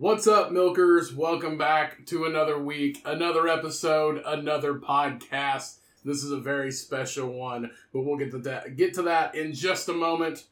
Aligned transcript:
What's 0.00 0.28
up, 0.28 0.52
milkers? 0.52 1.12
Welcome 1.12 1.58
back 1.58 2.06
to 2.06 2.24
another 2.24 2.56
week, 2.56 3.02
another 3.04 3.48
episode, 3.48 4.22
another 4.24 4.74
podcast. 4.74 5.78
This 6.04 6.22
is 6.22 6.30
a 6.30 6.38
very 6.38 6.70
special 6.70 7.32
one, 7.32 7.72
but 7.92 8.02
we'll 8.02 8.16
get 8.16 8.30
to 8.30 8.38
that 8.38 8.76
get 8.76 8.94
to 8.94 9.02
that 9.02 9.34
in 9.34 9.52
just 9.52 9.88
a 9.88 9.92
moment. 9.92 10.44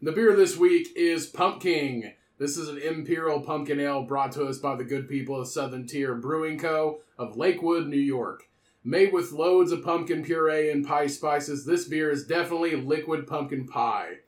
The 0.00 0.12
beer 0.12 0.36
this 0.36 0.56
week 0.56 0.90
is 0.94 1.26
Pumpking. 1.26 2.12
This 2.38 2.56
is 2.56 2.68
an 2.68 2.78
imperial 2.78 3.40
pumpkin 3.40 3.80
ale 3.80 4.04
brought 4.04 4.30
to 4.32 4.46
us 4.46 4.58
by 4.58 4.76
the 4.76 4.84
good 4.84 5.08
people 5.08 5.40
of 5.40 5.48
Southern 5.48 5.84
Tier 5.84 6.14
Brewing 6.14 6.56
Co. 6.56 7.00
of 7.18 7.36
Lakewood, 7.36 7.88
New 7.88 7.96
York. 7.96 8.44
Made 8.84 9.12
with 9.12 9.32
loads 9.32 9.72
of 9.72 9.82
pumpkin 9.82 10.22
puree 10.22 10.70
and 10.70 10.86
pie 10.86 11.08
spices, 11.08 11.66
this 11.66 11.88
beer 11.88 12.08
is 12.12 12.24
definitely 12.24 12.76
liquid 12.76 13.26
pumpkin 13.26 13.66
pie. 13.66 14.18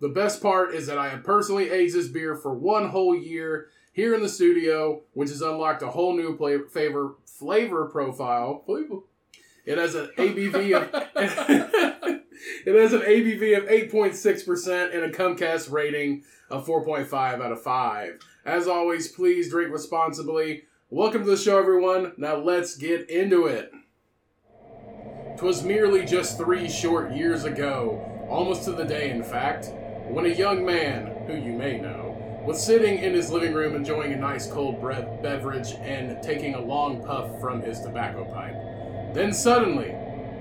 The 0.00 0.08
best 0.08 0.42
part 0.42 0.74
is 0.74 0.86
that 0.86 0.96
I 0.96 1.10
have 1.10 1.22
personally 1.22 1.68
aged 1.68 1.94
this 1.94 2.08
beer 2.08 2.34
for 2.34 2.54
one 2.54 2.88
whole 2.88 3.14
year 3.14 3.68
here 3.92 4.14
in 4.14 4.22
the 4.22 4.28
studio, 4.28 5.02
which 5.12 5.28
has 5.28 5.42
unlocked 5.42 5.82
a 5.82 5.90
whole 5.90 6.16
new 6.16 6.36
play, 6.36 6.58
favor, 6.72 7.14
flavor 7.26 7.86
profile. 7.86 8.64
It 9.64 9.78
has 9.78 9.94
an 9.94 10.10
ABV 10.16 10.76
of 10.76 10.90
it 12.66 12.74
has 12.74 12.92
an 12.92 13.02
ABV 13.02 13.58
of 13.58 13.64
8.6% 13.64 14.94
and 14.94 15.04
a 15.04 15.10
Cummcast 15.10 15.70
rating 15.70 16.24
of 16.50 16.66
4.5 16.66 17.12
out 17.14 17.52
of 17.52 17.62
5. 17.62 18.18
As 18.44 18.66
always, 18.66 19.08
please 19.08 19.50
drink 19.50 19.72
responsibly. 19.72 20.64
Welcome 20.90 21.24
to 21.24 21.30
the 21.30 21.36
show, 21.36 21.58
everyone. 21.58 22.12
Now 22.16 22.36
let's 22.36 22.76
get 22.76 23.08
into 23.08 23.46
it. 23.46 23.70
'Twas 25.36 25.64
merely 25.64 26.04
just 26.04 26.38
three 26.38 26.68
short 26.68 27.12
years 27.12 27.44
ago, 27.44 28.00
almost 28.28 28.64
to 28.64 28.72
the 28.72 28.84
day, 28.84 29.10
in 29.10 29.22
fact, 29.22 29.72
when 30.08 30.26
a 30.26 30.28
young 30.28 30.64
man, 30.64 31.06
who 31.26 31.34
you 31.34 31.52
may 31.52 31.80
know, 31.80 32.11
was 32.44 32.62
sitting 32.62 32.98
in 32.98 33.14
his 33.14 33.30
living 33.30 33.54
room 33.54 33.76
enjoying 33.76 34.12
a 34.12 34.16
nice 34.16 34.46
cold 34.46 34.80
bre- 34.80 35.02
beverage 35.22 35.74
and 35.82 36.20
taking 36.22 36.54
a 36.54 36.60
long 36.60 37.02
puff 37.02 37.40
from 37.40 37.62
his 37.62 37.80
tobacco 37.80 38.24
pipe. 38.24 38.56
Then 39.14 39.32
suddenly, 39.32 39.90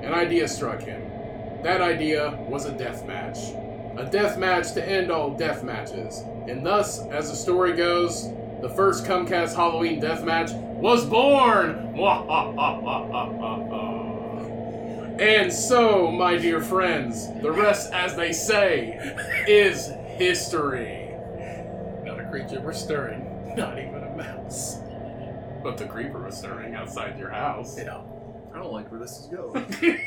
an 0.02 0.14
idea 0.14 0.48
struck 0.48 0.82
him. 0.82 1.02
That 1.64 1.82
idea 1.82 2.38
was 2.48 2.66
a 2.66 2.72
death 2.72 3.06
match. 3.06 3.38
A 3.98 4.06
death 4.10 4.38
match 4.38 4.74
to 4.74 4.88
end 4.88 5.12
all 5.12 5.32
death 5.32 5.64
matches. 5.64 6.24
And 6.48 6.66
thus, 6.66 7.06
as 7.08 7.30
the 7.30 7.36
story 7.36 7.74
goes, 7.74 8.32
the 8.62 8.70
first 8.70 9.06
Cummcast 9.06 9.56
Halloween 9.56 10.00
death 10.00 10.24
match 10.24 10.52
was 10.54 11.06
born! 11.06 11.96
And 15.20 15.54
so, 15.54 16.10
my 16.10 16.38
dear 16.38 16.62
friends, 16.62 17.28
the 17.42 17.52
rest, 17.52 17.94
as 17.94 18.16
they 18.16 18.34
say, 18.34 18.98
is 19.48 19.92
history. 20.18 21.01
Not 22.32 22.48
creature 22.48 22.62
was 22.62 22.78
stirring, 22.78 23.54
not 23.58 23.78
even 23.78 24.04
a 24.04 24.16
mouse. 24.16 24.78
But 25.62 25.78
the 25.78 25.86
creeper 25.86 26.24
was 26.24 26.38
stirring 26.38 26.76
outside 26.76 27.20
your 27.20 27.30
house. 27.30 27.78
Yeah. 27.78 28.00
I 28.54 28.58
don't 28.58 28.72
like 28.72 28.90
where 28.90 29.02
this 29.02 29.20
is 29.20 29.28
going. 29.28 29.66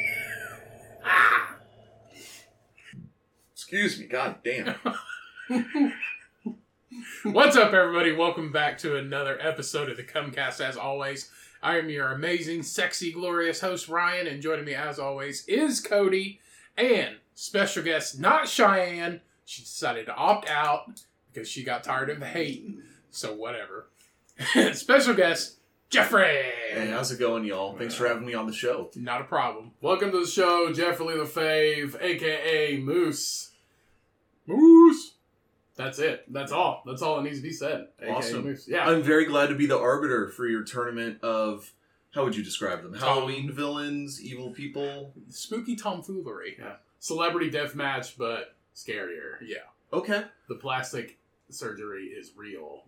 Excuse 3.53 4.01
me, 4.01 4.07
god 4.07 4.37
damn. 4.43 4.75
What's 7.25 7.57
up, 7.57 7.75
everybody? 7.75 8.13
Welcome 8.13 8.51
back 8.51 8.79
to 8.79 8.97
another 8.97 9.39
episode 9.39 9.91
of 9.91 9.99
the 9.99 10.03
Cummcast. 10.03 10.63
As 10.63 10.79
always, 10.79 11.31
I 11.63 11.77
am 11.77 11.91
your 11.91 12.11
amazing, 12.11 12.63
sexy, 12.63 13.13
glorious 13.13 13.61
host, 13.61 13.87
Ryan, 13.87 14.29
and 14.29 14.41
joining 14.41 14.65
me, 14.65 14.73
as 14.73 14.99
always, 14.99 15.45
is 15.47 15.79
Cody 15.79 16.41
and 16.75 17.17
special 17.35 17.83
guest, 17.83 18.19
not 18.19 18.49
Cheyenne. 18.49 19.21
She 19.45 19.61
decided 19.61 20.07
to 20.07 20.15
opt 20.15 20.49
out 20.49 21.03
because 21.35 21.49
she 21.49 21.65
got 21.65 21.83
tired 21.83 22.11
of 22.11 22.21
the 22.21 22.27
hate. 22.27 22.79
So, 23.11 23.35
whatever. 23.35 23.89
special 24.73 25.15
guest, 25.15 25.59
Jeffrey. 25.91 26.27
Hey, 26.73 26.89
how's 26.91 27.11
it 27.13 27.19
going, 27.19 27.45
y'all? 27.45 27.77
Thanks 27.77 27.95
for 27.95 28.07
uh, 28.07 28.11
having 28.11 28.27
me 28.27 28.35
on 28.35 28.47
the 28.47 28.53
show. 28.53 28.91
Not 28.97 29.21
a 29.21 29.25
problem. 29.25 29.73
Welcome 29.81 30.11
to 30.13 30.21
the 30.21 30.27
show, 30.27 30.73
Jeffrey 30.73 31.17
the 31.17 31.25
Fave, 31.25 32.01
aka 32.01 32.79
Moose. 32.79 33.51
Moose. 34.47 35.15
That's 35.77 35.99
it. 35.99 36.25
That's 36.33 36.53
all. 36.53 36.83
That's 36.87 37.03
all 37.03 37.17
that 37.17 37.23
needs 37.23 37.39
to 37.39 37.43
be 37.43 37.53
said. 37.53 37.89
Awesome. 38.09 38.57
Yeah. 38.69 38.89
I'm 38.89 39.03
very 39.03 39.25
glad 39.25 39.49
to 39.49 39.57
be 39.57 39.67
the 39.67 39.79
arbiter 39.79 40.29
for 40.29 40.47
your 40.47 40.63
tournament 40.63 41.23
of 41.23 41.73
how 42.13 42.23
would 42.23 42.37
you 42.37 42.45
describe 42.45 42.83
them? 42.83 42.93
Tom- 42.93 43.01
Halloween 43.01 43.51
villains, 43.53 44.23
evil 44.23 44.51
people. 44.51 45.13
Spooky 45.31 45.75
tomfoolery. 45.75 46.57
Yeah. 46.61 46.75
Celebrity 47.01 47.51
death 47.51 47.75
match, 47.75 48.17
but 48.17 48.55
scarier. 48.77 49.39
Yeah. 49.45 49.59
Okay. 49.93 50.25
The 50.49 50.55
plastic 50.55 51.19
surgery 51.51 52.07
is 52.07 52.33
real. 52.37 52.85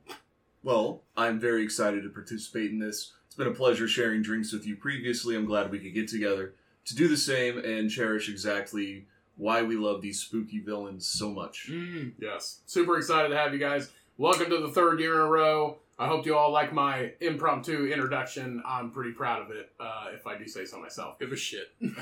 Well, 0.62 1.02
I'm 1.16 1.38
very 1.38 1.62
excited 1.62 2.02
to 2.02 2.08
participate 2.08 2.70
in 2.70 2.78
this. 2.78 3.12
It's 3.26 3.36
been 3.36 3.46
a 3.46 3.52
pleasure 3.52 3.86
sharing 3.86 4.22
drinks 4.22 4.52
with 4.52 4.66
you 4.66 4.76
previously. 4.76 5.36
I'm 5.36 5.46
glad 5.46 5.70
we 5.70 5.78
could 5.78 5.94
get 5.94 6.08
together 6.08 6.54
to 6.86 6.94
do 6.94 7.08
the 7.08 7.16
same 7.16 7.58
and 7.58 7.90
cherish 7.90 8.28
exactly 8.28 9.06
why 9.36 9.62
we 9.62 9.76
love 9.76 10.00
these 10.00 10.20
spooky 10.20 10.60
villains 10.60 11.06
so 11.06 11.30
much. 11.30 11.68
Mm. 11.70 12.12
Yes. 12.18 12.60
Super 12.66 12.96
excited 12.96 13.28
to 13.28 13.36
have 13.36 13.52
you 13.52 13.58
guys. 13.58 13.90
Welcome 14.18 14.50
to 14.50 14.58
the 14.58 14.68
third 14.68 14.98
year 14.98 15.14
in 15.14 15.20
a 15.20 15.26
row. 15.26 15.78
I 15.98 16.08
hope 16.08 16.26
you 16.26 16.36
all 16.36 16.52
like 16.52 16.74
my 16.74 17.12
impromptu 17.20 17.90
introduction. 17.90 18.62
I'm 18.66 18.90
pretty 18.90 19.12
proud 19.12 19.40
of 19.40 19.50
it, 19.50 19.70
uh, 19.80 20.08
if 20.14 20.26
I 20.26 20.36
do 20.36 20.46
say 20.46 20.66
so 20.66 20.78
myself. 20.78 21.16
It 21.20 21.30
was 21.30 21.40
shit. 21.40 21.70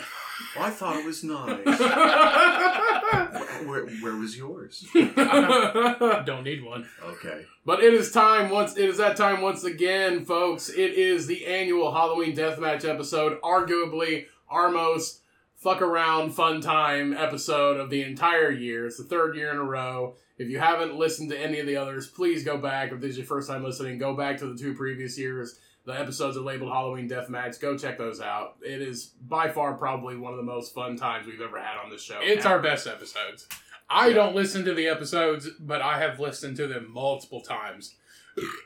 Well, 0.57 0.67
I 0.67 0.71
thought 0.71 0.97
it 0.97 1.07
was 1.07 1.23
nice. 1.23 1.65
where, 3.65 3.87
where 3.87 4.17
was 4.17 4.37
yours? 4.37 4.85
Don't 4.95 6.43
need 6.43 6.65
one. 6.65 6.89
Okay. 7.05 7.47
But 7.65 7.85
it 7.85 7.95
is 7.95 8.11
time 8.11 8.51
once 8.51 8.77
it 8.77 8.89
is 8.89 8.97
that 8.97 9.17
time 9.17 9.43
once 9.43 9.63
again, 9.63 10.25
folks. 10.25 10.71
It 10.71 10.95
is 10.95 11.29
the 11.29 11.47
annual 11.47 11.93
Halloween 11.93 12.35
Deathmatch 12.37 12.85
episode, 12.85 13.41
arguably 13.43 14.27
our 14.49 14.71
most 14.71 15.21
fuck 15.65 15.81
around 15.81 16.35
fun 16.35 16.61
time 16.61 17.15
episode 17.15 17.81
of 17.81 17.89
the 17.89 18.03
entire 18.03 18.51
year. 18.51 18.87
It's 18.87 18.99
the 18.99 19.05
third 19.05 19.35
year 19.35 19.51
in 19.51 19.57
a 19.57 19.65
row. 19.65 20.15
If 20.37 20.51
you 20.51 20.59
haven't 20.59 20.97
listened 20.97 21.31
to 21.31 21.41
any 21.41 21.59
of 21.59 21.67
the 21.67 21.79
others, 21.79 22.07
please 22.07 22.45
go 22.45 22.59
back. 22.59 22.93
If 22.93 23.01
this 23.01 23.13
is 23.13 23.17
your 23.17 23.27
first 23.27 23.49
time 23.49 23.65
listening, 23.65 23.97
go 23.97 24.15
back 24.15 24.37
to 24.39 24.47
the 24.47 24.59
two 24.59 24.75
previous 24.75 25.19
years. 25.19 25.59
The 25.87 25.99
episodes 25.99 26.37
are 26.37 26.43
labeled 26.43 26.71
Halloween 26.71 27.09
Death 27.09 27.29
Deathmatch. 27.29 27.61
Go 27.61 27.79
check 27.79 27.97
those 27.97 28.21
out. 28.21 28.57
It 28.61 28.83
is 28.83 29.13
by 29.27 29.49
far 29.49 29.73
probably 29.73 30.19
one 30.19 30.33
of 30.33 30.37
the 30.37 30.45
most 30.45 30.75
fun 30.75 30.97
times 30.97 31.27
we've 31.27 31.41
ever 31.41 31.59
had 31.59 31.83
on 31.83 31.89
this 31.89 32.03
show. 32.03 32.19
It's 32.21 32.45
ever. 32.45 32.57
our 32.57 32.61
best 32.61 32.87
episodes. 32.87 33.49
I 33.89 34.13
don't 34.13 34.35
listen 34.35 34.67
to 34.67 34.75
the 34.75 34.89
episodes, 34.89 35.49
but 35.59 35.81
I 35.81 35.99
have 35.99 36.21
listened 36.21 36.59
to 36.59 36.67
them 36.67 36.93
multiple 36.93 37.41
times, 37.41 37.95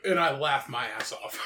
and 0.05 0.19
I 0.19 0.37
laugh 0.37 0.67
my 0.69 0.85
ass 0.87 1.11
off. 1.13 1.39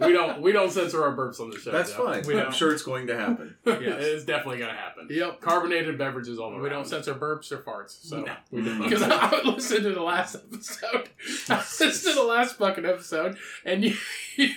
We 0.00 0.12
don't 0.12 0.40
we 0.42 0.52
don't 0.52 0.70
censor 0.70 1.02
our 1.02 1.16
burps 1.16 1.40
on 1.40 1.50
the 1.50 1.58
show. 1.58 1.70
That's 1.70 1.90
Jeff. 1.90 1.98
fine. 2.00 2.22
We 2.26 2.34
I'm 2.34 2.44
don't. 2.44 2.54
sure 2.54 2.72
it's 2.72 2.82
going 2.82 3.06
to 3.08 3.16
happen. 3.16 3.54
it 3.64 3.82
Yes. 3.82 4.02
is 4.04 4.24
definitely 4.24 4.58
gonna 4.58 4.72
happen. 4.74 5.06
Yep. 5.10 5.40
Carbonated 5.40 5.98
beverages 5.98 6.38
all 6.38 6.50
around. 6.52 6.62
We 6.62 6.68
don't 6.68 6.86
censor 6.86 7.14
burps 7.14 7.52
or 7.52 7.58
farts, 7.58 8.02
so 8.04 8.20
No. 8.22 8.32
we 8.50 8.62
don't. 8.64 8.82
Because 8.82 9.02
I 9.02 9.42
listened 9.44 9.84
to 9.84 9.92
the 9.92 10.02
last 10.02 10.34
episode. 10.36 11.08
I 11.48 11.56
listened 11.58 12.14
to 12.14 12.20
the 12.20 12.26
last 12.26 12.56
fucking 12.56 12.84
episode, 12.86 13.36
and 13.64 13.84
you 13.84 13.94
you, 14.36 14.48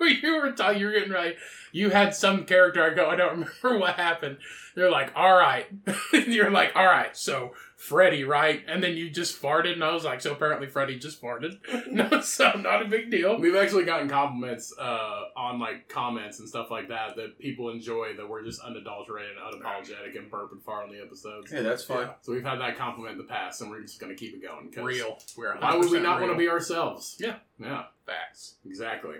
you 0.00 0.36
were 0.40 0.52
telling 0.52 0.78
you 0.78 0.86
were 0.86 0.92
getting 0.92 1.12
right. 1.12 1.36
You 1.72 1.90
had 1.90 2.14
some 2.14 2.44
character. 2.46 2.82
I 2.82 2.92
go, 2.94 3.08
I 3.08 3.14
don't 3.16 3.30
remember 3.62 3.78
what 3.78 3.94
happened. 3.94 4.38
They're 4.74 4.90
like, 4.90 5.12
all 5.14 5.36
right. 5.36 5.66
You're 6.12 6.50
like, 6.50 6.74
all 6.74 6.84
right. 6.86 7.16
So 7.16 7.52
Freddy, 7.80 8.24
right? 8.24 8.62
And 8.68 8.84
then 8.84 8.94
you 8.94 9.08
just 9.08 9.40
farted, 9.40 9.72
and 9.72 9.82
I 9.82 9.94
was 9.94 10.04
like, 10.04 10.20
so 10.20 10.32
apparently 10.32 10.66
Freddy 10.66 10.98
just 10.98 11.20
farted. 11.20 11.60
No, 11.90 12.20
so 12.20 12.52
not 12.52 12.82
a 12.82 12.84
big 12.84 13.10
deal. 13.10 13.40
We've 13.40 13.56
actually 13.56 13.84
gotten 13.84 14.08
compliments 14.08 14.72
uh, 14.78 15.22
on 15.34 15.58
like 15.58 15.88
comments 15.88 16.38
and 16.40 16.48
stuff 16.48 16.70
like 16.70 16.88
that 16.88 17.16
that 17.16 17.38
people 17.38 17.70
enjoy 17.70 18.14
that 18.16 18.28
we're 18.28 18.44
just 18.44 18.60
unadulterated 18.60 19.32
and 19.36 19.62
unapologetic 19.62 20.16
and 20.16 20.30
burp 20.30 20.52
and 20.52 20.62
fart 20.62 20.84
on 20.88 20.94
the 20.94 21.00
episodes. 21.00 21.50
Yeah, 21.50 21.62
that's 21.62 21.82
fine. 21.82 22.02
Yeah. 22.06 22.12
So 22.20 22.32
we've 22.32 22.44
had 22.44 22.60
that 22.60 22.76
compliment 22.76 23.12
in 23.12 23.18
the 23.18 23.24
past, 23.24 23.62
and 23.62 23.70
we're 23.70 23.80
just 23.80 23.98
gonna 23.98 24.14
keep 24.14 24.34
it 24.34 24.42
going. 24.42 24.70
Real. 24.84 25.18
We're 25.36 25.56
Why 25.56 25.74
would 25.74 25.90
we 25.90 26.00
not 26.00 26.20
want 26.20 26.32
to 26.32 26.38
be 26.38 26.50
ourselves? 26.50 27.16
Yeah. 27.18 27.36
Yeah. 27.58 27.84
facts? 28.04 28.56
Exactly. 28.66 29.16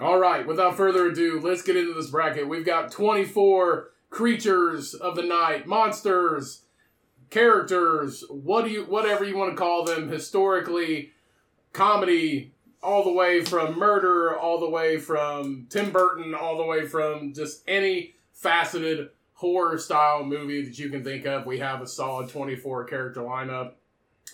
All 0.00 0.18
right, 0.18 0.46
without 0.46 0.76
further 0.76 1.08
ado, 1.08 1.38
let's 1.40 1.62
get 1.62 1.76
into 1.76 1.92
this 1.92 2.08
bracket. 2.10 2.48
We've 2.48 2.64
got 2.64 2.90
24 2.90 3.90
creatures 4.08 4.94
of 4.94 5.16
the 5.16 5.22
night, 5.22 5.66
monsters, 5.66 6.62
characters, 7.30 8.24
what 8.28 8.64
do 8.64 8.70
you 8.70 8.84
whatever 8.84 9.24
you 9.24 9.36
want 9.36 9.50
to 9.50 9.56
call 9.56 9.84
them, 9.84 10.08
historically, 10.08 11.12
comedy, 11.72 12.52
all 12.82 13.04
the 13.04 13.12
way 13.12 13.44
from 13.44 13.78
murder, 13.78 14.38
all 14.38 14.58
the 14.58 14.68
way 14.68 14.98
from 14.98 15.66
Tim 15.70 15.90
Burton, 15.90 16.34
all 16.34 16.56
the 16.56 16.64
way 16.64 16.86
from 16.86 17.32
just 17.32 17.62
any 17.66 18.14
faceted 18.32 19.10
horror 19.34 19.78
style 19.78 20.24
movie 20.24 20.62
that 20.62 20.78
you 20.78 20.90
can 20.90 21.04
think 21.04 21.26
of. 21.26 21.46
We 21.46 21.58
have 21.58 21.80
a 21.80 21.86
solid 21.86 22.28
24 22.28 22.84
character 22.84 23.20
lineup. 23.20 23.72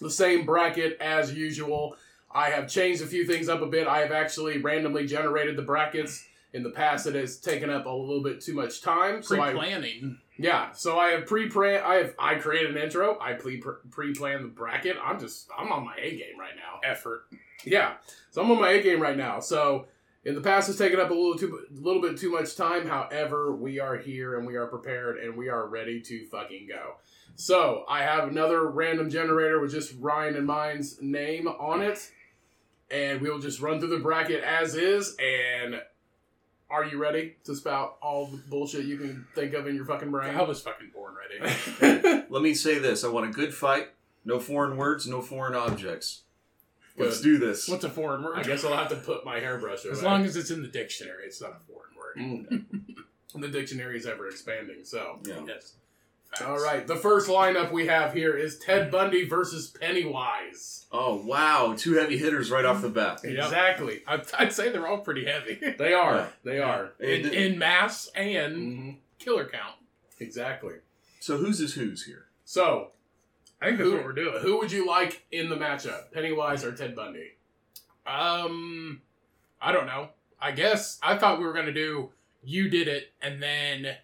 The 0.00 0.10
same 0.10 0.44
bracket 0.44 0.98
as 1.00 1.32
usual. 1.32 1.96
I 2.30 2.50
have 2.50 2.68
changed 2.68 3.02
a 3.02 3.06
few 3.06 3.26
things 3.26 3.48
up 3.48 3.62
a 3.62 3.66
bit. 3.66 3.86
I 3.86 4.00
have 4.00 4.12
actually 4.12 4.58
randomly 4.58 5.06
generated 5.06 5.56
the 5.56 5.62
brackets. 5.62 6.24
In 6.52 6.62
the 6.62 6.70
past, 6.70 7.06
it 7.06 7.14
has 7.14 7.38
taken 7.38 7.70
up 7.70 7.86
a 7.86 7.90
little 7.90 8.22
bit 8.22 8.40
too 8.40 8.54
much 8.54 8.80
time. 8.80 9.22
So 9.22 9.36
Pre-planning. 9.36 10.18
Yeah, 10.38 10.72
so 10.72 10.98
I 10.98 11.10
have 11.10 11.26
pre-plan. 11.26 11.82
I 11.84 11.94
have 11.96 12.14
I 12.18 12.34
created 12.36 12.76
an 12.76 12.82
intro. 12.82 13.18
I 13.20 13.34
pre 13.34 13.62
pre 13.90 14.14
planned 14.14 14.44
the 14.44 14.48
bracket. 14.48 14.96
I'm 15.02 15.18
just 15.18 15.48
I'm 15.56 15.72
on 15.72 15.84
my 15.84 15.96
A 15.98 16.10
game 16.10 16.38
right 16.38 16.54
now. 16.56 16.80
effort. 16.88 17.22
Yeah. 17.64 17.94
So 18.30 18.42
I'm 18.42 18.50
on 18.50 18.60
my 18.60 18.70
A 18.70 18.82
game 18.82 19.00
right 19.00 19.16
now. 19.16 19.40
So 19.40 19.86
in 20.24 20.34
the 20.34 20.40
past, 20.40 20.68
it's 20.68 20.76
taken 20.78 20.98
up 21.00 21.10
a 21.10 21.14
little 21.14 21.36
too, 21.38 21.66
a 21.70 21.80
little 21.80 22.02
bit 22.02 22.18
too 22.18 22.30
much 22.32 22.56
time. 22.56 22.86
However, 22.86 23.54
we 23.54 23.78
are 23.80 23.96
here 23.96 24.36
and 24.36 24.46
we 24.46 24.56
are 24.56 24.66
prepared 24.66 25.18
and 25.18 25.36
we 25.36 25.48
are 25.48 25.66
ready 25.66 26.00
to 26.02 26.26
fucking 26.26 26.66
go. 26.68 26.96
So 27.36 27.84
I 27.88 28.02
have 28.02 28.28
another 28.28 28.66
random 28.66 29.08
generator 29.10 29.60
with 29.60 29.70
just 29.70 29.94
Ryan 30.00 30.36
and 30.36 30.46
mine's 30.46 31.00
name 31.02 31.46
on 31.46 31.82
it, 31.82 32.10
and 32.90 33.20
we'll 33.20 33.38
just 33.38 33.60
run 33.60 33.78
through 33.78 33.90
the 33.90 33.98
bracket 33.98 34.42
as 34.42 34.74
is. 34.74 35.16
And 35.18 35.80
are 36.70 36.84
you 36.84 36.98
ready 36.98 37.36
to 37.44 37.54
spout 37.54 37.96
all 38.02 38.26
the 38.26 38.36
bullshit 38.36 38.84
you 38.86 38.96
can 38.96 39.26
think 39.34 39.54
of 39.54 39.66
in 39.66 39.74
your 39.74 39.84
fucking 39.84 40.10
brain? 40.10 40.34
I 40.34 40.42
was 40.42 40.60
fucking 40.60 40.90
born 40.94 41.14
ready. 41.14 42.24
Let 42.28 42.42
me 42.42 42.54
say 42.54 42.78
this: 42.78 43.04
I 43.04 43.08
want 43.08 43.28
a 43.28 43.32
good 43.32 43.54
fight. 43.54 43.88
No 44.24 44.40
foreign 44.40 44.76
words. 44.76 45.06
No 45.06 45.22
foreign 45.22 45.54
objects. 45.54 46.22
Let's 46.98 47.20
do 47.20 47.38
this. 47.38 47.68
What's 47.68 47.84
a 47.84 47.90
foreign 47.90 48.22
word? 48.22 48.38
I 48.38 48.42
guess 48.42 48.64
I'll 48.64 48.76
have 48.76 48.88
to 48.88 48.96
put 48.96 49.24
my 49.24 49.38
hairbrush 49.38 49.84
away. 49.84 49.92
as 49.92 50.02
long 50.02 50.24
as 50.24 50.34
it's 50.36 50.50
in 50.50 50.62
the 50.62 50.68
dictionary, 50.68 51.24
it's 51.26 51.40
not 51.42 51.50
a 51.50 51.72
foreign 51.72 52.40
word. 52.48 52.64
Mm. 52.64 52.94
the 53.40 53.48
dictionary 53.48 53.98
is 53.98 54.06
ever 54.06 54.28
expanding. 54.28 54.84
So, 54.84 55.18
Yeah. 55.24 55.42
Yes. 55.46 55.74
All 56.42 56.58
right. 56.62 56.86
The 56.86 56.96
first 56.96 57.28
lineup 57.28 57.72
we 57.72 57.86
have 57.86 58.12
here 58.12 58.36
is 58.36 58.58
Ted 58.58 58.90
Bundy 58.90 59.26
versus 59.26 59.68
Pennywise. 59.68 60.86
Oh 60.92 61.16
wow, 61.16 61.74
two 61.76 61.94
heavy 61.94 62.16
hitters 62.18 62.50
right 62.50 62.64
off 62.64 62.80
the 62.82 62.88
bat. 62.88 63.20
Exactly. 63.24 64.02
I'd, 64.06 64.22
I'd 64.38 64.52
say 64.52 64.70
they're 64.70 64.86
all 64.86 64.98
pretty 64.98 65.24
heavy 65.26 65.58
They 65.78 65.92
are. 65.92 66.14
Yeah. 66.16 66.26
They 66.44 66.58
are. 66.60 66.92
in, 67.00 67.26
in 67.32 67.58
mass 67.58 68.08
and 68.14 68.56
Mhm. 68.56 68.96
killer 69.18 69.44
count. 69.46 69.74
Exactly. 70.20 70.74
So 71.20 71.36
who's 71.38 71.60
is 71.60 71.74
who's 71.74 72.04
here? 72.06 72.26
So, 72.44 72.92
I 73.60 73.66
think 73.66 73.78
that's 73.78 73.90
who, 73.90 73.96
what 73.96 74.04
we're 74.04 74.12
doing. 74.12 74.38
who 74.42 74.58
would 74.58 74.70
you 74.70 74.86
like 74.86 75.24
in 75.32 75.48
the 75.48 75.56
matchup, 75.56 76.12
Pennywise 76.12 76.64
or 76.64 76.72
Ted 76.72 76.94
Bundy? 76.94 77.32
Um, 78.06 79.02
I 79.60 79.72
don't 79.72 79.86
know. 79.86 80.10
I 80.40 80.52
guess 80.52 80.98
I 81.02 81.18
thought 81.18 81.38
we 81.38 81.44
were 81.44 81.52
gonna 81.52 81.72
do 81.72 82.10
you 82.44 82.68
did 82.68 82.86
it 82.86 83.12
and 83.20 83.42
then 83.42 83.96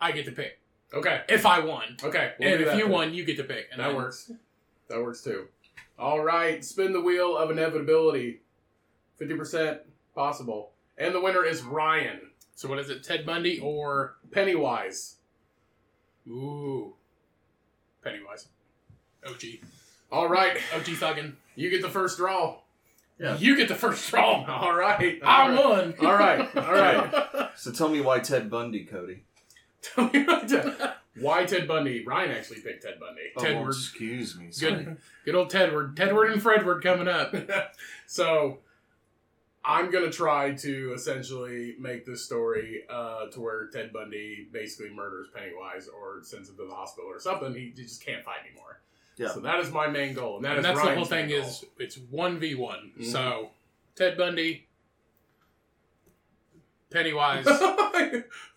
I 0.00 0.12
get 0.12 0.24
to 0.26 0.32
pick 0.32 0.59
Okay. 0.92 1.22
if 1.28 1.46
I 1.46 1.60
won, 1.60 1.96
Okay. 2.02 2.32
we'll 2.40 2.52
and 2.52 2.60
if 2.62 2.74
you 2.74 2.82
then. 2.84 2.90
won, 2.90 3.14
you 3.14 3.24
get 3.24 3.36
to 3.36 3.44
pick. 3.44 3.68
And 3.70 3.80
that 3.80 3.88
then- 3.88 3.96
works. 3.96 4.32
That 4.88 5.00
works 5.02 5.22
too. 5.22 5.46
All 5.98 6.20
right. 6.20 6.64
Spin 6.64 6.92
the 6.92 7.00
wheel 7.00 7.36
of 7.36 7.50
inevitability. 7.50 8.40
50% 9.20 9.80
possible. 10.14 10.72
And 10.98 11.14
the 11.14 11.20
winner 11.20 11.44
is 11.44 11.62
Ryan. 11.62 12.30
So 12.56 12.68
what 12.68 12.78
is 12.78 12.90
it? 12.90 13.04
Ted 13.04 13.24
Bundy 13.24 13.60
or 13.60 14.16
Pennywise. 14.32 15.16
ooh, 16.28 16.94
Pennywise? 18.02 18.48
OG, 19.26 19.60
All 20.10 20.28
right. 20.28 20.56
OG 20.74 20.84
thuggin. 20.96 21.34
You 21.54 21.70
get 21.70 21.82
the 21.82 21.88
first 21.90 22.16
draw. 22.18 22.58
Yeah. 23.18 23.36
You 23.36 23.54
get 23.56 23.68
the 23.68 23.74
first 23.74 24.08
draw. 24.10 24.44
All 24.48 24.74
right. 24.74 25.20
I 25.22 25.42
All 25.42 25.50
right. 25.54 25.64
won. 26.00 26.06
All 26.06 26.14
right. 26.16 26.56
All 26.56 26.72
right. 26.72 27.50
So 27.56 27.70
tell 27.72 27.90
me 27.90 28.00
why 28.00 28.20
Ted 28.20 28.48
Bundy, 28.48 28.84
Cody. 28.84 29.24
Why 31.20 31.44
Ted 31.44 31.66
Bundy? 31.66 32.04
Ryan 32.04 32.30
actually 32.30 32.60
picked 32.60 32.84
Ted 32.84 32.98
Bundy. 33.00 33.22
Tedward. 33.36 33.64
Oh, 33.64 33.68
excuse 33.68 34.38
me. 34.38 34.50
Good, 34.58 34.96
good 35.24 35.34
old 35.34 35.50
Tedward. 35.50 35.94
Tedward 35.96 36.32
and 36.32 36.40
Fredward 36.40 36.82
coming 36.82 37.08
up. 37.08 37.34
so 38.06 38.58
I'm 39.64 39.90
gonna 39.90 40.10
try 40.10 40.52
to 40.52 40.92
essentially 40.94 41.74
make 41.78 42.06
this 42.06 42.24
story 42.24 42.82
uh, 42.88 43.26
to 43.26 43.40
where 43.40 43.66
Ted 43.68 43.92
Bundy 43.92 44.48
basically 44.52 44.94
murders 44.94 45.28
Pennywise 45.34 45.88
or 45.88 46.22
sends 46.22 46.48
him 46.48 46.56
to 46.56 46.64
the 46.66 46.74
hospital 46.74 47.10
or 47.10 47.20
something. 47.20 47.54
He, 47.54 47.72
he 47.76 47.82
just 47.82 48.04
can't 48.04 48.24
fight 48.24 48.38
anymore. 48.48 48.80
Yeah. 49.16 49.28
So 49.28 49.40
that 49.40 49.60
is 49.60 49.70
my 49.70 49.86
main 49.86 50.14
goal, 50.14 50.36
and 50.36 50.44
that 50.46 50.56
and 50.56 50.60
is 50.60 50.64
that's 50.64 50.80
the 50.80 50.94
whole 50.94 51.04
thing 51.04 51.26
main 51.26 51.42
is 51.42 51.64
it's 51.78 51.98
one 52.10 52.38
v 52.38 52.54
one. 52.54 52.92
Mhm. 52.98 53.04
So 53.04 53.50
Ted 53.96 54.16
Bundy, 54.16 54.66
Pennywise 56.90 57.44
goal. 57.44 57.76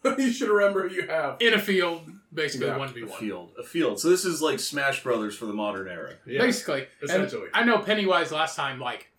you 0.18 0.32
should 0.32 0.50
remember 0.50 0.88
you 0.88 1.08
have. 1.08 1.38
in 1.42 1.54
a 1.54 1.60
field, 1.60 2.10
basically 2.34 2.68
Yeah, 2.68 2.78
one 2.78 2.94
v 2.94 3.02
A 3.02 3.06
one. 3.06 3.20
field. 3.20 3.52
A 3.60 3.64
field. 3.64 4.00
So 4.00 4.10
this 4.10 4.26
is 4.26 4.42
like 4.42 4.60
Smash 4.60 5.04
Brothers 5.04 5.36
for 5.36 5.46
the 5.46 5.54
modern 5.54 5.88
era. 5.88 6.14
Yeah, 6.26 6.42
Basically, 6.42 6.88
And 7.02 7.10
essentially. 7.10 7.48
I 7.54 7.64
know 7.64 7.80
Pennywise 7.80 8.32
last 8.32 8.56
time. 8.56 8.80
Like 8.80 9.12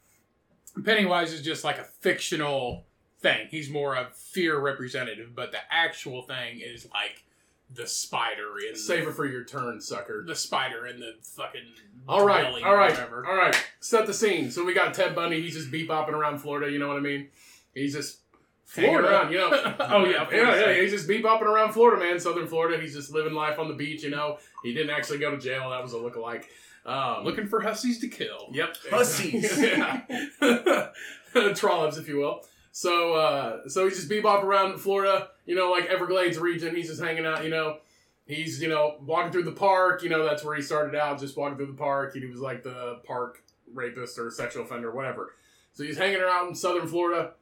Pennywise 0.84 1.32
is 1.32 1.42
just 1.42 1.62
like 1.64 1.78
a 1.78 1.84
fictional 1.84 2.84
thing. 3.20 3.46
He's 3.50 3.70
more 3.70 3.94
a 3.94 4.08
fear 4.12 4.58
representative, 4.58 5.30
but 5.34 5.52
the 5.52 5.58
actual 5.70 6.22
thing 6.22 6.60
is 6.60 6.88
like 6.92 7.22
the 7.72 7.86
spider 7.86 8.52
in 8.68 8.76
Save 8.76 9.08
it 9.08 9.14
for 9.14 9.26
your 9.26 9.44
turn, 9.44 9.80
sucker. 9.80 10.24
the 10.26 10.34
spider 10.34 10.86
in 10.86 11.00
the 11.00 11.12
fucking. 11.22 11.62
All 12.06 12.26
right, 12.26 12.42
dwelling 12.42 12.64
all 12.64 12.72
or 12.72 12.76
right, 12.76 12.90
whatever. 12.90 13.26
all 13.26 13.34
right. 13.36 13.56
Set 13.80 14.06
the 14.06 14.12
scene. 14.12 14.50
So 14.50 14.64
we 14.64 14.74
got 14.74 14.92
Ted 14.92 15.14
Bundy. 15.14 15.40
He's 15.40 15.54
just 15.54 15.70
beep 15.70 15.88
bopping 15.88 16.10
around 16.12 16.38
Florida. 16.40 16.70
You 16.70 16.78
know 16.78 16.88
what 16.88 16.96
I 16.98 17.00
mean? 17.00 17.28
He's 17.74 17.94
just 17.94 18.18
hanging 18.18 18.23
Florida? 18.64 19.08
around. 19.08 19.32
You 19.32 19.38
know? 19.38 19.50
Oh, 19.80 20.04
yeah, 20.04 20.10
yeah, 20.10 20.24
Florida. 20.26 20.74
yeah. 20.74 20.80
He's 20.82 20.90
just 20.90 21.06
beep 21.06 21.24
bopping 21.24 21.42
around 21.42 21.72
Florida, 21.72 22.02
man. 22.02 22.18
Southern 22.18 22.46
Florida. 22.46 22.80
He's 22.80 22.94
just 22.94 23.12
living 23.12 23.32
life 23.34 23.58
on 23.58 23.68
the 23.68 23.74
beach. 23.74 24.02
You 24.02 24.10
know, 24.10 24.38
he 24.62 24.72
didn't 24.74 24.90
actually 24.90 25.18
go 25.18 25.30
to 25.30 25.38
jail. 25.38 25.70
That 25.70 25.82
was 25.82 25.92
a 25.92 25.96
lookalike. 25.96 26.44
Um, 26.86 27.24
Looking 27.24 27.46
for 27.46 27.60
hussies 27.60 27.98
to 28.00 28.08
kill. 28.08 28.48
Yep. 28.52 28.76
Hussies. 28.90 29.58
yeah. 29.60 30.90
Trollops, 31.54 31.96
if 31.96 32.08
you 32.08 32.18
will. 32.18 32.44
So, 32.72 33.14
uh, 33.14 33.68
so 33.68 33.84
he's 33.86 33.96
just 33.96 34.10
bebop 34.10 34.42
around 34.42 34.78
Florida, 34.78 35.28
you 35.46 35.54
know, 35.54 35.70
like 35.70 35.86
Everglades 35.86 36.38
region. 36.38 36.74
He's 36.74 36.88
just 36.88 37.00
hanging 37.00 37.24
out, 37.24 37.44
you 37.44 37.50
know. 37.50 37.78
He's, 38.26 38.60
you 38.60 38.68
know, 38.68 38.96
walking 39.00 39.30
through 39.30 39.44
the 39.44 39.52
park. 39.52 40.02
You 40.02 40.08
know, 40.08 40.24
that's 40.24 40.42
where 40.44 40.56
he 40.56 40.62
started 40.62 40.94
out, 40.98 41.20
just 41.20 41.36
walking 41.36 41.56
through 41.56 41.66
the 41.68 41.72
park. 41.74 42.14
He 42.14 42.26
was 42.26 42.40
like 42.40 42.62
the 42.62 43.00
park 43.04 43.42
rapist 43.72 44.18
or 44.18 44.30
sexual 44.30 44.64
offender, 44.64 44.90
whatever. 44.90 45.34
So 45.72 45.84
he's 45.84 45.96
hanging 45.96 46.20
around 46.20 46.48
in 46.48 46.54
southern 46.54 46.86
Florida, 46.86 47.32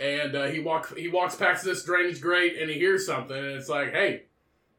and 0.00 0.34
uh, 0.34 0.46
he 0.46 0.60
walk 0.60 0.96
he 0.96 1.08
walks 1.08 1.34
past 1.36 1.64
this 1.64 1.84
drainage 1.84 2.20
grate, 2.20 2.56
and 2.60 2.70
he 2.70 2.78
hears 2.78 3.06
something, 3.06 3.36
and 3.36 3.46
it's 3.46 3.68
like, 3.68 3.92
hey, 3.92 4.24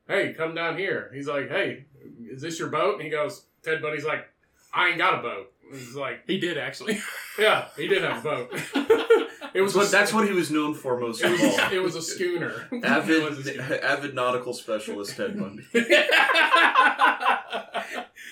hey, 0.07 0.33
come 0.33 0.53
down 0.55 0.77
here. 0.77 1.11
He's 1.13 1.27
like, 1.27 1.49
hey, 1.49 1.85
is 2.29 2.41
this 2.41 2.57
your 2.59 2.69
boat? 2.69 2.95
And 2.95 3.03
he 3.03 3.09
goes, 3.09 3.45
Ted 3.63 3.81
Bundy's 3.81 4.05
like, 4.05 4.27
I 4.73 4.89
ain't 4.89 4.97
got 4.97 5.19
a 5.19 5.21
boat. 5.21 5.51
He's 5.71 5.95
like, 5.95 6.21
He 6.25 6.39
did 6.39 6.57
actually. 6.57 6.99
yeah, 7.39 7.65
he 7.77 7.87
did 7.87 8.01
have 8.03 8.25
a 8.25 8.29
boat. 8.29 8.49
it 9.53 9.61
was 9.61 9.73
But 9.75 9.87
a, 9.87 9.91
that's 9.91 10.11
what 10.11 10.27
he 10.27 10.33
was 10.33 10.49
known 10.49 10.73
for 10.73 10.99
most 10.99 11.21
it 11.21 11.25
of 11.27 11.31
was, 11.33 11.59
all. 11.59 11.71
it 11.71 11.83
was 11.83 11.95
a 11.95 12.01
schooner. 12.01 12.67
It 12.71 12.81
was 12.81 12.83
a 12.83 12.87
Avid, 12.87 13.45
schooner. 13.45 13.79
avid 13.83 14.15
nautical 14.15 14.53
specialist 14.53 15.15
Ted 15.15 15.37
Bundy. 15.39 15.63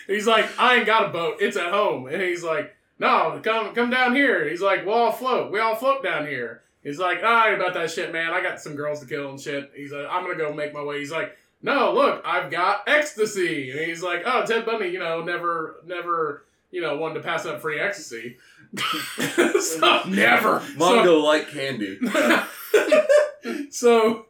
he's 0.07 0.25
like, 0.27 0.47
I 0.59 0.77
ain't 0.77 0.85
got 0.85 1.05
a 1.05 1.09
boat. 1.09 1.37
It's 1.39 1.57
at 1.57 1.71
home. 1.71 2.07
And 2.07 2.21
he's 2.21 2.43
like, 2.43 2.75
No, 2.99 3.39
come 3.43 3.73
come 3.75 3.89
down 3.89 4.15
here. 4.15 4.49
He's 4.49 4.61
like, 4.61 4.85
Well, 4.85 5.05
I'll 5.05 5.11
float. 5.11 5.51
We 5.51 5.59
all 5.59 5.75
float 5.75 6.03
down 6.03 6.25
here. 6.25 6.63
He's 6.83 6.99
like, 6.99 7.19
ah, 7.23 7.45
I 7.45 7.51
ain't 7.51 7.61
about 7.61 7.73
that 7.73 7.91
shit, 7.91 8.13
man. 8.13 8.31
I 8.31 8.41
got 8.41 8.59
some 8.59 8.75
girls 8.75 8.99
to 9.01 9.05
kill 9.05 9.29
and 9.29 9.39
shit. 9.39 9.71
He's 9.75 9.91
like, 9.91 10.07
I'm 10.09 10.23
gonna 10.23 10.37
go 10.37 10.53
make 10.53 10.73
my 10.73 10.83
way. 10.83 10.99
He's 10.99 11.11
like, 11.11 11.35
No, 11.61 11.93
look, 11.93 12.21
I've 12.25 12.49
got 12.51 12.87
ecstasy. 12.87 13.71
And 13.71 13.79
he's 13.81 14.03
like, 14.03 14.23
Oh, 14.25 14.45
Ted 14.45 14.65
Bundy, 14.65 14.89
you 14.89 14.99
know, 14.99 15.23
never, 15.23 15.81
never, 15.85 16.45
you 16.71 16.81
know, 16.81 16.97
wanted 16.97 17.15
to 17.15 17.19
pass 17.21 17.45
up 17.45 17.61
free 17.61 17.79
ecstasy. 17.79 18.37
so, 18.77 20.03
Never. 20.07 20.59
Mongo 20.77 21.21
like 21.23 21.49
candy. 21.49 21.99
so 23.69 24.27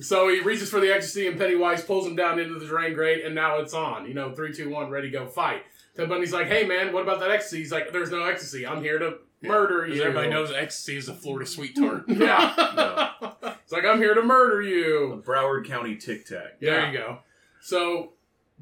so 0.00 0.28
he 0.28 0.40
reaches 0.40 0.70
for 0.70 0.80
the 0.80 0.92
ecstasy 0.92 1.26
and 1.26 1.38
Pennywise 1.38 1.82
pulls 1.82 2.06
him 2.06 2.14
down 2.14 2.38
into 2.38 2.58
the 2.58 2.66
drain 2.66 2.94
grate 2.94 3.24
and 3.24 3.34
now 3.34 3.58
it's 3.58 3.74
on. 3.74 4.06
You 4.06 4.14
know, 4.14 4.32
three, 4.32 4.52
two, 4.52 4.70
one, 4.70 4.90
ready, 4.90 5.10
go, 5.10 5.26
fight. 5.26 5.62
Ted 5.96 6.08
Bundy's 6.08 6.32
like, 6.32 6.46
hey 6.46 6.64
man, 6.64 6.92
what 6.92 7.02
about 7.02 7.18
that 7.20 7.30
ecstasy? 7.30 7.58
He's 7.58 7.72
like, 7.72 7.92
there's 7.92 8.10
no 8.10 8.22
ecstasy. 8.24 8.66
I'm 8.66 8.82
here 8.82 9.00
to 9.00 9.18
murder 9.42 9.82
Because 9.82 9.96
you. 9.98 10.02
everybody 10.02 10.28
knows 10.30 10.52
ecstasy 10.52 10.96
is 10.96 11.08
a 11.08 11.14
Florida 11.14 11.48
sweet 11.48 11.74
tart. 11.76 12.04
Yeah. 12.08 13.12
It's 13.62 13.72
like, 13.72 13.84
I'm 13.84 13.98
here 13.98 14.14
to 14.14 14.22
murder 14.22 14.62
you. 14.62 15.22
Broward 15.26 15.66
County 15.66 15.96
Tic 15.96 16.26
Tac. 16.26 16.60
There 16.60 16.90
you 16.90 16.98
go. 16.98 17.18
So 17.60 18.12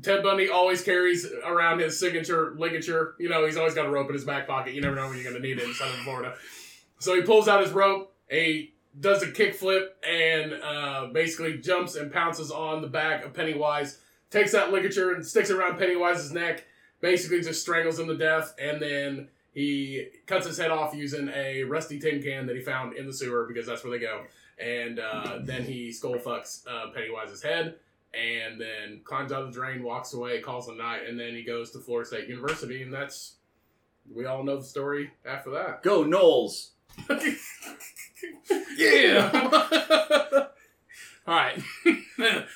Ted 0.02 0.22
Bundy 0.22 0.48
always 0.48 0.82
carries 0.82 1.26
around 1.44 1.80
his 1.80 1.98
signature 1.98 2.54
ligature. 2.58 3.14
You 3.18 3.28
know, 3.28 3.44
he's 3.46 3.56
always 3.56 3.74
got 3.74 3.86
a 3.86 3.90
rope 3.90 4.08
in 4.08 4.14
his 4.14 4.24
back 4.24 4.46
pocket. 4.46 4.74
You 4.74 4.80
never 4.80 4.96
know 4.96 5.06
when 5.08 5.14
you're 5.16 5.24
going 5.30 5.40
to 5.40 5.46
need 5.46 5.58
it 5.58 5.64
in 5.64 5.74
southern 5.74 6.02
Florida. 6.02 6.34
So 6.98 7.14
he 7.14 7.22
pulls 7.22 7.46
out 7.46 7.62
his 7.62 7.72
rope, 7.72 8.14
he 8.30 8.72
does 8.98 9.22
a 9.22 9.26
kickflip, 9.26 9.88
and 10.08 10.54
uh, 10.54 11.08
basically 11.12 11.58
jumps 11.58 11.94
and 11.94 12.10
pounces 12.12 12.50
on 12.50 12.80
the 12.80 12.88
back 12.88 13.24
of 13.24 13.34
Pennywise. 13.34 13.98
Takes 14.30 14.52
that 14.52 14.72
ligature 14.72 15.12
and 15.12 15.24
sticks 15.24 15.50
it 15.50 15.56
around 15.56 15.78
Pennywise's 15.78 16.32
neck. 16.32 16.64
Basically, 17.00 17.42
just 17.42 17.60
strangles 17.60 17.98
him 17.98 18.06
to 18.08 18.16
death, 18.16 18.54
and 18.58 18.80
then 18.80 19.28
he 19.56 20.08
cuts 20.26 20.46
his 20.46 20.58
head 20.58 20.70
off 20.70 20.94
using 20.94 21.30
a 21.34 21.62
rusty 21.62 21.98
tin 21.98 22.22
can 22.22 22.46
that 22.46 22.54
he 22.54 22.60
found 22.60 22.94
in 22.94 23.06
the 23.06 23.12
sewer 23.12 23.46
because 23.48 23.66
that's 23.66 23.82
where 23.82 23.90
they 23.90 24.04
go. 24.04 24.24
And 24.58 25.00
uh, 25.00 25.38
then 25.40 25.64
he 25.64 25.90
skull 25.90 26.16
fucks 26.16 26.66
uh, 26.66 26.92
Pennywise's 26.92 27.42
head 27.42 27.76
and 28.12 28.60
then 28.60 29.00
climbs 29.02 29.32
out 29.32 29.42
of 29.42 29.48
the 29.48 29.58
drain, 29.58 29.82
walks 29.82 30.12
away, 30.12 30.40
calls 30.40 30.68
it 30.68 30.74
a 30.74 30.76
night, 30.76 31.08
and 31.08 31.18
then 31.18 31.34
he 31.34 31.42
goes 31.42 31.70
to 31.70 31.78
Florida 31.78 32.06
State 32.06 32.28
University, 32.28 32.82
and 32.82 32.92
that's 32.92 33.36
we 34.14 34.26
all 34.26 34.44
know 34.44 34.58
the 34.58 34.64
story 34.64 35.10
after 35.24 35.50
that. 35.52 35.82
Go 35.82 36.04
Noles. 36.04 36.72
Yeah. 38.76 39.30
All 41.26 41.34
right. 41.34 41.58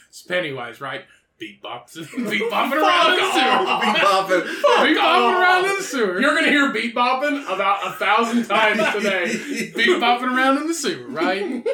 it's 0.09 0.23
Pennywise, 0.23 0.81
right? 0.81 1.05
Beat 1.41 1.63
bops, 1.63 1.95
beat 2.31 2.43
bopping 2.53 2.81
around 2.81 3.13
in 3.13 3.19
the 3.19 3.33
sewer. 3.33 3.81
Be 3.81 3.99
popping. 3.99 4.41
Beat 4.43 4.99
bopping 4.99 5.41
around 5.41 5.65
in 5.65 5.77
the 5.77 5.83
sewer. 5.83 6.21
You're 6.21 6.35
gonna 6.35 6.51
hear 6.51 6.73
beat 6.73 6.95
bopping 6.95 7.43
about 7.53 7.87
a 7.87 7.93
thousand 7.93 8.47
times 8.47 8.95
today. 8.95 9.73
beat 9.75 10.01
bopping 10.01 10.37
around 10.37 10.59
in 10.59 10.69
the 10.69 10.75
sewer, 10.75 11.09
right? 11.09 11.67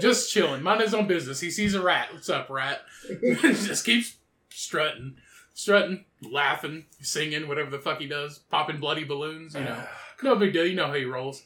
Just 0.00 0.30
chilling, 0.30 0.62
minding 0.62 0.86
his 0.86 0.94
own 0.94 1.06
business. 1.06 1.40
He 1.40 1.50
sees 1.50 1.74
a 1.74 1.82
rat. 1.82 2.08
What's 2.12 2.28
up, 2.28 2.50
rat? 2.50 2.82
Just 3.22 3.84
keeps 3.84 4.16
strutting, 4.50 5.16
strutting, 5.54 6.04
laughing, 6.22 6.84
singing, 7.00 7.48
whatever 7.48 7.70
the 7.70 7.78
fuck 7.78 7.98
he 7.98 8.06
does, 8.06 8.38
popping 8.50 8.78
bloody 8.78 9.04
balloons. 9.04 9.54
You 9.54 9.62
know, 9.62 9.84
no 10.22 10.36
big 10.36 10.52
deal. 10.52 10.66
You 10.66 10.76
know 10.76 10.88
how 10.88 10.94
he 10.94 11.04
rolls. 11.04 11.42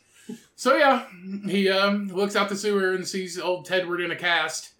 So 0.56 0.76
yeah, 0.76 1.06
he 1.46 1.70
um, 1.70 2.08
looks 2.08 2.36
out 2.36 2.48
the 2.48 2.56
sewer 2.56 2.92
and 2.92 3.06
sees 3.06 3.38
old 3.38 3.66
Tedward 3.66 4.04
in 4.04 4.10
a 4.10 4.16
cast, 4.16 4.72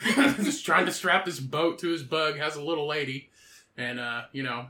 just 0.42 0.64
trying 0.64 0.86
to 0.86 0.92
strap 0.92 1.24
this 1.24 1.40
boat 1.40 1.78
to 1.80 1.88
his 1.88 2.02
bug. 2.02 2.38
Has 2.38 2.56
a 2.56 2.62
little 2.62 2.86
lady, 2.86 3.30
and 3.76 3.98
uh, 3.98 4.22
you 4.32 4.42
know, 4.42 4.66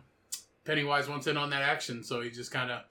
Pennywise 0.64 1.08
wants 1.08 1.26
in 1.26 1.36
on 1.36 1.50
that 1.50 1.62
action, 1.62 2.04
so 2.04 2.20
he 2.20 2.30
just 2.30 2.50
kind 2.50 2.70
of 2.70 2.82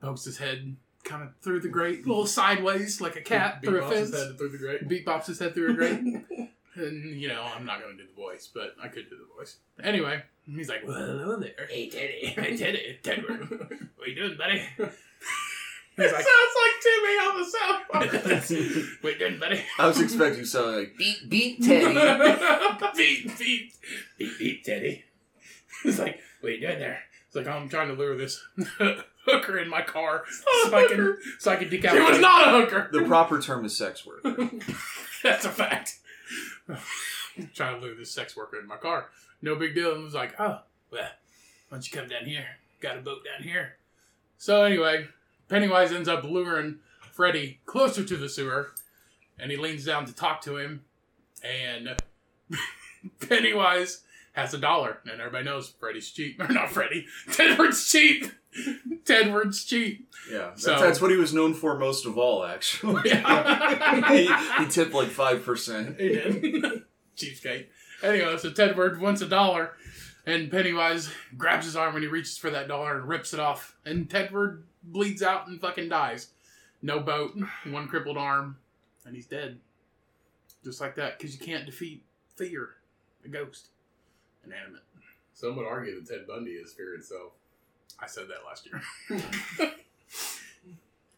pokes 0.00 0.24
his 0.24 0.38
head 0.38 0.76
kind 1.04 1.22
of 1.22 1.34
through 1.40 1.60
the 1.60 1.68
grate, 1.68 2.04
a 2.04 2.08
little 2.08 2.26
sideways 2.26 3.00
like 3.00 3.16
a 3.16 3.20
cat 3.20 3.60
Beat 3.60 3.68
through 3.68 3.84
a 3.84 3.84
bops 3.84 3.96
his 3.96 4.14
head 4.14 4.38
through 4.38 4.48
the 4.50 4.58
grate. 4.58 4.88
Beat 4.88 5.06
bops 5.06 5.26
his 5.26 5.38
head 5.38 5.54
through 5.54 5.70
a 5.70 5.74
grate. 5.74 6.00
and, 6.74 7.20
you 7.20 7.28
know, 7.28 7.42
I'm 7.42 7.64
not 7.64 7.80
going 7.80 7.96
to 7.96 8.02
do 8.02 8.08
the 8.08 8.20
voice, 8.20 8.48
but 8.52 8.74
I 8.82 8.88
could 8.88 9.08
do 9.08 9.16
the 9.16 9.34
voice. 9.36 9.56
Anyway, 9.82 10.22
he's 10.46 10.68
like, 10.68 10.86
well, 10.86 10.96
hello 10.96 11.36
there. 11.38 11.66
Hey, 11.68 11.88
Teddy. 11.88 12.26
Hey, 12.26 12.56
Teddy. 12.56 12.98
Tedward. 13.02 13.88
What 13.96 14.08
you 14.08 14.14
doing, 14.14 14.36
buddy? 14.36 14.62
He's 15.98 16.06
It 16.10 16.14
like, 16.14 16.24
sounds 16.24 16.54
like 16.62 16.74
Timmy 16.82 17.14
on 17.18 17.38
the 17.38 17.44
South 17.44 17.82
Park. 17.90 19.00
what 19.02 19.12
you 19.12 19.18
doing, 19.18 19.38
buddy? 19.40 19.62
I 19.78 19.86
was 19.86 20.00
expecting 20.00 20.44
something 20.44 20.74
like 20.78 20.96
beat 20.96 21.28
beat 21.28 21.62
Teddy. 21.62 21.94
beat, 22.96 23.38
beat, 23.38 23.72
beat, 24.18 24.38
beat, 24.38 24.64
Teddy. 24.64 25.04
He's 25.82 25.98
like, 25.98 26.18
what 26.40 26.52
you 26.52 26.60
doing 26.60 26.78
there? 26.78 27.00
He's 27.26 27.36
like, 27.36 27.46
I'm 27.52 27.68
trying 27.68 27.88
to 27.88 27.94
lure 27.94 28.16
this 28.16 28.40
hooker 29.26 29.58
in 29.58 29.68
my 29.68 29.82
car 29.82 30.22
so 30.64 30.74
I 30.76 30.86
can, 30.88 31.18
so 31.38 31.50
I 31.52 31.56
can 31.56 31.68
She 31.68 31.76
decapitate. 31.76 32.08
was 32.08 32.20
not 32.20 32.48
a 32.48 32.50
hooker. 32.52 32.88
The 32.92 33.02
proper 33.04 33.40
term 33.40 33.64
is 33.64 33.76
sex 33.76 34.06
worker. 34.06 34.50
That's 35.22 35.44
a 35.44 35.50
fact. 35.50 35.98
I'm 36.68 37.50
trying 37.54 37.80
to 37.80 37.84
lure 37.84 37.94
this 37.96 38.10
sex 38.12 38.36
worker 38.36 38.58
in 38.58 38.66
my 38.66 38.76
car. 38.76 39.06
No 39.42 39.56
big 39.56 39.74
deal. 39.74 39.94
And 39.94 40.04
was 40.04 40.14
like, 40.14 40.34
oh, 40.40 40.60
well, 40.90 41.02
why 41.02 41.08
don't 41.72 41.92
you 41.92 41.98
come 41.98 42.08
down 42.08 42.24
here? 42.24 42.46
Got 42.80 42.98
a 42.98 43.00
boat 43.00 43.24
down 43.24 43.42
here. 43.46 43.76
So 44.38 44.62
anyway, 44.64 45.08
Pennywise 45.48 45.92
ends 45.92 46.08
up 46.08 46.24
luring 46.24 46.78
Freddy 47.12 47.60
closer 47.66 48.04
to 48.04 48.16
the 48.16 48.28
sewer, 48.28 48.72
and 49.38 49.50
he 49.50 49.56
leans 49.56 49.84
down 49.84 50.04
to 50.06 50.14
talk 50.14 50.40
to 50.42 50.56
him, 50.56 50.84
and 51.44 51.96
Pennywise 53.28 54.02
has 54.32 54.54
a 54.54 54.58
dollar, 54.58 54.98
and 55.10 55.20
everybody 55.20 55.44
knows 55.44 55.72
Freddy's 55.80 56.10
cheap. 56.10 56.40
Or 56.48 56.48
not 56.48 56.70
Freddy. 56.70 57.06
Tedward's 57.28 57.88
cheap. 57.90 58.26
Tedward's 59.04 59.64
cheap. 59.64 60.08
Yeah, 60.30 60.50
that- 60.50 60.60
So- 60.60 60.78
that's 60.78 61.00
what 61.00 61.10
he 61.10 61.16
was 61.16 61.32
known 61.34 61.54
for 61.54 61.78
most 61.78 62.06
of 62.06 62.18
all. 62.18 62.44
Actually, 62.44 63.10
he, 63.10 64.26
he 64.58 64.66
tipped 64.68 64.92
like 64.94 65.08
five 65.08 65.44
percent. 65.44 65.98
He 66.00 66.08
did. 66.10 66.82
Cheapskate. 67.16 67.66
Anyway, 68.02 68.36
so 68.38 68.50
Tedward 68.50 69.00
wants 69.00 69.20
a 69.22 69.26
dollar, 69.28 69.72
and 70.24 70.50
Pennywise 70.50 71.10
grabs 71.36 71.66
his 71.66 71.74
arm 71.74 71.94
when 71.94 72.02
he 72.02 72.08
reaches 72.08 72.38
for 72.38 72.48
that 72.50 72.68
dollar 72.68 72.96
and 72.98 73.08
rips 73.08 73.34
it 73.34 73.40
off. 73.40 73.76
And 73.84 74.08
Tedward 74.08 74.62
bleeds 74.92 75.22
out 75.22 75.46
and 75.48 75.60
fucking 75.60 75.88
dies. 75.88 76.28
No 76.82 77.00
boat, 77.00 77.36
one 77.70 77.88
crippled 77.88 78.16
arm, 78.16 78.56
and 79.04 79.14
he's 79.14 79.26
dead. 79.26 79.58
Just 80.64 80.80
like 80.80 80.94
that, 80.96 81.18
because 81.18 81.38
you 81.38 81.44
can't 81.44 81.66
defeat 81.66 82.02
fear, 82.36 82.70
a 83.24 83.28
ghost, 83.28 83.68
inanimate. 84.44 84.82
Some 85.34 85.56
would 85.56 85.66
argue 85.66 86.00
that 86.00 86.08
Ted 86.08 86.26
Bundy 86.26 86.52
is 86.52 86.72
fear 86.72 86.94
itself. 86.94 87.32
I 88.00 88.06
said 88.06 88.24
that 88.28 88.44
last 88.46 88.66
year. 88.66 89.72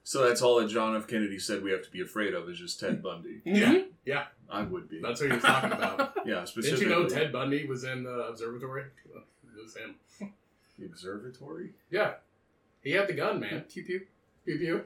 So 0.03 0.27
that's 0.27 0.43
all 0.43 0.59
that 0.59 0.67
John 0.69 0.97
F. 0.97 1.07
Kennedy 1.07 1.39
said 1.39 1.63
we 1.63 1.71
have 1.71 1.85
to 1.85 1.91
be 1.93 2.01
afraid 2.01 2.35
of 2.35 2.49
is 2.49 2.59
just 2.59 2.81
Ted 2.81 3.01
Bundy. 3.01 3.43
Yeah, 3.45 3.83
Yeah. 4.05 4.25
I 4.51 4.63
would 4.63 4.89
be. 4.89 5.01
that's 5.01 5.21
what 5.21 5.29
he 5.31 5.37
was 5.37 5.45
talking 5.45 5.71
about. 5.71 6.15
Yeah, 6.27 6.45
specifically. 6.47 6.87
Didn't 6.87 6.99
you 6.99 7.05
know 7.05 7.09
Ted 7.09 7.33
Bundy 7.33 7.65
was 7.69 7.85
in 7.85 8.03
the 8.03 8.11
observatory? 8.29 8.87
It 9.15 9.63
was 9.63 9.77
him. 9.77 9.95
The 10.81 10.87
observatory? 10.87 11.71
Yeah, 11.93 12.15
he 12.83 12.93
had 12.93 13.09
the 13.09 13.13
gun, 13.15 13.41
man. 13.41 13.65
Pew 13.73 13.85
pew. 13.85 14.01
Pew 14.45 14.59
pew. 14.59 14.85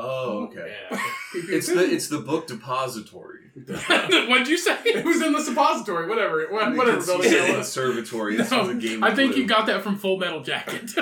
Oh, 0.00 0.44
okay. 0.44 0.76
Yeah. 0.90 0.96
Pew, 1.32 1.42
pew, 1.42 1.56
It's 1.56 1.66
pew. 1.66 1.74
the 1.74 1.84
it's 1.92 2.08
the 2.08 2.20
book 2.20 2.46
depository. 2.46 3.40
What'd 3.66 4.46
you 4.46 4.56
say? 4.56 4.76
it 4.84 5.04
was 5.04 5.20
in 5.20 5.32
the 5.32 5.40
suppository. 5.42 6.06
Whatever. 6.08 6.40
it- 6.42 6.50
You 6.50 6.54
Whatever 6.54 6.98
can 6.98 7.06
building 7.06 7.30
see 7.30 7.36
it 7.36 7.46
the 7.52 7.58
was. 7.58 7.66
Observatory. 7.68 8.36
This 8.36 8.50
No, 8.52 8.60
was 8.60 8.68
a 8.70 8.74
game. 8.74 9.02
I 9.02 9.12
think 9.14 9.32
Clue. 9.32 9.42
you 9.42 9.48
got 9.48 9.66
that 9.66 9.82
from 9.82 9.96
Full 9.96 10.18
Metal 10.18 10.42
Jacket. 10.42 10.90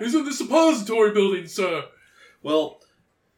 It's 0.00 0.14
in 0.14 0.24
the 0.24 0.32
suppository 0.32 1.12
building, 1.12 1.46
sir. 1.46 1.84
Well, 2.42 2.80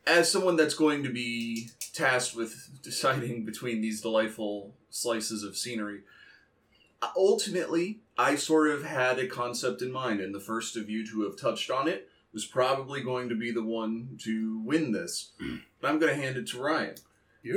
as 0.07 0.31
someone 0.33 0.57
that's 0.57 0.73
going 0.75 1.03
to 1.03 1.11
be 1.13 1.69
tasked 1.93 2.35
with 2.35 2.71
deciding 2.83 3.45
between 3.45 3.83
these 3.83 4.01
delightful 4.01 4.75
slices 4.89 5.43
of 5.43 5.57
scenery, 5.59 6.01
ultimately, 7.17 8.01
I 8.17 8.37
sort 8.37 8.71
of 8.71 8.85
had 8.85 9.19
a 9.19 9.27
concept 9.27 9.83
in 9.83 9.91
mind, 9.91 10.21
and 10.21 10.35
the 10.35 10.41
first 10.41 10.77
of 10.77 10.89
you 10.89 11.07
to 11.09 11.23
have 11.23 11.37
touched 11.39 11.71
on 11.71 11.89
it 11.89 12.09
was 12.33 12.45
probably 12.45 13.01
going 13.01 13.29
to 13.29 13.35
be 13.35 13.51
the 13.51 13.63
one 13.63 14.17
to 14.23 14.61
win 14.65 14.93
this. 14.93 15.33
But 15.81 15.91
I'm 15.91 15.99
going 15.99 16.15
to 16.17 16.23
hand 16.23 16.39
it 16.39 16.47
to 16.49 16.59
Ryan 16.63 16.95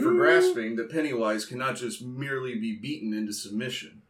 for 0.04 0.12
grasping 0.14 0.76
that 0.76 0.92
Pennywise 0.92 1.46
cannot 1.46 1.78
just 1.78 2.02
merely 2.02 2.56
be 2.60 2.76
beaten 2.76 3.14
into 3.14 3.32
submission. 3.32 4.02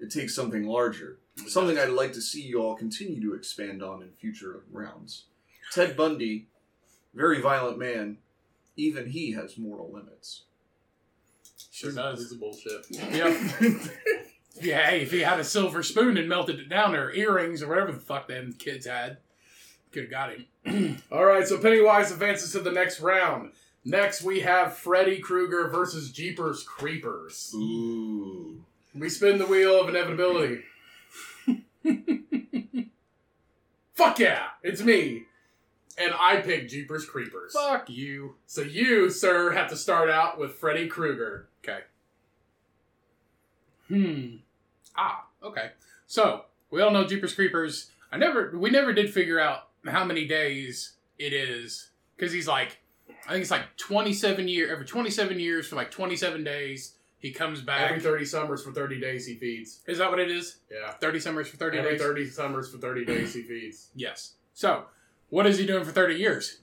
It 0.00 0.10
takes 0.10 0.34
something 0.34 0.64
larger. 0.66 1.18
Something 1.46 1.78
I'd 1.78 1.90
like 1.90 2.14
to 2.14 2.22
see 2.22 2.40
you 2.40 2.62
all 2.62 2.74
continue 2.74 3.20
to 3.20 3.34
expand 3.34 3.82
on 3.82 4.00
in 4.00 4.12
future 4.18 4.62
rounds. 4.72 5.24
Ted 5.72 5.94
Bundy, 5.94 6.46
very 7.12 7.42
violent 7.42 7.78
man, 7.78 8.16
even 8.76 9.10
he 9.10 9.32
has 9.32 9.58
moral 9.58 9.92
limits. 9.92 10.44
Sure 11.70 11.90
This 11.90 11.96
does. 11.96 12.20
is 12.20 12.34
bullshit. 12.34 12.86
Yep. 12.88 13.36
yeah, 14.60 14.88
hey, 14.88 15.02
if 15.02 15.10
he 15.10 15.20
had 15.20 15.40
a 15.40 15.44
silver 15.44 15.82
spoon 15.82 16.16
and 16.16 16.28
melted 16.28 16.60
it 16.60 16.68
down, 16.68 16.94
or 16.94 17.10
earrings, 17.12 17.62
or 17.62 17.68
whatever 17.68 17.92
the 17.92 18.00
fuck 18.00 18.28
them 18.28 18.54
kids 18.58 18.86
had, 18.86 19.18
could 19.92 20.04
have 20.04 20.10
got 20.10 20.32
him. 20.32 21.02
All 21.12 21.24
right, 21.24 21.46
so 21.46 21.58
Pennywise 21.58 22.10
advances 22.12 22.52
to 22.52 22.60
the 22.60 22.72
next 22.72 23.00
round. 23.00 23.52
Next, 23.84 24.22
we 24.22 24.40
have 24.40 24.76
Freddy 24.76 25.18
Krueger 25.18 25.68
versus 25.68 26.10
Jeepers 26.10 26.62
Creepers. 26.62 27.52
Ooh. 27.54 28.64
We 28.94 29.08
spin 29.08 29.38
the 29.38 29.46
wheel 29.46 29.80
of 29.80 29.88
inevitability. 29.88 30.62
Fuck 33.94 34.18
yeah, 34.18 34.46
it's 34.62 34.82
me. 34.82 35.24
And 35.98 36.12
I 36.18 36.40
pick 36.40 36.68
Jeepers 36.68 37.04
Creepers. 37.04 37.52
Fuck 37.52 37.90
you. 37.90 38.36
So 38.46 38.62
you, 38.62 39.10
sir, 39.10 39.52
have 39.52 39.68
to 39.70 39.76
start 39.76 40.10
out 40.10 40.38
with 40.38 40.54
Freddy 40.54 40.88
Krueger. 40.88 41.48
Okay. 41.62 41.80
Hmm. 43.88 44.36
Ah, 44.96 45.26
okay. 45.42 45.70
So, 46.06 46.44
we 46.70 46.80
all 46.82 46.90
know 46.90 47.04
Jeepers 47.06 47.34
Creepers. 47.34 47.90
I 48.12 48.16
never, 48.16 48.56
we 48.56 48.70
never 48.70 48.92
did 48.92 49.12
figure 49.12 49.40
out 49.40 49.68
how 49.86 50.04
many 50.04 50.26
days 50.26 50.94
it 51.18 51.32
is. 51.32 51.90
Because 52.16 52.32
he's 52.32 52.46
like, 52.48 52.78
I 53.26 53.32
think 53.32 53.42
it's 53.42 53.50
like 53.50 53.76
27 53.76 54.48
year, 54.48 54.70
every 54.72 54.84
27 54.86 55.40
years 55.40 55.66
for 55.66 55.76
like 55.76 55.90
27 55.90 56.44
days, 56.44 56.94
he 57.18 57.32
comes 57.32 57.60
back. 57.60 57.90
Every 57.90 58.00
30 58.02 58.24
summers 58.24 58.62
for 58.62 58.72
30 58.72 59.00
days 59.00 59.26
he 59.26 59.34
feeds. 59.36 59.80
is 59.86 59.98
that 59.98 60.10
what 60.10 60.20
it 60.20 60.30
is? 60.30 60.58
Yeah. 60.70 60.92
30 61.00 61.20
summers 61.20 61.48
for 61.48 61.56
30 61.56 61.78
Every 61.78 61.90
days? 61.92 62.00
30 62.00 62.26
summers 62.28 62.70
for 62.70 62.78
30 62.78 63.04
days 63.04 63.34
he 63.34 63.42
feeds. 63.42 63.88
Yes. 63.96 64.34
So, 64.52 64.84
what 65.30 65.46
is 65.46 65.58
he 65.58 65.66
doing 65.66 65.84
for 65.84 65.90
30 65.90 66.14
years? 66.16 66.60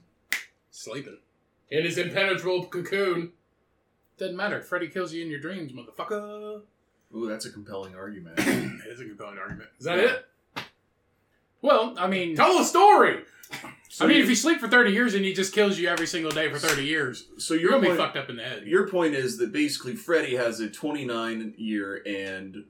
Sleeping. 0.70 1.18
In 1.70 1.84
his 1.84 1.98
impenetrable 1.98 2.66
cocoon. 2.66 3.32
Doesn't 4.18 4.36
matter. 4.36 4.62
Freddy 4.62 4.88
kills 4.88 5.12
you 5.12 5.22
in 5.24 5.30
your 5.30 5.40
dreams, 5.40 5.72
motherfucker. 5.72 6.62
Ooh, 7.14 7.28
that's 7.28 7.44
a 7.44 7.50
compelling 7.50 7.94
argument. 7.94 8.38
it 8.38 8.88
is 8.88 9.00
a 9.00 9.04
compelling 9.04 9.38
argument. 9.38 9.68
Is 9.78 9.84
that 9.84 9.98
Yeah. 9.98 10.04
it? 10.56 10.64
Well, 11.60 11.94
I 11.98 12.06
mean, 12.08 12.34
Tell 12.34 12.58
the 12.58 12.64
story! 12.64 13.20
I 14.00 14.06
mean, 14.06 14.20
if 14.22 14.28
you 14.28 14.34
sleep 14.34 14.58
for 14.58 14.66
30 14.68 14.90
years 14.92 15.14
and 15.14 15.24
he 15.24 15.34
just 15.34 15.52
kills 15.54 15.78
you 15.78 15.86
every 15.88 16.06
single 16.06 16.30
day 16.32 16.50
for 16.50 16.58
30 16.58 16.84
years, 16.84 17.26
so 17.36 17.52
you're 17.54 17.62
your 17.64 17.70
gonna 17.72 17.82
be 17.82 17.86
point, 17.88 17.98
fucked 17.98 18.16
up 18.16 18.30
in 18.30 18.36
the 18.36 18.42
head. 18.42 18.66
your 18.66 18.88
point 18.88 19.14
is 19.14 19.36
that 19.38 19.52
basically 19.52 19.94
Freddy 19.94 20.34
has 20.36 20.58
a 20.60 20.70
29 20.70 21.54
year 21.58 22.02
and 22.06 22.64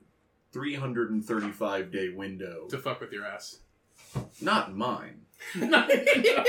335 0.51 1.91
day 1.91 2.09
window. 2.09 2.67
to 2.67 2.77
fuck 2.77 2.99
with 2.99 3.11
your 3.13 3.25
ass. 3.25 3.59
Not 4.41 4.75
mine, 4.75 5.21
to, 5.53 6.45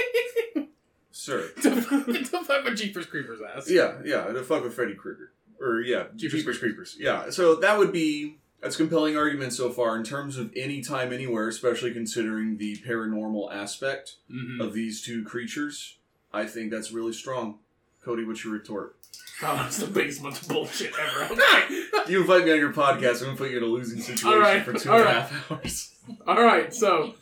sir. 1.12 1.42
fuck, 1.56 2.06
to 2.06 2.24
fuck 2.24 2.64
with 2.64 2.76
Jeepers 2.76 3.06
Creepers 3.06 3.40
ass. 3.56 3.70
Yeah, 3.70 3.98
yeah, 4.04 4.24
to 4.26 4.42
fuck 4.42 4.64
with 4.64 4.74
Freddy 4.74 4.94
Krueger. 4.94 5.30
Or, 5.64 5.80
yeah, 5.80 6.04
Jeepers 6.16 6.40
Jeepers, 6.40 6.59
Creepers. 6.59 6.97
Yeah, 6.99 7.30
so 7.30 7.54
that 7.56 7.78
would 7.78 7.92
be. 7.92 8.37
That's 8.61 8.76
a 8.76 8.78
compelling 8.78 9.16
argument 9.16 9.52
so 9.52 9.68
far 9.71 9.94
in 9.97 10.04
terms 10.04 10.38
of 10.38 10.50
any 10.56 10.80
time, 10.83 11.12
anywhere, 11.12 11.49
especially 11.49 11.92
considering 11.92 12.56
the 12.56 12.76
paranormal 12.78 13.52
aspect 13.52 14.14
Mhm. 14.33 14.59
of 14.61 14.73
these 14.73 15.02
two 15.02 15.23
creatures. 15.23 15.99
I 16.33 16.47
think 16.47 16.71
that's 16.71 16.90
really 16.90 17.12
strong. 17.12 17.59
Cody, 18.02 18.25
what's 18.25 18.42
your 18.42 18.54
retort? 18.54 18.97
Oh, 19.42 19.54
that's 19.56 19.78
the 19.78 19.87
biggest 19.87 20.23
bunch 20.23 20.40
of 20.42 20.49
bullshit 20.49 20.92
ever. 20.99 21.35
Okay. 21.35 21.85
You 22.09 22.21
invite 22.23 22.44
me 22.47 22.52
on 22.52 22.59
your 22.59 22.73
podcast, 22.73 23.21
I'm 23.21 23.26
gonna 23.26 23.37
put 23.37 23.50
you 23.50 23.59
in 23.59 23.62
a 23.62 23.66
losing 23.66 24.00
situation 24.00 24.28
All 24.28 24.38
right, 24.38 24.64
for 24.64 24.73
two 24.75 24.90
all 24.90 24.97
and 25.00 25.04
a 25.04 25.06
right. 25.12 25.14
half 25.28 25.50
hours. 25.50 25.94
All 26.26 26.42
right, 26.42 26.75
so 26.75 27.14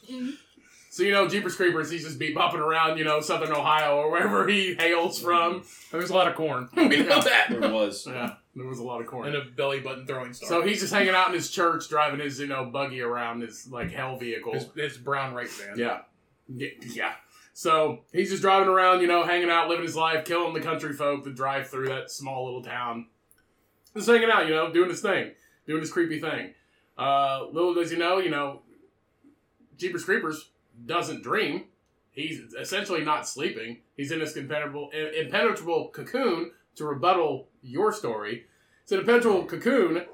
so 0.93 1.03
you 1.05 1.11
know 1.11 1.27
Jeepers 1.27 1.57
Creepers, 1.57 1.91
he's 1.91 2.05
just 2.05 2.19
be 2.19 2.35
bopping 2.35 2.59
around, 2.59 2.99
you 2.99 3.05
know, 3.05 3.23
Southern 3.23 3.51
Ohio 3.51 3.97
or 3.97 4.11
wherever 4.11 4.47
he 4.47 4.75
hails 4.75 5.19
from. 5.19 5.65
There's 5.91 6.11
a 6.11 6.15
lot 6.15 6.29
of 6.29 6.35
corn. 6.35 6.69
We 6.77 7.03
know 7.03 7.23
that. 7.23 7.47
There 7.49 7.73
was. 7.73 8.07
Yeah, 8.13 8.35
there 8.55 8.67
was 8.67 8.79
a 8.79 8.85
lot 8.85 9.01
of 9.01 9.07
corn. 9.07 9.29
And 9.29 9.37
a 9.37 9.45
belly 9.47 9.81
button 9.81 10.07
throwing 10.07 10.35
star. 10.35 10.51
So 10.51 10.63
he's 10.63 10.81
just 10.81 10.93
hanging 10.93 11.15
out 11.15 11.29
in 11.29 11.33
his 11.33 11.51
church, 11.51 11.89
driving 11.89 12.21
his 12.21 12.39
you 12.39 12.47
know 12.47 12.67
buggy 12.67 13.01
around 13.01 13.41
his 13.41 13.67
like 13.69 13.91
hell 13.91 14.19
vehicle. 14.19 14.53
his, 14.53 14.67
his 14.77 14.99
brown 14.99 15.33
race 15.33 15.59
van. 15.59 15.79
Yeah. 15.79 16.01
yeah, 16.55 16.69
yeah. 16.83 17.13
So 17.55 18.01
he's 18.13 18.29
just 18.29 18.43
driving 18.43 18.69
around, 18.69 19.01
you 19.01 19.07
know, 19.07 19.25
hanging 19.25 19.49
out, 19.49 19.71
living 19.71 19.87
his 19.87 19.97
life, 19.97 20.27
killing 20.27 20.53
the 20.53 20.61
country 20.61 20.93
folk 20.93 21.25
that 21.25 21.35
drive 21.35 21.71
through 21.71 21.89
that 21.89 22.11
small 22.11 22.45
little 22.45 22.63
town. 22.63 23.07
Just 23.97 24.11
hanging 24.11 24.29
out, 24.31 24.47
you 24.47 24.55
know, 24.55 24.71
doing 24.71 24.91
his 24.91 25.01
thing, 25.01 25.31
doing 25.67 25.81
his 25.81 25.91
creepy 25.91 26.21
thing. 26.21 26.53
Uh, 26.99 27.47
little 27.51 27.73
does 27.73 27.91
he 27.91 27.97
know, 27.97 28.19
you 28.19 28.29
know, 28.29 28.61
Jeepers 29.79 30.05
Creepers 30.05 30.51
doesn't 30.87 31.23
dream. 31.23 31.65
He's 32.11 32.41
essentially 32.55 33.05
not 33.05 33.27
sleeping. 33.27 33.79
He's 33.97 34.13
in 34.13 34.19
this 34.19 34.37
impenetrable, 34.37 34.91
impenetrable 34.91 35.89
cocoon 35.89 36.53
to 36.77 36.85
rebuttal 36.85 37.49
your 37.63 37.93
story. 37.93 38.47
It's 38.83 38.93
an 38.93 39.01
impenetrable 39.01 39.45
cocoon. 39.47 40.05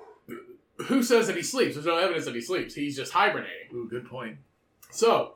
Who 0.87 1.03
says 1.03 1.27
that 1.27 1.37
he 1.37 1.43
sleeps? 1.43 1.75
There's 1.75 1.87
no 1.87 1.97
evidence 1.97 2.25
that 2.27 2.37
he 2.37 2.41
sleeps. 2.41 2.75
He's 2.75 2.97
just 2.97 3.13
hibernating. 3.13 3.75
Ooh, 3.75 3.89
good 3.89 4.07
point. 4.07 4.39
So, 4.91 5.35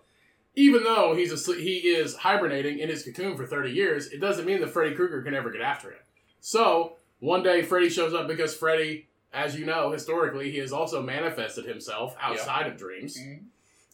even 0.54 0.84
though 0.84 1.16
he's 1.16 1.32
asleep, 1.32 1.58
he 1.58 1.78
is 1.78 2.14
hibernating 2.14 2.78
in 2.78 2.88
his 2.88 3.02
cocoon 3.02 3.36
for 3.36 3.46
30 3.46 3.72
years, 3.72 4.06
it 4.08 4.20
doesn't 4.20 4.44
mean 4.44 4.60
that 4.60 4.70
Freddy 4.70 4.94
Krueger 4.94 5.22
can 5.22 5.34
ever 5.34 5.50
get 5.50 5.62
after 5.62 5.90
him. 5.90 5.98
So, 6.40 6.96
one 7.18 7.42
day 7.42 7.62
Freddy 7.62 7.88
shows 7.88 8.14
up 8.14 8.28
because 8.28 8.54
Freddy, 8.54 9.08
as 9.32 9.58
you 9.58 9.66
know, 9.66 9.90
historically, 9.90 10.52
he 10.52 10.58
has 10.58 10.72
also 10.72 11.02
manifested 11.02 11.64
himself 11.64 12.14
outside 12.20 12.68
of 12.68 12.76
dreams. 12.76 13.18
Mhm. 13.18 13.46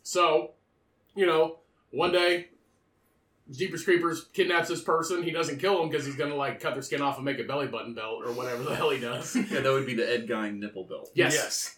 So, 0.02 0.52
you 1.18 1.26
know, 1.26 1.58
one 1.90 2.12
day, 2.12 2.48
Jeepers 3.50 3.82
Creepers 3.84 4.26
kidnaps 4.34 4.68
this 4.68 4.82
person. 4.82 5.22
He 5.22 5.30
doesn't 5.30 5.58
kill 5.58 5.82
him 5.82 5.88
because 5.88 6.04
he's 6.04 6.16
going 6.16 6.30
to, 6.30 6.37
like, 6.37 6.60
cut 6.60 6.75
their 6.75 6.82
skin 6.82 7.00
off 7.00 7.16
and 7.16 7.25
make 7.25 7.38
a 7.38 7.44
belly 7.44 7.66
button 7.66 7.94
belt 7.94 8.22
or 8.25 8.32
whatever 8.32 8.62
the 8.62 8.76
hell 8.76 8.90
he 8.90 9.00
does. 9.00 9.34
Yeah, 9.50 9.60
that 9.60 9.72
would 9.72 9.87
be 9.87 9.94
the 9.94 10.08
Ed 10.10 10.28
Gein 10.28 10.58
nipple 10.58 10.84
belt. 10.84 11.10
Yes. 11.14 11.34
Yes. 11.34 11.75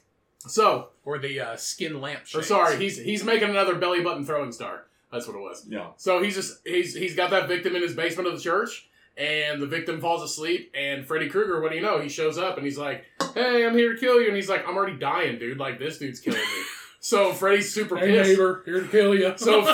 So, 0.47 0.88
Or 1.04 1.18
the 1.18 1.38
uh, 1.40 1.56
skin 1.56 2.00
lamp 2.00 2.23
or 2.23 2.26
shades. 2.26 2.47
sorry, 2.49 2.76
he's 2.78 2.97
he's 2.99 3.23
making 3.23 3.50
another 3.50 3.75
belly 3.76 4.02
button 4.02 4.25
throwing 4.25 4.52
star. 4.52 4.87
That's 5.12 5.26
what 5.26 5.37
it 5.37 5.40
was. 5.40 5.66
Yeah. 5.68 5.88
So 5.97 6.23
he's 6.23 6.35
just 6.35 6.66
he's 6.66 6.94
he's 6.94 7.14
got 7.14 7.30
that 7.30 7.47
victim 7.47 7.76
in 7.76 7.82
his 7.82 7.94
basement 7.94 8.26
of 8.28 8.35
the 8.35 8.40
church, 8.40 8.88
and 9.18 9.61
the 9.61 9.66
victim 9.66 10.00
falls 10.00 10.23
asleep. 10.23 10.73
And 10.75 11.06
Freddy 11.06 11.28
Krueger, 11.28 11.61
what 11.61 11.70
do 11.73 11.76
you 11.76 11.82
know? 11.82 12.00
He 12.00 12.09
shows 12.09 12.38
up 12.38 12.56
and 12.56 12.64
he's 12.64 12.78
like, 12.78 13.04
"Hey, 13.35 13.66
I'm 13.66 13.76
here 13.76 13.92
to 13.92 13.99
kill 14.00 14.18
you." 14.20 14.28
And 14.28 14.37
he's 14.37 14.49
like, 14.49 14.66
"I'm 14.66 14.76
already 14.76 14.97
dying, 14.99 15.38
dude. 15.38 15.59
Like 15.59 15.78
this 15.78 15.99
dude's 15.99 16.20
killing 16.20 16.40
me." 16.40 16.62
So 17.02 17.33
Freddy's 17.33 17.73
super 17.73 17.97
Hey 17.97 18.09
pissed. 18.12 18.30
neighbor, 18.30 18.62
here 18.66 18.80
to 18.83 18.88
kill 18.88 19.14
you. 19.14 19.33
So 19.37 19.64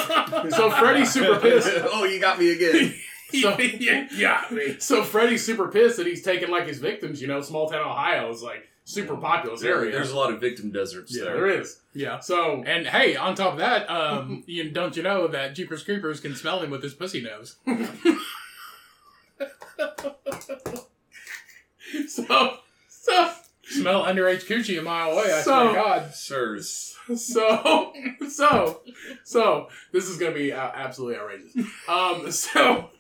so 0.49 0.71
Freddy's 0.71 1.13
super 1.13 1.39
pissed. 1.41 1.69
oh, 1.93 2.05
you 2.05 2.21
got 2.21 2.39
me 2.39 2.53
again. 2.53 2.95
So, 3.43 3.59
yeah, 3.59 4.45
me. 4.53 4.77
so 4.79 5.03
Freddy's 5.03 5.45
super 5.45 5.67
pissed 5.67 5.97
that 5.97 6.07
he's 6.07 6.23
taking 6.23 6.49
like 6.49 6.69
his 6.69 6.79
victims. 6.79 7.21
You 7.21 7.27
know, 7.27 7.41
small 7.41 7.69
town 7.69 7.81
Ohio 7.85 8.31
is 8.31 8.41
like 8.41 8.69
super 8.85 9.17
populous 9.17 9.63
There- 9.63 9.79
area. 9.79 9.91
there's 9.91 10.13
a 10.13 10.17
lot 10.17 10.33
of 10.33 10.41
victim 10.41 10.71
deserts 10.71 11.13
yeah, 11.15 11.25
there. 11.25 11.35
there 11.35 11.47
is. 11.61 11.81
Yeah. 11.93 12.21
So 12.21 12.63
And 12.65 12.87
hey, 12.87 13.17
on 13.17 13.35
top 13.35 13.55
of 13.55 13.59
that, 13.59 13.91
um, 13.91 14.45
you 14.47 14.71
don't 14.71 14.97
you 14.97 15.03
know 15.03 15.27
that 15.27 15.57
Jeepers 15.57 15.83
Creepers 15.83 16.21
can 16.21 16.37
smell 16.37 16.61
him 16.63 16.71
with 16.71 16.85
his 16.85 16.95
pussy 16.95 17.21
nose? 17.21 17.57
so 22.09 22.59
so 22.89 23.33
Smell 23.69 24.05
underage 24.05 24.47
coochie 24.47 24.79
a 24.79 24.83
mile 24.83 25.11
away. 25.13 25.33
I 25.33 25.41
So- 25.43 25.53
swear 25.53 25.69
to 25.69 25.75
God. 25.75 26.15
Sirs. 26.15 26.97
so 27.17 27.93
so 28.29 28.81
so 29.23 29.69
this 29.93 30.09
is 30.09 30.17
gonna 30.19 30.35
be 30.35 30.53
uh, 30.53 30.71
absolutely 30.75 31.17
outrageous 31.17 31.55
um 31.89 32.29
so 32.33 32.91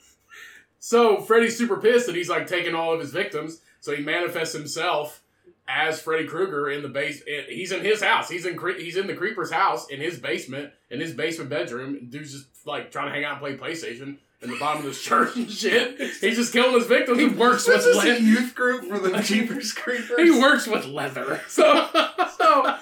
so 0.79 1.21
freddy's 1.23 1.59
super 1.59 1.77
pissed 1.79 2.07
that 2.07 2.15
he's 2.15 2.29
like 2.29 2.47
taking 2.47 2.73
all 2.73 2.93
of 2.95 3.01
his 3.01 3.11
victims 3.11 3.61
so 3.81 3.93
he 3.97 4.03
manifests 4.05 4.55
himself 4.55 5.23
as 5.67 6.01
freddy 6.01 6.25
krueger 6.25 6.71
in 6.71 6.83
the 6.83 6.89
base 6.89 7.21
he's 7.49 7.73
in 7.73 7.85
his 7.85 8.01
house 8.01 8.29
he's 8.31 8.47
in 8.47 8.57
he's 8.79 8.97
in 8.97 9.09
the 9.09 9.15
creeper's 9.15 9.51
house 9.51 9.89
in 9.89 10.01
his 10.01 10.21
basement 10.21 10.71
in 10.89 11.01
his 11.01 11.13
basement 11.13 11.51
bedroom 11.51 12.07
dude's 12.09 12.31
just 12.33 12.47
like 12.65 12.93
trying 12.93 13.07
to 13.09 13.13
hang 13.13 13.25
out 13.25 13.33
and 13.33 13.41
play 13.41 13.57
playstation 13.57 14.19
in 14.47 14.53
the 14.55 14.59
bottom 14.59 14.81
of 14.83 14.87
this 14.89 15.03
church 15.03 15.37
and 15.37 15.51
shit 15.51 15.99
he's 16.21 16.37
just 16.37 16.53
killing 16.53 16.73
his 16.73 16.87
victims 16.87 17.19
He 17.19 17.27
and 17.27 17.39
works 17.39 17.67
This 17.67 17.85
with 17.87 17.97
leather. 17.97 18.19
youth 18.19 18.55
group 18.55 18.85
for 18.85 18.99
the 18.99 19.19
Jeepers 19.23 19.73
Creepers. 19.73 20.19
He 20.19 20.31
works 20.31 20.67
with 20.67 20.87
leather. 20.87 21.41
so 21.49 21.89
so 22.39 22.77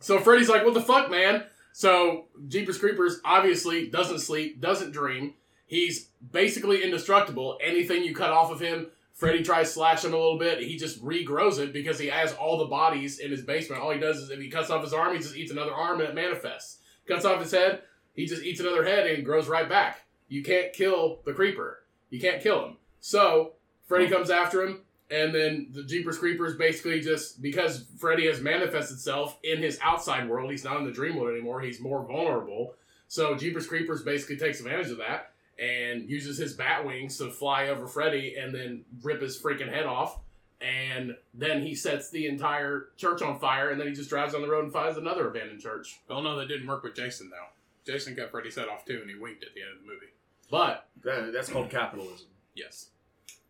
so 0.00 0.18
Freddy's 0.20 0.48
like, 0.48 0.64
"What 0.64 0.74
the 0.74 0.82
fuck, 0.82 1.10
man?" 1.10 1.44
So 1.72 2.26
Jeepers 2.48 2.78
Creepers 2.78 3.20
obviously 3.24 3.88
doesn't 3.88 4.18
sleep, 4.20 4.60
doesn't 4.60 4.92
dream. 4.92 5.34
He's 5.66 6.08
basically 6.32 6.82
indestructible. 6.84 7.58
Anything 7.62 8.04
you 8.04 8.14
cut 8.14 8.30
off 8.30 8.52
of 8.52 8.60
him, 8.60 8.88
Freddy 9.14 9.42
tries 9.42 9.72
slash 9.72 10.04
him 10.04 10.12
a 10.12 10.16
little 10.16 10.38
bit. 10.38 10.60
He 10.60 10.76
just 10.76 11.02
regrows 11.02 11.58
it 11.58 11.72
because 11.72 11.98
he 11.98 12.08
has 12.08 12.32
all 12.34 12.58
the 12.58 12.66
bodies 12.66 13.18
in 13.18 13.30
his 13.30 13.42
basement. 13.42 13.82
All 13.82 13.90
he 13.90 13.98
does 13.98 14.18
is 14.18 14.30
if 14.30 14.38
he 14.38 14.50
cuts 14.50 14.70
off 14.70 14.84
his 14.84 14.92
arm, 14.92 15.14
he 15.14 15.20
just 15.22 15.36
eats 15.36 15.50
another 15.50 15.72
arm 15.72 16.00
and 16.00 16.10
it 16.10 16.14
manifests. 16.14 16.78
Cuts 17.08 17.24
off 17.24 17.40
his 17.40 17.50
head, 17.50 17.80
he 18.14 18.26
just 18.26 18.42
eats 18.44 18.60
another 18.60 18.84
head 18.84 19.06
and 19.06 19.24
grows 19.24 19.48
right 19.48 19.68
back. 19.68 20.03
You 20.28 20.42
can't 20.42 20.72
kill 20.72 21.20
the 21.24 21.32
creeper. 21.32 21.80
You 22.10 22.20
can't 22.20 22.42
kill 22.42 22.66
him. 22.66 22.76
So 23.00 23.52
Freddy 23.86 24.08
comes 24.08 24.30
after 24.30 24.64
him. 24.64 24.80
And 25.10 25.34
then 25.34 25.68
the 25.72 25.84
Jeepers 25.84 26.18
Creepers 26.18 26.56
basically 26.56 27.00
just 27.00 27.42
because 27.42 27.84
Freddy 27.98 28.26
has 28.26 28.40
manifested 28.40 28.96
itself 28.96 29.38
in 29.44 29.58
his 29.62 29.78
outside 29.82 30.28
world, 30.28 30.50
he's 30.50 30.64
not 30.64 30.78
in 30.78 30.84
the 30.84 30.90
dream 30.90 31.16
world 31.16 31.30
anymore. 31.34 31.60
He's 31.60 31.80
more 31.80 32.04
vulnerable. 32.04 32.74
So 33.08 33.36
Jeepers 33.36 33.66
Creepers 33.66 34.02
basically 34.02 34.38
takes 34.38 34.60
advantage 34.60 34.90
of 34.90 34.96
that 34.98 35.32
and 35.58 36.08
uses 36.08 36.38
his 36.38 36.54
bat 36.54 36.84
wings 36.84 37.18
to 37.18 37.30
fly 37.30 37.68
over 37.68 37.86
Freddy 37.86 38.36
and 38.36 38.54
then 38.54 38.84
rip 39.02 39.20
his 39.20 39.40
freaking 39.40 39.72
head 39.72 39.86
off. 39.86 40.18
And 40.60 41.14
then 41.34 41.62
he 41.62 41.74
sets 41.74 42.10
the 42.10 42.26
entire 42.26 42.88
church 42.96 43.20
on 43.20 43.38
fire, 43.38 43.70
and 43.70 43.78
then 43.78 43.86
he 43.86 43.92
just 43.92 44.08
drives 44.08 44.32
down 44.32 44.40
the 44.40 44.48
road 44.48 44.64
and 44.64 44.72
finds 44.72 44.96
another 44.96 45.28
abandoned 45.28 45.60
church. 45.60 46.00
Well, 46.08 46.22
no, 46.22 46.38
that 46.38 46.48
didn't 46.48 46.66
work 46.66 46.82
with 46.82 46.94
Jason 46.94 47.30
though. 47.30 47.92
Jason 47.92 48.14
got 48.14 48.30
Freddy's 48.30 48.56
head 48.56 48.68
off 48.68 48.86
too, 48.86 48.98
and 49.02 49.10
he 49.10 49.16
winked 49.16 49.44
at 49.44 49.54
the 49.54 49.60
end 49.60 49.72
of 49.76 49.80
the 49.80 49.86
movie. 49.86 50.13
But 50.50 50.86
That- 51.02 51.32
that's 51.32 51.48
called 51.50 51.70
capitalism. 51.70 52.26
Yes. 52.54 52.90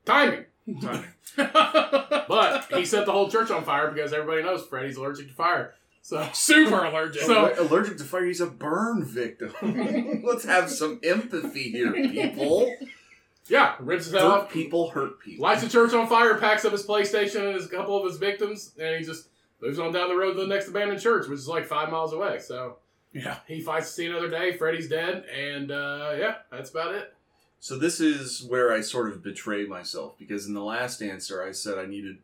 timing. 0.04 0.44
Timing. 0.80 1.04
But 1.36 2.64
he 2.70 2.84
set 2.84 3.06
the 3.06 3.12
whole 3.12 3.28
church 3.30 3.50
on 3.50 3.64
fire 3.64 3.90
because 3.90 4.12
everybody 4.12 4.42
knows 4.42 4.66
Freddy's 4.66 4.96
allergic 4.96 5.28
to 5.28 5.34
fire. 5.34 5.74
So 6.02 6.26
Super 6.32 6.84
allergic. 6.84 7.22
So- 7.22 7.54
allergic 7.58 7.98
to 7.98 8.04
fire. 8.04 8.24
He's 8.24 8.40
a 8.40 8.46
burn 8.46 9.04
victim. 9.04 9.52
Let's 10.24 10.44
have 10.44 10.70
some 10.70 11.00
empathy 11.02 11.70
here, 11.70 11.92
people. 11.92 12.74
yeah, 13.48 13.74
rips 13.80 14.04
his 14.06 14.14
head 14.14 14.22
off, 14.22 14.50
people 14.50 14.90
hurt 14.90 15.20
people. 15.20 15.42
lights 15.44 15.62
the 15.62 15.68
church 15.68 15.92
on 15.94 16.06
fire, 16.08 16.36
packs 16.38 16.64
up 16.64 16.72
his 16.72 16.86
PlayStation 16.86 17.44
and 17.46 17.54
his, 17.54 17.66
a 17.66 17.68
couple 17.68 17.96
of 17.98 18.04
his 18.10 18.18
victims, 18.18 18.72
and 18.78 18.96
he 18.96 19.04
just 19.04 19.28
moves 19.60 19.78
on 19.78 19.92
down 19.92 20.08
the 20.08 20.16
road 20.16 20.34
to 20.34 20.40
the 20.40 20.46
next 20.46 20.68
abandoned 20.68 21.00
church, 21.00 21.26
which 21.28 21.38
is 21.38 21.48
like 21.48 21.66
five 21.66 21.90
miles 21.90 22.12
away. 22.12 22.38
So 22.38 22.76
yeah. 23.14 23.38
he 23.46 23.60
fights 23.60 23.88
to 23.88 23.92
see 23.94 24.06
another 24.06 24.28
day. 24.28 24.56
Freddy's 24.56 24.88
dead, 24.88 25.24
and 25.26 25.70
uh, 25.70 26.14
yeah, 26.18 26.36
that's 26.50 26.70
about 26.70 26.94
it. 26.94 27.14
So 27.60 27.78
this 27.78 27.98
is 27.98 28.44
where 28.44 28.72
I 28.72 28.82
sort 28.82 29.08
of 29.08 29.22
betray 29.22 29.64
myself 29.64 30.18
because 30.18 30.46
in 30.46 30.52
the 30.52 30.62
last 30.62 31.00
answer 31.00 31.42
I 31.42 31.52
said 31.52 31.78
I 31.78 31.86
needed 31.86 32.18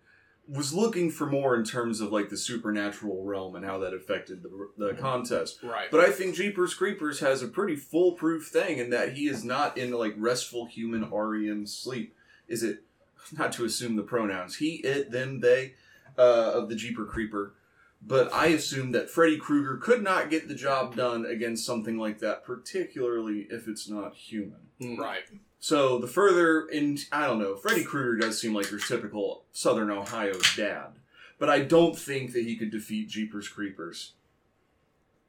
was 0.50 0.74
looking 0.74 1.10
for 1.10 1.26
more 1.26 1.54
in 1.54 1.64
terms 1.64 2.00
of 2.00 2.12
like 2.12 2.28
the 2.28 2.36
supernatural 2.36 3.24
realm 3.24 3.54
and 3.54 3.64
how 3.64 3.78
that 3.78 3.94
affected 3.94 4.42
the, 4.42 4.68
the 4.76 4.94
contest. 4.94 5.60
Right. 5.62 5.90
But 5.90 6.00
I 6.00 6.10
think 6.10 6.34
Jeepers 6.34 6.74
Creepers 6.74 7.20
has 7.20 7.42
a 7.42 7.48
pretty 7.48 7.76
foolproof 7.76 8.48
thing 8.48 8.78
in 8.78 8.90
that 8.90 9.12
he 9.14 9.28
is 9.28 9.44
not 9.44 9.78
in 9.78 9.92
like 9.92 10.14
restful 10.18 10.66
human 10.66 11.08
REM 11.08 11.66
sleep. 11.66 12.14
Is 12.48 12.62
it 12.62 12.82
not 13.32 13.52
to 13.52 13.64
assume 13.64 13.96
the 13.96 14.02
pronouns 14.02 14.56
he, 14.56 14.76
it, 14.76 15.10
them, 15.10 15.40
they 15.40 15.74
uh, 16.18 16.52
of 16.52 16.68
the 16.68 16.74
Jeeper 16.74 17.04
Creeper? 17.04 17.54
But 18.02 18.32
I 18.32 18.46
assume 18.46 18.92
that 18.92 19.10
Freddy 19.10 19.36
Krueger 19.36 19.76
could 19.76 20.02
not 20.02 20.30
get 20.30 20.48
the 20.48 20.54
job 20.54 20.96
done 20.96 21.26
against 21.26 21.66
something 21.66 21.98
like 21.98 22.18
that, 22.20 22.44
particularly 22.44 23.46
if 23.50 23.68
it's 23.68 23.88
not 23.88 24.14
human. 24.14 24.60
Hmm. 24.80 24.96
right. 24.98 25.24
So 25.58 25.98
the 25.98 26.06
further 26.06 26.66
in, 26.68 26.98
I 27.12 27.26
don't 27.26 27.38
know, 27.38 27.54
Freddy 27.54 27.84
Krueger 27.84 28.16
does 28.16 28.40
seem 28.40 28.54
like 28.54 28.70
your 28.70 28.80
typical 28.80 29.44
Southern 29.52 29.90
Ohio 29.90 30.32
dad, 30.56 30.92
but 31.38 31.50
I 31.50 31.60
don't 31.60 31.96
think 31.98 32.32
that 32.32 32.44
he 32.44 32.56
could 32.56 32.70
defeat 32.70 33.10
Jeepers 33.10 33.46
Creepers. 33.46 34.14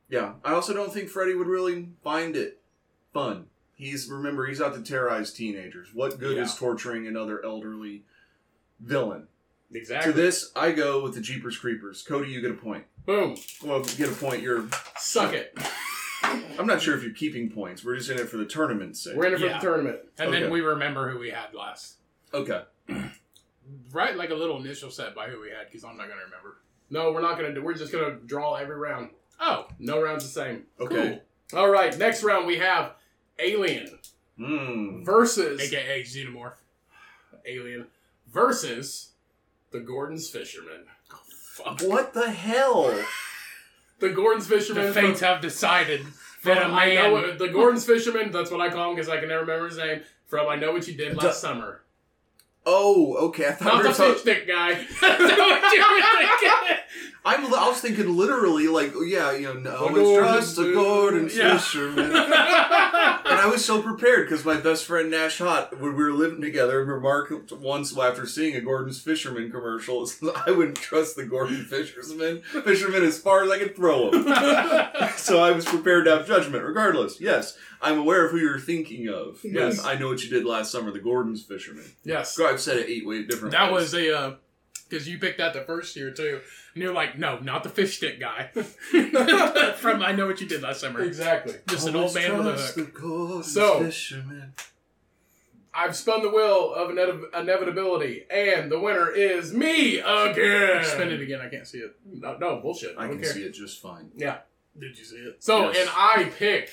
Yeah, 0.08 0.34
I 0.44 0.54
also 0.54 0.74
don't 0.74 0.94
think 0.94 1.10
Freddy 1.10 1.34
would 1.34 1.48
really 1.48 1.90
find 2.02 2.38
it 2.38 2.62
fun. 3.14 3.48
He's 3.76 4.08
remember 4.10 4.46
he's 4.46 4.62
out 4.62 4.74
to 4.76 4.82
terrorize 4.82 5.34
teenagers. 5.34 5.90
What 5.94 6.20
good 6.20 6.38
is 6.38 6.56
torturing 6.56 7.08
another 7.08 7.44
elderly 7.44 8.04
villain? 8.80 9.28
Exactly. 9.74 10.12
To 10.12 10.18
this, 10.18 10.52
I 10.56 10.72
go 10.72 11.02
with 11.02 11.14
the 11.16 11.22
Jeepers 11.22 11.58
Creepers. 11.58 12.04
Cody, 12.04 12.30
you 12.30 12.42
get 12.42 12.52
a 12.52 12.56
point. 12.56 12.86
Boom. 13.06 13.36
Well, 13.64 13.82
get 13.82 14.10
a 14.10 14.14
point. 14.14 14.42
You're. 14.42 14.68
Suck 14.98 15.34
it. 15.34 15.58
I'm 16.24 16.68
not 16.68 16.82
sure 16.82 16.96
if 16.96 17.04
you're 17.04 17.14
keeping 17.14 17.50
points. 17.50 17.84
We're 17.84 17.96
just 17.98 18.10
in 18.10 18.20
it 18.20 18.30
for 18.30 18.38
the 18.38 18.46
tournament's 18.46 19.02
sake. 19.04 19.16
We're 19.16 19.26
in 19.28 19.34
it 19.34 19.40
for 19.40 19.46
Yeah. 19.48 19.54
the 19.60 19.60
tournament. 19.66 20.00
And 20.20 20.30
Okay. 20.30 20.42
then 20.42 20.52
we 20.52 20.62
remember 20.62 21.10
who 21.10 21.18
we 21.20 21.30
had 21.32 21.54
last. 21.54 21.96
Okay. 22.34 22.62
Write 23.92 24.18
like 24.18 24.30
a 24.30 24.36
little 24.36 24.58
initial 24.58 24.90
set 24.92 25.16
by 25.16 25.30
who 25.30 25.40
we 25.42 25.50
had 25.50 25.68
because 25.68 25.84
I'm 25.84 25.98
not 25.98 26.08
gonna 26.10 26.22
remember. 26.26 26.58
No, 26.90 27.12
we're 27.12 27.22
not 27.22 27.38
gonna 27.38 27.54
do. 27.54 27.62
We're 27.64 27.74
just 27.74 27.92
gonna 27.92 28.16
draw 28.26 28.56
every 28.56 28.76
round. 28.76 29.10
Oh, 29.40 29.68
No 29.80 30.02
round's 30.02 30.24
the 30.26 30.30
same. 30.30 30.64
Okay. 30.80 31.22
All 31.54 31.70
right. 31.70 31.98
Next 31.98 32.24
round 32.24 32.46
we 32.46 32.58
have 32.58 32.94
Alien 33.40 34.00
Hmm. 34.38 35.04
versus 35.04 35.60
aka 35.62 36.04
Xenomorph. 36.04 36.54
Alien 37.46 37.88
versus 38.32 39.11
the 39.72 39.80
Gordon's 39.80 40.30
Fisherman. 40.30 40.86
Oh, 41.14 41.20
fuck. 41.54 41.82
What 41.82 42.14
the 42.14 42.30
hell? 42.32 42.94
The 44.00 44.10
Gordon's 44.10 44.48
Fisherman. 44.48 44.88
The 44.88 44.94
from- 44.94 45.06
fates 45.08 45.20
have 45.22 45.42
decided 45.42 46.06
that 46.44 46.58
a 46.58 46.62
from 46.62 46.74
I 46.74 46.94
know 46.96 47.02
man. 47.04 47.12
what- 47.12 47.38
the 47.40 47.48
Gordon's 47.50 47.86
Fisherman. 47.86 48.32
That's 48.32 48.52
what 48.52 48.62
I 48.62 48.70
call 48.70 48.90
him 48.90 48.96
because 48.96 49.10
I 49.10 49.18
can 49.20 49.30
never 49.30 49.42
remember 49.42 49.68
his 49.68 49.78
name. 49.78 50.02
From 50.28 50.48
I 50.48 50.56
know 50.56 50.72
what 50.72 50.88
you 50.88 50.94
did 50.96 51.16
last 51.22 51.42
summer. 51.42 51.82
Oh, 52.66 53.16
okay. 53.30 53.48
I 53.48 53.52
thought 53.54 53.66
Not 53.66 53.78
we 53.78 53.84
the 53.84 53.90
were 53.90 53.96
talking. 53.96 54.14
fish 54.14 54.22
stick 54.22 54.48
guy. 54.48 54.74
That's 55.02 55.20
what 55.20 55.74
you 55.74 55.82
were 55.82 56.28
thinking. 56.28 56.78
I'm, 57.24 57.46
I 57.54 57.70
was 57.70 57.80
thinking 57.80 58.18
literally, 58.18 58.68
like, 58.68 58.94
yeah, 59.06 59.32
you 59.34 59.44
know, 59.44 59.54
no, 59.54 59.94
The 59.94 60.00
it's 60.40 60.48
just 60.48 60.58
a 60.60 60.74
Gordon- 60.74 61.28
Gordon 61.28 61.30
Yeah. 61.32 61.58
fisherman. 61.58 62.06
and 62.16 62.16
I 62.16 63.48
was 63.52 63.64
so 63.64 63.80
prepared 63.82 64.28
because 64.28 64.44
my 64.44 64.58
best 64.58 64.86
friend 64.86 65.12
Nash 65.12 65.38
Hot, 65.38 65.72
when 65.80 65.96
we 65.96 66.04
were 66.04 66.14
living 66.14 66.42
together, 66.42 66.84
remarked 66.84 67.52
once 67.52 67.96
after 67.96 68.26
seeing 68.26 68.56
a 68.56 68.62
Gordon's 68.62 69.00
Fisherman 69.00 69.52
commercial, 69.52 70.08
I 70.48 70.50
wouldn't 70.52 70.78
trust 70.78 71.16
the 71.16 71.26
Gordon 71.26 71.64
Fisherman 71.64 72.42
fisherman 72.64 73.04
as 73.04 73.20
far 73.20 73.44
as 73.44 73.52
I 73.52 73.60
could 73.60 73.76
throw 73.76 74.10
him. 74.12 74.24
so 75.18 75.44
I 75.44 75.52
was 75.52 75.66
prepared 75.66 76.06
to 76.06 76.18
have 76.18 76.28
judgment, 76.28 76.64
regardless. 76.64 77.22
Yes, 77.22 77.56
I'm 77.84 78.00
aware 78.00 78.26
of 78.26 78.32
who 78.32 78.38
you're 78.40 78.60
thinking 78.60 79.10
of. 79.10 79.40
Yes. 79.44 79.78
Yes, 79.78 79.86
I 79.86 79.96
know 79.96 80.08
what 80.10 80.24
you 80.24 80.30
did 80.32 80.44
last 80.46 80.72
summer, 80.72 80.92
the 80.92 81.00
Gordon's 81.00 81.44
Fisherman. 81.44 81.86
yes. 82.04 82.36
So 82.36 82.51
I've 82.52 82.62
said 82.62 82.78
it 82.78 82.90
eight 82.90 83.06
way 83.06 83.24
different 83.24 83.52
That 83.54 83.72
ways. 83.72 83.94
was 83.94 83.94
a 83.96 84.18
uh 84.18 84.36
because 84.90 85.08
you 85.08 85.18
picked 85.20 85.38
that 85.38 85.54
the 85.54 85.62
first 85.62 85.96
year 85.96 86.12
too, 86.12 86.42
and 86.74 86.84
you're 86.84 86.94
like, 86.94 87.18
no, 87.18 87.40
not 87.40 87.64
the 87.64 87.70
fish 87.70 87.96
stick 87.98 88.20
guy 88.20 88.50
from 89.78 90.02
I 90.04 90.12
know 90.12 90.28
what 90.28 90.42
you 90.42 90.48
did 90.48 90.62
last 90.62 90.82
summer. 90.82 91.02
Exactly. 91.02 91.56
Just 91.68 91.88
an 91.88 91.96
old 91.96 92.14
man 92.14 92.38
with 92.38 92.48
a 92.48 92.82
hook. 92.82 93.44
So. 93.46 93.84
Fisherman. 93.84 94.54
I've 95.74 95.96
spun 95.96 96.22
the 96.22 96.30
wheel 96.30 96.74
of 96.74 96.90
inev- 96.90 97.34
inevitability, 97.34 98.26
and 98.30 98.70
the 98.70 98.78
winner 98.78 99.10
is 99.10 99.54
me 99.54 100.00
again. 100.00 100.84
Spin 100.84 101.14
it 101.14 101.22
again. 101.22 101.40
I 101.40 101.48
can't 101.48 101.66
see 101.66 101.78
it. 101.78 101.96
No, 102.06 102.36
no 102.38 102.60
bullshit. 102.60 102.94
I, 102.98 103.06
I 103.06 103.08
can 103.08 103.22
care. 103.22 103.32
see 103.32 103.44
it 103.44 103.54
just 103.54 103.82
fine. 103.82 104.12
Yeah. 104.18 104.40
Did 104.78 104.98
you 104.98 105.06
see 105.06 105.16
it? 105.16 105.42
So, 105.42 105.72
Yes. 105.72 105.78
and 105.80 105.90
I 105.96 106.30
pick. 106.38 106.70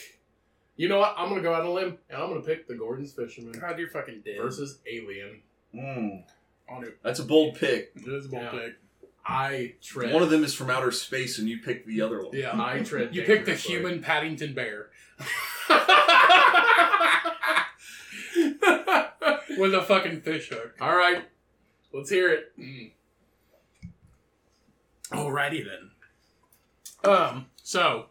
You 0.75 0.89
know 0.89 0.99
what? 0.99 1.15
I'm 1.17 1.29
gonna 1.29 1.43
go 1.43 1.55
out 1.55 1.61
on 1.61 1.67
a 1.69 1.73
limb, 1.73 1.99
and 2.11 2.21
I'm 2.21 2.29
gonna 2.29 2.41
pick 2.41 2.67
the 2.67 2.75
Gordon's 2.75 3.13
Fisherman 3.13 3.53
God, 3.53 3.79
you're 3.79 3.89
fucking 3.89 4.23
dead. 4.25 4.39
versus 4.41 4.81
Alien. 4.91 5.43
Mm, 5.75 6.25
on 6.69 6.85
it. 6.85 6.99
that's 7.03 7.21
a 7.21 7.25
bold 7.25 7.55
pick. 7.57 7.93
It 7.97 8.07
is 8.09 8.27
a 8.27 8.29
bold 8.29 8.43
Yeah. 8.45 8.51
pick. 8.51 8.75
I 9.31 9.75
tread. 9.83 10.15
One 10.15 10.23
of 10.23 10.31
them 10.31 10.43
is 10.43 10.55
from 10.55 10.71
outer 10.71 10.91
space, 10.91 11.39
and 11.39 11.49
you 11.49 11.59
picked 11.59 11.87
the 11.87 12.01
other 12.01 12.23
one. 12.25 12.35
Yeah, 12.35 12.53
I 12.55 12.81
tread. 12.81 13.15
You 13.15 13.23
picked 13.23 13.45
the 13.45 13.53
dangerously. 13.53 13.75
human 13.75 14.01
Paddington 14.03 14.55
Bear 14.55 14.89
with 19.59 19.75
a 19.75 19.83
fucking 19.87 20.21
fish 20.23 20.49
hook. 20.49 20.75
All 20.81 20.97
right, 20.97 21.25
let's 21.93 22.11
hear 22.11 22.31
it. 22.33 22.53
Mm. 22.59 22.91
Alrighty 25.11 25.65
then. 25.65 25.91
Um, 27.13 27.47
so 27.63 28.07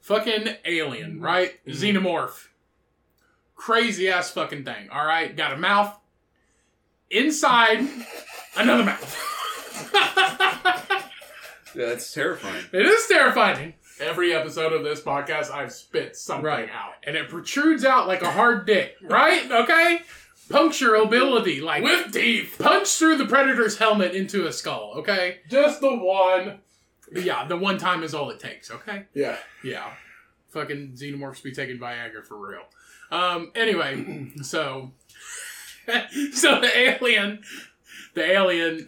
fucking 0.00 0.56
alien, 0.64 1.20
right? 1.20 1.64
Mhm. 1.66 1.74
Xenomorph. 2.02 2.48
Crazy 3.54 4.08
ass 4.08 4.30
fucking 4.30 4.64
thing. 4.64 4.88
Alright, 4.90 5.36
got 5.36 5.52
a 5.52 5.56
mouth. 5.56 5.96
Inside 7.10 7.88
another 8.56 8.84
mouth. 8.84 9.24
Yeah, 11.74 11.86
that's 11.86 12.12
terrifying. 12.12 12.64
it 12.72 12.86
is 12.86 13.06
terrifying. 13.06 13.74
Every 14.00 14.32
episode 14.34 14.72
of 14.72 14.84
this 14.84 15.00
podcast, 15.00 15.50
I've 15.52 15.72
spit 15.72 16.16
something 16.16 16.44
Right. 16.44 16.68
out 16.70 16.92
And 17.04 17.16
it 17.16 17.28
protrudes 17.28 17.84
out 17.84 18.06
like 18.08 18.22
a 18.22 18.30
hard 18.30 18.66
dick, 18.66 18.96
right? 19.02 19.50
Okay? 19.50 20.00
Puncture 20.48 20.94
ability, 20.94 21.60
like 21.60 21.82
with 21.82 22.12
teeth. 22.12 22.56
punch 22.58 22.88
through 22.96 23.18
the 23.18 23.24
predator's 23.26 23.76
helmet 23.78 24.14
into 24.14 24.46
a 24.46 24.52
skull, 24.52 24.94
okay? 24.98 25.40
Just 25.50 25.80
the 25.80 25.94
one. 25.94 26.60
Yeah, 27.12 27.46
the 27.46 27.56
one 27.56 27.76
time 27.78 28.02
is 28.02 28.14
all 28.14 28.30
it 28.30 28.40
takes, 28.40 28.70
okay? 28.70 29.04
Yeah. 29.14 29.36
Yeah. 29.62 29.90
Fucking 30.50 30.92
xenomorphs 30.96 31.42
be 31.42 31.52
taking 31.52 31.78
Viagra 31.78 32.24
for 32.26 32.38
real. 32.38 32.62
Um, 33.10 33.52
anyway, 33.54 34.32
so 34.42 34.92
so 36.32 36.60
the 36.60 36.70
alien 36.76 37.42
the 38.14 38.24
alien 38.32 38.86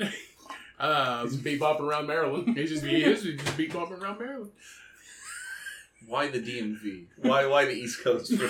uh 0.79 1.23
He's 1.25 1.37
bebopping 1.37 1.81
around 1.81 2.07
Maryland. 2.07 2.57
he's 2.57 2.71
just 2.71 2.85
he 2.85 3.03
is 3.05 3.23
he's 3.23 3.41
just 3.41 3.57
beat 3.57 3.73
bumping 3.73 3.99
around 4.03 4.19
Maryland. 4.19 4.51
Why 6.07 6.29
the 6.29 6.41
DMV? 6.41 7.07
Why 7.19 7.47
why 7.47 7.65
the 7.67 7.73
East 7.73 8.03
Coast? 8.03 8.33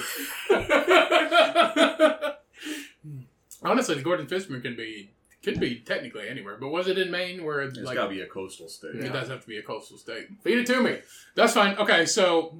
Honestly, 3.62 3.94
the 3.94 4.02
Gordon 4.02 4.26
Fishman 4.26 4.62
can 4.62 4.74
be 4.76 5.10
could 5.42 5.58
be 5.60 5.76
technically 5.80 6.28
anywhere, 6.28 6.56
but 6.60 6.68
was 6.68 6.86
it 6.86 6.98
in 6.98 7.10
Maine 7.10 7.44
where 7.44 7.60
It's 7.62 7.78
like 7.78 7.96
gotta 7.96 8.10
be 8.10 8.20
a 8.20 8.26
coastal 8.26 8.68
state. 8.68 8.94
it 8.96 9.04
Yeah. 9.04 9.12
does 9.12 9.28
have 9.28 9.40
to 9.42 9.46
be 9.48 9.56
a 9.58 9.62
coastal 9.62 9.96
state? 9.98 10.28
Feed 10.42 10.58
it 10.58 10.66
to 10.66 10.80
me. 10.82 10.98
That's 11.34 11.54
fine. 11.54 11.76
Okay, 11.78 12.04
so 12.06 12.54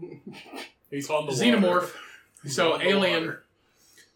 He's 0.90 1.09
on 1.11 1.26
the 1.26 1.33
xenomorph. 1.33 1.62
water. 1.62 1.88
He's 2.42 2.57
So 2.57 2.72
on 2.74 2.79
the 2.81 2.88
alien. 2.88 3.24
water. 3.26 3.44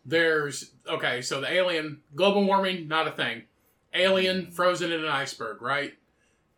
There's 0.06 0.72
okay, 0.88 1.22
so 1.22 1.40
the 1.40 1.50
alien 1.50 2.00
global 2.14 2.44
warming 2.44 2.88
not 2.88 3.08
a 3.08 3.12
thing. 3.12 3.42
Alien 3.94 4.50
frozen 4.50 4.92
in 4.92 5.00
an 5.00 5.10
iceberg, 5.10 5.62
right? 5.62 5.94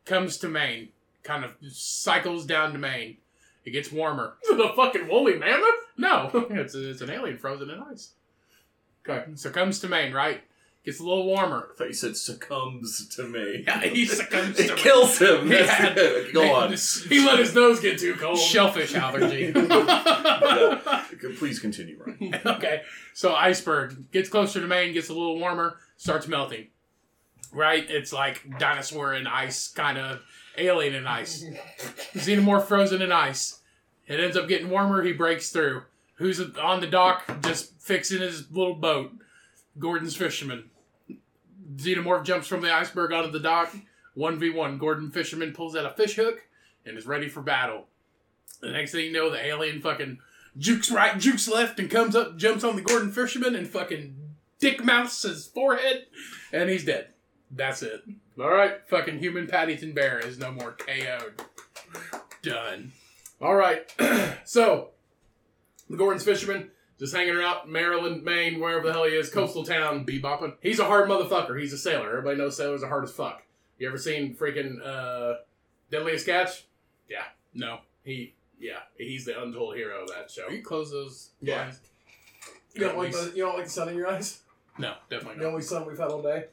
Comes 0.04 0.38
to 0.38 0.48
Maine, 0.48 0.88
kind 1.22 1.44
of 1.44 1.52
cycles 1.70 2.46
down 2.46 2.72
to 2.72 2.78
Maine. 2.78 3.18
It 3.64 3.70
gets 3.70 3.92
warmer. 3.92 4.36
the 4.42 4.72
fucking 4.74 5.08
woolly 5.08 5.36
mammoth. 5.36 5.68
No, 5.96 6.30
it's 6.50 6.74
it's 6.74 7.00
an 7.00 7.10
alien 7.10 7.38
frozen 7.38 7.70
in 7.70 7.82
ice. 7.90 8.12
Okay. 9.08 9.24
So 9.34 9.50
comes 9.50 9.78
to 9.80 9.88
Maine, 9.88 10.12
right? 10.12 10.42
Gets 10.86 11.00
a 11.00 11.02
little 11.02 11.26
warmer. 11.26 11.70
I 11.72 11.76
thought 11.76 11.88
you 11.88 11.92
said 11.94 12.16
succumbs 12.16 13.08
to 13.16 13.24
me. 13.24 13.64
Yeah, 13.66 13.80
he 13.80 14.06
succumbs 14.06 14.58
it 14.60 14.70
me. 14.70 14.76
kills 14.76 15.18
him. 15.18 15.42
He 15.48 15.48
That's 15.48 15.68
had- 15.70 15.98
it. 15.98 16.32
Go 16.32 16.42
on. 16.54 16.72
He 17.08 17.26
let 17.26 17.38
his 17.40 17.54
nose 17.54 17.80
get 17.80 17.98
too 17.98 18.14
cold. 18.14 18.38
shellfish 18.38 18.94
allergy. 18.94 19.52
Please 21.38 21.58
continue, 21.58 21.98
Ryan. 22.04 22.40
okay, 22.46 22.82
so 23.14 23.34
iceberg 23.34 24.10
gets 24.12 24.28
closer 24.28 24.60
to 24.60 24.66
Maine, 24.66 24.92
gets 24.94 25.08
a 25.08 25.12
little 25.12 25.38
warmer, 25.38 25.78
starts 25.96 26.28
melting. 26.28 26.68
Right? 27.52 27.84
It's 27.88 28.12
like 28.12 28.58
dinosaur 28.58 29.14
in 29.14 29.26
ice, 29.26 29.68
kind 29.68 29.98
of 29.98 30.20
alien 30.58 30.94
in 30.94 31.06
ice. 31.06 31.44
Xenomorph 32.14 32.64
frozen 32.66 33.02
in 33.02 33.12
ice. 33.12 33.60
It 34.06 34.20
ends 34.20 34.36
up 34.36 34.46
getting 34.48 34.68
warmer. 34.70 35.02
He 35.02 35.12
breaks 35.12 35.50
through. 35.50 35.82
Who's 36.14 36.40
on 36.58 36.80
the 36.80 36.86
dock 36.86 37.42
just 37.42 37.72
fixing 37.80 38.20
his 38.20 38.50
little 38.50 38.74
boat? 38.74 39.12
Gordon's 39.78 40.16
fisherman. 40.16 40.70
Xenomorph 41.74 42.24
jumps 42.24 42.46
from 42.46 42.62
the 42.62 42.72
iceberg 42.72 43.12
onto 43.12 43.30
the 43.30 43.40
dock. 43.40 43.74
1v1. 44.16 44.78
Gordon 44.78 45.10
Fisherman 45.10 45.52
pulls 45.52 45.76
out 45.76 45.84
a 45.84 45.90
fish 45.90 46.16
hook 46.16 46.46
and 46.84 46.96
is 46.96 47.06
ready 47.06 47.28
for 47.28 47.42
battle. 47.42 47.86
The 48.60 48.70
next 48.70 48.92
thing 48.92 49.06
you 49.06 49.12
know, 49.12 49.30
the 49.30 49.44
alien 49.44 49.80
fucking 49.80 50.18
jukes 50.56 50.90
right, 50.90 51.18
jukes 51.18 51.48
left, 51.48 51.78
and 51.78 51.90
comes 51.90 52.16
up, 52.16 52.36
jumps 52.36 52.64
on 52.64 52.76
the 52.76 52.82
Gordon 52.82 53.12
Fisherman, 53.12 53.54
and 53.54 53.68
fucking 53.68 54.16
dick 54.58 54.82
mouths 54.82 55.22
his 55.22 55.46
forehead, 55.46 56.06
and 56.52 56.70
he's 56.70 56.84
dead. 56.84 57.08
That's 57.50 57.82
it. 57.82 58.02
All 58.38 58.50
right. 58.50 58.80
Fucking 58.88 59.18
human 59.18 59.46
Paddington 59.46 59.92
Bear 59.92 60.18
is 60.18 60.38
no 60.38 60.52
more 60.52 60.72
KO'd. 60.72 61.42
Done. 62.42 62.92
All 63.40 63.54
right. 63.54 63.92
so, 64.44 64.90
the 65.88 65.96
Gordon's 65.96 66.24
fisherman 66.24 66.70
just 66.98 67.14
hanging 67.14 67.36
out 67.42 67.66
in 67.66 67.72
Maryland, 67.72 68.22
Maine, 68.24 68.58
wherever 68.60 68.86
the 68.86 68.92
hell 68.92 69.04
he 69.04 69.10
is, 69.14 69.28
coastal 69.30 69.64
town. 69.64 70.04
Be 70.04 70.20
bopping. 70.20 70.54
He's 70.60 70.78
a 70.78 70.84
hard 70.84 71.08
motherfucker. 71.08 71.58
He's 71.60 71.72
a 71.72 71.78
sailor. 71.78 72.08
Everybody 72.10 72.38
knows 72.38 72.56
sailors 72.56 72.82
are 72.82 72.88
hard 72.88 73.04
as 73.04 73.12
fuck. 73.12 73.42
You 73.78 73.88
ever 73.88 73.98
seen 73.98 74.34
freaking 74.34 74.76
uh, 74.84 75.34
Deadliest 75.90 76.24
Catch? 76.26 76.64
Yeah. 77.08 77.24
No. 77.54 77.80
He, 78.04 78.34
yeah, 78.58 78.78
he's 78.96 79.24
the 79.26 79.40
untold 79.42 79.76
hero 79.76 80.02
of 80.02 80.08
that 80.08 80.30
show. 80.30 80.46
Will 80.48 80.54
you 80.54 80.62
close 80.62 80.90
those 80.90 81.30
Yeah. 81.42 81.64
blinds? 81.64 81.80
You 82.74 82.80
don't 82.82 82.98
like 82.98 83.12
the 83.12 83.32
you 83.34 83.42
don't 83.42 83.54
like 83.56 83.64
the 83.64 83.70
sun 83.70 83.88
in 83.88 83.96
your 83.96 84.08
eyes? 84.08 84.40
No, 84.78 84.94
definitely 85.10 85.36
not. 85.36 85.42
The 85.42 85.48
only 85.48 85.62
sun 85.62 85.86
we've 85.86 85.98
had 85.98 86.08
all 86.08 86.22
day. 86.22 86.44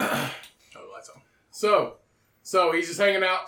Oh, 0.00 0.30
that's 0.94 1.08
all. 1.08 1.22
So, 1.50 1.94
so 2.42 2.72
he's 2.72 2.88
just 2.88 3.00
hanging 3.00 3.22
out 3.22 3.40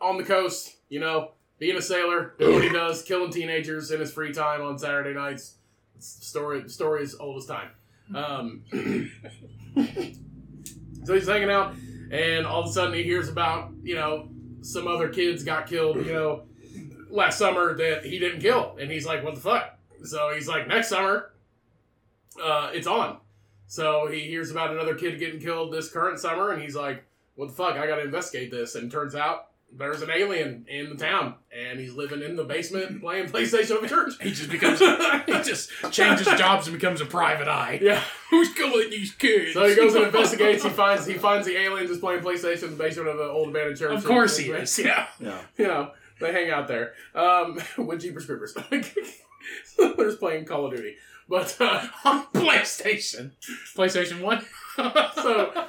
on 0.00 0.16
the 0.18 0.24
coast, 0.24 0.76
you 0.88 1.00
know, 1.00 1.32
being 1.58 1.76
a 1.76 1.82
sailor, 1.82 2.34
doing 2.38 2.54
what 2.54 2.64
he 2.64 2.70
does, 2.70 3.02
killing 3.02 3.30
teenagers 3.30 3.90
in 3.90 4.00
his 4.00 4.12
free 4.12 4.32
time 4.32 4.62
on 4.62 4.78
Saturday 4.78 5.14
nights. 5.14 5.54
Story 5.98 6.68
story 6.68 7.02
is 7.02 7.14
old 7.18 7.38
as 7.38 7.46
time. 7.46 7.70
Um, 8.14 8.62
so 11.04 11.14
he's 11.14 11.26
hanging 11.26 11.50
out, 11.50 11.74
and 12.10 12.46
all 12.46 12.62
of 12.62 12.68
a 12.68 12.72
sudden 12.72 12.94
he 12.94 13.02
hears 13.02 13.28
about 13.28 13.70
you 13.82 13.94
know 13.94 14.28
some 14.60 14.86
other 14.86 15.08
kids 15.08 15.42
got 15.42 15.66
killed, 15.66 15.96
you 15.96 16.12
know, 16.12 16.42
last 17.08 17.38
summer 17.38 17.74
that 17.76 18.04
he 18.04 18.18
didn't 18.18 18.40
kill, 18.40 18.76
and 18.80 18.90
he's 18.90 19.06
like, 19.06 19.24
what 19.24 19.34
the 19.34 19.40
fuck? 19.40 19.78
So 20.02 20.32
he's 20.34 20.48
like, 20.48 20.68
next 20.68 20.88
summer, 20.88 21.32
uh, 22.42 22.70
it's 22.72 22.86
on. 22.86 23.18
So 23.68 24.08
he 24.08 24.20
hears 24.20 24.50
about 24.50 24.70
another 24.70 24.94
kid 24.94 25.18
getting 25.18 25.40
killed 25.40 25.72
this 25.72 25.90
current 25.90 26.18
summer, 26.18 26.52
and 26.52 26.62
he's 26.62 26.76
like, 26.76 27.04
"What 27.34 27.48
the 27.48 27.54
fuck? 27.54 27.76
I 27.76 27.86
got 27.86 27.96
to 27.96 28.02
investigate 28.02 28.50
this." 28.50 28.74
And 28.74 28.90
turns 28.90 29.14
out 29.14 29.48
there's 29.78 30.02
an 30.02 30.10
alien 30.10 30.64
in 30.68 30.90
the 30.90 30.96
town, 30.96 31.34
and 31.56 31.78
he's 31.78 31.92
living 31.94 32.22
in 32.22 32.36
the 32.36 32.44
basement 32.44 33.00
playing 33.02 33.28
PlayStation 33.28 33.72
over 33.72 33.86
church. 33.86 34.14
He 34.20 34.30
just 34.32 34.50
becomes 34.50 34.78
he 34.80 35.32
just 35.50 35.70
changes 35.92 36.26
jobs 36.38 36.66
and 36.68 36.78
becomes 36.78 37.00
a 37.00 37.06
private 37.06 37.48
eye. 37.48 37.78
yeah. 37.82 38.02
Who's 38.30 38.52
killing 38.54 38.90
these 38.90 39.12
kids? 39.14 39.54
So 39.54 39.68
he 39.68 39.76
goes 39.76 39.94
and 39.94 40.04
investigates. 40.06 40.62
He 40.62 40.70
finds 40.70 41.06
he 41.06 41.14
finds 41.14 41.46
the 41.46 41.56
alien 41.56 41.86
just 41.86 42.00
playing 42.00 42.22
PlayStation 42.22 42.64
in 42.64 42.70
the 42.70 42.76
basement 42.76 43.08
of 43.08 43.20
an 43.20 43.28
old 43.28 43.48
abandoned 43.50 43.78
church. 43.78 43.92
Of 43.96 44.04
course 44.04 44.36
he 44.36 44.50
is. 44.50 44.78
Yeah. 44.78 45.06
Yeah. 45.20 45.40
You 45.56 45.66
know, 45.68 45.90
they 46.20 46.32
hang 46.32 46.50
out 46.50 46.66
there 46.68 46.94
um, 47.14 47.58
with 47.78 48.00
Jeepers 48.00 48.26
Creepers. 48.26 48.54
They're 48.70 49.94
just 49.96 50.18
playing 50.18 50.44
Call 50.46 50.66
of 50.66 50.74
Duty. 50.74 50.96
But 51.28 51.56
uh, 51.60 51.86
On 52.04 52.24
PlayStation. 52.34 53.32
PlayStation 53.76 54.20
One. 54.20 54.44
so 54.76 55.66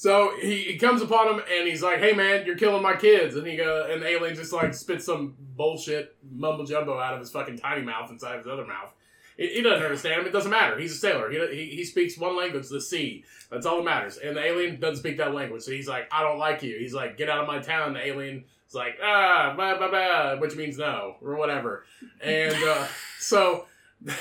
so 0.00 0.32
he, 0.40 0.62
he 0.62 0.78
comes 0.78 1.02
upon 1.02 1.28
him 1.28 1.42
and 1.46 1.68
he's 1.68 1.82
like, 1.82 1.98
"Hey 1.98 2.14
man, 2.14 2.46
you're 2.46 2.56
killing 2.56 2.82
my 2.82 2.96
kids." 2.96 3.36
And 3.36 3.46
he 3.46 3.54
go 3.58 3.86
and 3.86 4.00
the 4.00 4.06
alien 4.06 4.34
just 4.34 4.50
like 4.50 4.72
spits 4.72 5.04
some 5.04 5.36
bullshit 5.38 6.16
mumbo 6.32 6.64
jumbo 6.64 6.98
out 6.98 7.12
of 7.12 7.20
his 7.20 7.30
fucking 7.30 7.58
tiny 7.58 7.82
mouth 7.82 8.10
inside 8.10 8.38
his 8.38 8.46
other 8.46 8.66
mouth. 8.66 8.94
He, 9.36 9.48
he 9.56 9.60
doesn't 9.60 9.84
understand 9.84 10.22
him. 10.22 10.26
It 10.26 10.32
doesn't 10.32 10.50
matter. 10.50 10.78
He's 10.78 10.92
a 10.92 10.96
sailor. 10.96 11.30
He, 11.30 11.38
he, 11.54 11.76
he 11.76 11.84
speaks 11.84 12.16
one 12.16 12.34
language, 12.34 12.70
the 12.70 12.80
sea. 12.80 13.24
That's 13.50 13.66
all 13.66 13.76
that 13.76 13.84
matters. 13.84 14.16
And 14.16 14.38
the 14.38 14.42
alien 14.42 14.80
doesn't 14.80 15.02
speak 15.02 15.18
that 15.18 15.34
language. 15.34 15.64
So 15.64 15.70
he's 15.70 15.86
like, 15.86 16.08
I 16.10 16.22
don't 16.22 16.38
like 16.38 16.62
you. 16.62 16.78
He's 16.78 16.94
like, 16.94 17.18
get 17.18 17.28
out 17.28 17.40
of 17.40 17.46
my 17.46 17.58
town. 17.58 17.92
The 17.92 18.06
alien 18.06 18.44
is 18.66 18.74
like, 18.74 18.96
ah, 19.04 19.52
blah, 19.54 19.76
blah, 19.76 19.90
blah, 19.90 20.36
which 20.38 20.56
means 20.56 20.78
no, 20.78 21.16
or 21.20 21.36
whatever. 21.36 21.84
And 22.22 22.54
uh, 22.54 22.86
so, 23.18 23.66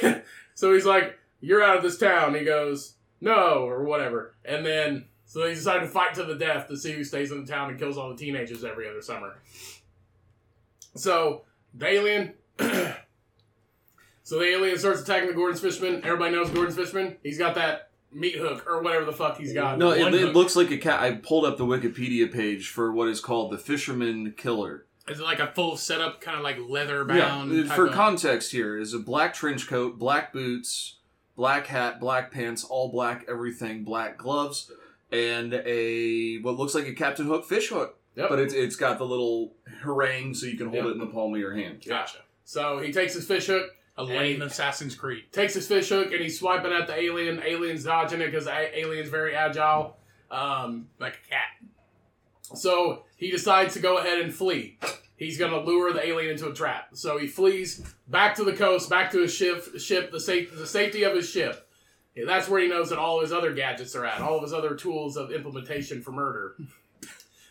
so 0.56 0.74
he's 0.74 0.86
like, 0.86 1.18
you're 1.40 1.64
out 1.64 1.78
of 1.78 1.84
this 1.84 1.98
town. 1.98 2.36
He 2.36 2.44
goes, 2.44 2.96
no, 3.22 3.66
or 3.66 3.86
whatever. 3.86 4.36
And 4.44 4.66
then, 4.66 5.06
so 5.30 5.42
they 5.42 5.54
decide 5.54 5.82
to 5.82 5.88
fight 5.88 6.16
to 6.16 6.24
the 6.24 6.34
death 6.34 6.68
to 6.70 6.76
see 6.76 6.92
who 6.92 7.04
stays 7.04 7.32
in 7.32 7.46
the 7.46 7.52
town 7.52 7.70
and 7.70 7.78
kills 7.78 8.00
all 8.00 8.10
the 8.10 8.16
teenagers 8.16 8.64
every 8.64 8.90
other 8.90 9.00
summer. 9.00 9.38
So, 10.96 11.44
the 11.76 11.86
alien. 11.86 12.34
so 14.24 14.40
the 14.40 14.46
alien 14.46 14.80
starts 14.80 15.02
attacking 15.02 15.28
the 15.28 15.36
Gordon's 15.36 15.62
Fishman. 15.62 16.04
Everybody 16.04 16.34
knows 16.34 16.50
Gordon's 16.50 16.76
Fishman. 16.76 17.18
He's 17.22 17.38
got 17.38 17.54
that 17.54 17.92
meat 18.12 18.38
hook 18.38 18.66
or 18.68 18.82
whatever 18.82 19.06
the 19.06 19.14
fuck 19.14 19.38
he's 19.38 19.54
got. 19.54 19.78
No, 19.78 19.92
it, 19.92 20.16
it 20.16 20.34
looks 20.34 20.56
like 20.56 20.72
a 20.72 20.80
cat. 20.80 21.00
I 21.00 21.12
pulled 21.12 21.46
up 21.46 21.60
the 21.60 21.66
Wikipedia 21.66 22.34
page 22.34 22.70
for 22.70 22.92
what 22.92 23.08
is 23.08 23.20
called 23.20 23.52
the 23.52 23.60
Fisherman 23.60 24.34
Killer. 24.36 24.88
Is 25.08 25.20
it 25.20 25.24
like 25.24 25.40
a 25.40 25.52
full 25.54 25.78
setup, 25.78 26.22
kind 26.22 26.38
of 26.38 26.44
like 26.44 26.58
leather 26.58 27.06
bound? 27.06 27.52
Yeah, 27.52 27.76
for 27.76 27.86
of- 27.86 27.94
context 27.94 28.52
here 28.52 28.80
is 28.80 28.96
a 28.96 29.00
black 29.00 29.36
trench 29.36 29.68
coat, 29.68 30.00
black 30.00 30.34
boots, 30.34 30.96
black 31.36 31.68
hat, 31.68 32.00
black 32.00 32.32
pants, 32.32 32.64
all 32.64 32.92
black 32.92 33.26
everything, 33.30 33.84
black 33.84 34.18
gloves, 34.18 34.72
and 35.12 35.54
a 35.54 36.38
what 36.40 36.58
looks 36.58 36.76
like 36.76 36.88
a 36.88 36.94
Captain 36.94 37.26
Hook 37.26 37.46
fish 37.46 37.70
hook. 37.70 37.98
Yep. 38.16 38.30
But 38.30 38.40
it's 38.40 38.54
it's 38.54 38.76
got 38.76 38.98
the 38.98 39.06
little 39.06 39.54
harangue 39.82 40.34
so 40.34 40.46
you 40.46 40.58
can 40.58 40.68
hold 40.68 40.78
Yep. 40.78 40.86
it 40.86 40.92
in 40.92 40.98
the 41.00 41.08
palm 41.08 41.34
of 41.34 41.40
your 41.40 41.54
hand. 41.56 41.84
Gotcha. 41.88 42.18
So 42.44 42.80
he 42.80 42.92
takes 42.92 43.14
his 43.14 43.26
fish 43.28 43.46
hook, 43.48 43.72
a 43.98 44.04
lame 44.04 44.42
Assassin's 44.42 44.96
Creed. 44.96 45.26
takes 45.32 45.54
his 45.54 45.68
fish 45.68 45.90
hook, 45.90 46.12
and 46.12 46.22
he's 46.22 46.40
swiping 46.40 46.72
at 46.72 46.88
the 46.88 46.96
alien. 47.00 47.42
Alien's 47.44 47.84
dodging 47.84 48.22
it 48.22 48.32
because 48.32 48.48
alien's 48.48 49.10
very 49.10 49.36
agile. 49.36 49.98
Um, 50.32 50.88
Like 51.00 51.20
a 51.26 51.30
cat. 51.30 51.70
So 52.56 53.04
he 53.18 53.30
decides 53.32 53.74
to 53.76 53.80
go 53.80 53.98
ahead 53.98 54.20
and 54.20 54.34
flee. 54.34 54.80
He's 55.16 55.38
going 55.38 55.52
to 55.52 55.60
lure 55.60 55.92
the 55.94 56.06
alien 56.06 56.32
into 56.32 56.50
a 56.50 56.54
trap. 56.54 56.90
So 56.94 57.18
he 57.18 57.28
flees 57.28 57.94
back 58.08 58.36
to 58.36 58.44
the 58.44 58.54
coast, 58.54 58.90
back 58.90 59.12
to 59.12 59.22
his 59.22 59.34
ship, 59.34 59.78
ship 59.80 60.12
the, 60.12 60.20
safe, 60.20 60.56
the 60.56 60.66
safety 60.66 61.04
of 61.04 61.14
his 61.16 61.30
ship. 61.30 61.68
Yeah, 62.16 62.26
that's 62.26 62.50
where 62.50 62.62
he 62.62 62.68
knows 62.68 62.90
that 62.90 63.00
all 63.00 63.22
his 63.22 63.32
other 63.32 63.54
gadgets 63.54 63.96
are 63.96 64.06
at, 64.06 64.22
all 64.22 64.38
of 64.38 64.44
his 64.44 64.54
other 64.54 64.76
tools 64.76 65.16
of 65.16 65.32
implementation 65.32 66.02
for 66.02 66.12
murder. 66.12 66.56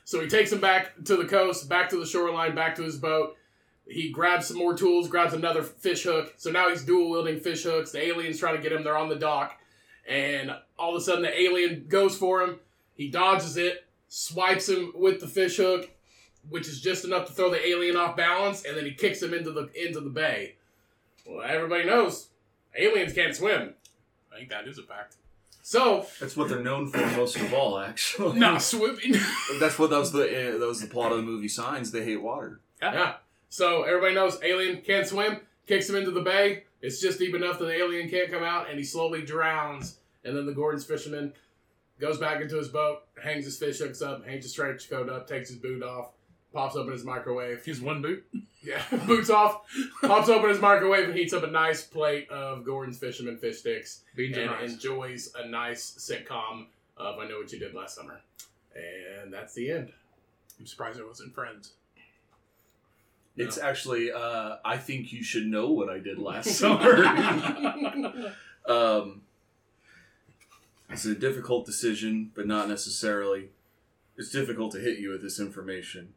So 0.05 0.21
he 0.21 0.29
takes 0.29 0.53
him 0.53 0.61
back 0.61 0.93
to 1.05 1.17
the 1.17 1.27
coast, 1.27 1.69
back 1.69 1.91
to 1.91 2.01
the 2.01 2.07
shoreline, 2.07 2.55
back 2.55 2.75
to 2.77 2.83
his 2.83 2.97
boat. 2.97 3.37
He 3.87 4.11
grabs 4.11 4.47
some 4.47 4.59
more 4.59 4.77
tools, 4.77 5.09
grabs 5.09 5.33
another 5.33 5.63
fish 5.63 6.03
hook. 6.03 6.35
So 6.37 6.51
now 6.51 6.69
he's 6.71 6.85
dual 6.85 7.11
wielding 7.11 7.41
fish 7.41 7.63
hooks. 7.63 7.93
The 7.93 8.03
alien's 8.03 8.39
trying 8.39 8.57
to 8.57 8.63
get 8.63 8.73
him. 8.73 8.85
They're 8.85 8.97
on 8.97 9.09
the 9.09 9.17
dock. 9.17 9.59
And 10.07 10.51
all 10.79 10.95
of 10.95 11.01
a 11.01 11.05
sudden, 11.05 11.23
the 11.23 11.41
alien 11.41 11.87
goes 11.89 12.17
for 12.17 12.43
him. 12.43 12.59
He 12.95 13.09
dodges 13.09 13.57
it, 13.57 13.85
swipes 14.09 14.69
him 14.69 14.93
with 14.95 15.21
the 15.21 15.29
fish 15.29 15.57
hook, 15.57 15.91
which 16.49 16.69
is 16.69 16.81
just 16.81 17.05
enough 17.05 17.27
to 17.27 17.33
throw 17.33 17.51
the 17.51 17.67
alien 17.67 17.97
off 17.97 18.17
balance, 18.17 18.65
and 18.65 18.77
then 18.77 18.85
he 18.85 18.93
kicks 18.93 19.23
him 19.23 19.35
into 19.35 19.53
the 19.53 19.69
into 19.75 20.01
the 20.01 20.11
bay. 20.11 20.57
Well, 21.27 21.45
everybody 21.47 21.85
knows 21.85 22.29
aliens 22.77 23.13
can't 23.13 23.37
swim. 23.37 23.75
I 24.39 24.43
think 24.43 24.51
that 24.51 24.69
is 24.69 24.79
a 24.79 24.85
fact. 24.85 25.17
So 25.63 26.07
That's 26.21 26.37
what 26.37 26.49
they're 26.49 26.63
known 26.63 26.87
for 26.89 26.99
most 27.17 27.35
of 27.35 27.53
all, 27.53 27.77
actually. 27.77 28.39
Not 28.39 28.63
swimming. 28.63 29.17
That's 29.59 29.77
what 29.81 29.91
that 29.91 29.99
was 29.99 30.13
the 30.13 30.55
uh, 30.55 30.59
that 30.59 30.67
was 30.67 30.81
the 30.81 30.87
plot 30.87 31.11
of 31.11 31.19
the 31.19 31.25
movie 31.25 31.49
Signs. 31.49 31.91
They 31.91 32.05
hate 32.05 32.23
water. 32.23 32.61
Yeah. 32.81 33.15
So 33.49 33.83
everybody 33.83 34.15
knows 34.15 34.39
alien 34.45 34.83
can't 34.83 35.09
swim, 35.09 35.41
kicks 35.67 35.91
him 35.91 35.97
into 35.97 36.13
the 36.13 36.21
bay. 36.21 36.63
It's 36.83 37.01
just 37.01 37.19
deep 37.19 37.35
enough 37.35 37.59
that 37.59 37.65
the 37.65 37.75
alien 37.75 38.09
can't 38.09 38.31
come 38.31 38.45
out, 38.45 38.71
and 38.71 38.79
he 38.79 38.85
slowly 38.85 39.23
drowns. 39.23 39.99
And 40.25 40.37
then 40.37 40.47
the 40.47 40.53
Gordon's 40.53 40.85
fisherman 40.85 41.33
goes 41.99 42.19
back 42.19 42.41
into 42.41 42.59
his 42.59 42.69
boat, 42.69 43.01
hangs 43.21 43.45
his 43.45 43.59
fish 43.59 43.79
hooks 43.79 44.01
up, 44.03 44.25
hangs 44.25 44.45
his 44.45 44.53
trench 44.53 44.89
coat 44.89 45.09
up, 45.09 45.27
takes 45.27 45.49
his 45.49 45.59
boot 45.59 45.83
off, 45.83 46.13
pops 46.53 46.77
open 46.77 46.93
his 46.93 47.05
microwave. 47.05 47.65
He's 47.65 47.81
one 47.81 48.03
boot. 48.03 48.25
Yeah, 48.69 48.83
boots 49.07 49.31
off, 49.31 49.63
pops 50.03 50.29
open 50.29 50.51
his 50.51 50.61
microwave, 50.61 51.09
and 51.09 51.15
heats 51.19 51.33
up 51.33 51.43
a 51.43 51.51
nice 51.51 51.83
plate 51.85 52.29
of 52.29 52.65
Gordon's 52.65 52.99
fisherman 52.99 53.39
fish 53.39 53.61
sticks, 53.61 54.03
Beans 54.15 54.37
and 54.37 54.51
and 54.51 54.61
rice. 54.61 54.73
enjoys 54.73 55.33
a 55.37 55.49
nice 55.49 55.93
sitcom 55.93 56.67
of 56.99 57.19
I 57.19 57.27
Know 57.27 57.39
What 57.39 57.51
You 57.53 57.59
Did 57.59 57.75
Last 57.75 57.97
Summer. 57.97 58.21
And 59.23 59.33
that's 59.33 59.55
the 59.55 59.71
end. 59.71 59.93
I'm 60.61 60.67
surprised 60.67 60.99
it 60.99 61.07
wasn't 61.07 61.35
Friends. 61.35 61.73
It's 63.37 63.57
actually 63.57 64.11
uh, 64.11 64.57
I 64.65 64.77
think 64.77 65.13
you 65.13 65.23
should 65.23 65.47
know 65.47 65.71
what 65.71 65.89
I 65.89 65.99
did 66.01 66.19
last 66.19 66.51
summer. 66.59 67.05
Um, 68.67 69.23
it's 70.91 71.07
a 71.07 71.15
difficult 71.15 71.65
decision, 71.65 72.33
but 72.35 72.47
not 72.47 72.69
necessarily. 72.69 73.49
It's 74.19 74.31
difficult 74.31 74.73
to 74.73 74.79
hit 74.79 74.99
you 74.99 75.09
with 75.09 75.23
this 75.23 75.41
information. 75.41 76.13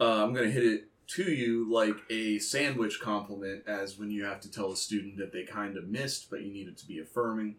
Uh, 0.00 0.24
I'm 0.24 0.32
going 0.32 0.46
to 0.46 0.50
hit 0.50 0.64
it 0.64 0.88
to 1.08 1.30
you 1.30 1.70
like 1.70 1.96
a 2.10 2.38
sandwich 2.38 3.00
compliment, 3.00 3.64
as 3.66 3.98
when 3.98 4.10
you 4.10 4.24
have 4.24 4.40
to 4.40 4.50
tell 4.50 4.72
a 4.72 4.76
student 4.76 5.18
that 5.18 5.32
they 5.32 5.44
kind 5.44 5.76
of 5.76 5.88
missed, 5.88 6.30
but 6.30 6.42
you 6.42 6.52
need 6.52 6.68
it 6.68 6.78
to 6.78 6.86
be 6.86 6.98
affirming. 6.98 7.56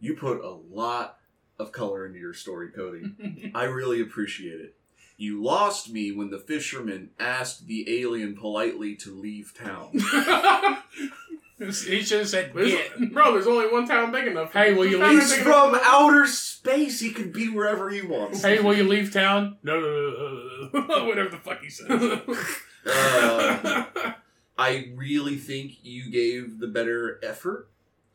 You 0.00 0.16
put 0.16 0.40
a 0.40 0.50
lot 0.50 1.18
of 1.58 1.72
color 1.72 2.06
into 2.06 2.18
your 2.18 2.34
story 2.34 2.70
coding. 2.70 3.52
I 3.54 3.64
really 3.64 4.00
appreciate 4.00 4.60
it. 4.60 4.74
You 5.16 5.42
lost 5.42 5.90
me 5.90 6.10
when 6.10 6.30
the 6.30 6.40
fisherman 6.40 7.10
asked 7.20 7.66
the 7.66 8.02
alien 8.02 8.36
politely 8.36 8.96
to 8.96 9.14
leave 9.14 9.54
town. 9.56 9.92
he 11.86 12.02
should 12.02 12.20
have 12.20 12.28
said 12.28 12.54
get. 12.54 13.12
Bro, 13.12 13.32
there's 13.32 13.46
only 13.46 13.66
one 13.70 13.86
town 13.86 14.12
big 14.12 14.26
enough. 14.26 14.52
Hey, 14.52 14.74
will 14.74 14.86
you 14.86 14.98
leave 14.98 15.18
is 15.18 15.30
He's 15.30 15.38
big 15.38 15.46
enough- 15.46 15.70
from 15.72 15.80
outer 15.84 16.26
space. 16.26 17.00
He 17.00 17.10
could 17.10 17.32
be 17.32 17.48
wherever 17.48 17.90
he 17.90 18.02
wants. 18.02 18.42
Hey, 18.42 18.60
will 18.60 18.74
you 18.74 18.84
leave 18.84 19.12
town? 19.12 19.58
No, 19.62 19.80
no, 19.80 20.70
no, 20.72 20.86
no. 20.86 21.04
Whatever 21.06 21.30
the 21.30 21.38
fuck 21.38 21.62
he 21.62 21.70
says. 21.70 22.20
Uh, 22.86 23.86
I 24.58 24.92
really 24.94 25.36
think 25.36 25.78
you 25.82 26.10
gave 26.10 26.58
the 26.60 26.66
better 26.66 27.18
effort 27.24 27.70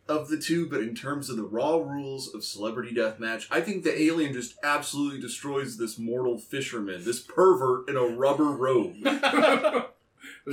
of 0.07 0.29
the 0.29 0.37
two, 0.37 0.67
but 0.69 0.79
in 0.81 0.95
terms 0.95 1.29
of 1.29 1.37
the 1.37 1.43
raw 1.43 1.77
rules 1.77 2.33
of 2.33 2.43
celebrity 2.43 2.93
deathmatch, 2.93 3.47
I 3.51 3.61
think 3.61 3.83
the 3.83 3.99
alien 3.99 4.33
just 4.33 4.55
absolutely 4.63 5.21
destroys 5.21 5.77
this 5.77 5.97
mortal 5.97 6.37
fisherman, 6.37 7.03
this 7.03 7.19
pervert 7.19 7.89
in 7.89 7.95
a 7.97 8.03
rubber 8.03 8.45
robe, 8.51 8.95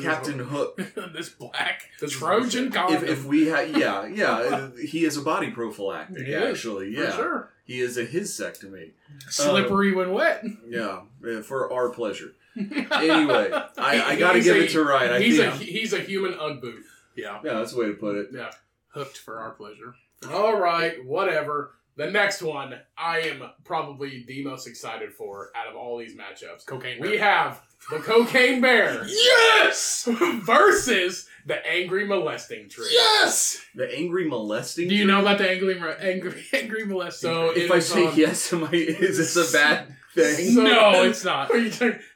Captain 0.03 0.39
Hook. 0.39 0.77
this 1.13 1.29
black 1.29 1.91
This 2.01 2.13
Trojan. 2.13 2.73
If, 2.75 3.03
if 3.03 3.25
we 3.25 3.47
had, 3.47 3.77
yeah, 3.77 4.07
yeah, 4.07 4.69
he 4.87 5.05
is 5.05 5.17
a 5.17 5.23
body 5.23 5.51
prophylactic. 5.51 6.29
Actually, 6.29 6.95
For 6.95 7.03
yeah, 7.03 7.17
sure. 7.17 7.51
he 7.65 7.81
is 7.81 7.97
a 7.97 8.05
his 8.05 8.31
sectomy. 8.31 8.93
Slippery 9.29 9.93
when 9.93 10.13
wet. 10.13 10.45
Yeah, 10.69 11.03
uh, 11.27 11.43
for 11.43 11.73
our 11.73 11.91
pleasure. 11.91 12.33
Anyway, 12.57 13.51
I, 13.53 14.03
I 14.03 14.17
got 14.19 14.33
to 14.33 14.41
give 14.41 14.57
a- 14.57 14.65
it 14.65 14.71
to 14.71 14.83
Ryan. 14.83 15.13
I 15.13 15.21
he's 15.21 15.37
think, 15.37 15.55
a 15.55 15.57
he's 15.59 15.93
a 15.93 16.01
human 16.01 16.35
ugg 16.41 16.63
boot. 16.63 16.83
Yeah. 17.15 17.39
yeah, 17.45 17.55
that's 17.55 17.73
the 17.73 17.81
way 17.81 17.87
to 17.87 17.93
put 17.95 18.17
it. 18.17 18.29
Yeah. 18.33 18.51
Hooked 18.89 19.19
for 19.19 19.39
our 19.39 19.51
pleasure. 19.51 19.95
All 20.31 20.59
right, 20.59 21.05
whatever. 21.05 21.73
The 21.97 22.11
next 22.11 22.43
one 22.43 22.75
I 22.97 23.21
am 23.21 23.43
probably 23.65 24.25
the 24.27 24.45
most 24.45 24.67
excited 24.67 25.13
for 25.13 25.51
out 25.57 25.69
of 25.69 25.77
all 25.77 25.99
these 25.99 26.15
matchups. 26.15 26.65
Cocaine. 26.67 27.01
We 27.01 27.17
have 27.19 27.61
the 27.91 27.99
cocaine 27.99 28.61
bear 28.61 29.07
yes! 29.07 30.09
versus 30.43 31.29
the 31.45 31.65
angry 31.67 32.07
molesting 32.07 32.69
tree. 32.69 32.89
Yes! 32.91 33.63
The 33.75 33.93
angry 33.97 34.29
molesting. 34.29 34.89
Do 34.89 34.95
you 34.95 35.05
tree? 35.05 35.13
know 35.13 35.21
about 35.21 35.39
the 35.39 35.49
angry, 35.49 35.79
angry, 36.01 36.45
angry 36.53 36.85
molesting? 36.85 37.31
So? 37.31 37.51
If 37.51 37.71
I 37.71 37.79
say 37.79 38.07
on- 38.07 38.17
yes, 38.17 38.53
am 38.53 38.65
I? 38.65 38.71
Is 38.73 39.19
this 39.19 39.37
a 39.37 39.53
bad 39.57 39.95
thing? 40.15 40.55
So- 40.55 40.63
no, 40.63 41.03
it's 41.05 41.25
not. 41.25 41.49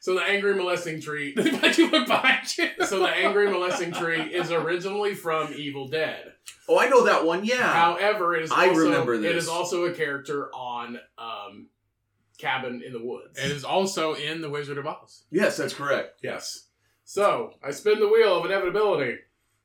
So 0.00 0.14
the 0.14 0.22
angry 0.26 0.54
molesting 0.54 1.00
tree. 1.00 1.34
Why'd 1.36 1.78
you 1.78 1.90
look 1.90 2.08
behind 2.08 2.58
you? 2.58 2.68
So 2.86 2.98
the 2.98 3.08
angry 3.08 3.50
molesting 3.50 3.92
tree 3.92 4.20
is 4.20 4.50
originally 4.50 5.14
from 5.14 5.54
Evil 5.54 5.88
Dead. 5.88 6.32
Oh, 6.68 6.78
I 6.78 6.88
know 6.88 7.04
that 7.04 7.24
one. 7.24 7.44
Yeah. 7.44 7.56
However, 7.72 8.34
it 8.36 8.44
is 8.44 8.50
I 8.50 8.68
also 8.68 8.84
remember 8.84 9.18
this. 9.18 9.44
is 9.44 9.48
also 9.48 9.84
a 9.84 9.92
character 9.92 10.52
on 10.54 10.98
um, 11.18 11.68
Cabin 12.40 12.82
in 12.84 12.92
the 12.92 13.04
Woods. 13.04 13.38
It 13.38 13.50
is 13.50 13.64
also 13.64 14.14
in 14.14 14.40
The 14.40 14.50
Wizard 14.50 14.78
of 14.78 14.86
Oz. 14.86 15.24
yes, 15.30 15.56
that's 15.58 15.74
correct. 15.74 16.20
yes. 16.22 16.66
So 17.04 17.54
I 17.62 17.70
spin 17.72 17.98
the 18.00 18.08
wheel 18.08 18.38
of 18.38 18.44
inevitability. 18.46 19.18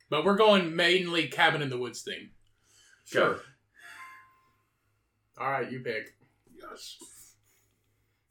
But 0.10 0.24
we're 0.26 0.36
going 0.36 0.76
mainly 0.76 1.28
Cabin 1.28 1.62
in 1.62 1.70
the 1.70 1.78
Woods 1.78 2.02
theme. 2.02 2.30
Sure. 3.06 3.40
All 5.40 5.50
right, 5.50 5.72
you 5.72 5.80
pick. 5.80 6.16
Yes. 6.62 6.98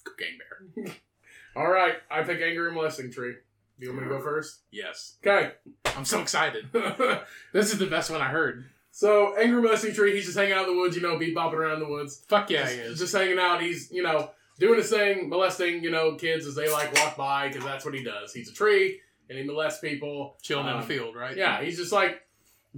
Cocaine 0.04 0.38
Bear. 0.84 0.94
All 1.56 1.70
right, 1.70 1.94
I 2.10 2.22
pick 2.22 2.40
angry 2.40 2.66
and 2.66 2.74
molesting 2.76 3.12
tree. 3.12 3.34
Do 3.78 3.86
you 3.86 3.92
want 3.92 4.02
me 4.02 4.08
to 4.08 4.14
go 4.16 4.22
first? 4.22 4.60
Yes. 4.70 5.16
Okay. 5.24 5.52
I'm 5.96 6.04
so 6.04 6.20
excited. 6.20 6.68
This 7.52 7.72
is 7.72 7.78
the 7.78 7.86
best 7.86 8.10
one 8.10 8.20
I 8.20 8.26
heard. 8.28 8.64
So 8.96 9.34
angry 9.36 9.60
molesting 9.60 9.92
tree, 9.92 10.14
he's 10.14 10.24
just 10.26 10.36
hanging 10.38 10.52
out 10.52 10.68
in 10.68 10.74
the 10.74 10.80
woods, 10.80 10.94
you 10.94 11.02
know, 11.02 11.18
beat 11.18 11.34
bopping 11.34 11.54
around 11.54 11.80
the 11.80 11.88
woods. 11.88 12.24
Fuck 12.28 12.48
yeah, 12.48 12.62
just, 12.62 12.74
he 12.74 12.80
is. 12.80 12.98
just 13.00 13.12
hanging 13.12 13.38
out. 13.40 13.60
He's 13.60 13.90
you 13.90 14.02
know 14.04 14.30
doing 14.60 14.78
his 14.78 14.88
thing, 14.88 15.28
molesting 15.28 15.82
you 15.82 15.90
know 15.90 16.14
kids 16.14 16.46
as 16.46 16.54
they 16.54 16.70
like 16.70 16.94
walk 16.94 17.16
by 17.16 17.48
because 17.48 17.64
that's 17.64 17.84
what 17.84 17.92
he 17.94 18.04
does. 18.04 18.32
He's 18.32 18.48
a 18.48 18.52
tree 18.54 19.00
and 19.28 19.36
he 19.36 19.44
molests 19.44 19.80
people. 19.80 20.36
Chilling 20.42 20.66
in 20.66 20.74
Um, 20.74 20.80
the 20.82 20.86
field, 20.86 21.16
right? 21.16 21.36
Yeah, 21.36 21.60
he's 21.62 21.76
just 21.76 21.90
like 21.92 22.20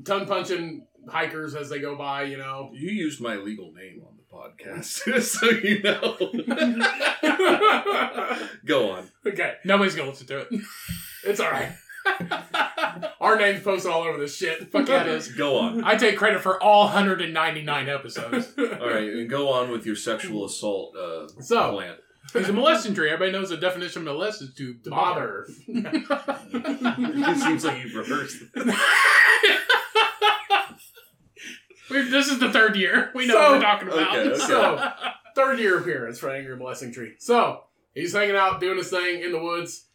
tongue 0.05 0.27
punching 0.27 0.87
hikers 1.09 1.55
as 1.55 1.69
they 1.69 1.81
go 1.81 1.97
by. 1.97 2.23
You 2.23 2.39
know. 2.39 2.71
You 2.73 2.91
used 2.91 3.21
my 3.21 3.37
legal 3.37 3.73
name 3.73 4.03
on 4.07 4.17
the 4.17 4.23
podcast, 4.35 5.21
so 5.23 5.51
you 5.51 5.83
know. 5.83 6.17
Go 8.65 8.91
on. 8.93 9.11
okay, 9.27 9.55
Nobody's 9.65 9.95
gonna 9.95 10.09
listen 10.11 10.27
to 10.29 10.39
it. 10.41 10.49
it's 11.25 11.41
all 11.41 11.51
right. 11.51 11.73
Our 13.21 13.37
name's 13.39 13.63
posted 13.63 13.91
all 13.91 14.03
over 14.03 14.19
this 14.19 14.37
shit. 14.37 14.71
Fuck 14.71 14.89
yeah, 14.89 15.03
it 15.03 15.09
is. 15.09 15.29
Go 15.33 15.59
on. 15.59 15.85
I 15.85 15.97
take 15.97 16.17
credit 16.17 16.41
for 16.43 16.63
all 16.63 16.85
199 16.87 17.89
episodes. 17.89 18.53
All 18.59 18.89
right, 18.89 19.09
and 19.09 19.29
go 19.31 19.49
on 19.51 19.71
with 19.71 19.85
your 19.87 19.97
sexual 19.97 20.45
assault 20.45 20.97
uh, 20.97 21.29
So 21.41 21.73
plan. 21.73 21.97
He's 22.33 22.49
a 22.49 22.53
molesting 22.53 22.95
tree. 22.95 23.09
Everybody 23.11 23.33
knows 23.39 23.51
the 23.51 23.57
definition 23.57 24.01
of 24.07 24.15
molest 24.15 24.43
is 24.43 24.53
to 24.55 24.75
to 24.85 24.91
bother. 24.91 25.47
it 25.69 27.39
seems 27.41 27.65
like 27.65 27.83
you've 27.85 27.95
rehearsed. 27.95 28.43
it. 28.55 28.75
We've- 31.89 32.11
this 32.11 32.27
is 32.29 32.39
the 32.41 32.51
third 32.51 32.75
year. 32.77 33.13
We 33.15 33.27
know 33.27 33.35
So- 33.35 33.41
what 33.43 33.53
we're 33.53 33.61
talking 33.61 33.89
about. 33.89 34.19
okay, 34.19 34.29
okay. 34.31 34.39
So, 34.41 34.91
third 35.37 35.59
year 35.61 35.79
appearance 35.79 36.19
for 36.19 36.31
Angry 36.31 36.57
Blessing 36.57 36.93
Tree. 36.93 37.15
So, 37.19 37.63
he's 37.95 38.13
hanging 38.13 38.35
out 38.37 38.61
doing 38.61 38.77
his 38.79 38.91
thing 38.91 39.23
in 39.23 39.31
the 39.33 39.39
woods. 39.41 39.86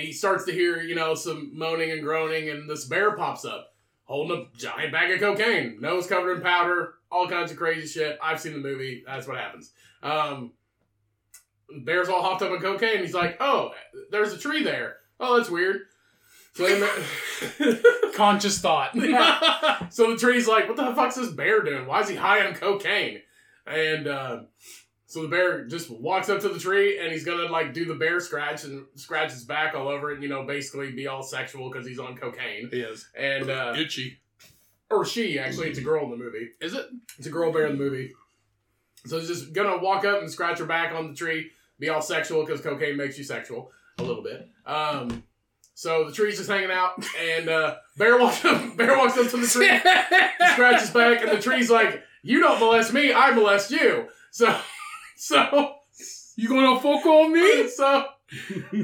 He 0.00 0.12
starts 0.12 0.44
to 0.44 0.52
hear, 0.52 0.80
you 0.80 0.94
know, 0.94 1.14
some 1.14 1.50
moaning 1.56 1.90
and 1.90 2.02
groaning, 2.02 2.48
and 2.48 2.68
this 2.68 2.84
bear 2.84 3.16
pops 3.16 3.44
up 3.44 3.74
holding 4.04 4.38
a 4.54 4.58
giant 4.58 4.90
bag 4.92 5.10
of 5.12 5.20
cocaine, 5.20 5.78
nose 5.80 6.06
covered 6.06 6.36
in 6.38 6.42
powder, 6.42 6.94
all 7.10 7.28
kinds 7.28 7.50
of 7.50 7.56
crazy 7.58 7.86
shit. 7.86 8.18
I've 8.22 8.40
seen 8.40 8.54
the 8.54 8.58
movie. 8.58 9.02
That's 9.06 9.26
what 9.26 9.36
happens. 9.36 9.72
Um, 10.02 10.52
bear's 11.84 12.08
all 12.08 12.22
hopped 12.22 12.42
up 12.42 12.50
on 12.50 12.60
cocaine. 12.60 13.00
He's 13.00 13.14
like, 13.14 13.36
oh, 13.40 13.72
there's 14.10 14.32
a 14.32 14.38
tree 14.38 14.62
there. 14.64 14.96
Oh, 15.20 15.36
that's 15.36 15.50
weird. 15.50 15.82
So, 16.54 16.66
they- 16.66 17.82
Conscious 18.14 18.58
thought. 18.60 18.92
so 19.92 20.10
the 20.10 20.16
tree's 20.18 20.48
like, 20.48 20.66
what 20.68 20.76
the 20.76 20.94
fuck's 20.94 21.16
this 21.16 21.30
bear 21.30 21.62
doing? 21.62 21.86
Why 21.86 22.00
is 22.00 22.08
he 22.08 22.16
high 22.16 22.46
on 22.46 22.54
cocaine? 22.54 23.20
And 23.66 24.08
uh, 24.08 24.40
so 25.10 25.22
the 25.22 25.28
bear 25.28 25.64
just 25.64 25.90
walks 25.90 26.28
up 26.28 26.38
to 26.40 26.50
the 26.50 26.58
tree 26.58 26.98
and 27.00 27.10
he's 27.10 27.24
gonna 27.24 27.50
like 27.50 27.72
do 27.72 27.86
the 27.86 27.94
bear 27.94 28.20
scratch 28.20 28.64
and 28.64 28.84
scratch 28.94 29.32
his 29.32 29.42
back 29.44 29.74
all 29.74 29.88
over 29.88 30.10
it, 30.10 30.14
and, 30.16 30.22
you 30.22 30.28
know, 30.28 30.44
basically 30.44 30.92
be 30.92 31.06
all 31.06 31.22
sexual 31.22 31.70
because 31.70 31.86
he's 31.86 31.98
on 31.98 32.14
cocaine. 32.14 32.68
he 32.70 32.80
is. 32.80 33.08
And 33.18 33.48
uh, 33.50 33.74
Itchy. 33.76 34.18
or 34.90 35.04
she 35.06 35.38
actually, 35.38 35.70
it's 35.70 35.78
a 35.78 35.82
girl 35.82 36.04
in 36.04 36.10
the 36.10 36.16
movie. 36.16 36.50
Is 36.60 36.74
it? 36.74 36.86
It's 37.16 37.26
a 37.26 37.30
girl 37.30 37.50
bear 37.52 37.66
in 37.66 37.78
the 37.78 37.82
movie. 37.82 38.12
So 39.06 39.18
he's 39.18 39.28
just 39.28 39.52
gonna 39.54 39.78
walk 39.78 40.04
up 40.04 40.20
and 40.20 40.30
scratch 40.30 40.58
her 40.58 40.66
back 40.66 40.94
on 40.94 41.08
the 41.08 41.14
tree, 41.14 41.50
be 41.80 41.88
all 41.88 42.02
sexual 42.02 42.44
because 42.44 42.60
cocaine 42.60 42.96
makes 42.96 43.16
you 43.16 43.24
sexual 43.24 43.72
a 43.98 44.02
little 44.02 44.22
bit. 44.22 44.46
Um, 44.66 45.22
so 45.74 46.04
the 46.04 46.12
tree's 46.12 46.36
just 46.36 46.50
hanging 46.50 46.70
out, 46.70 47.02
and 47.36 47.48
uh, 47.48 47.76
bear 47.96 48.18
walks 48.18 48.44
up. 48.44 48.76
Bear 48.76 48.96
walks 48.98 49.16
up 49.16 49.28
to 49.30 49.36
the 49.38 49.46
tree, 49.46 49.68
scratches 50.52 50.90
back, 50.90 51.22
and 51.22 51.30
the 51.30 51.40
tree's 51.40 51.70
like, 51.70 52.02
"You 52.22 52.40
don't 52.40 52.60
molest 52.60 52.92
me, 52.92 53.12
I 53.14 53.30
molest 53.30 53.70
you." 53.70 54.08
So, 54.32 54.46
so 55.18 55.74
you 56.36 56.48
gonna 56.48 56.80
fuck 56.80 57.04
on 57.04 57.32
me? 57.32 57.68
so, 57.76 58.06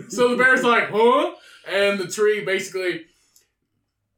so 0.09 0.29
the 0.29 0.37
bear's 0.37 0.65
like, 0.65 0.91
"Huh?" 0.91 1.35
And 1.67 1.99
the 1.99 2.09
tree 2.09 2.45
basically 2.45 3.07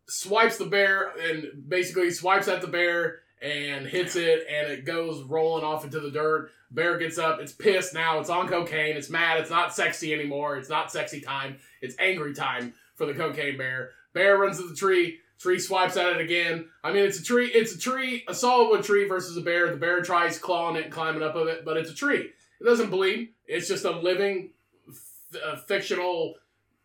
swipes 0.08 0.56
the 0.56 0.64
bear 0.64 1.12
and 1.18 1.68
basically 1.68 2.10
swipes 2.10 2.48
at 2.48 2.62
the 2.62 2.66
bear 2.66 3.20
and 3.42 3.86
hits 3.86 4.16
it, 4.16 4.46
and 4.50 4.72
it 4.72 4.86
goes 4.86 5.22
rolling 5.22 5.64
off 5.64 5.84
into 5.84 6.00
the 6.00 6.10
dirt. 6.10 6.50
Bear 6.70 6.96
gets 6.98 7.18
up. 7.18 7.38
It's 7.40 7.52
pissed 7.52 7.92
now. 7.92 8.18
It's 8.18 8.30
on 8.30 8.48
cocaine. 8.48 8.96
It's 8.96 9.10
mad. 9.10 9.38
It's 9.38 9.50
not 9.50 9.74
sexy 9.74 10.14
anymore. 10.14 10.56
It's 10.56 10.70
not 10.70 10.90
sexy 10.90 11.20
time. 11.20 11.58
It's 11.82 11.94
angry 11.98 12.32
time 12.32 12.72
for 12.94 13.04
the 13.04 13.12
cocaine 13.12 13.58
bear. 13.58 13.90
Bear 14.14 14.38
runs 14.38 14.56
to 14.58 14.66
the 14.66 14.74
tree. 14.74 15.18
Tree 15.38 15.58
swipes 15.58 15.96
at 15.96 16.12
it 16.12 16.20
again. 16.20 16.68
I 16.82 16.92
mean, 16.92 17.04
it's 17.04 17.20
a 17.20 17.22
tree. 17.24 17.48
It's 17.48 17.74
a 17.74 17.78
tree, 17.78 18.24
a 18.26 18.34
solid 18.34 18.70
wood 18.70 18.84
tree 18.84 19.06
versus 19.06 19.36
a 19.36 19.42
bear. 19.42 19.70
The 19.70 19.76
bear 19.76 20.00
tries 20.02 20.38
clawing 20.38 20.76
it 20.76 20.84
and 20.84 20.92
climbing 20.92 21.22
up 21.22 21.34
of 21.34 21.46
it, 21.48 21.64
but 21.64 21.76
it's 21.76 21.90
a 21.90 21.94
tree. 21.94 22.30
It 22.60 22.64
doesn't 22.64 22.90
bleed. 22.90 23.34
It's 23.46 23.68
just 23.68 23.84
a 23.84 23.90
living, 23.90 24.52
f- 24.88 25.40
uh, 25.44 25.56
fictional, 25.56 26.36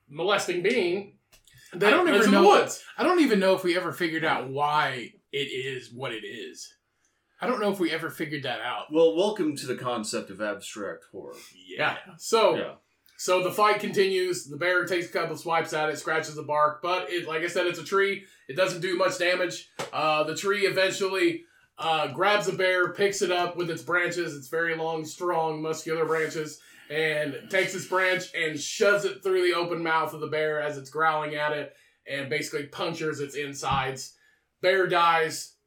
molesting 0.10 0.62
being. 0.64 1.14
That 1.74 1.94
I 1.94 1.96
don't 1.96 2.06
lives 2.06 2.26
even 2.28 2.36
in 2.36 2.42
know- 2.44 2.52
the 2.56 2.60
woods. 2.62 2.84
I 2.98 3.04
don't 3.04 3.22
even 3.22 3.40
know 3.40 3.56
if 3.56 3.64
we 3.64 3.78
ever 3.78 3.94
figured 3.94 4.26
out 4.26 4.50
why 4.50 5.14
it 5.32 5.38
is 5.38 5.90
what 5.94 6.12
it 6.12 6.26
is. 6.26 6.74
I 7.40 7.48
don't 7.48 7.62
know 7.62 7.72
if 7.72 7.80
we 7.80 7.90
ever 7.92 8.10
figured 8.10 8.44
that 8.44 8.60
out. 8.62 8.92
Well, 8.92 9.16
welcome 9.16 9.56
to 9.56 9.66
the 9.66 9.76
concept 9.76 10.30
of 10.30 10.42
abstract 10.42 11.06
horror. 11.12 11.34
Yeah. 11.56 11.98
So, 12.18 12.56
Yeah. 12.58 12.74
So 13.22 13.44
the 13.44 13.52
fight 13.52 13.80
continues. 13.80 14.46
The 14.46 14.58
bear 14.58 14.84
takes 14.86 15.06
a 15.06 15.12
couple 15.12 15.38
swipes 15.38 15.74
at 15.74 15.90
it, 15.90 16.00
scratches 16.00 16.34
the 16.34 16.42
bark, 16.42 16.82
but 16.82 17.12
it, 17.12 17.28
like 17.28 17.44
I 17.44 17.48
said, 17.48 17.68
it's 17.68 17.78
a 17.78 17.84
tree. 17.84 18.24
It 18.50 18.56
doesn't 18.56 18.82
do 18.82 18.98
much 18.98 19.20
damage. 19.20 19.70
Uh, 19.94 20.24
the 20.24 20.36
tree 20.36 20.62
eventually 20.66 21.44
uh, 21.78 22.08
grabs 22.08 22.48
the 22.48 22.54
bear, 22.54 22.94
picks 22.94 23.22
it 23.22 23.32
up 23.32 23.56
with 23.56 23.70
its 23.70 23.84
branches, 23.84 24.36
its 24.36 24.48
very 24.48 24.76
long, 24.76 25.06
strong, 25.06 25.62
muscular 25.62 26.04
branches, 26.04 26.62
and 26.90 27.36
takes 27.52 27.76
its 27.76 27.86
branch 27.86 28.34
and 28.34 28.60
shoves 28.60 29.06
it 29.06 29.22
through 29.22 29.44
the 29.44 29.54
open 29.54 29.84
mouth 29.84 30.16
of 30.16 30.20
the 30.20 30.26
bear 30.26 30.60
as 30.60 30.80
it's 30.80 30.90
growling 30.90 31.36
at 31.36 31.52
it, 31.52 31.76
and 32.08 32.28
basically 32.28 32.66
punctures 32.66 33.20
its 33.20 33.36
insides. 33.36 34.16
Bear 34.64 34.88
dies, 34.88 35.58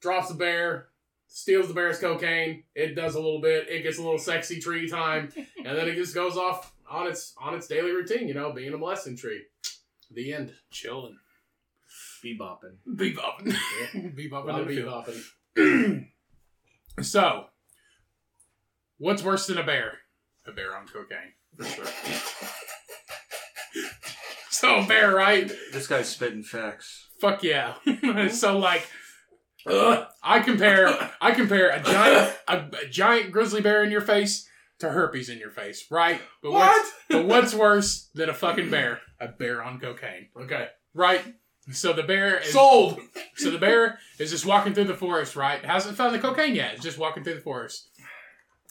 drops 0.00 0.26
the 0.26 0.34
bear, 0.34 0.88
steals 1.28 1.68
the 1.68 1.74
bear's 1.74 2.00
cocaine. 2.00 2.64
It 2.74 2.96
does 2.96 3.14
a 3.14 3.20
little 3.20 3.40
bit. 3.40 3.68
It 3.68 3.84
gets 3.84 3.98
a 3.98 4.02
little 4.02 4.18
sexy 4.18 4.58
tree 4.58 4.88
time, 4.88 5.28
and 5.36 5.78
then 5.78 5.86
it 5.86 5.94
just 5.94 6.12
goes 6.12 6.36
off 6.36 6.72
on 6.90 7.06
its 7.06 7.34
on 7.38 7.54
its 7.54 7.66
daily 7.66 7.92
routine. 7.92 8.28
You 8.28 8.34
know, 8.34 8.52
being 8.52 8.74
a 8.74 8.78
blessing 8.78 9.16
tree. 9.16 9.42
The 10.10 10.32
end. 10.32 10.52
Chilling. 10.70 11.16
Bebopping. 12.24 12.76
Bebopping. 12.88 13.54
A 13.94 13.98
Bebopping. 13.98 14.46
lot 14.46 14.48
in 14.48 14.60
of 14.60 14.66
the 14.66 14.66
bee 14.66 14.82
field. 14.82 15.06
bopping. 15.56 16.06
So, 17.02 17.44
what's 18.96 19.22
worse 19.22 19.46
than 19.46 19.58
a 19.58 19.62
bear? 19.62 19.98
A 20.46 20.52
bear 20.52 20.74
on 20.74 20.86
cocaine. 20.86 21.34
For 21.58 21.64
sure. 21.64 21.84
so, 24.50 24.76
a 24.76 24.86
bear, 24.86 25.14
right? 25.14 25.46
This 25.74 25.86
guy's 25.86 26.08
spitting 26.08 26.42
facts. 26.42 27.08
Fuck 27.20 27.42
yeah. 27.42 27.74
so, 28.30 28.58
like, 28.58 28.88
ugh, 29.66 30.06
I 30.22 30.40
compare 30.40 30.88
I 31.20 31.32
compare 31.32 31.68
a 31.68 31.82
giant 31.82 32.34
a, 32.48 32.64
a 32.84 32.88
giant 32.88 33.30
grizzly 33.30 33.60
bear 33.60 33.84
in 33.84 33.90
your 33.90 34.00
face 34.00 34.48
to 34.80 34.90
herpes 34.90 35.28
in 35.28 35.38
your 35.38 35.50
face, 35.50 35.86
right? 35.90 36.20
But 36.42 36.52
what's 36.52 36.92
but 37.10 37.26
what's 37.26 37.54
worse 37.54 38.08
than 38.14 38.28
a 38.28 38.34
fucking 38.34 38.70
bear? 38.70 39.00
A 39.20 39.28
bear 39.28 39.62
on 39.62 39.80
cocaine, 39.80 40.28
Okay. 40.38 40.68
right? 40.94 41.22
So 41.72 41.92
the 41.92 42.02
bear 42.04 42.38
is 42.38 42.52
Sold. 42.52 43.00
so 43.36 43.50
the 43.50 43.58
bear 43.58 43.98
is 44.18 44.30
just 44.30 44.46
walking 44.46 44.72
through 44.74 44.84
the 44.84 44.94
forest, 44.94 45.34
right? 45.34 45.64
Hasn't 45.64 45.96
found 45.96 46.14
the 46.14 46.18
cocaine 46.20 46.54
yet. 46.54 46.74
It's 46.74 46.82
just 46.82 46.98
walking 46.98 47.24
through 47.24 47.34
the 47.34 47.40
forest. 47.40 47.88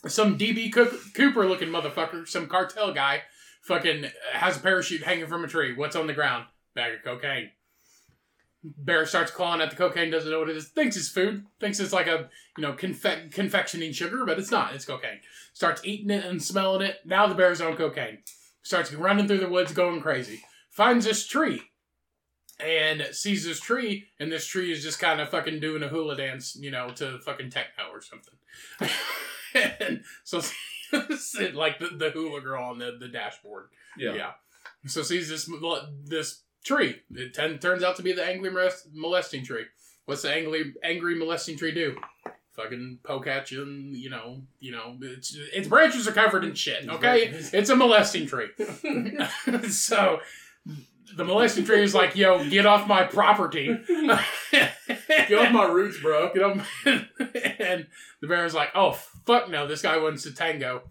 Some 0.07 0.37
DB 0.37 0.71
Cooper 0.71 1.47
looking 1.47 1.69
motherfucker, 1.69 2.27
some 2.27 2.47
cartel 2.47 2.93
guy, 2.93 3.23
fucking 3.63 4.05
has 4.33 4.57
a 4.57 4.59
parachute 4.59 5.01
hanging 5.03 5.25
from 5.27 5.43
a 5.43 5.47
tree. 5.47 5.73
What's 5.75 5.95
on 5.95 6.07
the 6.07 6.13
ground? 6.13 6.45
Bag 6.75 6.93
of 6.93 7.03
cocaine. 7.03 7.49
Bear 8.77 9.05
starts 9.05 9.31
clawing 9.31 9.61
at 9.61 9.69
the 9.69 9.75
cocaine, 9.75 10.09
doesn't 10.09 10.31
know 10.31 10.39
what 10.39 10.49
it 10.49 10.57
is. 10.57 10.69
Thinks 10.69 10.97
it's 10.97 11.09
food. 11.09 11.45
Thinks 11.59 11.79
it's 11.79 11.93
like 11.93 12.07
a 12.07 12.29
you 12.57 12.61
know 12.61 12.73
confe- 12.73 13.31
confectioning 13.31 13.91
sugar, 13.91 14.25
but 14.25 14.39
it's 14.39 14.51
not. 14.51 14.73
It's 14.73 14.85
cocaine. 14.85 15.19
Starts 15.53 15.81
eating 15.83 16.09
it 16.09 16.25
and 16.25 16.41
smelling 16.41 16.81
it. 16.81 16.97
Now 17.05 17.27
the 17.27 17.35
bear's 17.35 17.61
on 17.61 17.75
cocaine. 17.75 18.19
Starts 18.63 18.91
running 18.93 19.27
through 19.27 19.39
the 19.39 19.49
woods, 19.49 19.71
going 19.71 20.01
crazy. 20.01 20.41
Finds 20.71 21.05
this 21.05 21.27
tree 21.27 21.61
and 22.59 23.07
sees 23.11 23.45
this 23.45 23.59
tree, 23.59 24.07
and 24.19 24.31
this 24.31 24.47
tree 24.47 24.71
is 24.71 24.81
just 24.81 24.99
kind 24.99 25.19
of 25.21 25.29
fucking 25.29 25.59
doing 25.59 25.83
a 25.83 25.87
hula 25.87 26.15
dance, 26.15 26.55
you 26.55 26.71
know, 26.71 26.89
to 26.89 27.19
fucking 27.19 27.49
techno 27.49 27.85
or 27.91 28.01
something. 28.01 28.33
and 29.79 30.03
so, 30.23 30.41
like 31.53 31.79
the, 31.79 31.89
the 31.95 32.11
hula 32.11 32.41
girl 32.41 32.63
on 32.63 32.79
the, 32.79 32.97
the 32.99 33.07
dashboard. 33.07 33.67
Yeah. 33.97 34.31
So 34.87 35.01
sees 35.01 35.29
this 35.29 35.49
this 36.05 36.41
tree. 36.65 37.01
It 37.11 37.33
ten, 37.33 37.59
turns 37.59 37.83
out 37.83 37.95
to 37.97 38.03
be 38.03 38.13
the 38.13 38.25
angry 38.25 38.49
molest- 38.49 38.87
molesting 38.93 39.45
tree. 39.45 39.65
What's 40.05 40.23
the 40.23 40.31
angry 40.31 40.73
angry 40.83 41.15
molesting 41.15 41.57
tree 41.57 41.71
do? 41.71 41.95
Fucking 42.53 42.99
poke 43.03 43.27
at 43.27 43.51
you, 43.51 43.63
and 43.63 43.95
you 43.95 44.09
know, 44.09 44.41
you 44.59 44.71
know, 44.71 44.97
its 45.01 45.35
its 45.53 45.67
branches 45.67 46.07
are 46.07 46.13
covered 46.13 46.43
in 46.43 46.53
shit. 46.53 46.87
Okay, 46.87 47.25
it's 47.53 47.69
a 47.69 47.75
molesting 47.75 48.27
tree. 48.27 48.47
so 49.69 50.19
the 51.15 51.23
molesting 51.23 51.65
tree 51.65 51.83
is 51.83 51.93
like, 51.93 52.15
"Yo, 52.15 52.47
get 52.49 52.65
off 52.65 52.87
my 52.87 53.03
property." 53.03 53.77
Get 55.27 55.39
off 55.39 55.51
my 55.51 55.65
roots, 55.65 55.99
bro. 56.01 56.31
Get 56.33 56.43
off. 56.43 56.85
and 56.85 57.87
the 58.21 58.27
bear 58.27 58.45
is 58.45 58.53
like, 58.53 58.69
"Oh 58.75 58.91
fuck 59.25 59.49
no, 59.49 59.67
this 59.67 59.81
guy 59.81 59.97
wants 59.97 60.23
to 60.23 60.33
tango." 60.33 60.83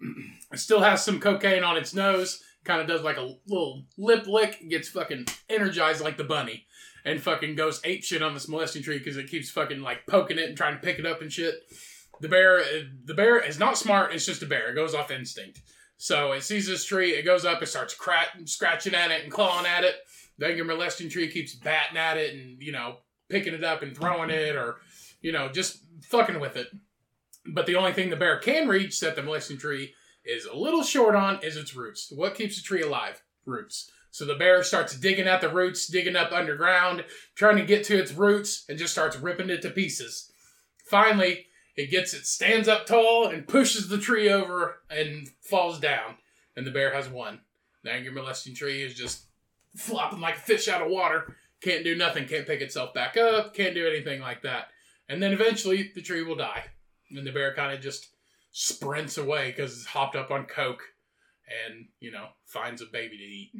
It 0.52 0.58
still 0.58 0.80
has 0.80 1.04
some 1.04 1.20
cocaine 1.20 1.62
on 1.62 1.76
its 1.76 1.94
nose. 1.94 2.42
Kind 2.64 2.80
of 2.80 2.86
does 2.86 3.02
like 3.02 3.16
a 3.16 3.34
little 3.46 3.84
lip 3.96 4.26
lick. 4.26 4.68
Gets 4.68 4.88
fucking 4.88 5.26
energized 5.48 6.02
like 6.02 6.16
the 6.16 6.24
bunny, 6.24 6.66
and 7.04 7.20
fucking 7.20 7.56
goes 7.56 7.80
ape 7.84 8.04
shit 8.04 8.22
on 8.22 8.34
this 8.34 8.48
molesting 8.48 8.82
tree 8.82 8.98
because 8.98 9.16
it 9.16 9.30
keeps 9.30 9.50
fucking 9.50 9.80
like 9.80 10.06
poking 10.06 10.38
it 10.38 10.48
and 10.48 10.56
trying 10.56 10.74
to 10.74 10.82
pick 10.82 10.98
it 10.98 11.06
up 11.06 11.22
and 11.22 11.32
shit. 11.32 11.54
The 12.20 12.28
bear, 12.28 12.62
the 13.06 13.14
bear 13.14 13.40
is 13.40 13.58
not 13.58 13.78
smart. 13.78 14.12
It's 14.12 14.26
just 14.26 14.42
a 14.42 14.46
bear. 14.46 14.70
It 14.70 14.74
goes 14.74 14.94
off 14.94 15.10
instinct. 15.10 15.62
So 15.96 16.32
it 16.32 16.42
sees 16.42 16.66
this 16.66 16.84
tree. 16.84 17.10
It 17.12 17.24
goes 17.24 17.44
up. 17.44 17.62
It 17.62 17.66
starts 17.66 17.94
crat- 17.94 18.36
scratching 18.44 18.94
at 18.94 19.10
it 19.10 19.22
and 19.22 19.32
clawing 19.32 19.66
at 19.66 19.84
it. 19.84 19.96
The 20.38 20.46
angry 20.46 20.64
molesting 20.64 21.10
tree 21.10 21.28
keeps 21.30 21.54
batting 21.54 21.98
at 21.98 22.16
it 22.16 22.34
and 22.34 22.60
you 22.62 22.72
know 22.72 22.96
picking 23.28 23.54
it 23.54 23.64
up 23.64 23.82
and 23.82 23.96
throwing 23.96 24.30
it 24.30 24.56
or 24.56 24.76
you 25.20 25.32
know 25.32 25.48
just 25.48 25.82
fucking 26.04 26.40
with 26.40 26.56
it. 26.56 26.68
But 27.46 27.66
the 27.66 27.76
only 27.76 27.92
thing 27.92 28.10
the 28.10 28.16
bear 28.16 28.38
can 28.38 28.68
reach 28.68 29.00
that 29.00 29.16
the 29.16 29.22
molesting 29.22 29.58
tree 29.58 29.94
is 30.24 30.44
a 30.44 30.56
little 30.56 30.82
short 30.82 31.14
on 31.14 31.42
is 31.42 31.56
its 31.56 31.74
roots. 31.74 32.12
What 32.14 32.34
keeps 32.34 32.58
a 32.58 32.62
tree 32.62 32.82
alive? 32.82 33.22
Roots. 33.46 33.90
So 34.10 34.24
the 34.24 34.34
bear 34.34 34.62
starts 34.62 34.98
digging 34.98 35.28
at 35.28 35.40
the 35.40 35.48
roots, 35.48 35.86
digging 35.86 36.16
up 36.16 36.32
underground, 36.32 37.04
trying 37.36 37.56
to 37.56 37.64
get 37.64 37.84
to 37.84 37.98
its 37.98 38.12
roots, 38.12 38.64
and 38.68 38.78
just 38.78 38.92
starts 38.92 39.16
ripping 39.16 39.50
it 39.50 39.62
to 39.62 39.70
pieces. 39.70 40.32
Finally, 40.88 41.46
it 41.76 41.90
gets 41.90 42.12
it 42.12 42.26
stands 42.26 42.68
up 42.68 42.86
tall 42.86 43.28
and 43.28 43.46
pushes 43.46 43.88
the 43.88 43.98
tree 43.98 44.28
over 44.28 44.80
and 44.90 45.28
falls 45.40 45.78
down. 45.78 46.16
And 46.56 46.66
the 46.66 46.72
bear 46.72 46.92
has 46.92 47.08
won. 47.08 47.40
The 47.84 47.92
angry 47.92 48.12
molesting 48.12 48.54
tree 48.54 48.82
is 48.82 48.94
just 48.94 49.26
flopping 49.76 50.20
like 50.20 50.36
a 50.36 50.40
fish 50.40 50.68
out 50.68 50.82
of 50.82 50.90
water. 50.90 51.36
Can't 51.62 51.84
do 51.84 51.94
nothing, 51.94 52.26
can't 52.26 52.46
pick 52.46 52.60
itself 52.60 52.92
back 52.92 53.16
up, 53.16 53.54
can't 53.54 53.74
do 53.74 53.86
anything 53.86 54.20
like 54.20 54.42
that. 54.42 54.68
And 55.08 55.22
then 55.22 55.32
eventually 55.32 55.90
the 55.94 56.02
tree 56.02 56.22
will 56.22 56.36
die. 56.36 56.64
And 57.10 57.26
the 57.26 57.32
bear 57.32 57.54
kind 57.54 57.72
of 57.72 57.80
just 57.80 58.08
sprints 58.52 59.18
away 59.18 59.50
because 59.50 59.72
it's 59.72 59.86
hopped 59.86 60.16
up 60.16 60.30
on 60.30 60.44
coke 60.44 60.82
and, 61.66 61.86
you 62.00 62.10
know, 62.10 62.26
finds 62.46 62.82
a 62.82 62.86
baby 62.86 63.16
to 63.16 63.24
eat. 63.24 63.52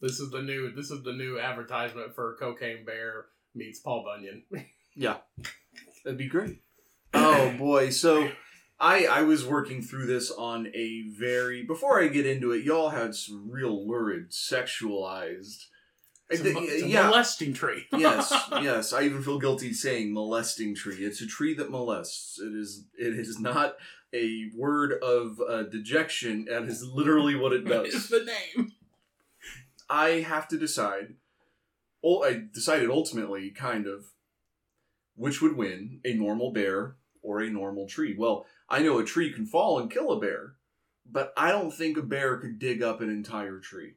This 0.00 0.18
is 0.18 0.30
the 0.30 0.42
new. 0.42 0.72
This 0.74 0.90
is 0.90 1.04
the 1.04 1.12
new 1.12 1.38
advertisement 1.38 2.12
for 2.16 2.36
Cocaine 2.40 2.84
Bear 2.84 3.26
meets 3.54 3.78
Paul 3.78 4.04
Bunyan. 4.04 4.42
Yeah, 4.94 5.18
that'd 6.04 6.18
be 6.18 6.28
great. 6.28 6.58
Oh 7.14 7.54
boy, 7.58 7.90
so 7.90 8.30
I 8.80 9.04
I 9.04 9.22
was 9.22 9.46
working 9.46 9.82
through 9.82 10.06
this 10.06 10.30
on 10.30 10.66
a 10.74 11.02
very 11.18 11.62
before 11.62 12.02
I 12.02 12.08
get 12.08 12.26
into 12.26 12.52
it, 12.52 12.64
y'all 12.64 12.88
had 12.88 13.14
some 13.14 13.50
real 13.50 13.86
lurid, 13.86 14.30
sexualized. 14.30 15.66
It's 16.32 16.42
a, 16.42 16.58
it's 16.58 16.82
a 16.84 16.88
yeah, 16.88 17.06
molesting 17.06 17.52
tree. 17.52 17.86
yes, 17.92 18.32
yes. 18.60 18.92
I 18.92 19.02
even 19.02 19.22
feel 19.22 19.38
guilty 19.38 19.72
saying 19.72 20.12
molesting 20.12 20.74
tree. 20.74 21.04
It's 21.04 21.20
a 21.20 21.26
tree 21.26 21.54
that 21.54 21.70
molests. 21.70 22.38
It 22.40 22.54
is. 22.54 22.84
It 22.98 23.18
is 23.18 23.38
not 23.38 23.76
a 24.14 24.50
word 24.56 24.94
of 25.02 25.40
uh, 25.46 25.64
dejection. 25.64 26.46
That 26.46 26.64
is 26.64 26.84
literally 26.84 27.34
what 27.34 27.52
it 27.52 27.64
does. 27.68 28.08
the 28.08 28.24
name? 28.56 28.72
I 29.88 30.20
have 30.20 30.48
to 30.48 30.58
decide. 30.58 31.14
Well, 32.02 32.24
I 32.24 32.42
decided 32.52 32.90
ultimately, 32.90 33.50
kind 33.50 33.86
of, 33.86 34.06
which 35.14 35.40
would 35.42 35.56
win: 35.56 36.00
a 36.04 36.14
normal 36.14 36.52
bear 36.52 36.96
or 37.22 37.40
a 37.40 37.50
normal 37.50 37.86
tree. 37.86 38.14
Well, 38.18 38.46
I 38.68 38.80
know 38.80 38.98
a 38.98 39.04
tree 39.04 39.32
can 39.32 39.46
fall 39.46 39.78
and 39.78 39.90
kill 39.90 40.10
a 40.10 40.20
bear, 40.20 40.54
but 41.10 41.32
I 41.36 41.52
don't 41.52 41.70
think 41.70 41.96
a 41.96 42.02
bear 42.02 42.38
could 42.38 42.58
dig 42.58 42.82
up 42.82 43.00
an 43.00 43.10
entire 43.10 43.58
tree. 43.58 43.94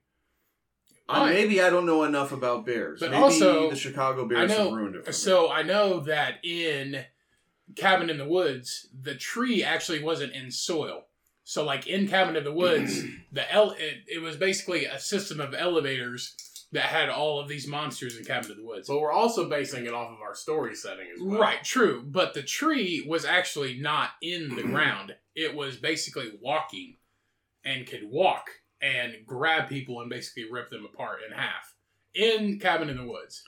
Uh, 1.08 1.26
maybe 1.28 1.62
I 1.62 1.70
don't 1.70 1.86
know 1.86 2.04
enough 2.04 2.32
about 2.32 2.66
bears. 2.66 3.00
But 3.00 3.12
maybe 3.12 3.22
also, 3.24 3.70
the 3.70 3.76
Chicago 3.76 4.28
Bears 4.28 4.52
I 4.52 4.56
know- 4.56 4.64
have 4.70 4.74
ruined 4.74 4.96
it. 4.96 5.04
For 5.06 5.10
me. 5.12 5.14
So 5.14 5.52
I 5.52 5.62
know 5.62 6.00
that 6.02 6.44
in 6.44 7.06
Cabin 7.76 8.10
in 8.10 8.18
the 8.18 8.28
Woods, 8.28 8.88
the 9.00 9.16
tree 9.16 9.64
actually 9.64 10.04
wasn't 10.04 10.34
in 10.34 10.50
soil. 10.52 11.04
So 11.44 11.64
like 11.64 11.86
in 11.86 12.08
Cabin 12.08 12.36
in 12.36 12.44
the 12.44 12.52
Woods, 12.52 13.04
the 13.32 13.52
el- 13.54 13.72
it, 13.72 14.04
it 14.08 14.22
was 14.22 14.36
basically 14.36 14.86
a 14.86 15.00
system 15.00 15.40
of 15.40 15.54
elevators 15.54 16.36
that 16.72 16.86
had 16.86 17.10
all 17.10 17.40
of 17.40 17.48
these 17.48 17.68
monsters 17.68 18.18
in 18.18 18.26
Cabin 18.26 18.52
in 18.52 18.58
the 18.58 18.66
Woods. 18.66 18.88
But 18.88 19.00
we're 19.00 19.12
also 19.12 19.48
basing 19.48 19.86
it 19.86 19.94
off 19.94 20.12
of 20.12 20.22
our 20.22 20.34
story 20.34 20.74
setting 20.76 21.06
as 21.14 21.22
well. 21.22 21.40
Right, 21.40 21.64
true. 21.64 22.04
But 22.06 22.34
the 22.34 22.42
tree 22.42 23.06
was 23.08 23.24
actually 23.26 23.78
not 23.80 24.10
in 24.24 24.56
the 24.56 24.64
ground. 24.74 25.16
It 25.36 25.54
was 25.56 25.78
basically 25.78 26.32
walking 26.42 26.98
and 27.64 27.86
could 27.86 28.04
walk 28.10 28.50
and 28.82 29.16
grab 29.26 29.70
people 29.70 30.02
and 30.02 30.10
basically 30.10 30.50
rip 30.50 30.70
them 30.70 30.86
apart 30.86 31.20
in 31.26 31.36
half 31.36 31.74
in 32.14 32.60
Cabin 32.60 32.90
in 32.90 32.98
the 32.98 33.06
Woods. 33.06 33.44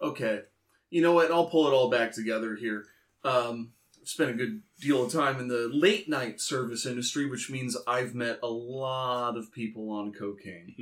Okay. 0.00 0.42
You 0.90 1.02
know 1.02 1.12
what? 1.12 1.30
I'll 1.30 1.46
pull 1.46 1.68
it 1.68 1.72
all 1.72 1.90
back 1.90 2.12
together 2.12 2.56
here. 2.56 2.86
Um, 3.24 3.72
I've 4.00 4.08
spent 4.08 4.30
a 4.30 4.34
good 4.34 4.62
deal 4.80 5.04
of 5.04 5.12
time 5.12 5.38
in 5.38 5.48
the 5.48 5.70
late 5.72 6.08
night 6.08 6.40
service 6.40 6.86
industry, 6.86 7.26
which 7.28 7.50
means 7.50 7.76
I've 7.86 8.14
met 8.14 8.38
a 8.42 8.48
lot 8.48 9.36
of 9.36 9.52
people 9.52 9.90
on 9.90 10.12
cocaine. 10.12 10.74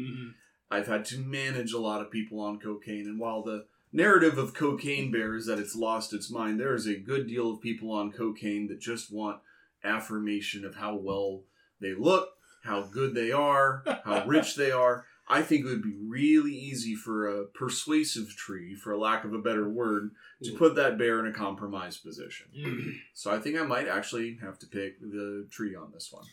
I've 0.70 0.86
had 0.86 1.04
to 1.06 1.18
manage 1.18 1.72
a 1.72 1.80
lot 1.80 2.00
of 2.00 2.10
people 2.10 2.40
on 2.40 2.58
cocaine, 2.58 3.06
and 3.06 3.18
while 3.18 3.42
the 3.42 3.66
narrative 3.92 4.36
of 4.38 4.54
Cocaine 4.54 5.10
Bear 5.10 5.34
is 5.34 5.46
that 5.46 5.58
it's 5.58 5.74
lost 5.74 6.12
its 6.12 6.30
mind, 6.30 6.60
there 6.60 6.74
is 6.74 6.86
a 6.86 6.94
good 6.94 7.26
deal 7.26 7.50
of 7.50 7.60
people 7.60 7.90
on 7.90 8.12
cocaine 8.12 8.68
that 8.68 8.80
just 8.80 9.12
want 9.12 9.40
affirmation 9.82 10.64
of 10.64 10.76
how 10.76 10.94
well 10.94 11.42
they 11.80 11.94
look, 11.94 12.37
how 12.64 12.82
good 12.82 13.14
they 13.14 13.32
are, 13.32 13.82
how 14.04 14.24
rich 14.26 14.56
they 14.56 14.70
are. 14.70 15.04
I 15.30 15.42
think 15.42 15.66
it 15.66 15.68
would 15.68 15.82
be 15.82 15.96
really 16.06 16.54
easy 16.54 16.94
for 16.94 17.28
a 17.28 17.44
persuasive 17.46 18.30
tree, 18.30 18.74
for 18.74 18.96
lack 18.96 19.24
of 19.24 19.34
a 19.34 19.38
better 19.38 19.68
word, 19.68 20.12
to 20.42 20.52
put 20.52 20.74
that 20.76 20.96
bear 20.96 21.20
in 21.20 21.26
a 21.26 21.34
compromised 21.34 22.02
position. 22.02 22.46
Mm. 22.58 22.92
So 23.12 23.30
I 23.30 23.38
think 23.38 23.58
I 23.58 23.64
might 23.64 23.88
actually 23.88 24.38
have 24.40 24.58
to 24.60 24.66
pick 24.66 24.98
the 25.00 25.46
tree 25.50 25.76
on 25.76 25.90
this 25.92 26.08
one. 26.10 26.24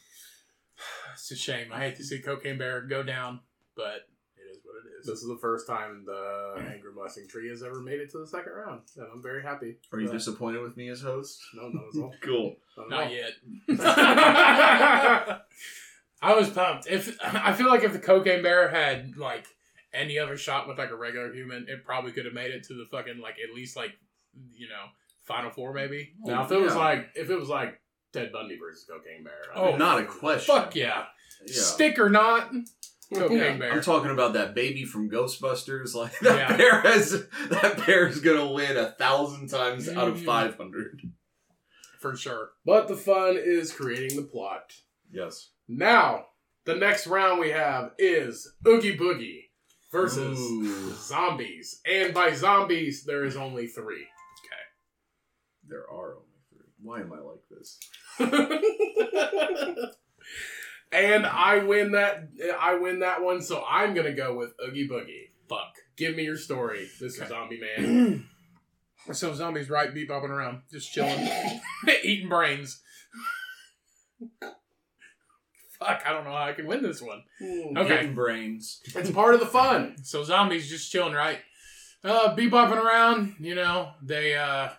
It's 1.13 1.31
a 1.31 1.35
shame. 1.35 1.73
I 1.73 1.79
hate 1.79 1.97
to 1.97 2.03
see 2.03 2.19
Cocaine 2.21 2.57
Bear 2.57 2.81
go 2.81 3.03
down, 3.03 3.41
but 3.75 4.07
it 4.37 4.49
is 4.51 4.59
what 4.63 4.75
it 4.85 4.99
is. 4.99 5.05
This 5.05 5.19
is 5.19 5.27
the 5.27 5.39
first 5.41 5.67
time 5.67 6.03
the 6.05 6.55
Angry 6.57 6.91
Blessing 6.93 7.27
Tree 7.27 7.49
has 7.49 7.63
ever 7.63 7.81
made 7.81 7.99
it 7.99 8.11
to 8.11 8.19
the 8.19 8.27
second 8.27 8.53
round, 8.53 8.81
and 8.97 9.07
I'm 9.13 9.21
very 9.21 9.43
happy. 9.43 9.77
Are 9.91 9.99
you 9.99 10.09
disappointed 10.09 10.61
with 10.61 10.77
me 10.77 10.89
as 10.89 11.01
host? 11.01 11.41
No, 11.53 11.69
no, 11.69 11.81
at 11.87 12.01
all. 12.01 12.13
Cool. 12.21 12.55
Not 12.77 12.89
Not 12.89 13.11
yet. 13.11 13.31
I 16.21 16.33
was 16.35 16.49
pumped. 16.49 16.87
If 16.87 17.17
I 17.23 17.53
feel 17.53 17.67
like 17.67 17.83
if 17.83 17.93
the 17.93 17.99
Cocaine 17.99 18.41
Bear 18.43 18.69
had 18.69 19.17
like 19.17 19.45
any 19.93 20.17
other 20.19 20.37
shot 20.37 20.67
with 20.67 20.77
like 20.77 20.91
a 20.91 20.95
regular 20.95 21.31
human, 21.33 21.67
it 21.69 21.83
probably 21.85 22.11
could 22.11 22.25
have 22.25 22.33
made 22.33 22.51
it 22.51 22.63
to 22.65 22.73
the 22.73 22.85
fucking 22.85 23.19
like 23.19 23.35
at 23.47 23.53
least 23.55 23.75
like 23.75 23.91
you 24.53 24.67
know 24.67 24.85
final 25.23 25.51
four 25.51 25.73
maybe. 25.73 26.13
Now, 26.23 26.43
if 26.45 26.51
it 26.51 26.59
was 26.59 26.75
like 26.75 27.09
if 27.15 27.29
it 27.29 27.35
was 27.39 27.49
like 27.49 27.79
Ted 28.13 28.31
Bundy 28.31 28.57
versus 28.57 28.85
Cocaine 28.89 29.23
Bear, 29.23 29.33
I 29.53 29.59
Oh, 29.59 29.65
think- 29.67 29.79
not 29.79 29.99
a 30.01 30.05
question. 30.05 30.55
Fuck 30.55 30.75
yeah, 30.75 31.05
Yeah. 31.45 31.53
stick 31.61 31.99
or 31.99 32.09
not, 32.09 32.49
Cocaine 33.13 33.37
Yeah, 33.37 33.57
Bear. 33.57 33.71
I'm 33.73 33.81
talking 33.81 34.11
about 34.11 34.33
that 34.33 34.55
baby 34.55 34.83
from 34.85 35.09
Ghostbusters. 35.09 35.93
Like 35.95 36.17
that 36.21 36.49
Yeah. 36.51 36.57
bear 36.57 36.81
has 36.81 37.11
that 37.49 37.83
bear 37.85 38.07
is 38.07 38.19
gonna 38.21 38.51
win 38.51 38.77
a 38.77 38.91
thousand 38.91 39.49
times 39.49 39.87
out 39.89 40.07
of 40.07 40.17
Mhm. 40.17 40.25
five 40.25 40.55
hundred. 40.57 41.01
for 41.99 42.15
sure. 42.15 42.51
But 42.65 42.87
the 42.87 42.95
fun 42.95 43.35
is 43.37 43.71
creating 43.73 44.15
the 44.15 44.23
plot. 44.27 44.73
Yes. 45.11 45.49
Now, 45.67 46.25
the 46.65 46.75
next 46.75 47.07
round 47.07 47.39
we 47.39 47.49
have 47.51 47.91
is 47.97 48.53
Oogie 48.67 48.97
Boogie 48.97 49.45
versus 49.91 50.39
Ooh. 50.39 50.93
zombies, 50.93 51.81
and 51.85 52.13
by 52.13 52.33
zombies 52.33 53.03
there 53.05 53.23
is 53.25 53.35
only 53.35 53.67
three. 53.67 54.01
Okay. 54.03 54.63
There 55.67 55.89
are 55.89 56.15
only 56.15 56.41
three. 56.49 56.67
Why 56.81 57.01
am 57.01 57.13
I 57.13 57.19
like 57.19 57.43
this? 57.49 57.79
and 60.91 61.25
I 61.25 61.59
win 61.59 61.93
that. 61.93 62.29
I 62.59 62.75
win 62.75 62.99
that 62.99 63.23
one, 63.23 63.41
so 63.41 63.63
I'm 63.67 63.93
gonna 63.93 64.13
go 64.13 64.35
with 64.35 64.53
Oogie 64.63 64.87
Boogie. 64.87 65.29
Fuck. 65.47 65.75
Give 65.97 66.15
me 66.15 66.23
your 66.23 66.37
story, 66.37 66.89
Mr. 66.99 67.21
Okay. 67.21 67.27
Zombie 67.29 67.59
Man. 67.59 68.25
So 69.11 69.35
zombies 69.35 69.69
right 69.69 69.93
beat 69.93 70.09
bopping 70.09 70.29
around, 70.29 70.63
just 70.71 70.91
chilling, 70.91 71.29
eating 72.03 72.27
brains. 72.27 72.81
Fuck, 75.87 76.03
I 76.05 76.11
don't 76.11 76.23
know 76.23 76.31
how 76.31 76.43
I 76.45 76.53
can 76.53 76.67
win 76.67 76.83
this 76.83 77.01
one. 77.01 77.23
Okay. 77.41 77.87
Getting 77.87 78.13
brains. 78.15 78.81
It's 78.95 79.11
part 79.11 79.33
of 79.33 79.39
the 79.39 79.45
fun. 79.45 79.95
So 80.03 80.23
zombies 80.23 80.69
just 80.69 80.91
chilling, 80.91 81.13
right? 81.13 81.39
Uh, 82.03 82.35
bebopping 82.35 82.81
around. 82.83 83.35
You 83.39 83.55
know, 83.55 83.91
they. 84.01 84.35
uh 84.35 84.69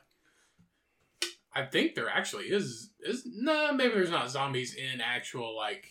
I 1.55 1.65
think 1.65 1.95
there 1.95 2.09
actually 2.11 2.45
is 2.47 2.91
is 3.01 3.27
no, 3.27 3.73
maybe 3.73 3.95
there's 3.95 4.11
not 4.11 4.31
zombies 4.31 4.75
in 4.75 5.01
actual 5.01 5.57
like. 5.57 5.87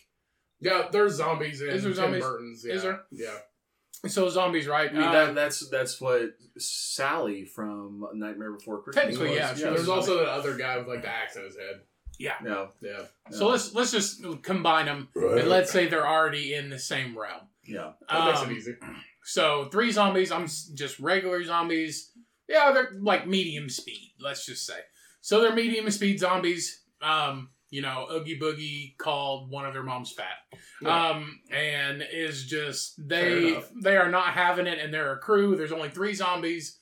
Yeah, 0.60 0.88
there's 0.92 1.16
zombies 1.16 1.62
in 1.62 1.70
Is 1.70 1.84
there 1.84 1.92
Tim 1.94 2.02
zombies? 2.04 2.24
Burton's. 2.24 2.66
Yeah. 2.66 2.74
Is 2.76 2.84
there? 2.84 3.02
Yeah. 3.12 3.38
So 4.08 4.30
zombies, 4.30 4.68
right? 4.68 4.90
I 4.90 4.94
mean, 4.94 5.02
Uh, 5.02 5.12
that, 5.12 5.36
that's 5.36 5.68
that's 5.70 6.00
what 6.00 6.36
Sally 6.58 7.46
from 7.46 8.06
Nightmare 8.14 8.52
Before 8.54 8.82
Christmas 8.84 9.04
Technically, 9.06 9.30
was. 9.30 9.38
yeah, 9.38 9.54
she 9.56 9.64
There's 9.64 9.90
also 9.90 10.20
that 10.20 10.28
other 10.30 10.56
guy 10.56 10.78
with 10.78 10.88
like 10.88 11.02
the 11.02 11.10
axe 11.10 11.36
in 11.36 11.44
his 11.44 11.56
head. 11.56 11.82
Yeah. 12.20 12.36
Yeah. 12.46 12.68
Yeah. 12.82 13.02
So 13.32 13.48
let's 13.48 13.74
let's 13.74 13.92
just 13.92 14.24
combine 14.42 14.86
them, 14.86 15.10
and 15.16 15.48
let's 15.48 15.72
say 15.72 15.88
they're 15.88 16.08
already 16.08 16.54
in 16.54 16.70
the 16.70 16.80
same 16.80 17.18
realm. 17.18 17.42
Yeah. 17.66 17.94
That 18.10 18.26
makes 18.28 18.42
Um, 18.42 18.52
it 18.52 18.58
easy. 18.58 18.76
So 19.24 19.66
three 19.72 19.92
zombies. 19.92 20.32
I'm 20.32 20.48
just 20.74 21.00
regular 21.00 21.44
zombies. 21.44 22.12
Yeah, 22.48 22.72
they're 22.72 22.92
like 23.00 23.28
medium 23.28 23.70
speed. 23.70 24.14
Let's 24.20 24.46
just 24.46 24.66
say. 24.66 24.80
So 25.22 25.42
they're 25.42 25.56
medium 25.56 25.90
speed 25.90 26.20
zombies. 26.20 26.84
Um, 27.02 27.50
you 27.72 27.82
know, 27.82 28.08
Oogie 28.12 28.40
Boogie 28.40 28.96
called 28.98 29.50
one 29.50 29.66
of 29.66 29.74
their 29.74 29.84
moms 29.84 30.12
fat. 30.12 30.38
Yeah. 30.82 31.10
Um, 31.10 31.40
and 31.52 32.06
is 32.14 32.46
just 32.46 32.94
they 33.10 33.60
they 33.82 33.98
are 33.98 34.10
not 34.12 34.28
having 34.34 34.68
it, 34.68 34.78
and 34.80 34.94
they're 34.94 35.14
a 35.14 35.18
crew. 35.18 35.56
There's 35.56 35.72
only 35.72 35.90
three 35.90 36.14
zombies 36.14 36.80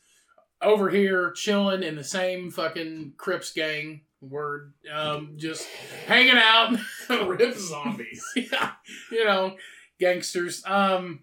over 0.62 0.90
here 0.90 1.32
chilling 1.32 1.84
in 1.84 1.96
the 1.96 2.04
same 2.04 2.52
fucking 2.52 3.14
Crips 3.18 3.54
gang. 3.54 4.02
We're 4.30 4.68
um 4.92 5.34
just 5.38 5.68
hanging 6.08 6.38
out. 6.38 6.78
Rip 7.28 7.56
zombies. 7.56 8.24
yeah, 8.36 8.72
you 9.12 9.26
know, 9.26 9.56
gangsters. 10.00 10.64
Um, 10.66 11.22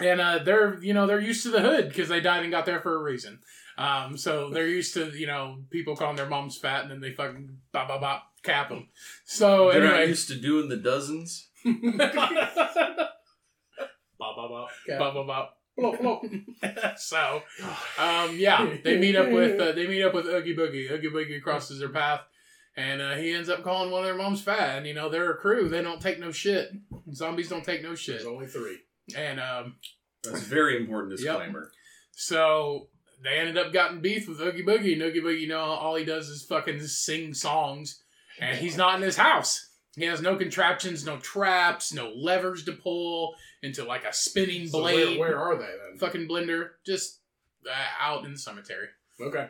and 0.00 0.20
uh, 0.20 0.38
they're 0.44 0.78
you 0.82 0.94
know 0.94 1.06
they're 1.06 1.20
used 1.20 1.42
to 1.44 1.50
the 1.50 1.60
hood 1.60 1.88
because 1.88 2.08
they 2.08 2.20
died 2.20 2.42
and 2.42 2.52
got 2.52 2.66
there 2.66 2.80
for 2.80 2.94
a 2.94 3.02
reason. 3.02 3.40
Um, 3.78 4.16
so 4.16 4.50
they're 4.50 4.68
used 4.68 4.94
to 4.94 5.10
you 5.10 5.26
know 5.26 5.58
people 5.70 5.96
calling 5.96 6.16
their 6.16 6.28
moms 6.28 6.56
fat 6.56 6.82
and 6.82 6.90
then 6.90 7.00
they 7.00 7.12
fucking 7.12 7.58
bop 7.72 7.88
bop 7.88 8.00
bop 8.00 8.32
cap 8.42 8.68
them. 8.68 8.88
So 9.24 9.72
They're 9.72 9.84
not 9.84 10.08
used 10.08 10.28
to 10.28 10.36
doing 10.36 10.68
the 10.68 10.76
dozens. 10.76 11.48
Ba 11.64 11.72
ba 14.18 14.48
ba. 14.48 14.66
bop 14.98 15.14
bop 15.14 15.26
bop. 15.26 15.56
Blow, 15.76 15.94
blow. 15.94 16.22
so 16.96 17.42
um, 17.98 18.34
yeah, 18.38 18.76
they 18.82 18.98
meet 18.98 19.14
up 19.14 19.30
with 19.30 19.60
uh, 19.60 19.72
they 19.72 19.86
meet 19.86 20.02
up 20.02 20.14
with 20.14 20.26
Oogie 20.26 20.56
Boogie. 20.56 20.90
Oogie 20.90 21.10
Boogie 21.10 21.42
crosses 21.42 21.80
their 21.80 21.90
path. 21.90 22.22
And 22.76 23.00
uh, 23.00 23.14
he 23.14 23.32
ends 23.32 23.48
up 23.48 23.62
calling 23.64 23.90
one 23.90 24.00
of 24.02 24.06
their 24.06 24.14
moms 24.16 24.42
fat. 24.42 24.76
And, 24.78 24.86
you 24.86 24.92
know, 24.94 25.08
they're 25.08 25.30
a 25.30 25.36
crew. 25.36 25.68
They 25.68 25.80
don't 25.82 26.00
take 26.00 26.18
no 26.20 26.30
shit. 26.30 26.70
Zombies 27.12 27.48
don't 27.48 27.64
take 27.64 27.82
no 27.82 27.94
shit. 27.94 28.16
There's 28.16 28.26
only 28.26 28.46
three. 28.46 28.78
And 29.16 29.40
um, 29.40 29.76
That's 30.24 30.42
a 30.42 30.44
very 30.44 30.76
important 30.76 31.12
Yep. 31.12 31.18
disclaimer. 31.18 31.70
So 32.12 32.88
they 33.24 33.38
ended 33.38 33.56
up 33.56 33.72
getting 33.72 34.00
beef 34.00 34.28
with 34.28 34.40
Oogie 34.40 34.62
Boogie. 34.64 34.92
And 34.92 35.02
Oogie 35.02 35.20
Boogie, 35.22 35.40
you 35.40 35.48
know, 35.48 35.60
all 35.60 35.94
he 35.96 36.04
does 36.04 36.28
is 36.28 36.44
fucking 36.44 36.80
sing 36.86 37.32
songs. 37.34 38.02
And 38.40 38.58
he's 38.58 38.76
not 38.76 38.96
in 38.96 39.02
his 39.02 39.16
house. 39.16 39.70
He 39.96 40.04
has 40.04 40.20
no 40.20 40.36
contraptions, 40.36 41.06
no 41.06 41.16
traps, 41.20 41.94
no 41.94 42.10
levers 42.14 42.64
to 42.66 42.72
pull 42.72 43.34
into 43.62 43.84
like 43.84 44.04
a 44.04 44.12
spinning 44.12 44.66
So 44.68 44.80
blade. 44.80 45.18
where, 45.18 45.30
where 45.30 45.38
are 45.38 45.56
they 45.56 45.64
then? 45.64 45.98
Fucking 45.98 46.28
blender. 46.28 46.70
Just 46.84 47.20
uh, 47.66 47.72
out 47.98 48.26
in 48.26 48.32
the 48.32 48.38
cemetery. 48.38 48.88
Okay. 49.18 49.48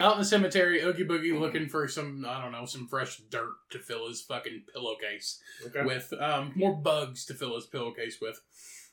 Out 0.00 0.14
in 0.14 0.18
the 0.18 0.24
cemetery, 0.24 0.80
Oogie 0.82 1.04
Boogie 1.04 1.38
looking 1.38 1.68
for 1.68 1.86
some, 1.86 2.26
I 2.28 2.42
don't 2.42 2.50
know, 2.52 2.64
some 2.66 2.88
fresh 2.88 3.18
dirt 3.30 3.52
to 3.70 3.78
fill 3.78 4.08
his 4.08 4.22
fucking 4.22 4.64
pillowcase 4.72 5.40
Okay. 5.66 5.84
with 5.84 6.12
um, 6.20 6.52
more 6.56 6.74
bugs 6.74 7.24
to 7.26 7.34
fill 7.34 7.54
his 7.54 7.66
pillowcase 7.66 8.18
with. 8.20 8.40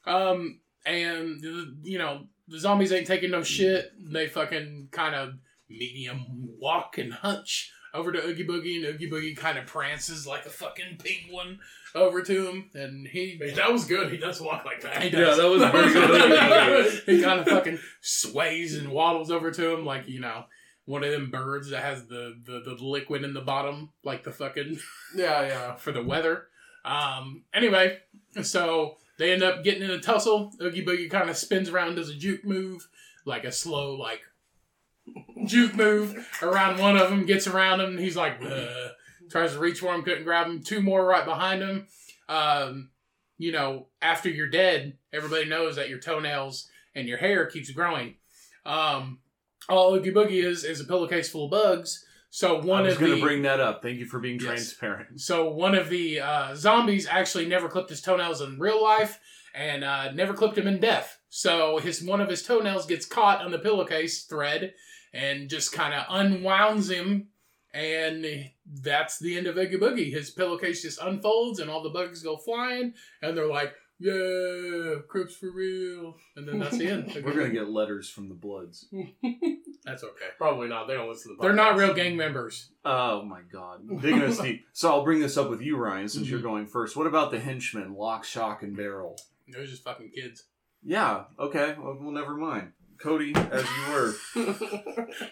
Um, 0.05 0.59
and 0.85 1.41
you 1.83 1.97
know 1.99 2.23
the 2.47 2.59
zombies 2.59 2.91
ain't 2.91 3.07
taking 3.07 3.31
no 3.31 3.43
shit. 3.43 3.91
They 3.99 4.27
fucking 4.27 4.89
kind 4.91 5.15
of 5.15 5.33
medium 5.69 6.25
walk 6.59 6.97
and 6.97 7.13
hunch 7.13 7.71
over 7.93 8.11
to 8.11 8.23
Oogie 8.25 8.45
Boogie, 8.47 8.77
and 8.77 8.85
Oogie 8.85 9.09
Boogie 9.11 9.35
kind 9.37 9.57
of 9.57 9.65
prances 9.65 10.25
like 10.25 10.45
a 10.45 10.49
fucking 10.49 10.97
penguin 10.97 11.59
over 11.93 12.21
to 12.21 12.47
him, 12.49 12.69
and 12.73 13.05
he 13.07 13.37
Hey, 13.39 13.51
that 13.51 13.71
was 13.71 13.85
good. 13.85 14.11
He 14.11 14.17
does 14.17 14.39
walk 14.41 14.65
like 14.65 14.81
that. 14.81 15.03
He 15.03 15.09
Yeah, 15.09 15.35
that 15.35 15.49
was 15.49 15.61
very 15.71 15.91
good. 15.93 17.03
he 17.05 17.21
kind 17.21 17.39
of 17.41 17.47
fucking 17.47 17.79
sways 18.01 18.77
and 18.77 18.89
waddles 18.91 19.29
over 19.31 19.51
to 19.51 19.73
him 19.73 19.85
like 19.85 20.07
you 20.07 20.19
know 20.19 20.45
one 20.85 21.03
of 21.03 21.11
them 21.11 21.29
birds 21.29 21.69
that 21.69 21.83
has 21.83 22.05
the, 22.07 22.35
the 22.43 22.59
the 22.61 22.83
liquid 22.83 23.23
in 23.23 23.33
the 23.33 23.41
bottom 23.41 23.89
like 24.03 24.23
the 24.23 24.31
fucking 24.31 24.77
Yeah, 25.15 25.41
yeah. 25.47 25.75
for 25.75 25.91
the 25.91 26.03
weather. 26.03 26.47
Um, 26.83 27.43
anyway, 27.53 27.99
so 28.41 28.95
they 29.17 29.31
end 29.31 29.43
up 29.43 29.63
getting 29.63 29.83
in 29.83 29.91
a 29.91 29.99
tussle. 29.99 30.51
Oogie 30.61 30.83
Boogie 30.85 31.09
kind 31.11 31.29
of 31.29 31.37
spins 31.37 31.69
around, 31.69 31.95
does 31.95 32.09
a 32.09 32.15
juke 32.15 32.43
move, 32.43 32.87
like 33.25 33.43
a 33.43 33.51
slow, 33.51 33.95
like 33.95 34.21
juke 35.45 35.75
move 35.75 36.27
around 36.41 36.79
one 36.79 36.97
of 36.97 37.09
them, 37.09 37.25
gets 37.25 37.47
around 37.47 37.81
him. 37.81 37.97
He's 37.97 38.15
like, 38.15 38.41
uh, 38.43 38.89
tries 39.29 39.53
to 39.53 39.59
reach 39.59 39.79
for 39.79 39.93
him, 39.93 40.01
couldn't 40.03 40.23
grab 40.23 40.47
him. 40.47 40.63
Two 40.63 40.81
more 40.81 41.05
right 41.05 41.25
behind 41.25 41.61
him. 41.61 41.87
Um, 42.27 42.89
you 43.37 43.51
know, 43.51 43.87
after 44.01 44.29
you're 44.29 44.49
dead, 44.49 44.97
everybody 45.13 45.45
knows 45.45 45.75
that 45.75 45.89
your 45.89 45.99
toenails 45.99 46.67
and 46.95 47.07
your 47.07 47.17
hair 47.17 47.45
keeps 47.45 47.69
growing. 47.71 48.15
Um, 48.65 49.19
all 49.71 49.93
Oogie 49.95 50.11
Boogie 50.11 50.43
is 50.43 50.63
is 50.63 50.79
a 50.81 50.85
pillowcase 50.85 51.29
full 51.29 51.45
of 51.45 51.51
bugs. 51.51 52.05
So 52.29 52.59
one 52.61 52.83
I 52.83 52.85
was 52.85 52.93
of 52.93 52.99
going 52.99 53.11
the 53.11 53.17
to 53.17 53.23
bring 53.23 53.41
that 53.41 53.59
up. 53.59 53.81
Thank 53.81 53.99
you 53.99 54.05
for 54.05 54.19
being 54.19 54.35
Yes. 54.39 54.45
transparent. 54.45 55.19
so 55.19 55.49
one 55.51 55.75
of 55.75 55.89
the 55.89 56.21
uh, 56.21 56.55
zombies 56.55 57.05
actually 57.09 57.45
never 57.45 57.67
clipped 57.67 57.89
his 57.89 58.01
toenails 58.01 58.39
in 58.41 58.57
real 58.59 58.81
life, 58.81 59.19
and 59.53 59.83
uh, 59.83 60.11
never 60.13 60.33
clipped 60.33 60.57
him 60.57 60.67
in 60.67 60.79
death. 60.79 61.19
So 61.29 61.79
his 61.79 62.01
one 62.03 62.21
of 62.21 62.29
his 62.29 62.43
toenails 62.43 62.85
gets 62.85 63.05
caught 63.05 63.41
on 63.43 63.51
the 63.51 63.59
pillowcase 63.59 64.23
thread, 64.23 64.73
and 65.13 65.49
just 65.49 65.73
kind 65.73 65.93
of 65.93 66.05
unwounds 66.09 66.89
him, 66.89 67.27
and 67.73 68.49
that's 68.65 69.19
the 69.19 69.37
end 69.37 69.47
of 69.47 69.57
Oogie 69.57 69.77
Boogie. 69.77 70.11
His 70.13 70.29
pillowcase 70.29 70.81
just 70.83 71.01
unfolds, 71.01 71.59
and 71.59 71.69
all 71.69 71.83
the 71.83 71.89
bugs 71.89 72.23
go 72.23 72.37
flying, 72.37 72.93
and 73.21 73.35
they're 73.37 73.47
like, 73.47 73.73
"Yeah, 74.01 75.01
Crips 75.07 75.35
for 75.35 75.51
real," 75.51 76.15
and 76.35 76.47
then 76.47 76.59
that's 76.59 76.77
the 76.77 76.87
end. 76.87 77.11
We're 77.23 77.33
going 77.33 77.47
to 77.47 77.53
get 77.53 77.69
letters 77.69 78.09
from 78.09 78.27
the 78.29 78.35
Bloods. 78.35 78.87
That's 79.83 80.03
okay. 80.03 80.25
Probably 80.37 80.67
not. 80.67 80.87
They 80.87 80.93
don't 80.93 81.09
listen 81.09 81.31
to 81.31 81.35
the 81.37 81.41
They're 81.41 81.53
not 81.55 81.75
real 81.75 81.93
gang 81.93 82.15
members. 82.15 82.69
Oh 82.85 83.23
my 83.23 83.41
god. 83.51 83.81
Digging 84.01 84.21
us 84.21 84.37
deep. 84.39 84.65
So 84.73 84.89
I'll 84.91 85.03
bring 85.03 85.19
this 85.19 85.37
up 85.37 85.49
with 85.49 85.61
you, 85.61 85.75
Ryan, 85.77 86.07
since 86.07 86.25
Mm-hmm. 86.25 86.31
you're 86.33 86.41
going 86.41 86.67
first. 86.67 86.95
What 86.95 87.07
about 87.07 87.31
the 87.31 87.39
henchmen, 87.39 87.95
Lock, 87.95 88.23
Shock, 88.23 88.61
and 88.61 88.75
Barrel? 88.77 89.17
Those 89.51 89.63
are 89.63 89.71
just 89.71 89.83
fucking 89.83 90.11
kids. 90.11 90.43
Yeah, 90.83 91.23
okay. 91.39 91.75
Well, 91.79 91.97
well 91.99 92.11
never 92.11 92.35
mind. 92.35 92.73
Cody, 93.01 93.33
as 93.35 93.65
you 93.65 93.93
were. 93.93 94.13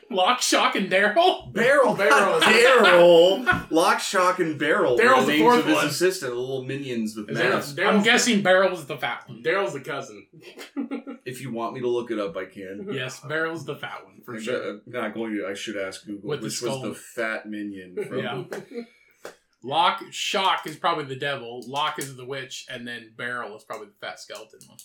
Lock, 0.09 0.41
Shock, 0.41 0.75
and 0.75 0.89
Daryl. 0.89 1.51
Barrel, 1.53 1.93
Barrel. 1.95 2.39
Daryl! 2.41 3.71
Lock, 3.71 3.99
Shock, 3.99 4.39
and 4.39 4.57
Barrel. 4.59 4.97
Daryl's 4.97 5.25
the 5.25 5.31
the 5.33 5.37
names 5.37 5.41
fourth 5.41 5.59
of 5.59 5.65
his 5.65 5.75
one. 5.75 5.85
assistant, 5.87 6.33
the 6.33 6.39
little 6.39 6.63
minions 6.63 7.15
with 7.15 7.29
masks. 7.29 7.77
I'm 7.79 8.01
guessing 8.03 8.41
Barrel's 8.41 8.85
the 8.85 8.97
fat 8.97 9.27
one. 9.27 9.43
Daryl's 9.43 9.73
the 9.73 9.81
cousin. 9.81 10.27
If 11.25 11.41
you 11.41 11.51
want 11.51 11.75
me 11.75 11.81
to 11.81 11.87
look 11.87 12.09
it 12.09 12.17
up, 12.17 12.35
I 12.35 12.45
can. 12.45 12.87
Yes, 12.91 13.19
Barrel's 13.19 13.63
the 13.63 13.75
fat 13.75 14.03
one 14.03 14.21
for 14.25 14.33
I'm 14.35 14.41
sure. 14.41 14.79
not 14.87 15.13
going 15.13 15.35
to. 15.35 15.45
I 15.47 15.53
should 15.53 15.77
ask 15.77 16.03
Google 16.05 16.27
With 16.27 16.39
the 16.39 16.45
was 16.45 16.57
skull. 16.57 16.81
the 16.81 16.95
fat 16.95 17.47
minion. 17.47 17.95
From, 18.07 18.17
Yeah. 18.17 18.43
Lock, 19.63 20.01
Shock 20.09 20.65
is 20.65 20.75
probably 20.77 21.03
the 21.05 21.17
devil. 21.19 21.61
Lock 21.67 21.99
is 21.99 22.15
the 22.15 22.25
witch, 22.25 22.65
and 22.69 22.87
then 22.87 23.11
Barrel 23.15 23.55
is 23.57 23.63
probably 23.63 23.87
the 23.87 23.93
fat 24.07 24.19
skeleton 24.19 24.59
one. 24.67 24.77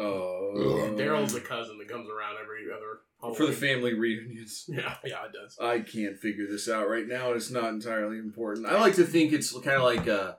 Oh. 0.00 0.94
Daryl's 0.96 1.32
the 1.32 1.40
cousin 1.40 1.78
that 1.78 1.88
comes 1.88 2.08
around 2.08 2.36
every 2.42 2.66
other. 2.72 3.34
for 3.36 3.46
the 3.46 3.52
family 3.52 3.94
reunions. 3.94 4.64
Yeah. 4.68 4.96
Yeah, 5.04 5.24
it 5.26 5.32
does. 5.32 5.58
I 5.60 5.80
can't 5.80 6.18
figure 6.18 6.46
this 6.46 6.68
out 6.68 6.88
right 6.88 7.06
now. 7.06 7.28
and 7.28 7.36
It's 7.36 7.50
not 7.50 7.68
entirely 7.70 8.18
important. 8.18 8.66
I 8.66 8.80
like 8.80 8.94
to 8.96 9.04
think 9.04 9.32
it's 9.32 9.52
kind 9.52 9.76
of 9.76 9.82
like 9.82 10.06
a, 10.06 10.36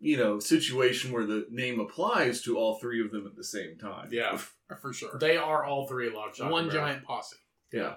you 0.00 0.16
know, 0.16 0.38
situation 0.38 1.12
where 1.12 1.26
the 1.26 1.46
name 1.50 1.80
applies 1.80 2.42
to 2.42 2.56
all 2.58 2.78
three 2.78 3.02
of 3.04 3.10
them 3.10 3.26
at 3.26 3.36
the 3.36 3.44
same 3.44 3.76
time. 3.78 4.08
Yeah. 4.12 4.38
For 4.80 4.92
sure. 4.92 5.16
They 5.18 5.36
are 5.36 5.64
all 5.64 5.86
three 5.86 6.10
Lock, 6.14 6.34
Shock, 6.34 6.50
one 6.50 6.64
and 6.64 6.72
Barrel. 6.72 6.86
giant 6.88 7.04
posse. 7.04 7.36
Yeah. 7.72 7.94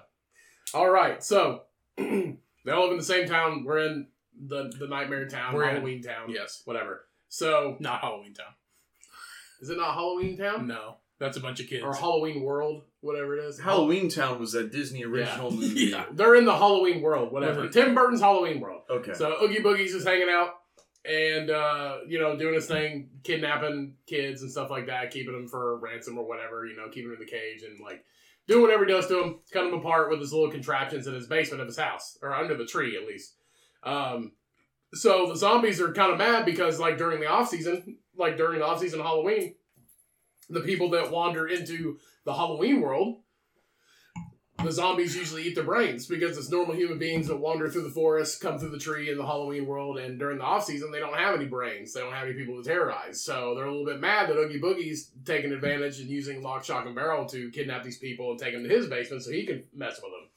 All 0.72 0.88
right. 0.88 1.22
So 1.22 1.62
they 1.96 2.36
all 2.72 2.82
live 2.84 2.92
in 2.92 2.98
the 2.98 3.04
same 3.04 3.26
town. 3.28 3.64
We're 3.64 3.78
in 3.86 4.06
the 4.46 4.72
the 4.78 4.86
nightmare 4.86 5.26
town, 5.28 5.54
We're 5.54 5.64
in- 5.64 5.70
Halloween 5.76 6.02
town. 6.02 6.30
Yes. 6.30 6.62
Whatever. 6.64 7.06
So 7.28 7.76
Not 7.80 8.00
Halloween 8.00 8.34
Town. 8.34 8.54
Is 9.60 9.70
it 9.70 9.76
not 9.76 9.94
Halloween 9.94 10.36
town 10.36 10.66
No. 10.66 10.96
That's 11.18 11.36
a 11.36 11.40
bunch 11.40 11.60
of 11.60 11.66
kids. 11.68 11.82
or 11.84 11.94
Halloween 11.94 12.42
World? 12.42 12.84
Whatever 13.02 13.36
it 13.38 13.44
is. 13.44 13.60
Halloween 13.60 14.08
Town 14.08 14.38
was 14.40 14.52
that 14.52 14.72
Disney 14.72 15.04
original 15.04 15.50
Yeah. 15.52 15.56
movie. 15.60 15.80
Yeah. 15.84 16.04
They're 16.12 16.34
in 16.34 16.46
the 16.46 16.56
Halloween 16.56 17.02
world. 17.02 17.30
Whatever. 17.30 17.62
With 17.62 17.72
Tim 17.74 17.94
Burton's 17.94 18.20
Halloween 18.22 18.58
World. 18.60 18.82
Okay. 18.88 19.12
So 19.12 19.36
Oogie 19.42 19.62
Boogie's 19.62 19.92
just 19.92 20.06
hanging 20.06 20.28
out 20.30 20.50
and 21.04 21.50
uh, 21.50 21.98
you 22.06 22.18
know 22.18 22.36
doing 22.38 22.54
his 22.54 22.66
thing, 22.66 23.10
kidnapping 23.22 23.96
kids 24.06 24.40
and 24.42 24.50
stuff 24.50 24.70
like 24.70 24.86
that, 24.86 25.10
keeping 25.10 25.32
them 25.32 25.46
for 25.48 25.76
ransom 25.78 26.16
or 26.18 26.26
whatever. 26.26 26.64
You 26.66 26.76
know, 26.76 26.88
keeping 26.88 27.10
them 27.10 27.20
in 27.20 27.26
the 27.26 27.30
cage 27.30 27.62
and 27.68 27.80
like 27.80 28.02
doing 28.46 28.62
whatever 28.62 28.84
he 28.86 28.92
does 28.92 29.06
to 29.08 29.14
them, 29.14 29.40
cutting 29.52 29.70
them 29.70 29.80
apart 29.80 30.08
with 30.10 30.20
his 30.20 30.32
little 30.32 30.50
contraptions 30.50 31.06
in 31.06 31.14
his 31.14 31.26
basement 31.26 31.60
of 31.60 31.66
his 31.66 31.76
house 31.78 32.18
or 32.22 32.34
under 32.34 32.56
the 32.56 32.64
tree 32.66 32.96
at 32.96 33.06
least. 33.06 33.34
Um, 33.82 34.32
so 34.94 35.28
the 35.28 35.36
zombies 35.36 35.80
are 35.80 35.92
kind 35.92 36.12
of 36.12 36.18
mad 36.18 36.44
because 36.44 36.78
like 36.80 36.98
during 36.98 37.20
the 37.20 37.26
off 37.26 37.48
season, 37.48 37.98
like 38.16 38.36
during 38.36 38.58
the 38.58 38.66
off 38.66 38.80
season 38.80 39.00
Halloween, 39.00 39.54
the 40.48 40.60
people 40.60 40.90
that 40.90 41.10
wander 41.10 41.46
into 41.46 41.98
the 42.24 42.34
Halloween 42.34 42.80
world 42.80 43.20
the 44.64 44.72
zombies 44.72 45.16
usually 45.16 45.42
eat 45.44 45.54
their 45.54 45.64
brains 45.64 46.06
because 46.06 46.36
it's 46.36 46.50
normal 46.50 46.74
human 46.74 46.98
beings 46.98 47.28
that 47.28 47.36
wander 47.36 47.68
through 47.68 47.82
the 47.82 47.90
forest, 47.90 48.40
come 48.40 48.58
through 48.58 48.70
the 48.70 48.78
tree 48.78 49.10
in 49.10 49.16
the 49.16 49.24
Halloween 49.24 49.66
world, 49.66 49.98
and 49.98 50.18
during 50.18 50.38
the 50.38 50.44
off 50.44 50.64
season 50.64 50.90
they 50.90 51.00
don't 51.00 51.16
have 51.16 51.34
any 51.34 51.46
brains. 51.46 51.92
They 51.92 52.00
don't 52.00 52.12
have 52.12 52.26
any 52.26 52.34
people 52.34 52.62
to 52.62 52.68
terrorize. 52.68 53.22
So 53.22 53.54
they're 53.54 53.64
a 53.64 53.70
little 53.70 53.86
bit 53.86 54.00
mad 54.00 54.28
that 54.28 54.36
Oogie 54.36 54.60
Boogie's 54.60 55.10
taking 55.24 55.52
advantage 55.52 56.00
and 56.00 56.08
using 56.08 56.42
lock, 56.42 56.64
shock, 56.64 56.86
and 56.86 56.94
barrel 56.94 57.26
to 57.26 57.50
kidnap 57.50 57.82
these 57.82 57.98
people 57.98 58.30
and 58.30 58.38
take 58.38 58.52
them 58.52 58.62
to 58.62 58.68
his 58.68 58.86
basement 58.86 59.22
so 59.22 59.30
he 59.30 59.46
can 59.46 59.64
mess 59.74 60.00
with 60.02 60.12
them. 60.12 60.29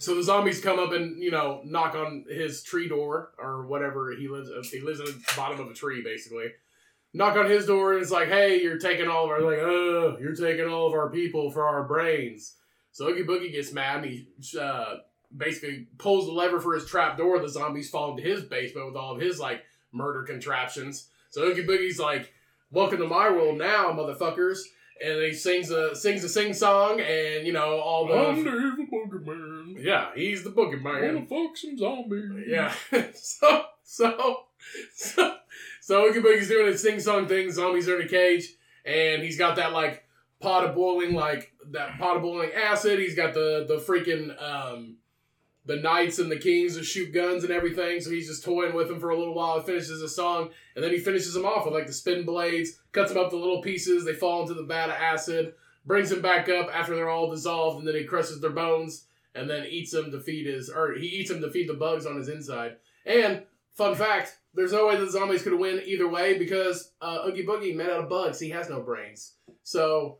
So 0.00 0.14
the 0.14 0.22
zombies 0.22 0.62
come 0.62 0.78
up 0.78 0.92
and 0.92 1.22
you 1.22 1.30
know 1.30 1.60
knock 1.64 1.94
on 1.94 2.24
his 2.28 2.62
tree 2.62 2.88
door 2.88 3.32
or 3.38 3.66
whatever 3.66 4.12
he 4.12 4.28
lives. 4.28 4.48
He 4.70 4.80
lives 4.80 4.98
in 4.98 5.06
the 5.06 5.22
bottom 5.36 5.60
of 5.60 5.70
a 5.70 5.74
tree 5.74 6.02
basically. 6.02 6.46
Knock 7.12 7.36
on 7.36 7.50
his 7.50 7.66
door 7.66 7.92
and 7.92 8.02
it's 8.02 8.10
like, 8.10 8.28
hey, 8.28 8.62
you're 8.62 8.78
taking 8.78 9.08
all 9.08 9.24
of 9.24 9.30
our 9.30 9.42
like, 9.42 10.20
you're 10.20 10.34
taking 10.34 10.66
all 10.66 10.86
of 10.86 10.94
our 10.94 11.10
people 11.10 11.50
for 11.50 11.66
our 11.66 11.84
brains. 11.84 12.54
So 12.92 13.08
Oogie 13.08 13.24
Boogie 13.24 13.52
gets 13.52 13.72
mad 13.72 14.02
and 14.02 14.06
he 14.06 14.26
uh, 14.58 14.96
basically 15.36 15.88
pulls 15.98 16.24
the 16.26 16.32
lever 16.32 16.60
for 16.60 16.74
his 16.74 16.86
trap 16.86 17.18
door. 17.18 17.38
The 17.38 17.48
zombies 17.48 17.90
fall 17.90 18.16
into 18.16 18.22
his 18.22 18.42
basement 18.42 18.86
with 18.86 18.96
all 18.96 19.14
of 19.14 19.20
his 19.20 19.38
like 19.38 19.64
murder 19.92 20.22
contraptions. 20.22 21.08
So 21.28 21.42
Oogie 21.42 21.66
Boogie's 21.66 21.98
like, 21.98 22.32
"Welcome 22.70 22.98
to 23.00 23.06
my 23.06 23.28
world 23.28 23.58
now, 23.58 23.92
motherfuckers!" 23.92 24.60
And 25.02 25.22
he 25.22 25.32
sings 25.32 25.70
a 25.70 25.94
sings 25.96 26.22
a 26.24 26.28
sing 26.28 26.52
song, 26.52 27.00
and 27.00 27.46
you 27.46 27.52
know 27.52 27.78
all 27.80 28.06
the 28.06 28.14
I'm 28.14 28.44
the 28.44 28.50
evil 28.50 28.86
boogeyman. 28.92 29.82
yeah, 29.82 30.10
he's 30.14 30.44
the 30.44 30.50
boogeyman. 30.50 31.14
wanna 31.14 31.26
fuck 31.26 31.56
some 31.56 31.78
zombies. 31.78 32.46
Yeah. 32.46 32.72
so 33.14 33.64
so 33.82 34.44
so 34.94 35.36
so 35.80 36.04
Oogie 36.06 36.20
Boogie's 36.20 36.48
doing 36.48 36.66
his 36.66 36.82
sing 36.82 37.00
song 37.00 37.26
thing. 37.26 37.50
Zombies 37.50 37.88
are 37.88 37.98
in 37.98 38.06
a 38.06 38.08
cage, 38.10 38.46
and 38.84 39.22
he's 39.22 39.38
got 39.38 39.56
that 39.56 39.72
like 39.72 40.04
pot 40.40 40.64
of 40.64 40.74
boiling 40.74 41.14
like 41.14 41.52
that 41.70 41.98
pot 41.98 42.16
of 42.16 42.22
boiling 42.22 42.50
acid. 42.52 42.98
He's 42.98 43.14
got 43.14 43.32
the 43.32 43.64
the 43.66 43.76
freaking 43.76 44.30
um 44.42 44.96
the 45.66 45.76
knights 45.76 46.18
and 46.18 46.30
the 46.30 46.38
kings 46.38 46.76
to 46.76 46.82
shoot 46.82 47.12
guns 47.12 47.44
and 47.44 47.52
everything. 47.52 48.00
So 48.00 48.10
he's 48.10 48.28
just 48.28 48.44
toying 48.44 48.74
with 48.74 48.88
them 48.88 49.00
for 49.00 49.10
a 49.10 49.18
little 49.18 49.34
while. 49.34 49.60
He 49.60 49.66
finishes 49.66 50.00
the 50.00 50.08
song, 50.08 50.50
and 50.74 50.84
then 50.84 50.90
he 50.90 50.98
finishes 50.98 51.34
them 51.34 51.44
off 51.44 51.64
with 51.64 51.74
like 51.74 51.86
the 51.86 51.92
spin 51.92 52.24
blades, 52.24 52.80
cuts 52.92 53.12
them 53.12 53.22
up 53.22 53.30
to 53.30 53.36
little 53.36 53.62
pieces. 53.62 54.04
They 54.04 54.14
fall 54.14 54.42
into 54.42 54.54
the 54.54 54.64
vat 54.64 54.86
of 54.86 54.96
acid, 54.96 55.54
brings 55.84 56.10
them 56.10 56.22
back 56.22 56.48
up 56.48 56.68
after 56.74 56.94
they're 56.94 57.10
all 57.10 57.30
dissolved, 57.30 57.78
and 57.78 57.86
then 57.86 57.94
he 57.94 58.04
crushes 58.04 58.40
their 58.40 58.50
bones 58.50 59.06
and 59.34 59.48
then 59.48 59.66
eats 59.66 59.92
them 59.92 60.10
to 60.10 60.20
feed 60.20 60.46
his 60.46 60.68
or 60.68 60.94
he 60.94 61.06
eats 61.06 61.30
them 61.30 61.40
to 61.40 61.50
feed 61.50 61.68
the 61.68 61.74
bugs 61.74 62.06
on 62.06 62.16
his 62.16 62.28
inside. 62.28 62.76
And 63.06 63.42
fun 63.74 63.94
fact, 63.94 64.38
there's 64.54 64.72
no 64.72 64.86
way 64.86 64.96
the 64.96 65.10
zombies 65.10 65.42
could 65.42 65.58
win 65.58 65.82
either 65.84 66.08
way 66.08 66.38
because 66.38 66.92
uh, 67.00 67.20
Oogie 67.26 67.46
Boogie 67.46 67.74
made 67.74 67.88
out 67.88 68.00
of 68.00 68.08
bugs. 68.08 68.40
He 68.40 68.50
has 68.50 68.68
no 68.68 68.80
brains, 68.80 69.34
so 69.62 70.18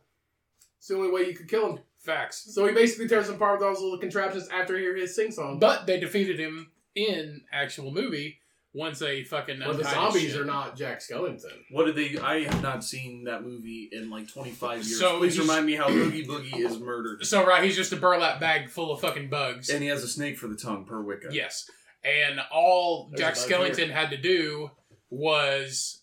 it's 0.77 0.87
the 0.87 0.95
only 0.95 1.11
way 1.11 1.27
you 1.27 1.35
could 1.35 1.49
kill 1.49 1.75
him. 1.75 1.79
Facts. 2.01 2.53
So 2.53 2.65
he 2.65 2.73
basically 2.73 3.07
tears 3.07 3.27
them 3.27 3.35
apart 3.35 3.59
with 3.59 3.67
all 3.67 3.73
those 3.73 3.81
little 3.83 3.97
contraptions 3.99 4.47
after 4.49 4.75
he 4.75 4.81
hears 4.83 5.01
his 5.01 5.15
sing 5.15 5.31
song. 5.31 5.59
But 5.59 5.85
they 5.85 5.99
defeated 5.99 6.39
him 6.39 6.71
in 6.95 7.41
actual 7.53 7.91
movie 7.91 8.39
once 8.73 8.99
they 8.99 9.23
fucking. 9.23 9.59
But 9.59 9.73
the 9.73 9.79
untied 9.79 9.85
his 9.85 9.93
zombies 9.93 10.31
shit. 10.31 10.41
are 10.41 10.45
not 10.45 10.75
Jack 10.75 10.99
Skellington. 10.99 11.53
What 11.69 11.85
did 11.85 11.95
they? 11.95 12.17
I 12.19 12.41
have 12.43 12.63
not 12.63 12.83
seen 12.83 13.25
that 13.25 13.43
movie 13.43 13.89
in 13.91 14.09
like 14.09 14.27
25 14.27 14.77
years. 14.77 14.99
So 14.99 15.19
Please 15.19 15.35
he's- 15.35 15.47
remind 15.47 15.65
me 15.67 15.75
how 15.75 15.89
Oogie 15.89 16.25
Boogie 16.25 16.57
is 16.57 16.79
murdered. 16.79 17.25
So 17.25 17.45
right, 17.45 17.63
he's 17.63 17.75
just 17.75 17.93
a 17.93 17.97
burlap 17.97 18.39
bag 18.39 18.69
full 18.69 18.91
of 18.91 18.99
fucking 19.01 19.29
bugs. 19.29 19.69
And 19.69 19.83
he 19.83 19.89
has 19.89 20.03
a 20.03 20.07
snake 20.07 20.37
for 20.37 20.47
the 20.47 20.55
tongue 20.55 20.85
per 20.85 21.01
Wicca. 21.01 21.27
Yes. 21.31 21.69
And 22.03 22.39
all 22.51 23.09
There's 23.11 23.37
Jack 23.37 23.45
a 23.45 23.49
bug 23.59 23.71
Skellington 23.75 23.91
had 23.91 24.09
to 24.09 24.17
do 24.17 24.71
was 25.11 26.01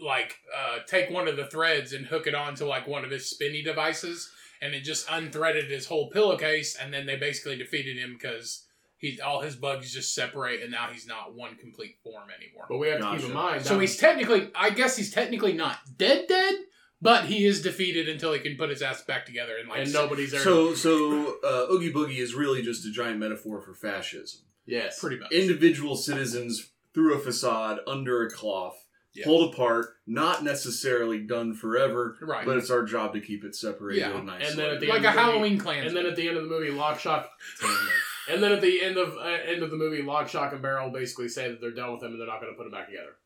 like 0.00 0.36
uh, 0.56 0.78
take 0.86 1.10
one 1.10 1.28
of 1.28 1.36
the 1.36 1.46
threads 1.46 1.92
and 1.92 2.06
hook 2.06 2.26
it 2.26 2.34
onto 2.34 2.64
like 2.64 2.86
one 2.86 3.04
of 3.04 3.10
his 3.10 3.28
spinny 3.28 3.62
devices, 3.62 4.30
and 4.60 4.74
it 4.74 4.80
just 4.82 5.06
unthreaded 5.08 5.70
his 5.70 5.86
whole 5.86 6.10
pillowcase. 6.10 6.76
And 6.76 6.92
then 6.92 7.06
they 7.06 7.16
basically 7.16 7.56
defeated 7.56 7.96
him 7.98 8.12
because 8.14 8.66
he 8.98 9.20
all 9.20 9.40
his 9.42 9.56
bugs 9.56 9.92
just 9.92 10.14
separate, 10.14 10.62
and 10.62 10.70
now 10.70 10.88
he's 10.90 11.06
not 11.06 11.34
one 11.34 11.56
complete 11.56 11.96
form 12.02 12.28
anymore. 12.36 12.66
But 12.68 12.78
we 12.78 12.88
have 12.88 13.00
to 13.00 13.04
keep 13.10 13.14
Gotcha. 13.20 13.26
in 13.26 13.32
mind. 13.34 13.64
So 13.66 13.78
he's 13.78 13.96
technically, 13.96 14.50
I 14.54 14.70
guess 14.70 14.96
he's 14.96 15.12
technically 15.12 15.52
not 15.52 15.78
dead, 15.98 16.26
dead, 16.28 16.54
but 17.02 17.26
he 17.26 17.44
is 17.44 17.60
defeated 17.62 18.08
until 18.08 18.32
he 18.32 18.40
can 18.40 18.56
put 18.56 18.70
his 18.70 18.80
ass 18.80 19.02
back 19.02 19.26
together 19.26 19.56
and 19.60 19.68
like 19.68 19.80
and 19.80 19.92
nobody's 19.92 20.32
there. 20.32 20.40
So, 20.40 20.74
so 20.74 21.36
uh, 21.44 21.66
Oogie 21.70 21.92
Boogie 21.92 22.18
is 22.18 22.34
really 22.34 22.62
just 22.62 22.86
a 22.86 22.90
giant 22.90 23.18
metaphor 23.18 23.60
for 23.60 23.74
fascism. 23.74 24.40
yes, 24.64 24.98
pretty 24.98 25.18
much. 25.18 25.30
Individual 25.30 25.94
citizens 25.96 26.70
through 26.94 27.14
a 27.14 27.18
facade, 27.18 27.80
under 27.86 28.22
a 28.26 28.30
cloth, 28.30 28.85
Yeah. 29.16 29.24
pulled 29.24 29.52
apart, 29.52 29.96
not 30.06 30.44
necessarily 30.44 31.20
done 31.20 31.54
forever, 31.54 32.16
right. 32.20 32.44
but 32.44 32.56
it's 32.56 32.70
our 32.70 32.84
job 32.84 33.14
to 33.14 33.20
keep 33.20 33.44
it 33.44 33.54
separated 33.54 34.00
Yeah. 34.00 34.16
and 34.18 34.28
And 34.28 34.58
then 34.58 34.70
at 34.70 34.80
the 34.80 34.88
like 34.88 34.96
end 34.98 35.06
a 35.06 35.12
the 35.12 35.20
Halloween 35.20 35.58
clan. 35.58 35.86
And 35.86 35.96
then 35.96 36.06
at 36.06 36.16
the 36.16 36.28
end 36.28 36.36
of 36.36 36.44
the 36.44 36.48
movie, 36.50 36.70
Lock, 36.70 37.00
Shock, 37.00 37.28
and 38.30 38.42
then 38.42 38.52
at 38.52 38.60
the 38.60 38.82
end 38.82 38.96
of 38.98 39.16
uh, 39.16 39.22
end 39.22 39.62
of 39.62 39.70
the 39.70 39.76
movie, 39.76 40.02
Lock, 40.02 40.28
Shock, 40.28 40.52
and 40.52 40.62
Barrel 40.62 40.90
basically 40.90 41.28
say 41.28 41.48
that 41.48 41.60
they're 41.60 41.70
done 41.70 41.92
with 41.92 42.02
him 42.02 42.12
and 42.12 42.20
they're 42.20 42.26
not 42.26 42.40
going 42.40 42.52
to 42.52 42.56
put 42.56 42.66
him 42.66 42.72
back 42.72 42.86
together. 42.86 43.16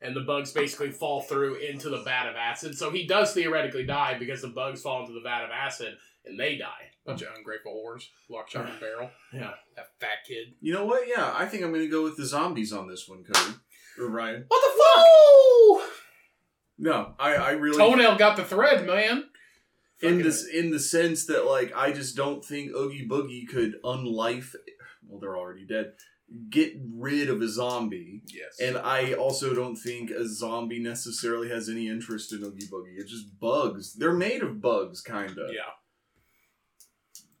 And 0.00 0.14
the 0.14 0.20
bugs 0.20 0.52
basically 0.52 0.90
fall 0.90 1.22
through 1.22 1.54
into 1.56 1.88
the 1.88 2.02
vat 2.02 2.28
of 2.28 2.36
acid. 2.36 2.76
So 2.76 2.90
he 2.90 3.06
does 3.06 3.32
theoretically 3.32 3.86
die 3.86 4.18
because 4.18 4.42
the 4.42 4.48
bugs 4.48 4.82
fall 4.82 5.00
into 5.00 5.14
the 5.14 5.20
vat 5.20 5.44
of 5.44 5.50
acid 5.50 5.96
and 6.26 6.38
they 6.38 6.56
die. 6.56 6.90
bunch 7.06 7.22
of 7.22 7.28
ungrateful 7.36 7.72
whores, 7.72 8.04
lock, 8.28 8.50
shock, 8.50 8.68
and 8.68 8.80
barrel. 8.80 9.10
Yeah. 9.32 9.52
That 9.76 9.86
fat 10.00 10.18
kid. 10.26 10.54
You 10.60 10.72
know 10.74 10.84
what? 10.84 11.08
Yeah, 11.08 11.34
I 11.36 11.46
think 11.46 11.62
I'm 11.62 11.70
going 11.70 11.82
to 11.82 11.88
go 11.88 12.02
with 12.02 12.16
the 12.16 12.26
zombies 12.26 12.72
on 12.72 12.86
this 12.88 13.08
one, 13.08 13.24
Cody. 13.24 13.56
Or 13.98 14.08
Ryan. 14.08 14.44
What 14.48 14.60
the 14.62 14.82
fuck? 15.80 15.90
No, 16.78 17.14
I, 17.18 17.34
I 17.36 17.50
really 17.52 17.78
Toenail 17.78 18.16
got 18.16 18.36
the 18.36 18.44
thread, 18.44 18.86
man. 18.86 19.24
in 20.02 20.08
Fucking- 20.10 20.22
this 20.22 20.46
in 20.46 20.70
the 20.70 20.80
sense 20.80 21.26
that 21.26 21.46
like 21.46 21.72
I 21.76 21.92
just 21.92 22.16
don't 22.16 22.44
think 22.44 22.72
Oogie 22.72 23.08
Boogie 23.08 23.46
could 23.48 23.74
unlife. 23.84 24.54
Well, 25.06 25.20
they're 25.20 25.36
already 25.36 25.66
dead. 25.66 25.92
Get 26.50 26.72
rid 26.96 27.28
of 27.28 27.42
a 27.42 27.48
zombie, 27.48 28.22
Yes. 28.26 28.58
and 28.60 28.76
I 28.78 29.12
also 29.12 29.54
don't 29.54 29.76
think 29.76 30.10
a 30.10 30.26
zombie 30.26 30.80
necessarily 30.80 31.48
has 31.50 31.68
any 31.68 31.86
interest 31.86 32.32
in 32.32 32.42
Oogie 32.42 32.66
Boogie. 32.66 32.94
It's 32.96 33.10
just 33.12 33.38
bugs. 33.38 33.94
They're 33.94 34.14
made 34.14 34.42
of 34.42 34.60
bugs, 34.60 35.00
kinda. 35.02 35.48
yeah. 35.52 35.70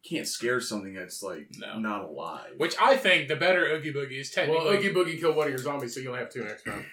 Can't 0.08 0.28
scare 0.28 0.60
something 0.60 0.92
that's 0.94 1.22
like 1.22 1.48
No. 1.56 1.78
not 1.78 2.04
alive. 2.04 2.52
Which 2.58 2.74
I 2.80 2.96
think 2.96 3.28
the 3.28 3.36
better 3.36 3.64
Oogie 3.66 3.92
Boogie 3.92 4.20
is 4.20 4.30
technically. 4.30 4.64
Well, 4.66 4.74
Oogie 4.74 4.92
Boogie 4.92 5.18
killed 5.18 5.34
one 5.36 5.46
of 5.46 5.50
your 5.50 5.58
zombies, 5.58 5.94
so 5.94 6.00
you 6.00 6.08
only 6.08 6.20
have 6.20 6.30
two 6.30 6.44
next 6.44 6.66
round. 6.66 6.84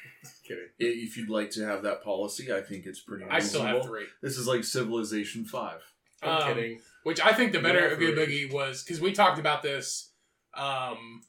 Kidding. 0.48 0.64
If 0.80 1.18
you'd 1.18 1.30
like 1.30 1.50
to 1.52 1.66
have 1.66 1.84
that 1.84 2.04
policy, 2.04 2.54
I 2.54 2.62
think 2.62 2.86
it's 2.86 3.02
pretty. 3.02 3.26
I 3.30 3.40
still 3.40 3.64
have 3.64 3.84
three. 3.84 4.06
This 4.22 4.38
is 4.38 4.48
like 4.48 4.64
Civilization 4.64 5.44
Five. 5.46 5.82
I'm 6.24 6.30
Um, 6.30 6.54
kidding. 6.54 6.80
Which 7.04 7.20
I 7.20 7.34
think 7.34 7.52
the 7.52 7.60
better 7.60 7.80
Yeah, 7.80 7.94
Oogie 7.96 8.14
for 8.16 8.22
Boogie 8.22 8.54
was 8.54 8.84
because 8.84 9.02
we 9.02 9.12
talked 9.12 9.40
about 9.40 9.62
this. 9.62 10.12
Um, 10.54 11.22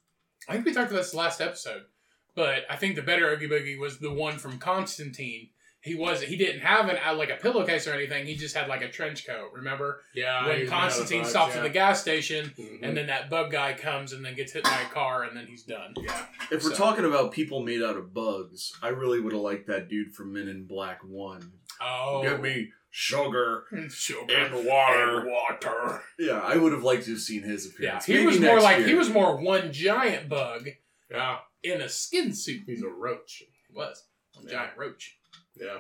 I 0.48 0.52
think 0.52 0.66
we 0.66 0.72
talked 0.72 0.90
about 0.90 1.00
this 1.02 1.14
last 1.14 1.40
episode, 1.40 1.82
but 2.34 2.64
I 2.70 2.76
think 2.76 2.94
the 2.96 3.02
better 3.02 3.28
Oogie 3.30 3.48
Boogie 3.48 3.78
was 3.78 3.98
the 3.98 4.12
one 4.12 4.38
from 4.38 4.58
Constantine. 4.58 5.50
He 5.82 5.96
was 5.96 6.22
he 6.22 6.36
didn't 6.36 6.60
have 6.60 6.88
an 6.88 6.96
like 7.18 7.30
a 7.30 7.34
pillowcase 7.36 7.88
or 7.88 7.92
anything. 7.92 8.24
He 8.24 8.36
just 8.36 8.54
had 8.56 8.68
like 8.68 8.82
a 8.82 8.88
trench 8.88 9.26
coat. 9.26 9.50
Remember 9.52 10.02
Yeah. 10.14 10.46
when 10.46 10.60
he's 10.60 10.70
made 10.70 10.72
out 10.74 10.76
of 10.76 10.80
Constantine 10.94 11.22
bugs, 11.22 11.30
stops 11.30 11.54
yeah. 11.54 11.60
at 11.60 11.62
the 11.64 11.70
gas 11.70 12.00
station 12.00 12.52
Mhm. 12.56 12.78
and 12.82 12.96
then 12.96 13.08
that 13.08 13.28
bug 13.28 13.50
guy 13.50 13.72
comes 13.74 14.12
and 14.12 14.24
then 14.24 14.34
gets 14.36 14.52
hit 14.52 14.62
by 14.62 14.80
a 14.80 14.92
car 14.94 15.24
and 15.24 15.36
then 15.36 15.46
he's 15.46 15.64
done. 15.64 15.94
yeah. 16.00 16.26
If 16.52 16.62
we're 16.62 16.74
talking 16.74 17.04
about 17.04 17.32
people 17.32 17.62
made 17.64 17.82
out 17.82 17.96
of 17.96 18.14
bugs, 18.14 18.72
I 18.80 18.88
really 18.88 19.18
would 19.20 19.32
have 19.32 19.42
liked 19.42 19.66
that 19.66 19.88
dude 19.88 20.14
from 20.14 20.32
Men 20.32 20.46
in 20.48 20.66
Black 20.66 21.02
One. 21.02 21.52
Oh, 21.80 22.22
Give 22.22 22.40
me 22.40 22.70
sugar 22.90 23.64
and 23.72 23.90
sugar 24.06 24.32
and 24.32 24.64
water. 24.64 25.18
and 25.20 25.30
water. 25.32 26.02
Yeah, 26.16 26.38
I 26.38 26.56
would 26.58 26.72
have 26.72 26.84
liked 26.84 27.06
to 27.06 27.10
have 27.12 27.20
seen 27.20 27.42
his 27.42 27.66
appearance. 27.66 27.80
Yeah, 27.80 27.88
appearance. 27.88 28.06
he 28.06 28.12
Maybe 28.14 28.26
was 28.26 28.40
more 28.40 28.60
like 28.60 28.78
year. 28.78 28.86
he 28.86 28.94
was 28.94 29.10
more 29.10 29.36
one 29.36 29.72
giant 29.72 30.28
bug 30.28 30.68
Yeah. 31.10 31.38
in 31.64 31.80
a 31.80 31.88
skin 31.88 32.32
suit. 32.34 32.62
He's 32.66 32.82
a 32.84 32.88
roach. 32.88 33.42
He 33.66 33.74
was 33.74 34.04
A 34.38 34.44
Yeah. 34.44 34.50
giant 34.52 34.76
roach. 34.76 35.18
Yeah. 35.58 35.78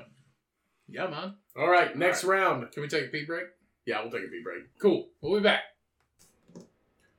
Yeah, 0.88 1.06
man. 1.08 1.34
All 1.56 1.68
right. 1.68 1.96
Next 1.96 2.24
round. 2.24 2.70
Can 2.72 2.82
we 2.82 2.88
take 2.88 3.04
a 3.04 3.08
pee 3.08 3.24
break? 3.24 3.44
Yeah, 3.86 4.02
we'll 4.02 4.10
take 4.10 4.24
a 4.24 4.28
pee 4.28 4.42
break. 4.42 4.64
Cool. 4.78 5.08
We'll 5.20 5.38
be 5.40 5.42
back. 5.42 5.62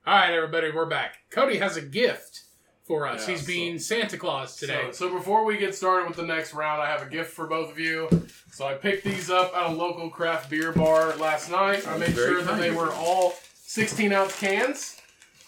All 0.05 0.13
right, 0.13 0.33
everybody, 0.33 0.69
we're 0.73 0.85
back. 0.85 1.15
Cody 1.29 1.57
has 1.57 1.77
a 1.77 1.81
gift 1.81 2.41
for 2.83 3.07
us. 3.07 3.21
Yeah, 3.25 3.33
He's 3.35 3.41
so- 3.41 3.47
being 3.47 3.79
Santa 3.79 4.17
Claus 4.17 4.57
today. 4.57 4.81
So, 4.91 5.07
so 5.09 5.13
before 5.17 5.45
we 5.45 5.57
get 5.57 5.73
started 5.73 6.07
with 6.07 6.17
the 6.17 6.25
next 6.25 6.53
round, 6.53 6.81
I 6.81 6.87
have 6.89 7.01
a 7.01 7.09
gift 7.09 7.31
for 7.31 7.47
both 7.47 7.71
of 7.71 7.79
you. 7.79 8.09
So 8.51 8.65
I 8.65 8.73
picked 8.73 9.05
these 9.05 9.29
up 9.29 9.55
at 9.55 9.67
a 9.67 9.71
local 9.73 10.09
craft 10.09 10.49
beer 10.49 10.73
bar 10.73 11.15
last 11.15 11.49
night. 11.49 11.87
I 11.87 11.97
made 11.97 12.09
very 12.09 12.31
sure 12.33 12.41
that 12.43 12.49
kind 12.49 12.61
they 12.61 12.69
of 12.69 12.75
were 12.75 12.91
all 12.91 13.33
16 13.55 14.11
ounce 14.11 14.37
cans. 14.39 14.99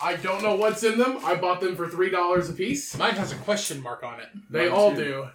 I 0.02 0.16
don't 0.16 0.42
know 0.42 0.56
what's 0.56 0.84
in 0.84 0.98
them. 0.98 1.20
I 1.24 1.36
bought 1.36 1.62
them 1.62 1.76
for 1.76 1.88
three 1.90 2.10
dollars 2.10 2.50
a 2.50 2.54
piece. 2.54 2.98
Mine 2.98 3.16
has 3.16 3.32
a 3.32 3.38
question 3.38 3.82
mark 3.82 4.04
on 4.04 4.20
it. 4.20 4.28
They 4.50 4.70
Mine 4.70 4.78
all 4.78 4.92
too. 4.92 5.04
do. 5.04 5.28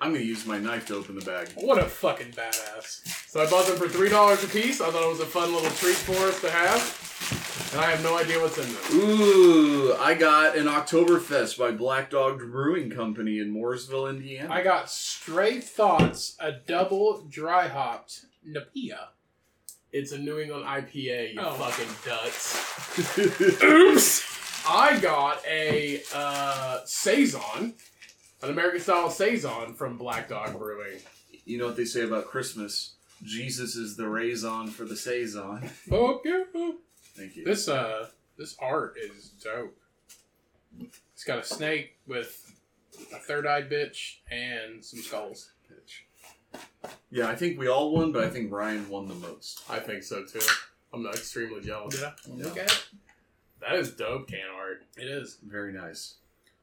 I'm 0.00 0.12
gonna 0.12 0.24
use 0.24 0.44
my 0.46 0.58
knife 0.58 0.86
to 0.88 0.96
open 0.96 1.14
the 1.18 1.24
bag. 1.24 1.48
What 1.54 1.78
a 1.78 1.84
fucking 1.86 2.32
badass. 2.32 3.28
So 3.30 3.42
I 3.42 3.48
bought 3.50 3.66
them 3.66 3.76
for 3.76 3.88
three 3.88 4.08
dollars 4.10 4.44
a 4.44 4.48
piece. 4.48 4.80
I 4.80 4.90
thought 4.90 5.02
it 5.04 5.08
was 5.08 5.20
a 5.20 5.26
fun 5.26 5.52
little 5.54 5.70
treat 5.70 5.96
for 5.96 6.12
us 6.28 6.40
to 6.42 6.50
have, 6.50 7.70
and 7.72 7.80
I 7.80 7.90
have 7.90 8.02
no 8.02 8.18
idea 8.18 8.38
what's 8.40 8.58
in 8.58 8.64
them. 8.66 8.82
Ooh, 9.00 9.94
I 9.94 10.12
got 10.14 10.54
an 10.56 10.66
Oktoberfest 10.66 11.58
by 11.58 11.70
Black 11.70 12.10
Dog 12.10 12.38
Brewing 12.40 12.90
Company 12.90 13.38
in 13.38 13.54
Mooresville, 13.54 14.10
Indiana. 14.10 14.52
I 14.52 14.62
got 14.62 14.90
Stray 14.90 15.60
Thoughts, 15.60 16.36
a 16.40 16.52
double 16.52 17.22
dry 17.30 17.66
hopped 17.68 18.26
NEIPA. 18.46 18.98
It's 19.92 20.12
a 20.12 20.18
New 20.18 20.38
England 20.38 20.66
IPA, 20.66 21.32
you 21.34 21.40
Oh. 21.40 21.52
fucking 21.54 21.94
duts. 22.04 23.18
Oops! 23.62 24.66
I 24.68 24.98
got 25.00 25.42
a 25.46 26.02
uh, 26.14 26.80
Saison, 26.84 27.74
an 28.42 28.50
American 28.50 28.80
style 28.80 29.10
Saison 29.10 29.74
from 29.74 29.96
Black 29.96 30.28
Dog 30.28 30.58
Brewing. 30.58 30.98
you 31.44 31.58
know 31.58 31.66
what 31.66 31.76
they 31.76 31.84
say 31.84 32.02
about 32.02 32.26
Christmas? 32.26 32.92
Jesus 33.22 33.76
is 33.76 33.96
the 33.96 34.08
raison 34.08 34.68
for 34.68 34.84
the 34.84 34.96
saison. 34.96 35.62
Fuck 35.88 36.20
yeah. 36.24 36.44
Thank 37.14 37.36
you. 37.36 37.44
This 37.44 37.66
uh 37.68 38.08
this 38.36 38.56
art 38.60 38.96
is 39.02 39.30
dope. 39.42 39.76
It's 41.14 41.24
got 41.24 41.38
a 41.38 41.42
snake 41.42 41.96
with 42.06 42.52
a 43.14 43.18
third 43.18 43.46
eyed 43.46 43.70
bitch 43.70 44.16
and 44.30 44.84
some 44.84 45.00
skulls. 45.00 45.52
pitch. 45.68 46.04
Yeah, 47.10 47.28
I 47.28 47.34
think 47.34 47.58
we 47.58 47.68
all 47.68 47.92
won, 47.92 48.12
but 48.12 48.24
I 48.24 48.28
think 48.28 48.52
Ryan 48.52 48.88
won 48.90 49.08
the 49.08 49.14
most. 49.14 49.62
I 49.70 49.78
think 49.78 50.02
so 50.02 50.24
too. 50.24 50.40
I'm 50.92 51.02
not 51.02 51.14
extremely 51.14 51.62
jealous. 51.62 51.94
Did 51.98 52.02
Yeah. 52.36 52.44
look 52.44 52.58
at 52.58 52.70
it? 52.70 52.84
That 53.60 53.76
is 53.76 53.92
dope 53.92 54.28
can 54.28 54.40
art. 54.54 54.84
It 54.98 55.08
is. 55.08 55.38
Very 55.42 55.72
nice. 55.72 56.16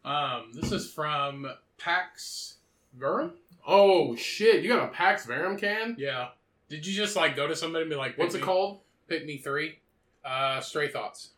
Um, 0.06 0.52
this 0.54 0.72
is 0.72 0.92
from 0.92 1.48
Pax 1.78 2.56
Verum. 2.98 3.34
Oh 3.66 4.16
shit! 4.16 4.64
You 4.64 4.70
got 4.70 4.84
a 4.86 4.92
Pax 4.92 5.26
Verum 5.26 5.58
can? 5.58 5.96
Yeah. 5.98 6.30
Did 6.70 6.86
you 6.86 6.94
just 6.94 7.16
like 7.16 7.36
go 7.36 7.48
to 7.48 7.56
somebody 7.56 7.84
and 7.84 7.90
be 7.90 7.96
like, 7.96 8.18
What's 8.18 8.36
it 8.36 8.42
called? 8.42 8.80
Pick 9.08 9.26
me 9.26 9.38
three. 9.38 9.80
Uh, 10.26 10.60
Stray 10.62 10.88
Thoughts. 10.88 11.30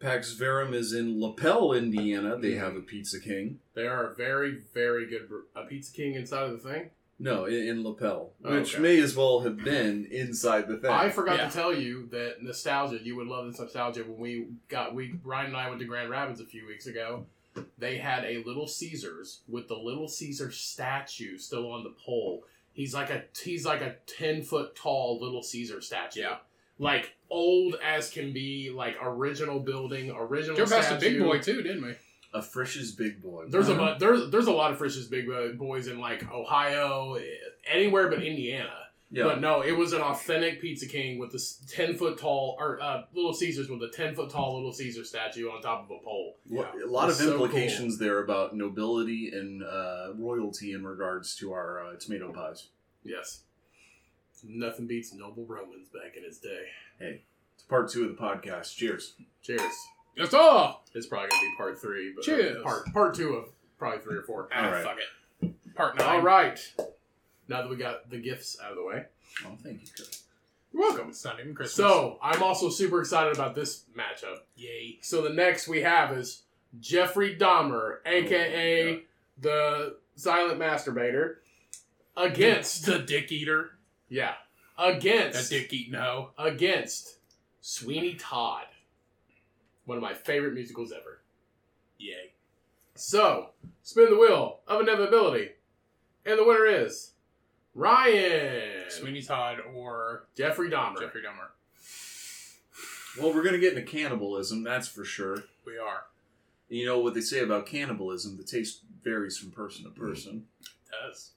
Pax 0.00 0.32
Verum 0.32 0.74
is 0.74 0.92
in 0.92 1.20
Lapel, 1.20 1.72
Indiana. 1.72 2.36
They 2.36 2.52
have 2.54 2.76
a 2.76 2.80
Pizza 2.80 3.18
King. 3.20 3.60
They 3.74 3.86
are 3.86 4.10
a 4.10 4.14
very, 4.14 4.58
very 4.74 5.06
good. 5.06 5.28
bre- 5.28 5.58
A 5.58 5.64
Pizza 5.64 5.92
King 5.92 6.14
inside 6.14 6.50
of 6.50 6.62
the 6.62 6.68
thing. 6.68 6.90
No, 7.18 7.46
in, 7.46 7.54
in 7.66 7.82
Lapel, 7.82 8.32
Oh, 8.44 8.54
which 8.58 8.74
okay. 8.74 8.82
may 8.82 9.00
as 9.00 9.16
well 9.16 9.40
have 9.40 9.56
been 9.64 10.06
inside 10.10 10.68
the 10.68 10.76
thing. 10.76 10.90
I 10.90 11.08
forgot 11.08 11.38
Yeah. 11.38 11.48
to 11.48 11.52
tell 11.54 11.72
you 11.72 12.08
that 12.12 12.42
nostalgia. 12.42 12.98
You 13.02 13.16
would 13.16 13.26
love 13.26 13.46
this 13.46 13.58
nostalgia 13.58 14.02
when 14.04 14.18
we 14.18 14.48
got 14.68 14.94
we 14.94 15.14
Ryan 15.24 15.46
and 15.46 15.56
I 15.56 15.68
went 15.68 15.80
to 15.80 15.86
Grand 15.86 16.10
Rapids 16.10 16.40
a 16.42 16.44
few 16.46 16.66
weeks 16.66 16.86
ago. 16.86 17.24
They 17.78 17.98
had 17.98 18.24
a 18.24 18.42
Little 18.44 18.66
Caesars 18.66 19.40
with 19.48 19.68
the 19.68 19.76
Little 19.76 20.08
Caesar 20.08 20.50
statue 20.50 21.38
still 21.38 21.70
on 21.70 21.84
the 21.84 21.94
pole. 22.04 22.44
He's 22.72 22.94
like 22.94 23.10
a 23.10 23.24
he's 23.42 23.64
like 23.64 23.80
a 23.80 23.96
ten 24.06 24.42
foot 24.42 24.76
tall 24.76 25.18
Little 25.20 25.42
Caesar 25.42 25.80
statue. 25.80 26.20
Yeah. 26.20 26.36
like 26.78 27.14
old 27.30 27.76
as 27.82 28.10
can 28.10 28.32
be, 28.32 28.70
like 28.70 28.96
original 29.02 29.60
building, 29.60 30.10
original. 30.10 30.56
Drove 30.56 30.70
past 30.70 30.92
a 30.92 30.96
big 30.96 31.18
boy 31.18 31.38
too, 31.38 31.62
didn't 31.62 31.84
we? 31.84 31.94
a 32.36 32.42
Frisch's 32.42 32.92
Big 32.92 33.22
Boy. 33.22 33.46
There's 33.48 33.68
a 33.68 33.96
there's 33.98 34.30
there's 34.30 34.46
a 34.46 34.52
lot 34.52 34.70
of 34.70 34.78
Frisch's 34.78 35.06
big 35.06 35.28
uh, 35.28 35.48
boys 35.54 35.88
in 35.88 35.98
like 35.98 36.30
Ohio, 36.30 37.18
anywhere 37.66 38.08
but 38.08 38.22
Indiana. 38.22 38.74
Yeah. 39.08 39.22
But 39.24 39.40
no, 39.40 39.62
it 39.62 39.70
was 39.70 39.92
an 39.92 40.00
authentic 40.00 40.60
Pizza 40.60 40.86
King 40.86 41.18
with 41.18 41.30
this 41.30 41.62
ten 41.70 41.94
foot 41.96 42.18
tall 42.18 42.56
or 42.58 42.80
uh, 42.82 43.02
Little 43.14 43.32
Caesars 43.32 43.68
with 43.68 43.80
a 43.82 43.88
ten 43.88 44.14
foot 44.16 44.30
tall 44.30 44.56
Little 44.56 44.72
Caesar 44.72 45.04
statue 45.04 45.48
on 45.48 45.62
top 45.62 45.84
of 45.84 45.90
a 45.96 46.02
pole. 46.04 46.36
Well, 46.50 46.68
a 46.84 46.86
lot 46.90 47.04
of 47.04 47.10
It's 47.10 47.20
so 47.20 47.32
implications 47.34 47.98
there 47.98 48.18
about 48.24 48.56
nobility 48.56 49.30
and 49.32 49.62
uh, 49.62 50.08
royalty 50.16 50.72
in 50.72 50.84
regards 50.84 51.36
to 51.36 51.52
our 51.52 51.84
uh, 51.86 51.96
tomato 52.00 52.32
pies. 52.32 52.68
Yes, 53.04 53.42
nothing 54.42 54.88
beats 54.88 55.14
Noble 55.14 55.44
Roman's 55.46 55.88
back 55.88 56.16
in 56.16 56.24
his 56.24 56.38
day. 56.38 56.64
Hey, 56.98 57.22
it's 57.54 57.62
part 57.62 57.88
two 57.88 58.04
of 58.04 58.08
the 58.16 58.20
podcast. 58.20 58.74
Cheers. 58.74 59.14
Cheers. 59.40 59.62
That's 60.16 60.34
all. 60.34 60.84
It's 60.94 61.06
probably 61.06 61.28
gonna 61.28 61.42
be 61.42 61.54
part 61.56 61.80
three, 61.80 62.12
but 62.14 62.22
uh, 62.22 62.24
Cheers. 62.24 62.62
part 62.64 62.92
part 62.92 63.14
two 63.14 63.34
of 63.34 63.44
probably 63.78 64.00
three 64.00 64.16
or 64.16 64.22
four. 64.22 64.48
Ah, 64.52 64.64
All 64.66 64.72
right. 64.72 64.82
fuck 64.84 64.96
it. 64.98 65.74
Part 65.76 65.96
nine. 65.96 66.08
All 66.08 66.22
right. 66.22 66.58
Now 67.48 67.62
that 67.62 67.70
we 67.70 67.76
got 67.76 68.10
the 68.10 68.18
gifts 68.18 68.56
out 68.62 68.70
of 68.72 68.76
the 68.76 68.84
way, 68.84 69.04
Oh, 69.44 69.56
thank 69.62 69.82
you. 69.82 69.88
Chris. 69.94 70.22
you're 70.72 70.82
welcome. 70.82 71.08
It's 71.10 71.24
not 71.24 71.38
even 71.40 71.54
Christmas. 71.54 71.74
So 71.76 72.18
I'm 72.22 72.42
also 72.42 72.68
super 72.70 73.00
excited 73.00 73.34
about 73.34 73.54
this 73.54 73.84
matchup. 73.96 74.38
yay. 74.56 74.98
So 75.02 75.22
the 75.22 75.30
next 75.30 75.68
we 75.68 75.82
have 75.82 76.16
is 76.16 76.42
Jeffrey 76.80 77.36
Dahmer, 77.36 77.98
aka 78.06 78.82
oh, 78.82 78.92
yeah. 78.92 78.98
the 79.40 79.96
silent 80.16 80.58
masturbator, 80.58 81.36
against 82.16 82.86
the 82.86 82.98
dick 82.98 83.30
eater. 83.30 83.70
yeah, 84.08 84.34
That 84.78 84.96
against 84.96 85.50
dick 85.50 85.72
eating 85.72 85.94
hoe. 85.94 86.30
against 86.38 87.16
Sweeney 87.60 88.14
Todd, 88.14 88.64
one 89.84 89.98
of 89.98 90.02
my 90.02 90.14
favorite 90.14 90.54
musicals 90.54 90.92
ever. 90.92 91.20
Yay. 91.98 92.32
So 92.94 93.50
spin 93.82 94.10
the 94.10 94.18
wheel 94.18 94.60
of 94.66 94.80
inevitability, 94.80 95.50
and 96.24 96.38
the 96.38 96.44
winner 96.44 96.64
is 96.66 97.12
Ryan 97.76 98.84
Sweeney 98.88 99.20
Todd 99.22 99.58
or 99.74 100.24
Jeffrey 100.34 100.70
Dahmer. 100.70 100.98
Jeffrey 100.98 101.20
Dahmer. 101.20 101.48
Well, 103.22 103.34
we're 103.34 103.42
gonna 103.44 103.58
get 103.58 103.76
into 103.76 103.84
cannibalism, 103.90 104.62
that's 104.64 104.88
for 104.88 105.04
sure. 105.04 105.44
We 105.66 105.76
are. 105.78 106.04
You 106.70 106.86
know 106.86 106.98
what 107.00 107.12
they 107.14 107.20
say 107.20 107.40
about 107.40 107.66
cannibalism? 107.66 108.38
The 108.38 108.44
taste 108.44 108.80
varies 109.04 109.36
from 109.38 109.50
person 109.52 109.84
to 109.84 109.90
person. 109.90 110.46
does. 110.90 111.32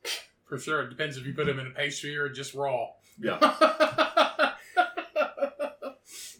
For 0.48 0.58
sure. 0.58 0.82
It 0.84 0.90
depends 0.90 1.18
if 1.18 1.26
you 1.28 1.34
put 1.34 1.46
them 1.46 1.60
in 1.60 1.68
a 1.68 1.72
pastry 1.72 2.16
or 2.18 2.30
just 2.30 2.56
raw. 2.56 2.88
Yeah. 3.22 3.38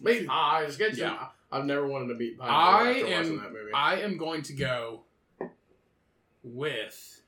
Meat 0.00 0.26
pies, 0.26 0.76
get 0.78 0.96
you. 0.96 1.04
Yeah. 1.04 1.26
I've 1.52 1.66
never 1.66 1.86
wanted 1.86 2.08
to 2.08 2.14
meat 2.14 2.38
pie. 2.38 2.46
I 2.48 2.88
am- 2.94 3.36
that 3.38 3.52
movie. 3.52 3.72
I 3.74 3.96
am 4.00 4.16
going 4.16 4.42
to 4.42 4.52
go 4.54 5.02
with 6.42 7.19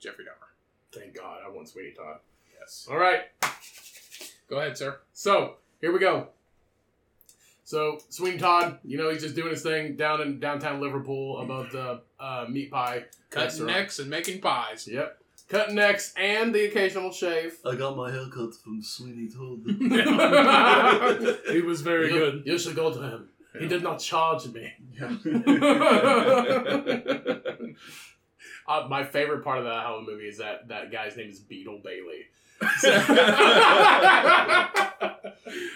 Jeffrey 0.00 0.24
Dahmer. 0.24 0.50
Thank 0.92 1.14
God, 1.16 1.38
I 1.44 1.48
want 1.50 1.68
Sweeney 1.68 1.92
Todd. 1.92 2.18
Yes. 2.58 2.86
All 2.90 2.96
right, 2.98 3.22
Go 4.48 4.58
ahead, 4.58 4.76
sir. 4.78 4.98
so 5.12 5.56
here 5.80 5.92
we 5.92 5.98
go. 5.98 6.28
So 7.64 7.98
Sweeney 8.10 8.38
Todd, 8.38 8.78
you 8.84 8.96
know, 8.96 9.10
he's 9.10 9.22
just 9.22 9.34
doing 9.34 9.50
his 9.50 9.62
thing 9.62 9.96
down 9.96 10.20
in 10.22 10.38
downtown 10.38 10.80
Liverpool 10.80 11.38
above 11.40 11.72
the 11.72 12.00
uh, 12.20 12.46
meat 12.48 12.70
pie. 12.70 13.04
Cutting 13.30 13.46
restaurant. 13.48 13.72
necks 13.72 13.98
and 13.98 14.08
making 14.08 14.40
pies. 14.40 14.86
Yep, 14.86 15.18
cutting 15.48 15.74
necks 15.74 16.14
and 16.16 16.54
the 16.54 16.66
occasional 16.66 17.10
shave. 17.10 17.58
I 17.66 17.74
got 17.74 17.96
my 17.96 18.10
haircut 18.12 18.54
from 18.54 18.80
Sweeney 18.82 19.28
Todd. 19.28 19.64
he 21.50 21.60
was 21.60 21.80
very 21.82 22.08
good. 22.10 22.44
You 22.46 22.56
should 22.58 22.76
go 22.76 22.92
to 22.92 23.00
him. 23.02 23.28
He 23.58 23.66
did 23.66 23.82
not 23.82 23.98
charge 23.98 24.46
me. 24.48 24.72
Uh, 28.68 28.86
my 28.88 29.04
favorite 29.04 29.44
part 29.44 29.58
of 29.58 29.64
the 29.64 29.70
Halloween 29.70 30.06
movie 30.06 30.28
is 30.28 30.38
that 30.38 30.68
that 30.68 30.90
guy's 30.90 31.16
name 31.16 31.30
is 31.30 31.38
Beetle 31.38 31.80
Bailey. 31.84 32.26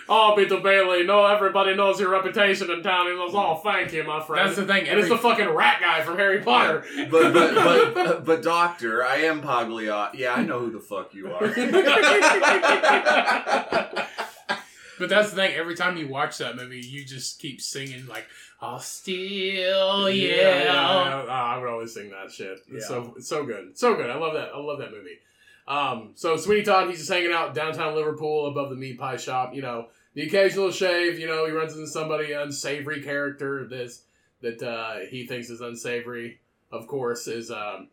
oh, 0.08 0.34
Beetle 0.34 0.60
Bailey! 0.60 1.04
No, 1.04 1.26
everybody 1.26 1.74
knows 1.76 2.00
your 2.00 2.08
reputation 2.08 2.70
in 2.70 2.82
town. 2.82 3.06
He 3.06 3.12
goes, 3.12 3.32
"Oh, 3.34 3.60
thank 3.62 3.92
you, 3.92 4.02
my 4.04 4.24
friend." 4.24 4.48
That's 4.48 4.56
the 4.56 4.64
thing. 4.66 4.88
and 4.88 4.98
it's 4.98 5.10
the 5.10 5.18
fucking 5.18 5.50
rat 5.50 5.80
guy 5.80 6.02
from 6.02 6.16
Harry 6.16 6.40
Potter. 6.40 6.82
but, 7.10 7.32
but 7.34 7.54
but 7.94 8.24
but 8.24 8.42
doctor, 8.42 9.04
I 9.04 9.16
am 9.16 9.42
Pagliot. 9.42 10.14
Yeah, 10.14 10.32
I 10.32 10.42
know 10.42 10.60
who 10.60 10.70
the 10.70 10.80
fuck 10.80 11.12
you 11.12 11.30
are. 11.32 11.46
but 15.00 15.08
that's 15.08 15.30
the 15.30 15.36
thing. 15.36 15.54
Every 15.54 15.74
time 15.74 15.96
you 15.96 16.06
watch 16.06 16.38
that 16.38 16.54
movie, 16.54 16.80
you 16.80 17.04
just 17.04 17.40
keep 17.40 17.60
singing 17.60 18.06
like, 18.06 18.26
"I'll 18.60 18.78
steal, 18.78 20.08
yeah." 20.08 20.64
yeah. 20.64 21.24
Oh, 21.26 21.28
I 21.28 21.58
would 21.58 21.68
always 21.68 21.92
sing 21.92 22.10
that 22.10 22.30
shit. 22.30 22.58
It's 22.70 22.86
so 22.86 23.14
it's 23.16 23.26
so 23.26 23.44
good, 23.44 23.76
so 23.76 23.96
good. 23.96 24.10
I 24.10 24.16
love 24.16 24.34
that. 24.34 24.50
I 24.54 24.58
love 24.58 24.78
that 24.78 24.92
movie. 24.92 25.18
Um, 25.66 26.12
so 26.14 26.36
Sweeney 26.36 26.62
Todd, 26.62 26.88
he's 26.88 26.98
just 26.98 27.10
hanging 27.10 27.32
out 27.32 27.54
downtown 27.54 27.94
Liverpool 27.94 28.46
above 28.46 28.70
the 28.70 28.76
meat 28.76 28.98
pie 28.98 29.16
shop. 29.16 29.54
You 29.54 29.62
know, 29.62 29.88
the 30.14 30.22
occasional 30.22 30.70
shave. 30.70 31.18
You 31.18 31.26
know, 31.26 31.46
he 31.46 31.52
runs 31.52 31.74
into 31.74 31.88
somebody 31.88 32.32
unsavory 32.32 33.02
character 33.02 33.66
this 33.66 34.02
that 34.42 34.62
uh, 34.62 34.98
he 35.08 35.26
thinks 35.26 35.50
is 35.50 35.60
unsavory. 35.60 36.40
Of 36.70 36.86
course, 36.86 37.26
is 37.26 37.50
um, 37.50 37.88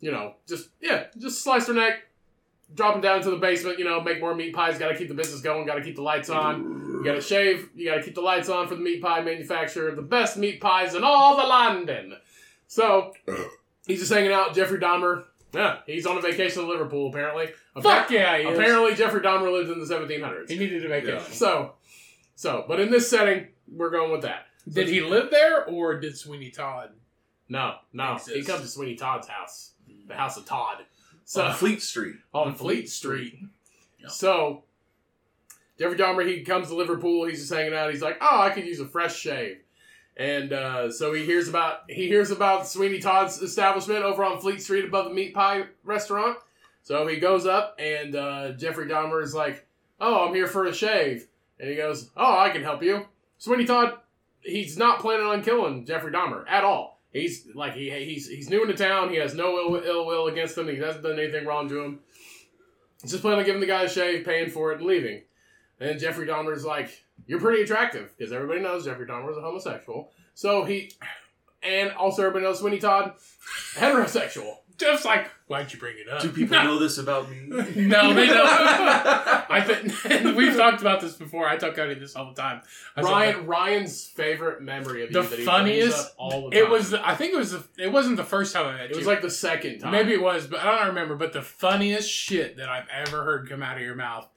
you 0.00 0.10
know, 0.10 0.34
just 0.46 0.68
yeah, 0.80 1.06
just 1.16 1.42
slice 1.42 1.66
their 1.66 1.74
neck, 1.74 2.07
drop 2.74 2.94
them 2.94 3.02
down 3.02 3.22
to 3.22 3.30
the 3.30 3.36
basement. 3.36 3.78
You 3.78 3.84
know, 3.84 4.00
make 4.00 4.20
more 4.20 4.34
meat 4.34 4.54
pies. 4.54 4.78
Got 4.78 4.88
to 4.88 4.96
keep 4.96 5.08
the 5.08 5.14
business 5.14 5.40
going. 5.40 5.66
Got 5.66 5.76
to 5.76 5.82
keep 5.82 5.96
the 5.96 6.02
lights 6.02 6.30
on. 6.30 6.88
You 6.98 7.04
gotta 7.04 7.20
shave. 7.20 7.70
You 7.76 7.88
gotta 7.90 8.02
keep 8.02 8.16
the 8.16 8.20
lights 8.20 8.48
on 8.48 8.66
for 8.66 8.74
the 8.74 8.80
meat 8.80 9.00
pie 9.00 9.20
manufacturer. 9.20 9.94
The 9.94 10.02
best 10.02 10.36
meat 10.36 10.60
pies 10.60 10.96
in 10.96 11.04
all 11.04 11.36
the 11.36 11.44
London. 11.44 12.16
So 12.66 13.14
he's 13.86 14.00
just 14.00 14.12
hanging 14.12 14.32
out. 14.32 14.52
Jeffrey 14.54 14.80
Dahmer. 14.80 15.24
Yeah, 15.54 15.78
he's 15.86 16.06
on 16.06 16.18
a 16.18 16.20
vacation 16.20 16.62
in 16.62 16.68
Liverpool 16.68 17.08
apparently. 17.08 17.50
Fuck 17.80 18.10
yeah, 18.10 18.36
he 18.36 18.48
is. 18.48 18.58
Apparently, 18.58 18.96
Jeffrey 18.96 19.20
Dahmer 19.20 19.50
lived 19.52 19.70
in 19.70 19.78
the 19.78 19.86
1700s. 19.86 20.50
he 20.50 20.58
needed 20.58 20.84
a 20.84 20.88
vacation. 20.88 21.32
So, 21.32 21.74
so, 22.34 22.64
but 22.66 22.80
in 22.80 22.90
this 22.90 23.08
setting, 23.08 23.46
we're 23.72 23.90
going 23.90 24.10
with 24.10 24.22
that. 24.22 24.46
Did 24.68 24.88
he 24.88 25.00
live 25.00 25.30
there, 25.30 25.64
or 25.66 25.98
did 26.00 26.18
Sweeney 26.18 26.50
Todd? 26.50 26.90
No, 27.48 27.76
no, 27.92 28.14
Exists. 28.14 28.34
he 28.34 28.42
comes 28.42 28.62
to 28.62 28.68
Sweeney 28.68 28.96
Todd's 28.96 29.28
house, 29.28 29.72
the 30.06 30.14
house 30.14 30.36
of 30.36 30.44
Todd. 30.44 30.78
So 31.28 31.44
On 31.44 31.52
Fleet 31.54 31.82
Street. 31.82 32.16
on 32.32 32.54
Fleet 32.54 32.88
Street. 32.88 33.38
Yeah. 34.00 34.08
So 34.08 34.62
Jeffrey 35.78 35.98
Dahmer, 35.98 36.26
he 36.26 36.40
comes 36.42 36.68
to 36.68 36.74
Liverpool. 36.74 37.26
He's 37.26 37.40
just 37.40 37.52
hanging 37.52 37.74
out. 37.74 37.90
He's 37.90 38.00
like, 38.00 38.16
"Oh, 38.22 38.40
I 38.40 38.48
could 38.48 38.64
use 38.64 38.80
a 38.80 38.86
fresh 38.86 39.14
shave," 39.14 39.58
and 40.16 40.54
uh, 40.54 40.90
so 40.90 41.12
he 41.12 41.26
hears 41.26 41.46
about 41.46 41.80
he 41.90 42.08
hears 42.08 42.30
about 42.30 42.66
Sweeney 42.66 42.98
Todd's 42.98 43.42
establishment 43.42 44.04
over 44.04 44.24
on 44.24 44.40
Fleet 44.40 44.62
Street 44.62 44.86
above 44.86 45.04
the 45.04 45.14
meat 45.14 45.34
pie 45.34 45.66
restaurant. 45.84 46.38
So 46.82 47.06
he 47.06 47.18
goes 47.18 47.44
up, 47.44 47.76
and 47.78 48.16
uh, 48.16 48.52
Jeffrey 48.52 48.86
Dahmer 48.88 49.22
is 49.22 49.34
like, 49.34 49.66
"Oh, 50.00 50.26
I'm 50.26 50.34
here 50.34 50.46
for 50.46 50.64
a 50.64 50.72
shave," 50.72 51.28
and 51.60 51.68
he 51.68 51.76
goes, 51.76 52.08
"Oh, 52.16 52.38
I 52.38 52.48
can 52.48 52.62
help 52.62 52.82
you." 52.82 53.06
Sweeney 53.36 53.66
Todd, 53.66 53.98
he's 54.40 54.78
not 54.78 55.00
planning 55.00 55.26
on 55.26 55.42
killing 55.42 55.84
Jeffrey 55.84 56.10
Dahmer 56.10 56.44
at 56.48 56.64
all. 56.64 56.97
He's 57.12 57.48
like 57.54 57.74
he 57.74 57.90
he's 57.90 58.28
he's 58.28 58.50
new 58.50 58.62
in 58.62 58.68
the 58.68 58.74
town. 58.74 59.10
He 59.10 59.16
has 59.16 59.34
no 59.34 59.58
ill, 59.58 59.82
ill 59.82 60.06
will 60.06 60.26
against 60.26 60.58
him. 60.58 60.68
He 60.68 60.76
hasn't 60.76 61.04
done 61.04 61.18
anything 61.18 61.46
wrong 61.46 61.68
to 61.68 61.82
him. 61.82 62.00
He's 63.02 63.12
just 63.12 63.22
planning 63.22 63.40
on 63.40 63.46
giving 63.46 63.60
the 63.60 63.66
guy 63.66 63.84
a 63.84 63.88
shave, 63.88 64.24
paying 64.24 64.50
for 64.50 64.72
it, 64.72 64.78
and 64.78 64.86
leaving. 64.86 65.22
And 65.80 65.98
Jeffrey 65.98 66.26
Dahmer's 66.26 66.64
like, 66.64 67.04
"You're 67.26 67.40
pretty 67.40 67.62
attractive," 67.62 68.12
because 68.16 68.32
everybody 68.32 68.60
knows 68.60 68.84
Jeffrey 68.84 69.06
Dahmer 69.06 69.30
is 69.30 69.38
a 69.38 69.40
homosexual. 69.40 70.12
So 70.34 70.64
he, 70.64 70.92
and 71.62 71.92
also 71.92 72.22
everybody 72.22 72.44
knows 72.44 72.58
Sweeney 72.58 72.78
Todd, 72.78 73.14
heterosexual. 73.74 74.58
Jeff's 74.78 75.04
like, 75.04 75.28
why'd 75.48 75.72
you 75.72 75.78
bring 75.78 75.96
it 75.98 76.08
up? 76.08 76.22
Do 76.22 76.30
people 76.30 76.56
know 76.64 76.78
this 76.78 76.98
about 76.98 77.28
me? 77.30 77.46
no, 77.48 78.14
they 78.14 78.26
don't. 78.26 78.46
I 79.50 79.60
think 79.64 80.36
we've 80.36 80.56
talked 80.56 80.80
about 80.80 81.00
this 81.00 81.14
before. 81.14 81.48
I 81.48 81.56
tell 81.56 81.72
Cody 81.72 81.94
this 81.94 82.14
all 82.14 82.32
the 82.32 82.40
time. 82.40 82.62
I 82.96 83.00
Ryan 83.00 83.46
Ryan's 83.46 84.06
favorite 84.06 84.62
memory 84.62 85.02
of 85.04 85.12
The 85.12 85.22
you 85.22 85.28
that 85.28 85.38
funniest- 85.40 86.14
all 86.16 86.50
the 86.50 86.56
time. 86.56 86.64
It 86.64 86.70
was. 86.70 86.90
The, 86.90 87.06
I 87.06 87.16
think 87.16 87.34
it 87.34 87.36
was. 87.36 87.50
The, 87.52 87.64
it 87.76 87.92
wasn't 87.92 88.16
the 88.18 88.24
first 88.24 88.52
time 88.54 88.66
I 88.66 88.76
met 88.76 88.90
It 88.90 88.96
was 88.96 89.06
like 89.06 89.20
the 89.22 89.30
second 89.30 89.80
time. 89.80 89.90
Maybe 89.92 90.12
it 90.12 90.22
was, 90.22 90.46
but 90.46 90.60
I 90.60 90.78
don't 90.78 90.88
remember. 90.88 91.16
But 91.16 91.32
the 91.32 91.42
funniest 91.42 92.08
shit 92.10 92.56
that 92.58 92.68
I've 92.68 92.86
ever 92.92 93.24
heard 93.24 93.48
come 93.48 93.62
out 93.62 93.76
of 93.76 93.82
your 93.82 93.96
mouth 93.96 94.28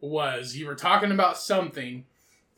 was 0.00 0.56
you 0.56 0.66
were 0.66 0.74
talking 0.74 1.12
about 1.12 1.38
something. 1.38 2.04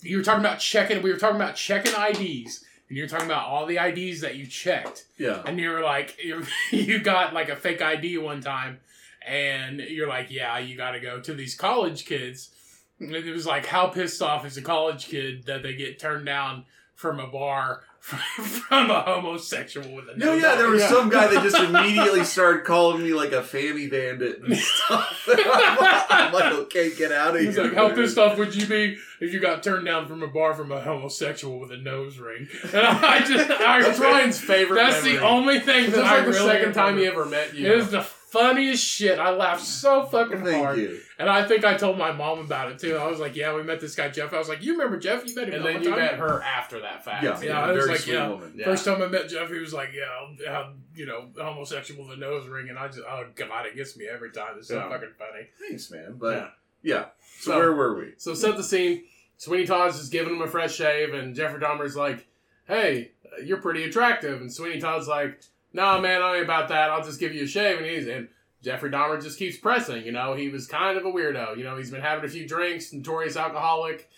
You 0.00 0.18
were 0.18 0.22
talking 0.24 0.40
about 0.40 0.58
checking. 0.58 1.02
We 1.02 1.12
were 1.12 1.18
talking 1.18 1.36
about 1.36 1.56
checking 1.56 1.92
IDs, 1.92 2.64
and 2.88 2.96
you're 2.96 3.08
talking 3.08 3.26
about 3.26 3.46
all 3.46 3.66
the 3.66 3.78
IDs 3.78 4.20
that 4.20 4.36
you 4.36 4.46
checked. 4.46 5.06
Yeah. 5.18 5.42
And 5.44 5.58
you 5.58 5.70
were 5.70 5.80
like, 5.80 6.16
you 6.24 6.44
you 6.70 7.00
got 7.00 7.34
like 7.34 7.48
a 7.48 7.56
fake 7.56 7.82
ID 7.82 8.18
one 8.18 8.40
time, 8.40 8.80
and 9.26 9.80
you're 9.80 10.08
like, 10.08 10.30
yeah, 10.30 10.58
you 10.58 10.76
got 10.76 10.92
to 10.92 11.00
go 11.00 11.20
to 11.20 11.34
these 11.34 11.54
college 11.54 12.06
kids. 12.06 12.50
And 12.98 13.14
it 13.14 13.30
was 13.30 13.46
like, 13.46 13.66
how 13.66 13.88
pissed 13.88 14.22
off 14.22 14.46
is 14.46 14.56
a 14.56 14.62
college 14.62 15.08
kid 15.08 15.44
that 15.46 15.62
they 15.62 15.74
get 15.74 15.98
turned 15.98 16.24
down 16.24 16.64
from 16.94 17.20
a 17.20 17.26
bar 17.26 17.82
from 18.68 18.88
a 18.90 19.00
homosexual 19.00 19.92
with 19.92 20.04
a 20.08 20.16
nose 20.16 20.28
ring. 20.28 20.40
No, 20.40 20.48
yeah, 20.48 20.54
there 20.54 20.68
was 20.68 20.80
Yeah. 20.82 20.88
some 20.90 21.08
guy 21.08 21.26
that 21.26 21.42
just 21.42 21.58
immediately 21.60 22.22
started 22.22 22.64
calling 22.64 23.02
me 23.02 23.12
like 23.12 23.32
a 23.32 23.42
fanny 23.42 23.88
bandit 23.88 24.40
and 24.42 24.56
stuff. 24.56 25.28
And 25.28 25.40
I'm, 25.40 25.76
like, 25.78 26.04
I'm 26.10 26.32
like, 26.32 26.52
okay, 26.52 26.94
get 26.94 27.10
out 27.10 27.34
of 27.34 27.40
He's 27.42 27.56
here. 27.56 27.64
He's 27.64 27.72
like, 27.72 27.76
how 27.76 27.94
pissed 27.94 28.16
off 28.16 28.38
would 28.38 28.54
you 28.54 28.66
be 28.66 28.96
if 29.20 29.32
you 29.32 29.40
got 29.40 29.64
turned 29.64 29.86
down 29.86 30.06
from 30.06 30.22
a 30.22 30.28
bar 30.28 30.54
from 30.54 30.70
a 30.70 30.80
homosexual 30.80 31.58
with 31.58 31.72
a 31.72 31.78
nose 31.78 32.18
ring? 32.18 32.46
And 32.62 32.76
I 32.76 33.18
just, 33.26 33.50
I, 33.50 33.82
That's 33.82 33.98
Ryan's 33.98 34.38
favorite. 34.40 34.76
That's 34.76 35.02
memory. 35.04 35.18
the 35.18 35.26
only 35.26 35.58
thing 35.58 35.84
It's 35.86 35.94
that 35.96 36.02
just 36.02 36.12
I 36.12 36.16
like 36.18 36.24
the 36.26 36.30
really 36.30 36.46
second 36.48 36.72
time 36.74 36.98
he 36.98 37.06
ever 37.06 37.24
met 37.26 37.54
you. 37.54 37.72
It 37.72 37.90
the 37.90 38.02
funniest 38.38 38.84
shit. 38.84 39.18
I 39.18 39.30
laughed 39.30 39.64
so 39.64 40.04
fucking 40.06 40.44
Thank 40.44 40.64
hard. 40.64 40.78
you. 40.78 41.00
And 41.18 41.28
I 41.30 41.46
think 41.46 41.64
I 41.64 41.74
told 41.76 41.96
my 41.98 42.12
mom 42.12 42.40
about 42.40 42.70
it 42.70 42.78
too. 42.78 42.96
I 42.96 43.06
was 43.06 43.18
like, 43.18 43.34
"Yeah, 43.36 43.54
we 43.54 43.62
met 43.62 43.80
this 43.80 43.94
guy 43.94 44.08
Jeff." 44.08 44.32
I 44.34 44.38
was 44.38 44.48
like, 44.48 44.62
"You 44.62 44.72
remember 44.72 44.98
Jeff? 44.98 45.26
You 45.26 45.34
met 45.34 45.48
him." 45.48 45.54
and 45.54 45.64
then 45.64 45.82
you 45.82 45.90
time?" 45.90 45.98
met 45.98 46.14
her 46.14 46.42
after 46.42 46.80
that 46.80 47.04
fact. 47.04 47.24
Yeah, 47.24 47.40
Yeah, 47.40 47.60
I 47.62 47.70
was 47.72 47.76
very 47.78 47.90
like, 47.92 48.00
sweet 48.00 48.12
yeah. 48.14 48.28
woman. 48.28 48.52
Yeah. 48.56 48.64
First 48.66 48.84
time 48.84 49.00
I 49.02 49.06
met 49.06 49.28
Jeff, 49.28 49.48
he 49.50 49.58
was 49.58 49.72
like, 49.72 49.90
"Yeah, 49.94 50.04
I'm, 50.52 50.54
I'm, 50.66 50.82
you 50.94 51.06
know, 51.06 51.28
homosexual 51.38 52.04
with 52.06 52.16
a 52.16 52.20
nose 52.20 52.46
ring," 52.48 52.68
and 52.68 52.78
I 52.78 52.86
just, 52.88 53.00
oh 53.00 53.26
god, 53.34 53.66
it 53.66 53.76
gets 53.76 53.96
me 53.96 54.06
every 54.12 54.30
time. 54.30 54.54
It's 54.58 54.68
so 54.68 54.76
Yeah. 54.76 54.88
fucking 54.90 55.12
funny. 55.18 55.46
Thanks, 55.58 55.90
man. 55.90 56.16
But 56.18 56.36
Yeah. 56.82 56.94
yeah. 56.98 57.04
So, 57.38 57.52
So- 57.52 57.58
where 57.58 57.72
were 57.72 57.96
we? 57.98 58.12
So 58.18 58.34
set 58.34 58.56
the 58.56 58.62
scene. 58.64 59.04
Sweeney 59.38 59.66
Todd's 59.66 59.98
just 59.98 60.12
giving 60.12 60.34
him 60.36 60.42
a 60.42 60.46
fresh 60.46 60.74
shave, 60.76 61.12
and 61.14 61.34
Jeffrey 61.34 61.60
Dahmer's 61.60 61.96
like, 61.96 62.26
"Hey, 62.66 63.12
you're 63.44 63.60
pretty 63.60 63.84
attractive." 63.84 64.40
And 64.40 64.52
Sweeney 64.52 64.80
Todd's 64.80 65.08
like, 65.08 65.40
"Nah, 65.72 66.00
man, 66.00 66.22
I 66.22 66.36
ain't 66.36 66.44
about 66.44 66.68
that. 66.68 66.90
I'll 66.90 67.04
just 67.04 67.20
give 67.20 67.34
you 67.34 67.44
a 67.44 67.46
shave." 67.46 67.78
And 67.78 67.86
he's 67.86 68.06
and 68.06 68.28
Jeffrey 68.62 68.90
Dahmer 68.90 69.22
just 69.22 69.38
keeps 69.38 69.56
pressing. 69.56 70.04
You 70.04 70.12
know, 70.12 70.34
he 70.34 70.48
was 70.48 70.66
kind 70.66 70.98
of 70.98 71.04
a 71.04 71.10
weirdo. 71.12 71.56
You 71.56 71.64
know, 71.64 71.76
he's 71.76 71.90
been 71.90 72.00
having 72.02 72.24
a 72.24 72.28
few 72.28 72.46
drinks, 72.48 72.92
notorious 72.92 73.36
alcoholic. 73.36 74.08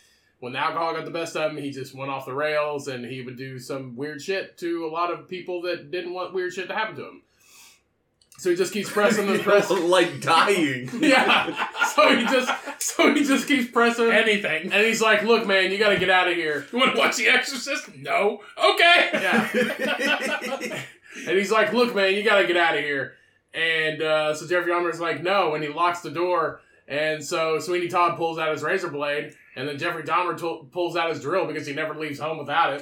When 0.40 0.52
the 0.52 0.58
alcohol 0.60 0.94
got 0.94 1.04
the 1.04 1.10
best 1.10 1.36
of 1.36 1.50
him, 1.50 1.58
he 1.58 1.70
just 1.70 1.96
went 1.96 2.10
off 2.12 2.24
the 2.24 2.32
rails, 2.32 2.86
and 2.86 3.04
he 3.04 3.22
would 3.22 3.36
do 3.36 3.58
some 3.58 3.96
weird 3.96 4.22
shit 4.22 4.56
to 4.58 4.86
a 4.86 4.90
lot 4.90 5.10
of 5.12 5.28
people 5.28 5.62
that 5.62 5.90
didn't 5.90 6.14
want 6.14 6.32
weird 6.32 6.52
shit 6.52 6.68
to 6.68 6.74
happen 6.74 6.94
to 6.96 7.02
him. 7.02 7.22
So 8.38 8.50
he 8.50 8.56
just 8.56 8.72
keeps 8.72 8.88
pressing 8.88 9.28
and 9.28 9.40
pressing. 9.42 9.88
like 9.90 10.20
dying. 10.20 10.88
yeah. 11.00 11.68
So 11.88 12.16
he 12.16 12.24
just 12.24 12.52
so 12.80 13.12
he 13.12 13.24
just 13.24 13.48
keeps 13.48 13.70
pressing. 13.72 14.12
Anything. 14.12 14.72
And 14.72 14.86
he's 14.86 15.02
like, 15.02 15.24
"Look, 15.24 15.44
man, 15.46 15.72
you 15.72 15.78
got 15.78 15.88
to 15.90 15.98
get 15.98 16.08
out 16.08 16.28
of 16.28 16.34
here." 16.34 16.64
You 16.72 16.78
want 16.78 16.92
to 16.94 16.98
watch 16.98 17.16
The 17.16 17.26
Exorcist? 17.26 17.96
No. 17.96 18.40
Okay. 18.56 19.10
Yeah. 19.12 20.82
And 21.26 21.36
he's 21.38 21.50
like, 21.50 21.72
"Look, 21.72 21.94
man, 21.94 22.14
you 22.14 22.22
got 22.22 22.40
to 22.40 22.46
get 22.46 22.56
out 22.56 22.76
of 22.76 22.84
here." 22.84 23.14
And 23.54 24.02
uh, 24.02 24.34
so 24.34 24.46
Jeffrey 24.46 24.72
Dahmer's 24.72 25.00
like, 25.00 25.22
"No," 25.22 25.54
and 25.54 25.62
he 25.64 25.70
locks 25.70 26.00
the 26.00 26.10
door. 26.10 26.60
And 26.86 27.22
so 27.24 27.58
Sweeney 27.58 27.88
Todd 27.88 28.16
pulls 28.16 28.38
out 28.38 28.50
his 28.52 28.62
razor 28.62 28.88
blade, 28.88 29.34
and 29.56 29.68
then 29.68 29.76
Jeffrey 29.78 30.02
Dahmer 30.04 30.38
to- 30.38 30.68
pulls 30.72 30.96
out 30.96 31.10
his 31.10 31.20
drill 31.20 31.46
because 31.46 31.66
he 31.66 31.74
never 31.74 31.94
leaves 31.94 32.18
home 32.18 32.38
without 32.38 32.72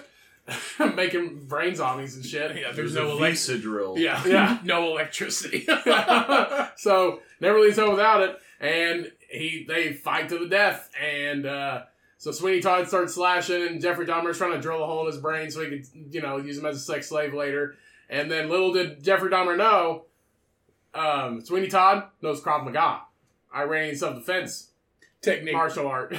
it, 0.78 0.95
making 0.97 1.47
brain 1.47 1.74
zombies 1.74 2.14
and 2.14 2.24
shit. 2.24 2.55
Yeah, 2.57 2.70
There's 2.72 2.93
there's 2.93 2.95
no 2.95 3.03
no 3.05 3.11
a 3.14 3.16
elect- 3.16 3.32
Visa 3.32 3.59
drill. 3.59 3.99
Yeah. 3.99 4.22
Yeah. 4.26 4.59
no 4.64 4.87
electricity. 4.93 5.66
so 6.76 7.20
never 7.41 7.59
leaves 7.61 7.78
home 7.78 7.91
without 7.91 8.22
it, 8.22 8.37
and 8.61 9.11
he 9.30 9.64
they 9.68 9.93
fight 9.93 10.28
to 10.30 10.39
the 10.39 10.49
death, 10.49 10.89
and 11.01 11.47
uh, 11.47 11.82
so 12.18 12.30
Sweeney 12.30 12.61
Todd 12.61 12.87
starts 12.89 13.14
slashing, 13.14 13.66
and 13.66 13.80
Jeffrey 13.80 14.07
Dahmer's 14.07 14.39
trying 14.39 14.53
to 14.53 14.61
drill 14.61 14.82
a 14.82 14.87
hole 14.87 15.01
in 15.01 15.07
his 15.12 15.20
brain 15.20 15.51
so 15.51 15.62
he 15.62 15.68
could 15.70 15.87
you 16.14 16.22
know 16.22 16.37
use 16.39 16.59
him 16.59 16.66
as 16.66 16.76
a 16.76 16.80
sex 16.80 17.09
slave 17.09 17.34
later, 17.34 17.74
and 18.09 18.31
then 18.31 18.49
little 18.49 18.73
did 18.73 19.03
Jeffrey 19.03 19.31
Dahmer 19.31 19.57
know, 19.57 20.05
um, 20.95 21.41
Sweeney 21.41 21.69
Todd 21.69 22.05
knows 22.23 22.41
Krav 22.41 22.65
Maga, 22.65 23.03
Iranian 23.55 23.97
self 23.97 24.15
defense 24.17 24.71
Technique. 25.21 25.55
martial 25.55 25.87
art. 25.87 26.17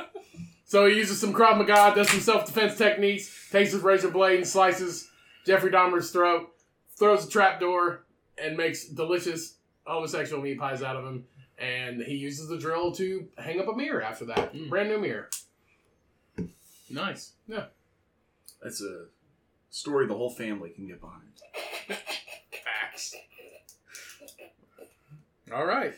so 0.64 0.86
he 0.86 0.96
uses 0.96 1.20
some 1.20 1.34
Krav 1.34 1.58
Maga, 1.58 1.94
does 1.94 2.10
some 2.10 2.20
self 2.20 2.46
defense 2.46 2.76
techniques, 2.76 3.50
takes 3.50 3.72
his 3.72 3.82
razor 3.82 4.10
blade 4.10 4.36
and 4.36 4.46
slices 4.48 5.10
Jeffrey 5.44 5.70
Dahmer's 5.70 6.10
throat, 6.10 6.50
throws 6.96 7.26
a 7.26 7.30
trap 7.30 7.60
door, 7.60 8.04
and 8.42 8.56
makes 8.56 8.86
delicious 8.86 9.56
homosexual 9.84 10.42
meat 10.42 10.58
pies 10.58 10.82
out 10.82 10.96
of 10.96 11.04
him. 11.04 11.24
And 11.58 12.02
he 12.02 12.16
uses 12.16 12.48
the 12.48 12.58
drill 12.58 12.92
to 12.92 13.28
hang 13.38 13.60
up 13.60 13.68
a 13.68 13.74
mirror 13.74 14.02
after 14.02 14.26
that. 14.26 14.54
Mm. 14.54 14.68
Brand 14.68 14.90
new 14.90 14.98
mirror. 15.00 15.30
Nice. 16.90 17.32
Yeah. 17.48 17.66
That's 18.62 18.82
a 18.82 19.06
story 19.76 20.06
the 20.06 20.14
whole 20.14 20.30
family 20.30 20.70
can 20.70 20.86
get 20.86 21.00
behind. 21.00 21.22
Facts. 22.64 23.14
All 25.54 25.66
right. 25.66 25.92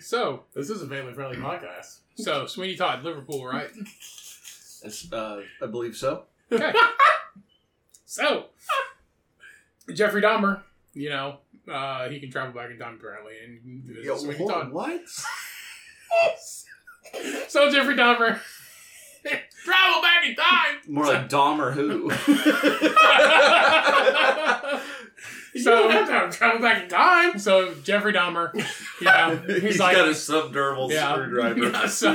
So, 0.00 0.44
This 0.54 0.70
is 0.70 0.82
a 0.82 0.88
family 0.88 1.12
friendly 1.12 1.36
podcast. 1.36 1.98
so 2.16 2.46
Sweeney 2.46 2.76
Todd, 2.76 3.04
Liverpool, 3.04 3.44
right? 3.46 3.68
That's, 4.82 5.12
uh, 5.12 5.42
I 5.62 5.66
believe 5.66 5.96
so. 5.96 6.24
Okay. 6.50 6.72
so, 8.04 8.46
Jeffrey 9.92 10.22
Dahmer, 10.22 10.62
you 10.94 11.10
know, 11.10 11.38
uh, 11.70 12.08
he 12.08 12.18
can 12.20 12.30
travel 12.30 12.52
back 12.54 12.70
in 12.70 12.78
time 12.78 12.96
apparently, 12.98 13.34
and 13.44 13.82
visit 13.84 14.04
Yo, 14.04 14.16
Sweeney 14.16 14.38
hold 14.38 14.50
Todd. 14.50 14.66
on, 14.66 14.72
what? 14.72 15.00
So 17.48 17.70
Jeffrey 17.70 17.94
Dahmer 17.94 18.40
travel 19.64 20.02
back 20.02 20.26
in 20.26 20.34
time. 20.36 20.76
More 20.88 21.06
like 21.06 21.28
Dahmer 21.28 21.72
who. 21.72 22.10
You 25.54 25.60
So- 25.62 25.88
don't 25.88 26.08
have 26.10 26.32
to 26.32 26.36
travel 26.36 26.60
back 26.60 26.82
in 26.82 26.88
time. 26.88 27.38
So 27.38 27.74
Jeffrey 27.84 28.12
Dahmer, 28.12 28.52
you 29.00 29.06
know, 29.06 29.40
he's, 29.46 29.62
he's 29.62 29.78
like, 29.78 29.94
got 29.96 30.08
a 30.08 30.10
subdermal 30.10 30.90
yeah, 30.90 31.12
screwdriver. 31.14 31.70
Yeah, 31.70 31.86
so 31.86 32.12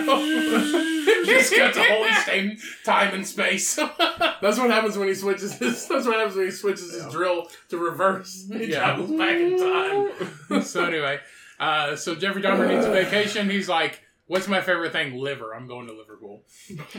just 1.25 1.55
got 1.55 1.73
to 1.73 1.81
hold 1.83 2.07
the 2.09 2.21
same 2.25 2.57
time 2.83 3.13
and 3.13 3.25
space. 3.25 3.75
That's 3.75 4.57
what 4.57 4.69
happens 4.69 4.97
when 4.97 5.07
he 5.07 5.13
switches 5.15 5.53
his. 5.53 5.87
That's 5.87 6.05
what 6.05 6.17
happens 6.17 6.35
when 6.35 6.45
he 6.47 6.51
switches 6.51 6.93
his 6.93 7.05
drill 7.13 7.47
to 7.69 7.77
reverse. 7.77 8.45
He 8.51 8.71
Yeah. 8.71 8.79
travels 8.95 9.11
back 9.11 9.35
in 9.37 9.57
time. 9.57 10.61
so 10.63 10.83
anyway, 10.83 11.19
uh, 11.61 11.95
so 11.95 12.15
Jeffrey 12.15 12.41
Dahmer 12.41 12.67
needs 12.67 12.85
a 12.85 12.91
vacation. 12.91 13.49
He's 13.49 13.69
like, 13.69 14.01
"What's 14.29 14.47
my 14.47 14.61
favorite 14.61 14.93
thing? 14.93 15.15
Liver. 15.17 15.53
I'm 15.53 15.67
going 15.67 15.87
to 15.87 15.93
Liverpool." 15.93 16.43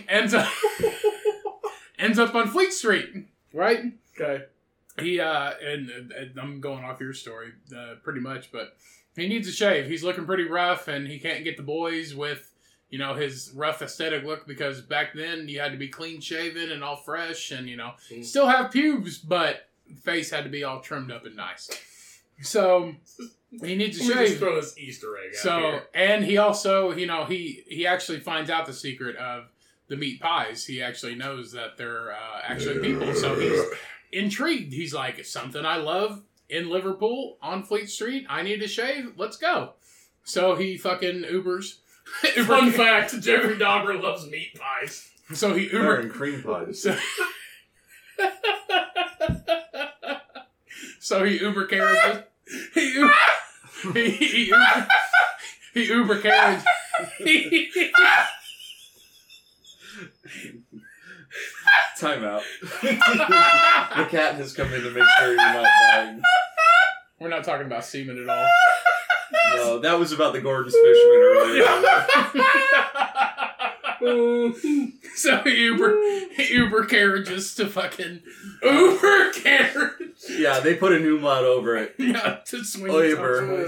Ends 0.08 0.34
up 0.34 0.46
ends 1.98 2.18
up 2.18 2.34
on 2.34 2.48
Fleet 2.48 2.72
Street, 2.72 3.08
right? 3.54 3.80
Okay. 4.20 4.44
He 4.98 5.20
uh, 5.20 5.52
and, 5.64 5.88
and 6.12 6.38
I'm 6.38 6.60
going 6.60 6.84
off 6.84 7.00
your 7.00 7.14
story 7.14 7.52
uh, 7.74 7.94
pretty 8.02 8.20
much, 8.20 8.52
but 8.52 8.76
he 9.16 9.28
needs 9.28 9.48
a 9.48 9.52
shave. 9.52 9.86
He's 9.86 10.02
looking 10.04 10.26
pretty 10.26 10.44
rough, 10.44 10.88
and 10.88 11.06
he 11.06 11.18
can't 11.18 11.44
get 11.44 11.56
the 11.56 11.62
boys 11.62 12.14
with 12.14 12.52
you 12.90 12.98
know 12.98 13.14
his 13.14 13.52
rough 13.54 13.80
aesthetic 13.82 14.24
look 14.24 14.46
because 14.46 14.80
back 14.82 15.14
then 15.14 15.48
you 15.48 15.60
had 15.60 15.72
to 15.72 15.78
be 15.78 15.88
clean 15.88 16.20
shaven 16.20 16.72
and 16.72 16.82
all 16.84 16.96
fresh, 16.96 17.50
and 17.52 17.68
you 17.68 17.76
know 17.76 17.92
Mm. 18.10 18.24
still 18.24 18.48
have 18.48 18.72
pubes, 18.72 19.16
but 19.18 19.68
face 20.02 20.30
had 20.30 20.44
to 20.44 20.50
be 20.50 20.64
all 20.64 20.80
trimmed 20.80 21.10
up 21.12 21.24
and 21.24 21.36
nice. 21.36 21.70
So 22.42 22.94
he 23.51 23.74
needs 23.74 23.98
a 23.98 24.03
Let 24.05 24.09
me 24.09 24.14
just 24.14 24.30
shave. 24.32 24.38
throw 24.38 24.61
this 24.61 24.78
Easter 24.78 25.16
egg 25.18 25.30
out 25.30 25.34
So 25.42 25.59
here. 25.61 25.82
and 25.94 26.24
he 26.24 26.38
also, 26.38 26.92
you 26.92 27.07
know, 27.07 27.24
he 27.24 27.64
he 27.68 27.86
actually 27.86 28.20
finds 28.20 28.51
out 28.51 28.66
the 28.66 28.72
secret 28.72 29.16
of 29.16 29.44
the 29.88 29.96
meat 29.96 30.20
pies. 30.20 30.64
He 30.64 30.80
actually 30.82 31.16
knows 31.16 31.53
that 31.53 31.76
they're 31.76 32.12
uh, 32.12 32.40
actually 32.44 32.78
people. 32.80 33.12
So 33.14 33.38
he's 33.38 33.61
intrigued. 34.12 34.72
He's 34.72 34.94
like, 34.94 35.18
it's 35.18 35.30
something 35.30 35.64
I 35.66 35.76
love. 35.76 36.22
in 36.48 36.68
Liverpool 36.70 37.38
on 37.42 37.62
Fleet 37.64 37.90
Street. 37.90 38.26
I 38.28 38.42
need 38.42 38.61
to 38.61 38.68
shave. 38.68 39.12
Let's 39.16 39.36
go. 39.36 39.72
So 40.24 40.55
he 40.55 40.76
fucking 40.76 41.22
Ubers. 41.24 41.78
Fun 42.46 42.70
fact: 42.72 43.20
Jeffrey 43.20 43.57
Dahmer 43.57 44.01
loves 44.01 44.26
meat 44.28 44.59
pies. 44.59 45.09
So 45.34 45.55
he 45.55 45.66
Better 45.66 45.78
Uber. 45.78 45.96
and 46.01 46.11
cream 46.11 46.42
pies. 46.42 46.82
So, 46.82 46.96
so 50.98 51.24
he 51.24 51.38
Uber 51.38 51.66
carriages. 51.66 52.24
He 52.74 52.92
Uber. 52.94 53.12
He, 53.94 54.10
he 54.10 54.44
Uber. 54.46 54.88
He 55.74 55.84
Uber 55.84 56.20
carriage. 56.20 56.64
Time 61.98 62.24
out. 62.24 62.42
the 62.82 64.06
cat 64.10 64.34
has 64.36 64.52
come 64.52 64.72
in 64.72 64.82
to 64.82 64.90
make 64.90 65.04
sure 65.18 65.28
you're 65.28 65.36
not 65.36 65.66
dying. 65.92 66.22
We're 67.20 67.28
not 67.28 67.44
talking 67.44 67.66
about 67.66 67.84
semen 67.84 68.22
at 68.22 68.28
all. 68.28 68.48
No, 69.54 69.78
that 69.80 69.98
was 69.98 70.12
about 70.12 70.32
the 70.32 70.40
gorgeous 70.40 70.74
fisherman 70.74 71.20
earlier. 71.36 71.64
so 75.14 75.44
Uber, 75.44 76.01
Uber 76.38 76.84
carriages 76.86 77.55
to 77.57 77.66
fucking 77.66 78.22
Uber 78.62 79.32
carriage. 79.32 80.24
yeah, 80.30 80.61
they 80.61 80.74
put 80.74 80.92
a 80.92 80.98
new 80.98 81.18
mod 81.18 81.44
over 81.44 81.76
it. 81.76 81.94
yeah 81.98 82.38
to 82.46 82.64
Sweeney 82.64 83.11
Uber. 83.11 83.66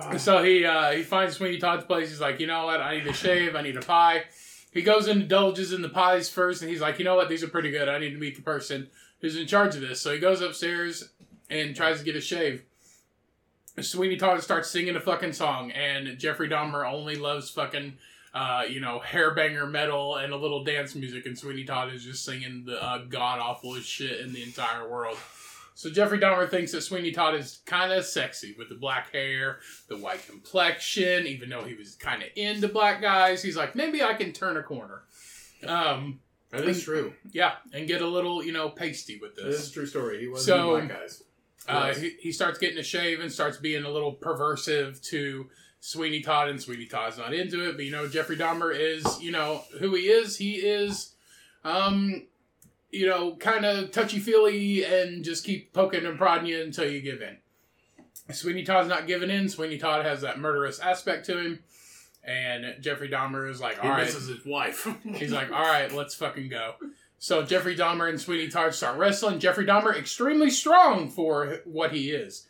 Todd's. 0.00 0.22
So 0.22 0.42
he 0.42 0.64
uh, 0.64 0.92
he 0.92 1.02
finds 1.02 1.36
Sweeney 1.36 1.58
Todd's 1.58 1.84
place. 1.84 2.08
He's 2.10 2.20
like, 2.20 2.40
you 2.40 2.46
know 2.46 2.66
what? 2.66 2.80
I 2.80 2.98
need 2.98 3.06
a 3.06 3.12
shave. 3.12 3.56
I 3.56 3.62
need 3.62 3.76
a 3.76 3.82
pie. 3.82 4.24
He 4.72 4.82
goes 4.82 5.08
and 5.08 5.22
indulges 5.22 5.72
in 5.72 5.82
the 5.82 5.88
pies 5.88 6.28
first, 6.28 6.62
and 6.62 6.70
he's 6.70 6.80
like, 6.80 6.98
you 6.98 7.04
know 7.04 7.16
what? 7.16 7.28
These 7.28 7.42
are 7.42 7.48
pretty 7.48 7.70
good. 7.72 7.88
I 7.88 7.98
need 7.98 8.10
to 8.10 8.18
meet 8.18 8.36
the 8.36 8.42
person 8.42 8.88
who's 9.20 9.36
in 9.36 9.46
charge 9.46 9.74
of 9.74 9.80
this. 9.80 10.00
So 10.00 10.12
he 10.12 10.20
goes 10.20 10.40
upstairs 10.40 11.10
and 11.48 11.74
tries 11.74 11.98
to 11.98 12.04
get 12.04 12.14
a 12.14 12.20
shave. 12.20 12.62
Sweeney 13.80 14.16
Todd 14.16 14.42
starts 14.42 14.70
singing 14.70 14.96
a 14.96 15.00
fucking 15.00 15.32
song, 15.32 15.70
and 15.72 16.18
Jeffrey 16.18 16.48
Dahmer 16.48 16.90
only 16.90 17.16
loves 17.16 17.50
fucking, 17.50 17.94
uh, 18.34 18.62
you 18.68 18.80
know, 18.80 19.00
hairbanger 19.04 19.70
metal 19.70 20.16
and 20.16 20.32
a 20.32 20.36
little 20.36 20.62
dance 20.64 20.94
music, 20.94 21.26
and 21.26 21.36
Sweeney 21.38 21.64
Todd 21.64 21.92
is 21.92 22.04
just 22.04 22.24
singing 22.24 22.64
the 22.64 22.82
uh, 22.82 22.98
god 23.08 23.38
awfulest 23.40 23.88
shit 23.88 24.20
in 24.20 24.32
the 24.32 24.42
entire 24.42 24.88
world. 24.88 25.16
So 25.74 25.88
Jeffrey 25.90 26.18
Dahmer 26.18 26.48
thinks 26.48 26.72
that 26.72 26.82
Sweeney 26.82 27.10
Todd 27.10 27.34
is 27.34 27.60
kind 27.64 27.90
of 27.92 28.04
sexy 28.04 28.54
with 28.58 28.68
the 28.68 28.74
black 28.74 29.12
hair, 29.12 29.60
the 29.88 29.96
white 29.96 30.26
complexion. 30.26 31.26
Even 31.26 31.48
though 31.48 31.62
he 31.64 31.74
was 31.74 31.94
kind 31.94 32.22
of 32.22 32.28
into 32.36 32.68
black 32.68 33.00
guys, 33.00 33.42
he's 33.42 33.56
like, 33.56 33.74
maybe 33.74 34.02
I 34.02 34.12
can 34.14 34.32
turn 34.32 34.56
a 34.58 34.62
corner. 34.62 35.02
Um, 35.66 36.20
That 36.50 36.64
is 36.66 36.82
true. 36.84 37.14
yeah, 37.32 37.52
and 37.72 37.86
get 37.88 38.02
a 38.02 38.06
little, 38.06 38.44
you 38.44 38.52
know, 38.52 38.68
pasty 38.68 39.18
with 39.20 39.36
this. 39.36 39.44
this. 39.44 39.60
Is 39.62 39.70
a 39.70 39.72
true 39.72 39.86
story. 39.86 40.20
He 40.20 40.28
was 40.28 40.44
So- 40.44 40.70
black 40.76 40.88
guys. 40.88 41.22
Uh, 41.68 41.94
he, 41.94 42.16
he 42.20 42.32
starts 42.32 42.58
getting 42.58 42.78
a 42.78 42.82
shave 42.82 43.20
and 43.20 43.30
starts 43.30 43.58
being 43.58 43.84
a 43.84 43.90
little 43.90 44.14
perversive 44.16 45.00
to 45.10 45.46
Sweeney 45.80 46.20
Todd, 46.20 46.48
and 46.48 46.60
Sweeney 46.60 46.86
Todd's 46.86 47.18
not 47.18 47.34
into 47.34 47.68
it. 47.68 47.76
But 47.76 47.84
you 47.84 47.90
know, 47.90 48.06
Jeffrey 48.06 48.36
Dahmer 48.36 48.74
is, 48.78 49.20
you 49.20 49.32
know, 49.32 49.64
who 49.78 49.94
he 49.94 50.02
is. 50.02 50.36
He 50.36 50.54
is, 50.56 51.14
um, 51.64 52.26
you 52.90 53.06
know, 53.06 53.36
kind 53.36 53.64
of 53.64 53.90
touchy 53.90 54.18
feely 54.18 54.84
and 54.84 55.24
just 55.24 55.44
keep 55.44 55.72
poking 55.72 56.04
and 56.04 56.18
prodding 56.18 56.46
you 56.46 56.62
until 56.62 56.88
you 56.88 57.00
give 57.00 57.22
in. 57.22 57.38
Sweeney 58.32 58.62
Todd's 58.62 58.88
not 58.88 59.06
giving 59.06 59.30
in. 59.30 59.48
Sweeney 59.48 59.78
Todd 59.78 60.04
has 60.04 60.20
that 60.20 60.38
murderous 60.38 60.78
aspect 60.78 61.26
to 61.26 61.38
him, 61.38 61.58
and 62.22 62.76
Jeffrey 62.80 63.08
Dahmer 63.08 63.50
is 63.50 63.60
like, 63.60 63.82
all 63.82 63.90
right. 63.90 64.04
misses 64.04 64.28
his 64.28 64.44
wife. 64.44 64.86
He's 65.14 65.32
like, 65.32 65.50
all 65.50 65.64
right, 65.64 65.92
let's 65.92 66.14
fucking 66.14 66.48
go. 66.48 66.74
So 67.18 67.42
Jeffrey 67.44 67.76
Dahmer 67.76 68.08
and 68.08 68.20
Sweeney 68.20 68.48
Todd 68.48 68.74
start 68.74 68.96
wrestling. 68.98 69.40
Jeffrey 69.40 69.66
Dahmer 69.66 69.94
extremely 69.96 70.50
strong 70.50 71.10
for 71.10 71.60
what 71.64 71.92
he 71.92 72.10
is, 72.10 72.46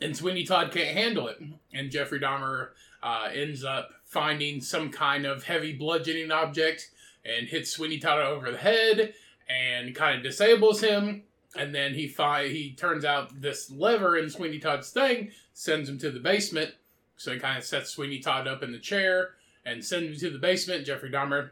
and 0.00 0.16
Sweeney 0.16 0.44
Todd 0.44 0.72
can't 0.72 0.96
handle 0.96 1.28
it. 1.28 1.40
And 1.72 1.90
Jeffrey 1.90 2.20
Dahmer 2.20 2.68
uh, 3.02 3.28
ends 3.32 3.64
up 3.64 3.90
finding 4.04 4.60
some 4.60 4.90
kind 4.90 5.26
of 5.26 5.44
heavy 5.44 5.72
bludgeoning 5.72 6.30
object 6.30 6.90
and 7.24 7.48
hits 7.48 7.70
Sweeney 7.70 7.98
Todd 7.98 8.20
over 8.20 8.50
the 8.50 8.58
head 8.58 9.14
and 9.48 9.94
kind 9.94 10.16
of 10.18 10.22
disables 10.22 10.80
him. 10.80 11.22
And 11.56 11.74
then 11.74 11.94
he 11.94 12.06
fi- 12.08 12.48
he 12.48 12.72
turns 12.72 13.04
out 13.04 13.40
this 13.40 13.70
lever 13.70 14.16
in 14.16 14.30
Sweeney 14.30 14.58
Todd's 14.58 14.90
thing 14.90 15.32
sends 15.52 15.88
him 15.88 15.98
to 15.98 16.10
the 16.10 16.20
basement. 16.20 16.74
So 17.16 17.32
he 17.32 17.38
kind 17.38 17.58
of 17.58 17.64
sets 17.64 17.90
Sweeney 17.90 18.20
Todd 18.20 18.48
up 18.48 18.62
in 18.62 18.72
the 18.72 18.78
chair 18.78 19.30
and 19.66 19.84
sends 19.84 20.22
him 20.22 20.30
to 20.30 20.30
the 20.30 20.38
basement. 20.38 20.86
Jeffrey 20.86 21.10
Dahmer 21.10 21.50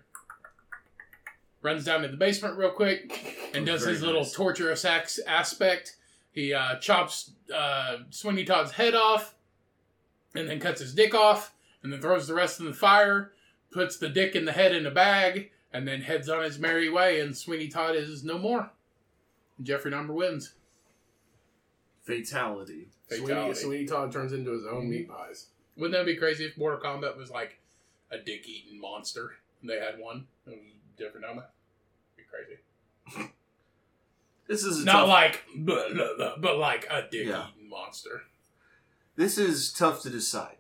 runs 1.61 1.85
down 1.85 2.03
to 2.03 2.09
the 2.09 2.17
basement 2.17 2.57
real 2.57 2.71
quick 2.71 3.51
and 3.53 3.67
does 3.67 3.85
his 3.85 4.03
little 4.03 4.25
torturous 4.25 4.85
aspect. 4.85 5.97
He 6.33 6.55
uh, 6.55 6.77
chops 6.77 7.33
uh, 7.55 7.99
Sweeney 8.11 8.45
Todd's 8.45 8.73
head 8.73 8.95
off 8.95 9.35
and 10.35 10.49
then 10.49 10.61
cuts 10.61 10.81
his 10.81 10.95
dick 10.95 11.15
off 11.15 11.55
and 11.83 11.93
then 11.93 12.01
throws 12.01 12.27
the 12.27 12.35
rest 12.35 12.61
in 12.61 12.67
the 12.67 12.75
fire, 12.75 13.33
puts 13.71 13.97
the 13.97 14.09
dick 14.09 14.35
and 14.35 14.47
the 14.47 14.53
head 14.53 14.75
in 14.75 14.87
a 14.87 14.91
bag, 14.91 15.51
and 15.73 15.87
then 15.87 16.03
heads 16.03 16.29
on 16.29 16.43
his 16.43 16.59
merry 16.59 16.89
way. 16.89 17.21
And 17.21 17.37
Sweeney 17.37 17.69
Todd 17.69 17.97
is 17.97 18.25
no 18.25 18.39
more. 18.39 18.71
Jeffrey 19.63 19.91
Dahmer 19.91 20.15
wins. 20.15 20.55
Fatality. 22.03 22.89
Sweeney, 23.09 23.27
Fatality. 23.27 23.61
Sweeney 23.61 23.87
Todd 23.87 24.13
turns 24.13 24.33
into 24.33 24.51
his 24.53 24.67
own 24.67 24.89
meat 24.89 25.09
pies. 25.09 25.49
Wouldn't 25.77 25.93
that 25.99 26.07
be 26.07 26.17
crazy 26.17 26.45
if 26.45 26.57
Mortal 26.59 26.81
Kombat 26.81 27.17
was 27.17 27.31
like 27.31 27.61
a 28.11 28.19
dick 28.19 28.49
eating 28.49 28.81
monster? 28.81 29.37
And 29.61 29.71
they 29.71 29.79
had 29.79 29.99
one. 29.99 30.27
It 30.47 30.51
was 30.51 30.59
Jeffrey 30.99 31.21
Dahmer. 31.21 31.45
Be 32.17 32.23
crazy. 32.31 33.31
This 34.49 34.65
is 34.65 34.83
a 34.83 34.85
Not 34.87 34.93
tough, 35.01 35.09
like, 35.09 35.45
but, 35.57 36.59
like 36.59 36.87
a 36.91 37.03
dick 37.09 37.27
Yeah. 37.27 37.49
eating 37.55 37.69
monster. 37.69 38.23
This 39.15 39.37
is 39.39 39.73
tough 39.73 40.03
to 40.03 40.11
decide. 40.11 40.57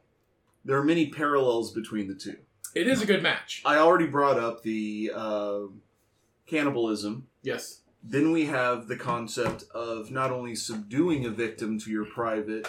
There 0.64 0.76
are 0.76 0.84
many 0.84 1.08
parallels 1.08 1.72
between 1.72 2.06
the 2.06 2.14
two. 2.14 2.36
It 2.74 2.86
is 2.86 3.00
a 3.00 3.06
good 3.06 3.22
match. 3.22 3.62
I 3.64 3.76
already 3.78 4.06
brought 4.06 4.38
up 4.38 4.62
the 4.62 5.10
uh, 5.14 5.60
cannibalism. 6.46 7.28
Yes. 7.42 7.80
Then 8.02 8.30
we 8.30 8.44
have 8.46 8.88
the 8.88 8.96
concept 8.96 9.64
of 9.74 10.10
not 10.10 10.30
only 10.30 10.54
subduing 10.54 11.24
a 11.24 11.30
victim 11.30 11.78
to 11.80 11.90
your 11.90 12.04
private 12.04 12.68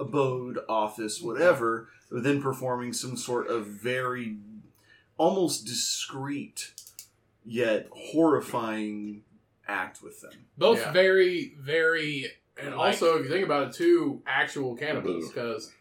abode, 0.00 0.58
office, 0.68 1.20
whatever, 1.20 1.88
but 2.10 2.22
then 2.22 2.40
performing 2.42 2.92
some 2.92 3.16
sort 3.16 3.48
of 3.48 3.66
very 3.66 4.38
almost 5.18 5.66
discreet 5.66 6.72
yet 7.44 7.88
horrifying 7.92 9.22
act 9.72 10.02
with 10.02 10.20
them. 10.20 10.32
Both 10.58 10.78
Yeah. 10.78 10.92
very, 10.92 11.54
very. 11.58 12.30
And 12.56 12.76
like- 12.76 12.94
also, 12.94 13.18
if 13.18 13.24
you 13.24 13.30
think 13.30 13.44
about 13.44 13.68
it, 13.68 13.74
two 13.74 14.22
actual 14.26 14.76
cannibals, 14.76 15.28
because 15.28 15.72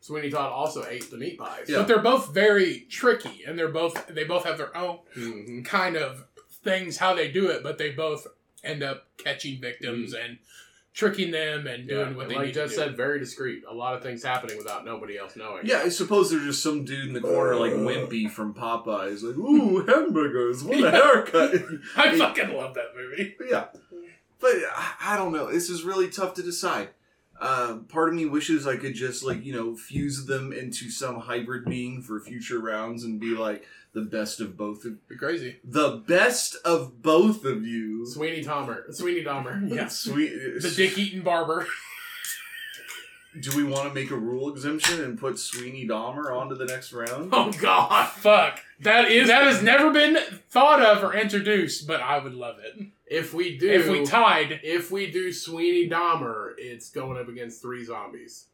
Sweeney 0.00 0.30
Todd 0.30 0.52
also 0.52 0.86
ate 0.86 1.10
the 1.10 1.16
meat 1.16 1.38
pies. 1.38 1.66
Yeah. 1.68 1.78
But 1.78 1.88
they're 1.88 1.98
both 2.02 2.32
very 2.32 2.80
tricky, 2.90 3.44
and 3.46 3.58
they're 3.58 3.68
both 3.68 4.06
they 4.08 4.24
both 4.24 4.44
have 4.44 4.58
their 4.58 4.76
own 4.76 5.00
Mhm. 5.16 5.64
kind 5.64 5.96
of 5.96 6.24
things 6.62 6.98
how 6.98 7.14
they 7.14 7.28
do 7.30 7.48
it, 7.48 7.62
but 7.62 7.78
they 7.78 7.90
both 7.90 8.26
end 8.62 8.82
up 8.82 9.06
catching 9.16 9.60
victims 9.60 10.12
and 10.14 10.38
tricking 10.98 11.30
them 11.30 11.68
and 11.68 11.86
doing 11.86 12.08
Yeah, 12.10 12.12
what 12.16 12.22
and 12.22 12.30
they 12.32 12.34
like 12.34 12.46
need 12.46 12.54
Jeff 12.54 12.70
to 12.70 12.74
said, 12.74 12.96
very 12.96 13.20
discreet. 13.20 13.62
A 13.70 13.72
lot 13.72 13.94
of 13.94 14.02
things 14.02 14.24
happening 14.24 14.58
without 14.58 14.84
nobody 14.84 15.16
else 15.16 15.36
knowing. 15.36 15.64
Yeah, 15.64 15.82
I 15.84 15.90
suppose 15.90 16.28
there's 16.28 16.42
just 16.44 16.60
some 16.60 16.84
dude 16.84 17.06
in 17.06 17.12
the 17.12 17.20
corner 17.20 17.54
like 17.54 17.70
uh. 17.72 17.76
Wimpy 17.76 18.28
from 18.28 18.52
Popeyes, 18.52 19.22
like, 19.22 19.36
ooh, 19.38 19.86
hamburgers, 19.86 20.64
what 20.64 20.82
a 20.82 20.90
haircut. 20.90 21.54
I 21.96 22.18
fucking 22.18 22.52
love 22.52 22.74
that 22.74 22.96
movie. 22.96 23.36
yeah. 23.48 23.66
But 24.40 24.54
I- 24.74 24.94
I 25.00 25.16
don't 25.16 25.32
know. 25.32 25.50
This 25.52 25.70
is 25.70 25.84
really 25.84 26.08
tough 26.08 26.34
to 26.34 26.42
decide. 26.42 26.88
Uh, 27.40 27.76
part 27.88 28.08
of 28.08 28.14
me 28.16 28.26
wishes 28.26 28.66
I 28.66 28.76
could 28.76 28.94
just 28.94 29.22
like 29.24 29.44
you 29.44 29.52
know 29.52 29.76
fuse 29.76 30.26
them 30.26 30.52
into 30.52 30.90
some 30.90 31.20
hybrid 31.20 31.64
being 31.66 32.02
for 32.02 32.18
future 32.20 32.58
rounds 32.58 33.04
and 33.04 33.20
be 33.20 33.28
like 33.36 33.64
the 33.92 34.00
best 34.02 34.40
of 34.40 34.56
both 34.56 34.84
of 34.84 35.06
Be 35.08 35.16
crazy. 35.16 35.56
the 35.64 36.02
best 36.06 36.56
of 36.64 37.00
both 37.02 37.44
of 37.44 37.64
you. 37.64 38.04
Sweeney 38.06 38.42
Dahmer. 38.44 38.92
Sweeney 38.94 39.22
Dahmer. 39.24 39.68
Yes. 39.74 39.98
Sweet. 39.98 40.30
The 40.60 40.70
dick 40.76 40.98
eating 40.98 41.22
barber. 41.22 41.66
Do 43.40 43.56
we 43.56 43.62
want 43.62 43.86
to 43.88 43.94
make 43.94 44.10
a 44.10 44.16
rule 44.16 44.50
exemption 44.52 45.00
and 45.04 45.18
put 45.18 45.38
Sweeney 45.38 45.86
Dahmer 45.86 46.34
onto 46.34 46.56
the 46.56 46.64
next 46.64 46.92
round? 46.92 47.30
Oh 47.32 47.52
God. 47.52 48.08
Fuck. 48.08 48.60
That 48.80 49.10
is 49.10 49.28
that 49.28 49.44
has 49.44 49.62
never 49.62 49.90
been 49.92 50.16
thought 50.50 50.82
of 50.82 51.04
or 51.04 51.14
introduced, 51.14 51.86
but 51.86 52.00
I 52.00 52.18
would 52.18 52.34
love 52.34 52.56
it. 52.58 52.86
If 53.10 53.32
we 53.34 53.56
do, 53.58 53.70
If 53.70 53.88
we 53.88 54.04
tied, 54.04 54.60
if 54.62 54.90
we 54.90 55.10
do 55.10 55.32
Sweeney 55.32 55.88
Dahmer, 55.88 56.52
it's 56.58 56.90
going 56.90 57.18
up 57.18 57.28
against 57.28 57.62
three 57.62 57.84
zombies. 57.84 58.46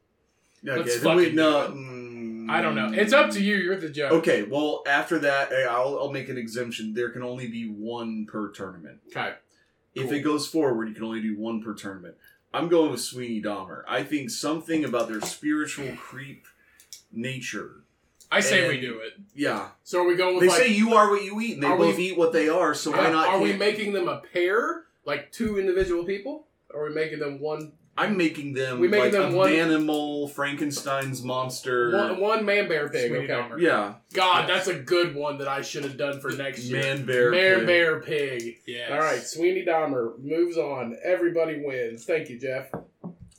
Okay, 0.67 0.77
Let's 0.79 1.01
then 1.01 1.17
we- 1.17 1.25
fucking 1.25 1.37
no, 1.37 1.69
do 1.69 1.75
mm, 1.75 2.51
I 2.51 2.63
don't 2.63 2.75
know. 2.75 2.91
It's 2.93 3.13
up 3.13 3.31
to 3.33 3.43
you. 3.43 3.57
You're 3.57 3.77
the 3.77 3.89
judge. 3.91 4.13
Okay, 4.13 4.43
well, 4.43 4.83
after 4.87 5.19
that, 5.21 5.53
eh, 5.53 5.67
I'll, 5.69 5.99
I'll 5.99 6.13
make 6.13 6.29
an 6.29 6.39
exemption. 6.39 6.95
There 6.95 7.11
can 7.11 7.23
only 7.23 7.49
be 7.49 7.69
one 7.69 8.27
per 8.27 8.49
tournament. 8.51 9.01
Okay. 9.09 9.35
If 9.95 10.05
Cool. 10.05 10.13
it 10.15 10.21
goes 10.23 10.47
forward, 10.47 10.89
you 10.89 10.95
can 10.95 11.05
only 11.05 11.21
do 11.23 11.37
one 11.39 11.63
per 11.63 11.75
tournament. 11.75 12.17
I'm 12.53 12.69
going 12.69 12.91
with 12.91 13.01
Sweeney 13.01 13.43
Dahmer. 13.43 13.83
I 13.89 14.03
think 14.03 14.31
something 14.31 14.85
about 14.85 15.09
their 15.09 15.21
spiritual 15.21 15.93
creep 15.97 16.47
nature. 17.13 17.84
I 18.35 18.41
say 18.41 18.61
And- 18.65 18.69
we 18.69 18.81
do 18.81 18.99
it. 18.99 19.13
Yeah. 19.35 19.69
So 19.85 20.03
are 20.03 20.07
we 20.07 20.17
going 20.17 20.35
with 20.35 20.43
They 20.43 20.49
like? 20.49 20.59
say 20.59 20.69
you 20.69 20.95
are 20.95 21.11
what 21.11 21.23
you 21.25 21.41
eat, 21.41 21.55
and 21.55 21.63
they 21.63 21.67
Are 21.69 21.77
both 21.79 21.97
we- 21.97 22.05
eat 22.11 22.17
what 22.19 22.33
they 22.33 22.49
are, 22.49 22.75
so 22.75 22.91
why 22.91 23.07
are, 23.07 23.13
not? 23.13 23.29
are 23.29 23.41
we 23.41 23.53
making 23.53 23.93
them 23.93 24.09
a 24.09 24.23
pair, 24.33 24.85
like 25.05 25.31
two 25.33 25.59
individual 25.59 26.05
people? 26.05 26.47
Or 26.71 26.85
are 26.87 26.89
we 26.89 26.95
making 26.95 27.19
them 27.21 27.39
one 27.41 27.73
I'm 27.97 28.17
making 28.17 28.55
them 28.55 28.81
We 28.81 28.89
making 28.89 29.05
like 29.05 29.13
them 29.13 29.35
a 29.35 29.37
one- 29.37 29.53
animal, 29.53 30.27
Frankenstein's 30.27 31.23
monster. 31.23 31.93
one, 31.97 32.19
one 32.19 32.45
man 32.45 32.67
bear 32.67 32.89
pig? 32.89 33.09
Sweetie 33.09 33.25
Okay. 33.25 33.33
Dahmer. 33.33 33.61
Yeah, 33.61 33.95
God, 34.13 34.49
that's 34.49 34.67
a 34.67 34.75
good 34.75 35.15
one 35.15 35.39
that 35.39 35.47
I 35.47 35.63
should 35.63 35.85
have 35.85 35.97
done 35.97 36.19
for 36.21 36.33
next 36.33 36.65
year. 36.65 36.81
man 36.83 37.07
bear. 37.07 37.31
Man 37.31 37.59
pig. 37.59 37.67
bear 37.69 38.01
pig. 38.01 38.59
Yes. 38.67 38.91
All 38.91 38.99
right, 38.99 39.23
Sweeney 39.23 39.65
Dahmer 39.65 40.19
moves 40.19 40.57
on. 40.59 40.97
Everybody 41.05 41.63
wins. 41.65 42.05
Thank 42.05 42.31
you, 42.31 42.39
Jeff. 42.41 42.67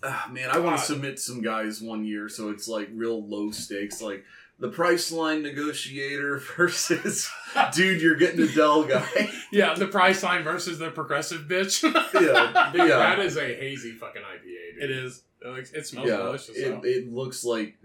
Ah, 0.04 0.30
man, 0.32 0.50
I 0.50 0.60
want 0.60 0.78
to 0.80 0.84
submit 0.86 1.20
some 1.20 1.42
guys 1.42 1.82
one 1.82 2.06
year, 2.06 2.30
so 2.30 2.50
it's 2.50 2.68
like 2.70 2.88
real 2.94 3.28
low 3.28 3.52
stakes, 3.52 4.02
like 4.02 4.24
the 4.60 4.70
Priceline 4.70 5.42
negotiator 5.42 6.38
versus 6.58 7.30
dude, 7.74 8.02
you're 8.02 8.16
getting 8.16 8.42
a 8.42 8.48
Dell 8.48 8.84
guy. 8.84 9.30
Yeah, 9.52 9.74
the 9.74 9.88
Priceline 9.88 10.44
versus 10.44 10.80
the 10.80 10.92
progressive 10.92 11.44
bitch. 11.44 11.84
yeah, 12.14 12.72
Dude, 12.74 12.90
yeah. 12.90 12.98
that 12.98 13.20
is 13.20 13.38
a 13.38 13.46
hazy 13.56 13.92
fucking 13.92 14.22
IPA. 14.22 14.44
Dude. 14.80 14.84
it 14.84 14.92
is. 14.92 15.24
It, 15.42 15.48
looks, 15.50 15.72
it 15.74 15.86
smells 15.88 16.08
yeah, 16.10 16.18
delicious. 16.18 16.58
it, 16.58 16.80
it 16.84 17.14
looks 17.14 17.46
like 17.46 17.78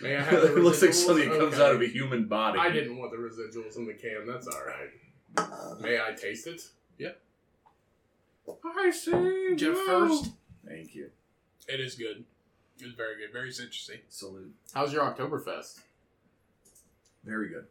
May 0.00 0.16
I 0.16 0.22
have 0.22 0.40
the 0.42 0.56
it 0.56 0.62
looks 0.62 0.80
like 0.80 0.94
something 0.94 1.28
that 1.28 1.38
comes 1.40 1.54
Okay. 1.54 1.62
out 1.64 1.74
of 1.74 1.82
a 1.82 1.88
human 1.88 2.26
body. 2.26 2.58
I 2.60 2.70
didn't 2.70 2.96
want 2.98 3.10
the 3.10 3.16
residuals 3.18 3.76
in 3.76 3.86
the 3.86 3.94
can. 3.94 4.24
That's 4.26 4.46
all 4.46 4.62
right. 4.64 5.80
May 5.80 5.98
I 5.98 6.12
taste 6.14 6.46
it? 6.46 6.62
Yeah. 6.96 7.10
I 8.64 8.90
see. 8.90 9.10
Jeff 9.56 9.74
you. 9.76 9.86
first. 9.86 10.30
Thank 10.66 10.94
you. 10.94 11.10
It 11.68 11.80
is 11.80 11.96
good. 11.96 12.24
It's 12.78 12.94
very 12.94 13.16
good. 13.16 13.32
Very 13.32 13.50
citrusy. 13.50 13.98
Salute. 14.08 14.54
How's 14.72 14.92
your 14.92 15.02
Oktoberfest? 15.02 15.80
Very 17.24 17.48
good. 17.48 17.66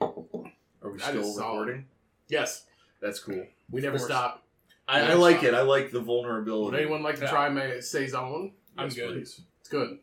Are 0.00 0.90
we 0.90 0.98
That 0.98 1.08
still 1.08 1.22
is 1.22 1.36
solid. 1.36 1.60
recording? 1.60 1.86
Yes, 2.28 2.66
That's 3.00 3.20
cool. 3.20 3.46
we 3.70 3.80
never 3.80 3.98
course. 3.98 4.08
stop. 4.10 4.44
I, 4.88 5.00
I 5.00 5.08
Yeah, 5.10 5.14
like 5.14 5.40
so- 5.40 5.46
it. 5.46 5.54
I 5.54 5.62
like 5.62 5.90
the 5.90 6.00
vulnerability. 6.00 6.02
Would 6.02 6.46
vulnerability. 6.72 6.82
anyone 6.82 7.02
like 7.02 7.16
to 7.16 7.22
Yeah. 7.22 7.30
try 7.30 7.48
my 7.48 7.80
saison? 7.80 8.52
I'm 8.76 8.86
Yes, 8.86 8.94
good. 8.96 9.14
please. 9.14 9.40
It's 9.60 9.68
good. 9.68 9.98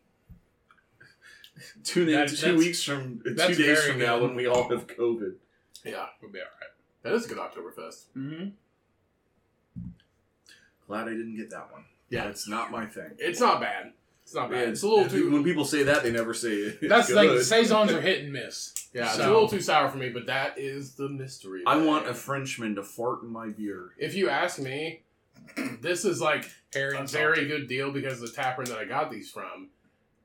Tune 1.84 2.08
in 2.08 2.14
That- 2.14 2.28
two 2.30 2.36
that's- 2.36 2.58
weeks 2.58 2.82
from 2.82 3.20
two 3.22 3.34
that's 3.34 3.56
days 3.58 3.66
very 3.66 3.90
from 3.92 3.98
now 4.00 4.18
good. 4.18 4.28
when 4.28 4.36
we 4.36 4.46
all 4.46 4.68
have 4.70 4.86
COVID. 4.86 5.36
Yeah, 5.84 6.08
We'll 6.22 6.30
be 6.30 6.40
all 6.40 6.46
right. 6.60 6.70
that 7.02 7.12
is 7.12 7.26
a 7.26 7.28
good 7.28 7.38
Oktoberfest. 7.38 8.06
Mm-hmm. 8.16 8.48
Glad 10.86 11.08
I 11.08 11.10
didn't 11.10 11.36
get 11.36 11.50
that 11.50 11.70
one. 11.70 11.84
Yeah. 12.10 12.28
it's 12.28 12.48
not 12.48 12.70
my 12.70 12.86
thing. 12.86 13.12
It's 13.18 13.40
not 13.40 13.60
bad. 13.60 13.92
It's 14.24 14.34
not 14.34 14.50
bad. 14.50 14.68
It's 14.68 14.82
a 14.82 14.86
little 14.88 15.08
too. 15.08 15.30
When 15.32 15.42
people 15.42 15.64
say 15.64 15.82
that, 15.84 16.02
they 16.04 16.12
never 16.12 16.34
say 16.34 16.50
it. 16.50 16.88
That's 16.88 17.08
good. 17.08 17.16
like 17.16 17.40
saisons 17.40 17.90
are 17.92 18.00
hit 18.00 18.22
and 18.24 18.32
miss. 18.32 18.74
Yeah, 18.92 19.04
it's 19.06 19.18
a 19.20 19.26
little 19.28 19.48
too 19.48 19.60
sour 19.60 19.88
for 19.88 19.98
me, 19.98 20.08
but 20.08 20.26
that 20.26 20.58
is 20.58 20.96
the 20.96 21.08
mystery. 21.08 21.62
I 21.64 21.76
want 21.76 22.08
a 22.08 22.14
Frenchman 22.14 22.74
to 22.74 22.82
fart 22.82 23.22
in 23.22 23.28
my 23.30 23.50
beer. 23.50 23.90
If 23.96 24.16
you 24.16 24.28
ask 24.28 24.58
me, 24.58 25.02
this 25.80 26.04
is 26.04 26.20
like 26.20 26.50
a 26.74 27.04
very 27.06 27.46
good 27.46 27.68
deal 27.68 27.92
because 27.92 28.20
the 28.20 28.26
taproom 28.28 28.66
that 28.66 28.78
I 28.78 28.86
got 28.86 29.08
these 29.08 29.30
from, 29.30 29.68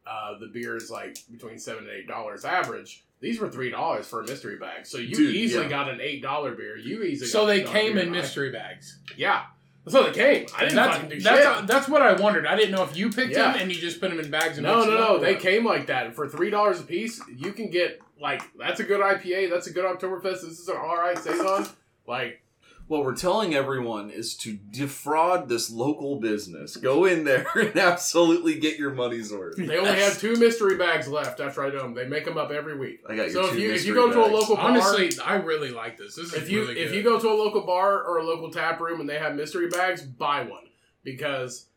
uh, 0.08 0.40
the 0.40 0.48
beer 0.48 0.76
is 0.78 0.90
like 0.90 1.20
between 1.32 1.60
seven 1.60 1.84
and 1.84 1.94
eight 1.94 2.08
dollars 2.08 2.44
average. 2.44 3.04
These 3.20 3.40
were 3.40 3.50
three 3.50 3.70
dollars 3.70 4.08
for 4.08 4.22
a 4.22 4.26
mystery 4.26 4.58
bag, 4.58 4.88
so 4.88 4.98
you 4.98 5.14
Dude, 5.16 5.36
easily 5.36 5.66
yeah. 5.66 5.70
got 5.70 5.90
an 5.90 6.02
eight 6.02 6.24
dollar 6.24 6.56
beer. 6.56 6.76
You 6.76 7.04
easily 7.04 7.30
So 7.30 7.46
they 7.46 7.64
came 7.64 8.00
in 8.00 8.10
mystery 8.10 8.52
bags. 8.52 8.98
Yeah, 9.16 9.44
that's 9.86 9.96
how 9.96 10.04
they 10.04 10.12
came. 10.12 10.48
I 10.56 10.62
didn't 10.62 10.76
that's, 10.76 10.96
fucking 10.96 11.10
do 11.10 11.20
that's, 11.22 11.60
shit. 11.60 11.68
that's 11.68 11.88
what 11.88 12.02
I 12.02 12.14
wondered. 12.20 12.46
I 12.48 12.56
didn't 12.56 12.72
know 12.72 12.84
if 12.84 12.98
you 12.98 13.10
picked 13.12 13.34
Yeah. 13.34 13.52
them 13.54 13.62
and 13.62 13.72
you 13.74 13.80
just 13.80 14.02
put 14.02 14.10
them 14.10 14.20
in 14.20 14.30
bags 14.32 14.58
and 14.58 14.66
no, 14.66 14.84
no, 14.84 14.98
no. 14.98 15.18
They 15.20 15.36
came 15.36 15.64
like 15.64 15.88
that 15.88 16.16
for 16.16 16.28
three 16.28 16.50
dollars 16.50 16.80
a 16.80 16.84
piece. 16.84 17.22
You 17.36 17.54
can 17.54 17.70
get 17.70 18.02
like 18.20 18.42
that's 18.58 18.80
a 18.80 18.84
good 18.84 19.00
IPA. 19.00 19.50
That's 19.50 19.68
a 19.68 19.72
good 19.72 19.86
Oktoberfest. 19.86 20.42
This 20.42 20.60
is 20.60 20.68
an 20.68 20.78
all 20.78 20.98
right 20.98 21.18
saison. 21.18 21.68
Like 22.08 22.42
What 22.88 23.04
we're 23.04 23.16
telling 23.16 23.56
everyone 23.56 24.12
is 24.12 24.36
to 24.38 24.54
defraud 24.54 25.50
this 25.50 25.72
local 25.72 26.20
business. 26.20 26.76
Go 26.76 27.06
in 27.06 27.24
there 27.24 27.48
and 27.56 27.76
absolutely 27.78 28.60
get 28.60 28.78
your 28.78 28.92
money's 28.92 29.32
worth. 29.32 29.58
they 29.58 29.78
only 29.78 30.00
have 30.00 30.20
two 30.20 30.36
mystery 30.36 30.78
bags 30.78 31.08
left 31.08 31.40
after 31.40 31.64
I 31.64 31.72
do 31.72 31.80
them. 31.80 31.96
They 31.96 32.06
make 32.08 32.26
them 32.26 32.38
up 32.38 32.52
every 32.52 32.78
week. 32.78 33.02
I 33.10 33.16
got 33.16 33.32
your 33.32 33.44
So 33.44 33.54
if 33.54 33.60
you 33.60 33.74
if 33.74 33.86
you 33.86 33.94
mystery 33.94 33.96
go 33.96 34.12
to 34.12 34.26
a 34.26 34.32
local 34.32 34.56
bar, 34.56 34.66
Honestly, 34.70 35.12
I 35.24 35.36
really 35.36 35.72
like 35.72 35.98
this. 35.98 36.16
This 36.16 36.28
is 36.28 36.34
if 36.34 36.50
you 36.50 36.62
really 36.62 36.80
if 36.80 36.94
you 36.94 37.02
go 37.02 37.20
to 37.20 37.28
a 37.28 37.34
local 37.34 37.62
bar 37.66 38.04
or 38.04 38.20
a 38.20 38.24
local 38.24 38.52
tap 38.52 38.80
room 38.80 39.00
and 39.00 39.10
they 39.10 39.18
have 39.18 39.36
mystery 39.36 39.68
bags, 39.68 40.04
buy 40.04 40.44
one 40.44 40.66
because 41.04 41.68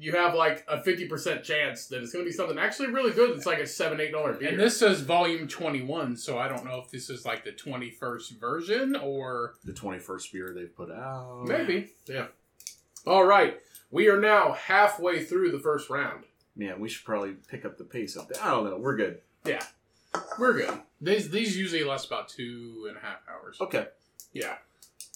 you 0.00 0.12
have 0.12 0.34
like 0.34 0.64
a 0.68 0.82
fifty 0.82 1.06
percent 1.08 1.42
chance 1.44 1.86
that 1.86 2.02
it's 2.02 2.12
going 2.12 2.24
to 2.24 2.28
be 2.30 2.34
something 2.36 2.58
actually 2.58 2.88
really 2.88 3.10
good. 3.12 3.36
It's 3.36 3.46
like 3.46 3.58
a 3.58 3.66
seven 3.66 4.00
eight 4.00 4.12
dollar 4.12 4.32
beer. 4.34 4.50
And 4.50 4.58
this 4.60 4.78
says 4.78 5.00
volume 5.00 5.48
21, 5.48 6.16
so 6.16 6.38
I 6.38 6.48
don't 6.48 6.64
know 6.64 6.80
if 6.84 6.90
this 6.90 7.10
is 7.10 7.24
like 7.24 7.44
the 7.44 7.52
21st 7.52 8.38
version 8.38 8.96
or. 8.96 9.54
the 9.64 9.72
21st 9.72 10.32
beer 10.32 10.52
they've 10.54 10.74
put 10.76 10.90
out. 10.90 11.44
maybe 11.46 11.90
yeah. 12.06 12.26
All 13.06 13.24
right, 13.24 13.58
we 13.90 14.08
are 14.08 14.20
now 14.20 14.52
halfway 14.52 15.24
through 15.24 15.50
the 15.52 15.58
first 15.58 15.88
round. 15.90 16.24
Man, 16.56 16.80
we 16.80 16.88
should 16.88 17.04
probably 17.04 17.34
pick 17.48 17.64
up 17.64 17.78
the 17.78 17.84
pace 17.84 18.16
up 18.16 18.28
there. 18.28 18.42
I 18.42 18.50
don't 18.50 18.64
know. 18.64 18.76
We're 18.78 18.96
good. 18.96 19.20
Yeah. 19.46 19.62
We're 20.38 20.54
good. 20.54 20.80
These, 21.00 21.30
these 21.30 21.56
usually 21.56 21.84
last 21.84 22.06
about 22.06 22.28
two 22.28 22.86
and 22.88 22.96
a 22.96 23.00
half 23.00 23.18
hours. 23.30 23.58
Okay. 23.60 23.86
Yeah, 24.32 24.56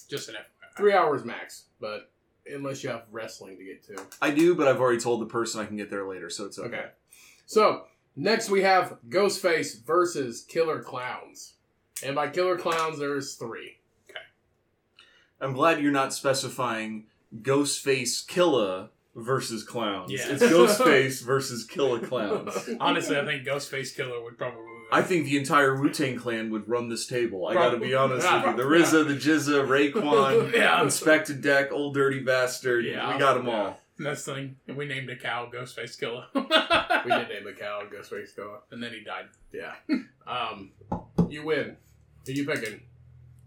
Just 0.09 0.29
an 0.29 0.35
FYI. 0.35 0.77
three 0.77 0.93
hours 0.93 1.25
max, 1.25 1.65
but 1.81 2.09
unless 2.51 2.83
you 2.83 2.89
have 2.89 3.03
wrestling 3.11 3.57
to 3.57 3.63
get 3.63 3.83
to. 3.87 4.03
I 4.21 4.31
do, 4.31 4.55
but 4.55 4.67
I've 4.67 4.79
already 4.79 4.99
told 4.99 5.21
the 5.21 5.25
person 5.25 5.61
I 5.61 5.65
can 5.65 5.77
get 5.77 5.89
there 5.89 6.07
later, 6.07 6.29
so 6.29 6.45
it's 6.45 6.59
okay. 6.59 6.67
Okay. 6.67 6.85
So 7.45 7.85
next 8.15 8.49
we 8.49 8.61
have 8.61 8.97
Ghostface 9.09 9.83
versus 9.83 10.41
Killer 10.41 10.81
Clowns, 10.81 11.53
and 12.03 12.15
by 12.15 12.29
Killer 12.29 12.57
Clowns 12.57 12.99
there's 12.99 13.35
three. 13.35 13.77
Okay. 14.09 14.19
I'm 15.41 15.53
glad 15.53 15.81
you're 15.81 15.91
not 15.91 16.13
specifying 16.13 17.05
Ghostface 17.41 18.25
Killah 18.25 18.89
versus 19.15 19.63
clowns. 19.63 20.11
Yeah. 20.11 20.27
It's 20.29 20.43
Ghostface 20.43 21.23
versus 21.23 21.63
Killer 21.63 21.99
Clowns. 21.99 22.69
Honestly, 22.79 23.17
I 23.17 23.25
think 23.25 23.45
Ghostface 23.45 23.97
Killah 23.97 24.23
would 24.23 24.37
probably. 24.37 24.72
I 24.93 25.01
think 25.01 25.25
the 25.25 25.37
entire 25.37 25.75
Wu 25.79 25.89
Tang 25.89 26.17
Clan 26.17 26.49
would 26.51 26.67
run 26.69 26.89
this 26.89 27.05
table. 27.07 27.47
I 27.47 27.53
gotta 27.53 27.77
be 27.77 27.93
honest 27.95 28.25
Yeah. 28.25 28.45
with 28.47 28.57
you. 28.57 28.63
The 28.63 28.69
RZA, 28.69 29.07
the 29.07 29.15
GZA, 29.15 29.67
Raekwon, 29.67 30.53
Yeah. 30.55 30.79
Inspectah 30.81 31.41
Deck, 31.41 31.71
Old 31.71 31.93
Dirty 31.93 32.19
Bastard. 32.19 32.85
Yeah. 32.85 33.13
we 33.13 33.19
got 33.19 33.33
them 33.35 33.49
all. 33.49 33.79
That's 33.99 34.25
the 34.25 34.33
thing. 34.33 34.55
And 34.67 34.75
we 34.75 34.85
named 34.87 35.09
a 35.09 35.15
cow 35.15 35.49
Ghostface 35.53 35.99
Killer. 35.99 36.25
We 36.33 37.11
did 37.11 37.27
name 37.29 37.47
a 37.47 37.53
cow 37.53 37.81
Ghostface 37.93 38.33
Killer. 38.35 38.59
And 38.71 38.81
then 38.81 38.91
he 38.93 39.03
died. 39.03 39.25
Yeah. 39.51 39.73
Um, 40.25 40.71
you 41.29 41.43
win. 41.45 41.75
Who 42.25 42.31
you 42.31 42.45
picking? 42.45 42.81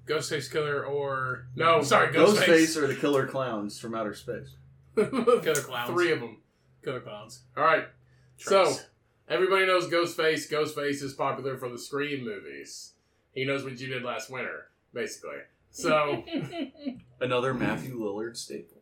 Ghostface 0.07 0.53
Killer 0.53 0.85
or. 0.85 1.47
No, 1.57 1.81
Sorry, 1.83 2.09
Ghostface 2.15 2.45
Ghostface. 2.47 2.77
or 2.83 2.87
the 2.87 2.95
Killer 2.95 3.27
Clowns 3.27 3.81
from 3.81 3.95
outer 3.95 4.13
space. 4.15 4.57
Killer 4.95 5.41
Clowns. 5.55 5.91
Three 5.91 6.13
of 6.13 6.21
them. 6.21 6.37
Killer 6.85 7.01
Clowns. 7.01 7.41
All 7.57 7.65
right. 7.65 7.87
So. 8.37 8.75
Everybody 9.29 9.67
knows 9.67 9.89
Ghostface. 9.89 10.51
Ghostface 10.51 11.03
is 11.03 11.13
popular 11.15 11.57
for 11.57 11.69
the 11.69 11.79
Scream 11.79 12.25
movies. 12.25 12.93
He 13.33 13.45
knows 13.45 13.65
what 13.65 13.79
you 13.79 13.87
did 13.89 14.03
last 14.03 14.31
winter, 14.31 14.69
basically. 14.95 15.39
So, 15.71 16.25
Another 17.21 17.53
Matthew 17.53 17.99
Lillard 17.99 18.37
staple. 18.37 18.81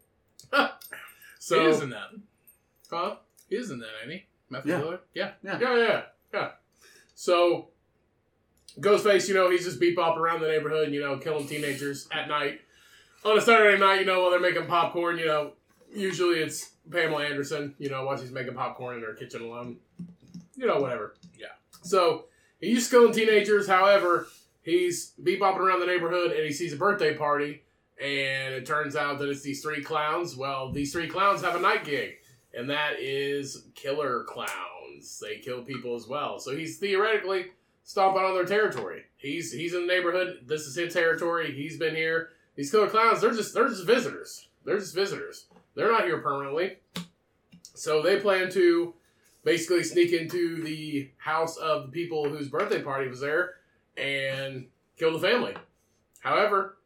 so 1.38 1.61
he 1.61 1.66
is 1.66 1.80
in 1.80 1.90
that. 1.90 2.09
huh? 2.90 3.16
He 3.49 3.57
is 3.57 3.70
in 3.70 3.80
that, 3.80 3.88
ain't 4.03 4.12
he? 4.12 4.24
Matthew 4.51 4.72
Yeah. 4.72 4.80
Lillard? 4.80 4.99
Yeah. 5.14 5.30
Yeah, 5.42 5.59
yeah, 5.61 6.03
yeah. 6.33 6.50
So, 7.16 7.68
Ghostface, 8.80 9.29
you 9.29 9.34
know, 9.34 9.50
he's 9.50 9.64
just 9.64 9.80
beep 9.80 9.96
bop 9.96 10.16
around 10.16 10.41
the 10.41 10.49
neighborhood, 10.49 10.92
you 10.92 11.00
know, 11.00 11.16
killing 11.18 11.46
teenagers 11.46 12.08
at 12.12 12.29
night. 12.29 12.61
On 13.25 13.37
a 13.38 13.41
Saturday 13.41 13.79
night, 13.79 14.00
you 14.00 14.04
know, 14.07 14.21
while 14.22 14.30
they're 14.30 14.41
making 14.41 14.66
popcorn, 14.66 15.16
you 15.18 15.26
know, 15.26 15.53
usually 15.95 16.41
it's 16.41 16.72
Pamela 16.91 17.25
Anderson, 17.25 17.75
you 17.79 17.88
know, 17.88 18.04
while 18.04 18.16
she's 18.18 18.30
making 18.33 18.54
popcorn 18.54 18.96
in 18.96 19.03
her 19.03 19.14
kitchen 19.14 19.42
alone. 19.42 19.76
You 20.57 20.67
know, 20.67 20.79
whatever. 20.79 21.14
Yeah. 21.39 21.47
So, 21.83 22.26
he's 22.61 22.79
just 22.79 22.91
killing 22.91 23.13
teenagers. 23.13 23.67
However, 23.67 24.29
he's 24.63 25.11
beep 25.22 25.41
bopping 25.41 25.59
around 25.59 25.81
the 25.81 25.87
neighborhood 25.87 26.33
and 26.33 26.45
he 26.45 26.53
sees 26.53 26.72
a 26.72 26.76
birthday 26.76 27.14
party. 27.17 27.63
And 28.01 28.55
it 28.55 28.67
turns 28.67 28.97
out 28.97 29.18
that 29.21 29.29
it's 29.29 29.43
these 29.43 29.63
three 29.63 29.83
clowns. 29.83 30.37
Well, 30.37 30.72
these 30.72 30.93
three 30.93 31.09
clowns 31.09 31.43
have 31.43 31.55
a 31.55 31.61
night 31.61 31.85
gig 31.85 32.17
and 32.57 32.71
that 32.71 33.01
is 33.01 33.64
killer 33.75 34.25
clowns. 34.25 35.21
They 35.21 35.39
kill 35.39 35.63
people 35.63 35.95
as 35.95 36.07
well. 36.07 36.39
So 36.39 36.57
he's 36.57 36.79
theoretically 36.79 37.47
stomping 37.83 38.22
on 38.22 38.35
their 38.35 38.45
territory. 38.45 39.03
He's 39.17 39.53
he's 39.53 39.75
in 39.75 39.87
the 39.87 39.93
neighborhood. 39.93 40.41
This 40.47 40.63
is 40.63 40.76
his 40.76 40.95
territory. 40.95 41.53
He's 41.53 41.79
been 41.79 41.95
here. 41.95 42.31
These 42.57 42.71
killer 42.71 42.89
clowns, 42.89 43.21
they're 43.21 43.33
just 43.33 43.55
they're 43.55 43.68
just 43.68 43.87
visitors. 43.87 44.49
They're 44.64 44.79
just 44.79 44.95
visitors. 44.95 45.47
They're 45.75 45.91
not 45.91 46.05
here 46.05 46.18
permanently. 46.18 46.79
So 47.75 48.03
they 48.03 48.21
plan 48.21 48.51
to 48.53 48.95
basically 49.45 49.84
sneak 49.84 50.12
into 50.12 50.62
the 50.62 51.11
house 51.18 51.57
of 51.57 51.87
the 51.87 51.92
people 51.92 52.29
whose 52.29 52.49
birthday 52.49 52.83
party 52.83 53.08
was 53.08 53.21
there 53.21 53.54
and 53.96 54.66
kill 54.99 55.12
the 55.12 55.18
family. 55.18 55.54
However, 56.21 56.79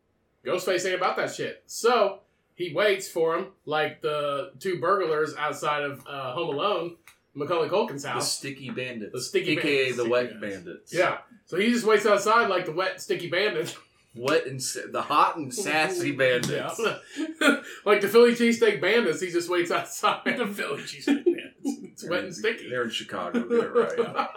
Ghostface 0.44 0.84
ain't 0.86 0.96
about 0.96 1.16
that 1.16 1.34
shit. 1.34 1.62
So 1.66 2.20
he 2.54 2.72
waits 2.74 3.08
for 3.08 3.36
him 3.36 3.46
like 3.64 4.02
the 4.02 4.52
two 4.58 4.80
burglars 4.80 5.34
outside 5.38 5.84
of 5.84 6.04
uh, 6.06 6.32
Home 6.32 6.54
Alone. 6.54 6.96
Macaulay 7.34 7.68
Culkin's 7.68 8.04
house. 8.04 8.40
The. 8.40 8.48
Sticky 8.48 8.70
Bandits. 8.70 9.12
The 9.12 9.20
Sticky 9.20 9.52
AKA 9.58 9.76
Bandits. 9.76 9.96
the 9.96 10.08
Wet 10.08 10.40
Bandits. 10.40 10.64
Bandits. 10.64 10.94
Yeah. 10.94 11.18
So 11.46 11.56
he 11.56 11.70
just 11.70 11.86
waits 11.86 12.04
outside 12.04 12.48
like 12.48 12.66
the 12.66 12.72
wet, 12.72 13.00
sticky 13.00 13.30
bandit. 13.30 13.76
Wet 14.18 14.46
and 14.46 14.60
the 14.92 15.02
hot 15.02 15.36
and 15.36 15.54
sassy 15.54 16.12
bandits. 16.16 16.80
Yeah. 16.80 17.60
like 17.84 18.00
the 18.00 18.08
Philly 18.08 18.32
cheesesteak 18.32 18.80
bandits, 18.80 19.20
he 19.20 19.30
just 19.30 19.48
waits 19.48 19.70
outside. 19.70 20.22
the 20.24 20.46
Philly 20.46 20.82
cheesesteak 20.82 21.24
bandits. 21.24 21.54
it's 21.64 22.08
wet 22.08 22.24
and 22.24 22.34
sticky. 22.34 22.68
They're 22.68 22.84
in 22.84 22.90
Chicago. 22.90 23.40
They're 23.48 23.70
right. 23.70 24.28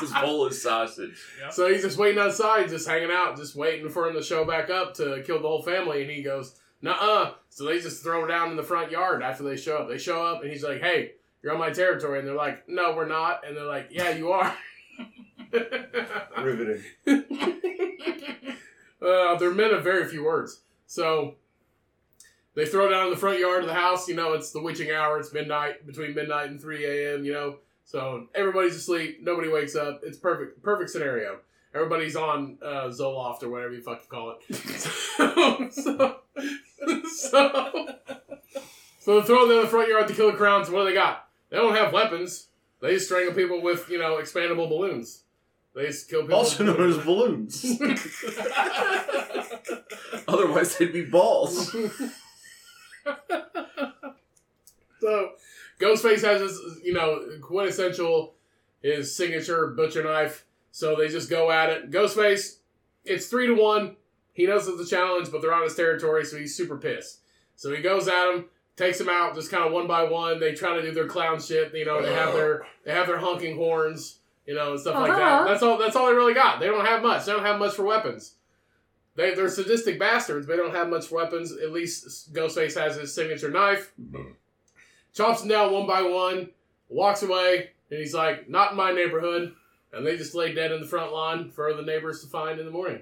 This 0.00 0.12
Polish 0.12 0.58
sausage. 0.58 1.18
So 1.50 1.68
he's 1.72 1.82
just 1.82 1.98
waiting 1.98 2.20
outside, 2.20 2.68
just 2.68 2.88
hanging 2.88 3.10
out, 3.10 3.36
just 3.36 3.56
waiting 3.56 3.88
for 3.88 4.08
him 4.08 4.14
to 4.14 4.22
show 4.22 4.44
back 4.44 4.70
up 4.70 4.94
to 4.94 5.22
kill 5.26 5.40
the 5.40 5.48
whole 5.48 5.62
family. 5.62 6.02
And 6.02 6.10
he 6.10 6.22
goes, 6.22 6.58
"Nuh-uh." 6.82 7.32
So 7.50 7.64
they 7.64 7.80
just 7.80 8.02
throw 8.02 8.22
him 8.22 8.28
down 8.28 8.50
in 8.50 8.56
the 8.56 8.62
front 8.62 8.90
yard 8.90 9.22
after 9.22 9.42
they 9.44 9.56
show 9.56 9.78
up. 9.78 9.88
They 9.88 9.98
show 9.98 10.24
up, 10.24 10.42
and 10.42 10.50
he's 10.50 10.64
like, 10.64 10.80
"Hey, 10.80 11.12
you're 11.42 11.52
on 11.52 11.58
my 11.58 11.70
territory." 11.70 12.18
And 12.20 12.28
they're 12.28 12.34
like, 12.34 12.68
"No, 12.68 12.94
we're 12.94 13.06
not." 13.06 13.46
And 13.46 13.56
they're 13.56 13.64
like, 13.64 13.88
"Yeah, 13.90 14.10
you 14.10 14.32
are." 14.32 14.54
Riveting. 16.42 16.82
Uh, 19.06 19.36
they're 19.36 19.54
men 19.54 19.72
of 19.72 19.84
very 19.84 20.06
few 20.08 20.24
words. 20.24 20.60
So 20.86 21.36
they 22.54 22.66
throw 22.66 22.88
down 22.90 23.04
in 23.04 23.10
the 23.10 23.16
front 23.16 23.38
yard 23.38 23.62
of 23.62 23.68
the 23.68 23.74
house. 23.74 24.08
You 24.08 24.14
know, 24.14 24.32
it's 24.32 24.50
the 24.50 24.62
witching 24.62 24.90
hour. 24.90 25.18
It's 25.18 25.32
midnight, 25.32 25.86
between 25.86 26.14
midnight 26.14 26.50
and 26.50 26.60
3 26.60 26.84
a.m., 26.84 27.24
you 27.24 27.32
know. 27.32 27.58
So 27.84 28.28
everybody's 28.34 28.74
asleep. 28.74 29.20
Nobody 29.22 29.48
wakes 29.48 29.76
up. 29.76 30.00
It's 30.02 30.18
perfect. 30.18 30.62
Perfect 30.62 30.90
scenario. 30.90 31.38
Everybody's 31.74 32.16
on 32.16 32.58
uh, 32.62 32.88
Zoloft 32.88 33.42
or 33.42 33.50
whatever 33.50 33.74
you 33.74 33.82
fucking 33.82 34.08
call 34.08 34.36
it. 34.48 34.54
so, 35.70 35.70
so, 35.70 36.16
so, 37.14 37.94
so 38.98 39.20
they 39.20 39.26
throw 39.26 39.46
them 39.46 39.58
in 39.58 39.62
the 39.62 39.68
front 39.68 39.90
yard 39.90 40.08
to 40.08 40.14
kill 40.14 40.30
the 40.30 40.36
crowns. 40.36 40.70
What 40.70 40.80
do 40.80 40.88
they 40.88 40.94
got? 40.94 41.28
They 41.50 41.58
don't 41.58 41.76
have 41.76 41.92
weapons. 41.92 42.48
They 42.80 42.98
strangle 42.98 43.34
people 43.34 43.62
with, 43.62 43.88
you 43.90 43.98
know, 43.98 44.16
expandable 44.16 44.68
balloons. 44.68 45.24
They 45.76 45.86
just 45.88 46.08
kill 46.08 46.22
people. 46.22 46.36
Also 46.36 46.64
known 46.64 46.88
as 46.90 46.96
balloons. 47.04 47.62
Otherwise, 50.26 50.78
they'd 50.78 50.90
be 50.92 51.04
balls. 51.04 51.70
So, 54.98 55.32
Ghostface 55.78 56.22
has 56.22 56.40
his, 56.40 56.80
you 56.82 56.94
know, 56.94 57.20
quintessential, 57.42 58.34
his 58.82 59.14
signature 59.14 59.66
butcher 59.68 60.02
knife. 60.02 60.46
So 60.72 60.96
they 60.96 61.08
just 61.08 61.28
go 61.28 61.50
at 61.50 61.68
it. 61.68 61.90
Ghostface, 61.90 62.56
it's 63.04 63.26
three 63.26 63.46
to 63.46 63.54
one. 63.54 63.96
He 64.32 64.46
knows 64.46 64.66
it's 64.66 64.80
a 64.80 64.86
challenge, 64.86 65.30
but 65.30 65.42
they're 65.42 65.54
on 65.54 65.62
his 65.62 65.74
territory, 65.74 66.24
so 66.24 66.38
he's 66.38 66.56
super 66.56 66.78
pissed. 66.78 67.20
So 67.54 67.74
he 67.74 67.82
goes 67.82 68.08
at 68.08 68.32
him, 68.32 68.46
takes 68.76 69.00
him 69.00 69.08
out, 69.10 69.34
just 69.34 69.50
kind 69.50 69.64
of 69.64 69.72
one 69.72 69.86
by 69.86 70.04
one. 70.04 70.40
They 70.40 70.54
try 70.54 70.74
to 70.74 70.82
do 70.82 70.92
their 70.92 71.06
clown 71.06 71.40
shit. 71.40 71.74
You 71.74 71.84
know, 71.84 72.00
they 72.02 72.14
have 72.14 72.32
their 72.32 72.66
they 72.84 72.92
have 72.92 73.06
their 73.06 73.18
honking 73.18 73.56
horns, 73.56 74.15
you 74.46 74.54
know, 74.54 74.72
and 74.72 74.80
stuff 74.80 74.94
like 74.94 75.12
that. 75.12 75.20
Uh-huh. 75.20 75.44
That's 75.48 75.62
all. 75.62 75.78
That's 75.78 75.96
all 75.96 76.06
they 76.06 76.14
really 76.14 76.34
got. 76.34 76.60
They 76.60 76.66
don't 76.66 76.86
have 76.86 77.02
much. 77.02 77.24
They 77.24 77.32
don't 77.32 77.44
have 77.44 77.58
much 77.58 77.74
for 77.74 77.84
weapons. 77.84 78.34
They, 79.14 79.34
they're 79.34 79.48
sadistic 79.48 79.98
bastards. 79.98 80.46
They 80.46 80.56
don't 80.56 80.74
have 80.74 80.88
much 80.88 81.06
for 81.06 81.16
weapons. 81.16 81.52
At 81.52 81.72
least 81.72 82.34
Ghostface 82.34 82.78
has 82.78 82.96
his 82.96 83.14
signature 83.14 83.50
knife 83.50 83.92
chops 85.16 85.40
them 85.40 85.48
down 85.48 85.72
one 85.72 85.86
by 85.86 86.02
one, 86.02 86.50
walks 86.88 87.22
away, 87.22 87.70
and 87.90 87.98
he's 87.98 88.14
like, 88.14 88.48
"Not 88.48 88.72
in 88.72 88.76
my 88.76 88.92
neighborhood." 88.92 89.54
And 89.92 90.06
they 90.06 90.16
just 90.16 90.34
lay 90.34 90.52
dead 90.52 90.72
in 90.72 90.80
the 90.80 90.86
front 90.86 91.12
lawn 91.12 91.50
for 91.50 91.72
the 91.72 91.82
neighbors 91.82 92.20
to 92.20 92.26
find 92.26 92.60
in 92.60 92.66
the 92.66 92.72
morning. 92.72 93.00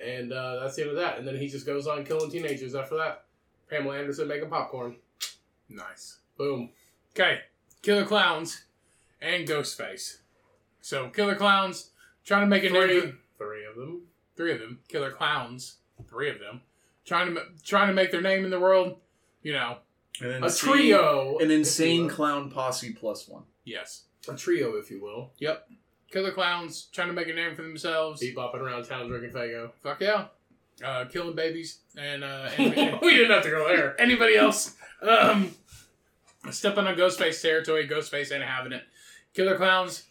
And 0.00 0.32
uh, 0.32 0.60
that's 0.60 0.76
the 0.76 0.82
end 0.82 0.90
of 0.90 0.96
that. 0.98 1.18
And 1.18 1.26
then 1.26 1.36
he 1.36 1.48
just 1.48 1.66
goes 1.66 1.88
on 1.88 2.04
killing 2.04 2.30
teenagers 2.30 2.76
after 2.76 2.96
that. 2.98 3.24
Pamela 3.68 3.98
Anderson 3.98 4.28
making 4.28 4.48
popcorn. 4.48 4.96
Nice. 5.68 6.18
Boom. 6.36 6.70
Okay, 7.12 7.40
Killer 7.82 8.04
Clowns 8.04 8.64
and 9.20 9.48
Ghostface. 9.48 10.18
So 10.88 11.10
Killer 11.10 11.34
Clowns 11.34 11.90
trying 12.24 12.40
to 12.40 12.46
make 12.46 12.64
a 12.64 12.70
Three, 12.70 12.86
name. 13.00 13.18
three 13.36 13.66
of 13.66 13.76
them. 13.76 14.04
Three 14.38 14.52
of 14.54 14.58
them. 14.60 14.78
Killer 14.88 15.10
Clowns. 15.10 15.76
Three 16.08 16.30
of 16.30 16.38
them. 16.38 16.62
Trying 17.04 17.34
to 17.34 17.42
trying 17.62 17.88
to 17.88 17.92
make 17.92 18.10
their 18.10 18.22
name 18.22 18.42
in 18.42 18.50
the 18.50 18.58
world. 18.58 18.96
You 19.42 19.52
know. 19.52 19.76
An 20.22 20.42
A 20.42 20.50
trio. 20.50 21.36
An 21.40 21.50
insane 21.50 22.08
clown 22.08 22.50
posse 22.50 22.94
plus 22.94 23.28
one. 23.28 23.42
Yes. 23.66 24.04
A 24.30 24.34
trio, 24.34 24.76
if 24.76 24.90
you 24.90 25.02
will. 25.02 25.32
Yep. 25.40 25.68
Killer 26.10 26.32
Clowns 26.32 26.84
trying 26.90 27.08
to 27.08 27.12
make 27.14 27.28
a 27.28 27.34
name 27.34 27.54
for 27.54 27.60
themselves. 27.64 28.20
Beat 28.22 28.34
bopping 28.34 28.60
around 28.62 28.84
town 28.84 29.08
drinking 29.08 29.32
Faygo. 29.32 29.70
Fuck 29.82 30.00
yeah. 30.00 30.28
Uh, 30.82 31.04
killing 31.04 31.36
babies 31.36 31.80
and 31.98 32.24
uh, 32.24 32.48
and- 32.56 32.98
we 33.02 33.10
didn't 33.12 33.32
have 33.32 33.42
to 33.42 33.50
go 33.50 33.68
there. 33.68 33.94
anybody 34.00 34.36
else 34.36 34.74
um, 35.02 35.50
stepping 36.50 36.86
on 36.86 36.96
Ghostface 36.96 37.42
territory. 37.42 37.86
Ghostface 37.86 38.32
ain't 38.32 38.42
having 38.42 38.72
it. 38.72 38.84
Killer 39.34 39.56
Clowns, 39.56 40.04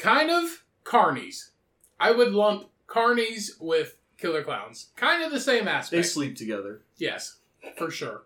kind 0.00 0.30
of 0.30 0.64
carnies. 0.84 1.50
I 1.98 2.10
would 2.10 2.32
lump 2.32 2.68
carnies 2.88 3.50
with 3.60 3.96
Killer 4.18 4.42
Clowns. 4.42 4.88
Kind 4.96 5.22
of 5.22 5.30
the 5.30 5.40
same 5.40 5.68
aspect. 5.68 5.90
They 5.90 6.02
sleep 6.02 6.36
together. 6.36 6.80
yes, 6.96 7.36
for 7.76 7.90
sure. 7.90 8.22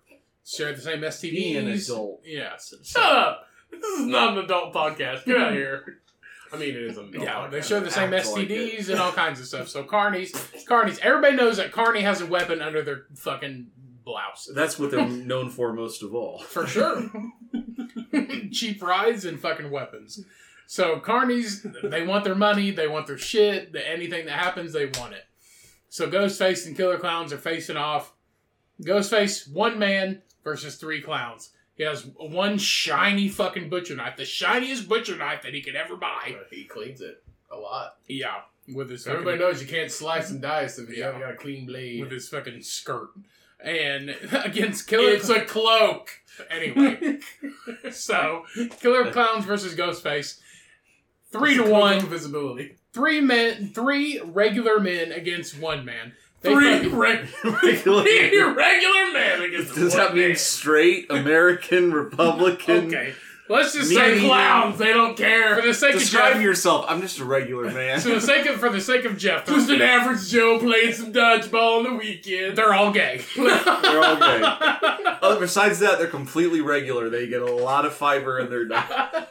Share 0.47 0.73
the 0.75 0.81
same 0.81 1.01
STDs. 1.01 1.31
Being 1.31 1.57
an 1.57 1.69
adult. 1.69 2.21
Yes. 2.25 2.75
Shut 2.83 3.03
up! 3.03 3.49
This 3.71 3.83
is 4.01 4.07
not 4.07 4.37
an 4.37 4.45
adult 4.45 4.75
podcast. 4.75 5.25
Get 5.25 5.37
out 5.39 5.49
of 5.49 5.55
here. 5.55 5.99
I 6.53 6.57
mean, 6.57 6.69
it 6.71 6.77
is 6.83 6.99
an 6.99 7.09
adult 7.09 7.25
Yeah, 7.25 7.33
podcast. 7.35 7.51
they 7.51 7.61
share 7.63 7.81
the 7.81 7.91
same 7.91 8.15
Act 8.15 8.27
like 8.29 8.49
STDs 8.49 8.89
and 8.91 9.01
all 9.01 9.11
kinds 9.11 9.41
of 9.41 9.47
stuff. 9.47 9.69
So 9.69 9.83
carnies, 9.85 10.31
carnies. 10.67 10.99
Everybody 11.01 11.35
knows 11.37 11.57
that 11.57 11.73
carney 11.73 12.03
has 12.03 12.21
a 12.21 12.27
weapon 12.27 12.61
under 12.63 12.83
their 12.83 13.07
fucking 13.17 13.69
blouse. 14.05 14.49
That's 14.55 14.79
what 14.79 14.91
they're 14.91 15.09
known 15.09 15.49
for 15.51 15.73
most 15.73 16.03
of 16.03 16.15
all. 16.15 16.39
For 16.41 16.67
sure. 16.67 17.11
Cheap 18.53 18.83
rides 18.83 19.25
and 19.25 19.41
fucking 19.41 19.71
weapons. 19.71 20.21
So 20.67 20.99
carnies, 21.01 21.63
they 21.91 22.07
want 22.07 22.25
their 22.25 22.35
money, 22.35 22.71
they 22.71 22.89
want 22.89 23.07
their 23.07 23.19
shit, 23.19 23.73
the, 23.73 23.87
anything 23.89 24.27
that 24.27 24.39
happens, 24.39 24.73
they 24.73 24.87
want 24.87 25.13
it. 25.15 25.25
So 25.89 26.09
Ghostface 26.11 26.67
and 26.67 26.77
Killer 26.77 26.99
Clowns 26.99 27.33
are 27.33 27.39
facing 27.39 27.77
off. 27.77 28.13
Ghostface, 28.83 29.49
one 29.51 29.79
man 29.79 30.23
versus 30.43 30.77
three 30.77 31.01
clowns. 31.01 31.51
He 31.77 31.83
has 31.85 32.07
one 32.17 32.59
shiny 32.59 33.29
fucking 33.29 33.69
butcher 33.69 33.95
knife, 33.97 34.17
the 34.17 34.25
shiniest 34.25 34.89
butcher 34.89 35.17
knife 35.17 35.43
that 35.43 35.55
he 35.55 35.61
could 35.63 35.77
ever 35.77 35.97
buy. 35.97 36.37
He 36.51 36.65
cleans 36.65 37.01
it 37.01 37.23
a 37.51 37.57
lot. 37.57 37.97
Yeah, 38.09 38.41
with 38.73 38.91
his 38.91 39.07
Everybody 39.07 39.39
fucking, 39.39 39.53
knows 39.53 39.63
you 39.63 39.69
can't 39.69 39.91
slice 39.91 40.31
and 40.31 40.41
dice 40.41 40.79
if 40.79 40.89
you 40.89 40.97
Yeah. 40.97 41.07
haven't 41.07 41.21
got 41.21 41.33
a 41.33 41.37
clean 41.37 41.67
blade. 41.67 42.01
with 42.01 42.11
his 42.13 42.29
fucking 42.29 42.63
skirt. 42.63 43.11
And 43.61 44.11
against 44.33 44.87
Killer 44.89 45.11
it's 45.11 45.29
a 45.29 45.45
cloak. 45.45 46.11
Anyway, 46.51 47.19
so 47.93 48.45
Killer 48.81 49.11
Clowns 49.13 49.45
versus 49.45 49.75
Ghostface. 49.75 50.41
Three 51.39 51.57
to 51.57 51.65
one. 51.71 51.97
of 51.99 52.05
Invisibility. 52.05 52.77
Three 52.93 53.21
men, 53.21 53.73
three 53.75 54.21
regular 54.25 54.79
men 54.81 55.13
against 55.13 55.59
one 55.59 55.85
man. 55.85 56.13
They 56.43 56.53
Three 56.53 56.75
fucking- 56.75 56.97
reg- 56.99 57.29
Regular- 57.45 58.03
three 58.05 58.43
regular 58.43 59.13
men 59.13 59.43
against 59.43 59.75
Does 59.75 59.95
one 59.95 59.99
that 59.99 60.15
mean 60.15 60.29
man. 60.29 60.37
straight 60.37 61.11
American 61.11 61.93
Republican? 61.93 62.87
okay. 62.87 63.15
Let's 63.47 63.75
just 63.75 63.91
They're 63.93 64.17
say 64.19 64.27
clowns. 64.27 64.79
They 64.79 64.95
don't 64.95 65.19
care. 65.19 65.55
for 65.57 65.67
the 65.67 65.75
sake 65.75 65.93
Describe 65.93 66.29
of 66.29 66.33
Jeff. 66.37 66.43
yourself. 66.43 66.87
I'm 66.89 67.03
just 67.03 67.19
a 67.19 67.27
regular 67.27 67.71
man. 67.71 68.01
For 68.01 68.09
the 68.09 68.21
sake 68.21 68.47
of 68.47 68.57
for 68.59 68.71
the 68.71 68.81
sake 68.81 69.05
of 69.05 69.19
Jeff, 69.19 69.45
Just 69.45 69.69
an 69.69 69.83
average 69.83 70.31
Joe 70.31 70.59
playing 70.59 70.95
some 70.95 71.13
dodgeball 71.13 71.79
on 71.79 71.85
the 71.85 71.95
weekend. 71.95 72.57
they're 72.57 72.73
all 72.73 72.91
gay. 72.91 73.21
They're 73.37 74.03
all 74.03 74.17
gay. 74.17 74.41
Oh, 75.21 75.37
besides 75.39 75.79
that, 75.81 75.99
they're 75.99 76.07
completely 76.09 76.63
regular. 76.63 77.11
They 77.11 77.27
get 77.27 77.43
a 77.43 77.55
lot 77.55 77.85
of 77.85 77.93
fiber 77.93 78.39
in 78.39 78.49
their 78.49 78.65
diet. 78.65 79.29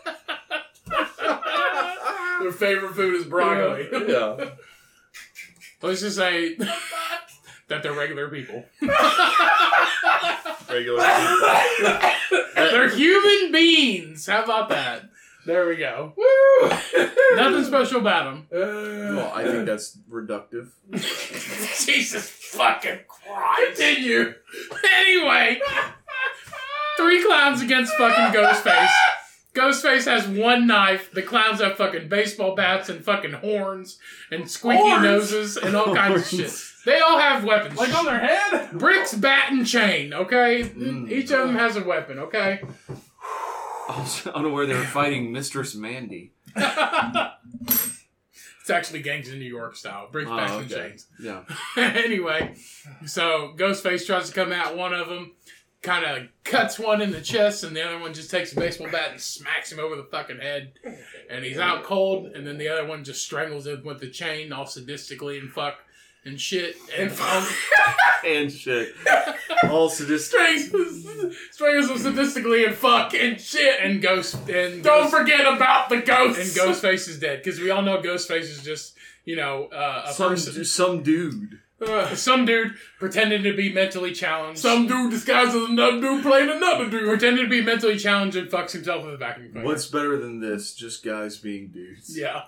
Their 2.41 2.51
favorite 2.51 2.93
food 2.95 3.15
is 3.15 3.26
broccoli. 3.26 3.88
Yeah. 4.11 4.49
Let's 5.81 6.01
just 6.01 6.15
say 6.15 6.55
that 7.68 7.84
they're 7.84 7.93
regular 7.93 8.30
people. 8.30 8.64
Regular 10.69 11.03
people. 11.77 12.41
They're 12.55 12.89
human 12.89 13.51
beings. 13.51 14.26
How 14.27 14.43
about 14.43 14.69
that? 14.69 15.03
There 15.45 15.68
we 15.68 15.76
go. 15.76 16.14
Woo! 16.15 16.69
Nothing 17.35 17.65
special 17.65 17.99
about 17.99 18.23
them. 18.26 18.47
Uh, 18.49 19.15
well, 19.18 19.31
I 19.35 19.43
think 19.43 19.65
that's 19.65 19.97
reductive. 20.10 20.69
Jesus 21.85 22.30
fucking 22.30 22.99
Christ. 23.10 23.76
Continue. 23.76 24.34
Anyway, 24.99 25.60
three 26.97 27.23
clowns 27.26 27.61
against 27.61 27.93
fucking 27.95 28.34
Ghostface. 28.39 28.88
Ghostface 29.53 30.05
has 30.05 30.27
one 30.27 30.65
knife. 30.65 31.11
The 31.11 31.21
clowns 31.21 31.61
have 31.61 31.77
fucking 31.77 32.09
baseball 32.09 32.55
bats 32.55 32.89
and 32.89 33.03
fucking 33.05 33.34
horns 33.34 33.99
and 34.31 34.49
squeaky 34.49 34.81
Horns? 34.81 35.03
noses 35.03 35.57
and 35.57 35.75
all 35.75 35.93
kinds 35.95 36.21
of 36.34 36.39
shit. 36.39 36.51
They 36.85 36.99
all 36.99 37.19
have 37.19 37.43
weapons. 37.43 37.77
Like 37.77 37.95
on 37.95 38.05
their 38.05 38.19
head? 38.19 38.71
bricks, 38.71 39.13
bat, 39.13 39.51
and 39.51 39.65
chain. 39.65 40.11
Okay, 40.13 40.63
Mm. 40.63 41.09
each 41.11 41.31
of 41.31 41.47
them 41.47 41.55
has 41.55 41.77
a 41.77 41.84
weapon. 41.84 42.17
Okay. 42.19 42.61
I 43.89 43.99
was 43.99 44.25
unaware 44.27 44.65
they 44.65 44.73
were 44.75 44.84
fighting 44.84 45.31
Mistress 45.31 45.75
Mandy. 45.75 46.31
It's 48.61 48.69
actually 48.69 49.01
gangs 49.01 49.27
in 49.27 49.39
New 49.39 49.45
York 49.45 49.75
style. 49.75 50.07
Bricks, 50.09 50.30
Oh, 50.31 50.38
bats, 50.38 50.53
and 50.53 50.71
okay. 50.71 50.89
chains. 50.91 51.07
Yeah. 51.19 51.41
anyway, 51.77 52.55
so 53.05 53.53
Ghostface 53.57 54.05
tries 54.05 54.30
to 54.30 54.34
come 54.34 54.53
at 54.53 54.77
one 54.77 54.93
of 54.93 55.09
them, 55.09 55.34
kind 55.84 56.05
of 56.05 56.27
cuts 56.43 56.80
one 56.80 57.01
in 57.01 57.11
the 57.11 57.22
chest, 57.22 57.64
and 57.64 57.76
the 57.76 57.85
other 57.85 57.99
one 57.99 58.14
just 58.14 58.31
takes 58.31 58.51
a 58.53 58.55
baseball 58.55 58.89
bat 58.89 59.11
and 59.11 59.22
smacks 59.22 59.72
him 59.72 59.80
over 59.80 59.95
the 59.95 60.03
fucking 60.03 60.39
head, 60.39 60.72
and 61.30 61.43
he's 61.45 61.60
out 61.60 61.84
cold. 61.84 62.27
And 62.27 62.47
then 62.47 62.57
the 62.57 62.69
other 62.69 62.88
one 62.88 63.03
just 63.03 63.23
strangles 63.23 63.68
him 63.68 63.84
with 63.84 63.99
the 63.99 64.10
chain, 64.10 64.51
all 64.51 64.65
sadistically 64.65 65.38
and 65.39 65.51
fuck 65.51 65.76
and 66.26 66.39
shit. 66.39 66.77
And, 66.97 67.11
fuck 67.11 67.47
and 68.26 68.49
shit. 68.51 68.95
All 69.69 69.89
sadistic. 69.89 70.39
strangles, 70.60 71.05
strangles 71.51 72.05
him 72.05 72.14
sadistically 72.14 72.65
and 72.65 72.76
fuck 72.76 73.14
and 73.14 73.39
shit. 73.39 73.80
And 73.81 74.01
ghost 74.01 74.35
and 74.49 74.81
Don't 74.84 75.11
Ghost- 75.11 75.14
forget 75.15 75.41
about 75.41 75.89
the 75.89 75.97
ghost 76.01 76.39
and. 76.39 76.49
Ghostface 76.49 77.10
is 77.10 77.19
dead 77.19 77.43
because 77.43 77.60
we 77.60 77.69
all 77.72 77.81
know 77.81 77.97
Ghostface 78.01 78.43
is 78.43 78.64
just 78.64 78.95
you 79.26 79.35
know 79.35 79.65
uh, 79.65 80.03
a 80.07 80.14
Some, 80.14 80.30
person, 80.31 80.64
some 80.65 81.03
dude. 81.03 81.60
Ugh. 81.88 82.15
some 82.18 82.45
dude 82.45 82.76
pretending 82.99 83.43
to 83.43 83.55
be 83.55 83.72
mentally 83.72 84.11
challenged. 84.14 84.60
some 84.61 84.88
dude 84.88 85.11
disguised 85.11 85.49
as 85.55 85.69
another 85.69 85.99
dude 86.01 86.22
playing 86.23 86.49
another 86.49 86.89
dude. 86.89 87.07
pretending 87.07 87.45
to 87.45 87.49
be 87.49 87.61
mentally 87.61 87.97
challenged 87.97 88.35
and 88.38 88.49
fucks 88.49 88.72
himself 88.72 89.03
with 89.05 89.14
a 89.14 89.18
vacuum 89.18 89.51
cleaner. 89.51 89.65
What's 89.65 89.85
better 89.88 90.18
than 90.18 90.39
this? 90.39 90.73
Just 90.73 91.03
guys 91.03 91.38
being 91.38 91.68
dudes. 91.69 92.18
yeah? 92.18 92.43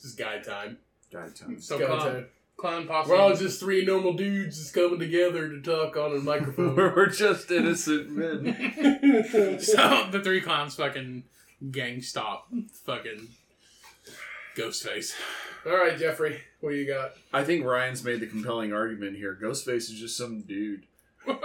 just 0.00 0.18
guy 0.18 0.38
time. 0.40 0.78
Guy 1.12 1.28
times. 1.28 1.66
So 1.66 1.78
Guy 1.78 1.86
clown, 1.86 2.00
time. 2.00 2.26
clown 2.56 2.86
posse. 2.86 3.10
We're 3.10 3.16
all 3.16 3.34
just 3.36 3.60
three 3.60 3.84
normal 3.84 4.14
dudes 4.14 4.58
just 4.58 4.74
coming 4.74 4.98
together 4.98 5.48
to 5.48 5.60
talk 5.62 5.96
on 5.96 6.16
a 6.16 6.20
microphone. 6.20 6.74
We're 6.76 7.06
just 7.08 7.50
innocent 7.50 8.10
men. 8.10 9.58
so 9.60 10.08
the 10.10 10.20
three 10.22 10.40
clowns 10.40 10.74
fucking 10.74 11.24
gang 11.70 12.02
stop 12.02 12.48
fucking 12.84 13.28
Ghostface. 14.56 15.14
All 15.66 15.72
right, 15.76 15.96
Jeffrey, 15.98 16.40
what 16.60 16.70
do 16.70 16.76
you 16.76 16.86
got? 16.86 17.12
I 17.32 17.42
think 17.44 17.64
Ryan's 17.64 18.04
made 18.04 18.20
the 18.20 18.26
compelling 18.26 18.72
argument 18.72 19.16
here. 19.16 19.38
Ghostface 19.40 19.90
is 19.90 19.92
just 19.98 20.16
some 20.16 20.42
dude. 20.42 20.86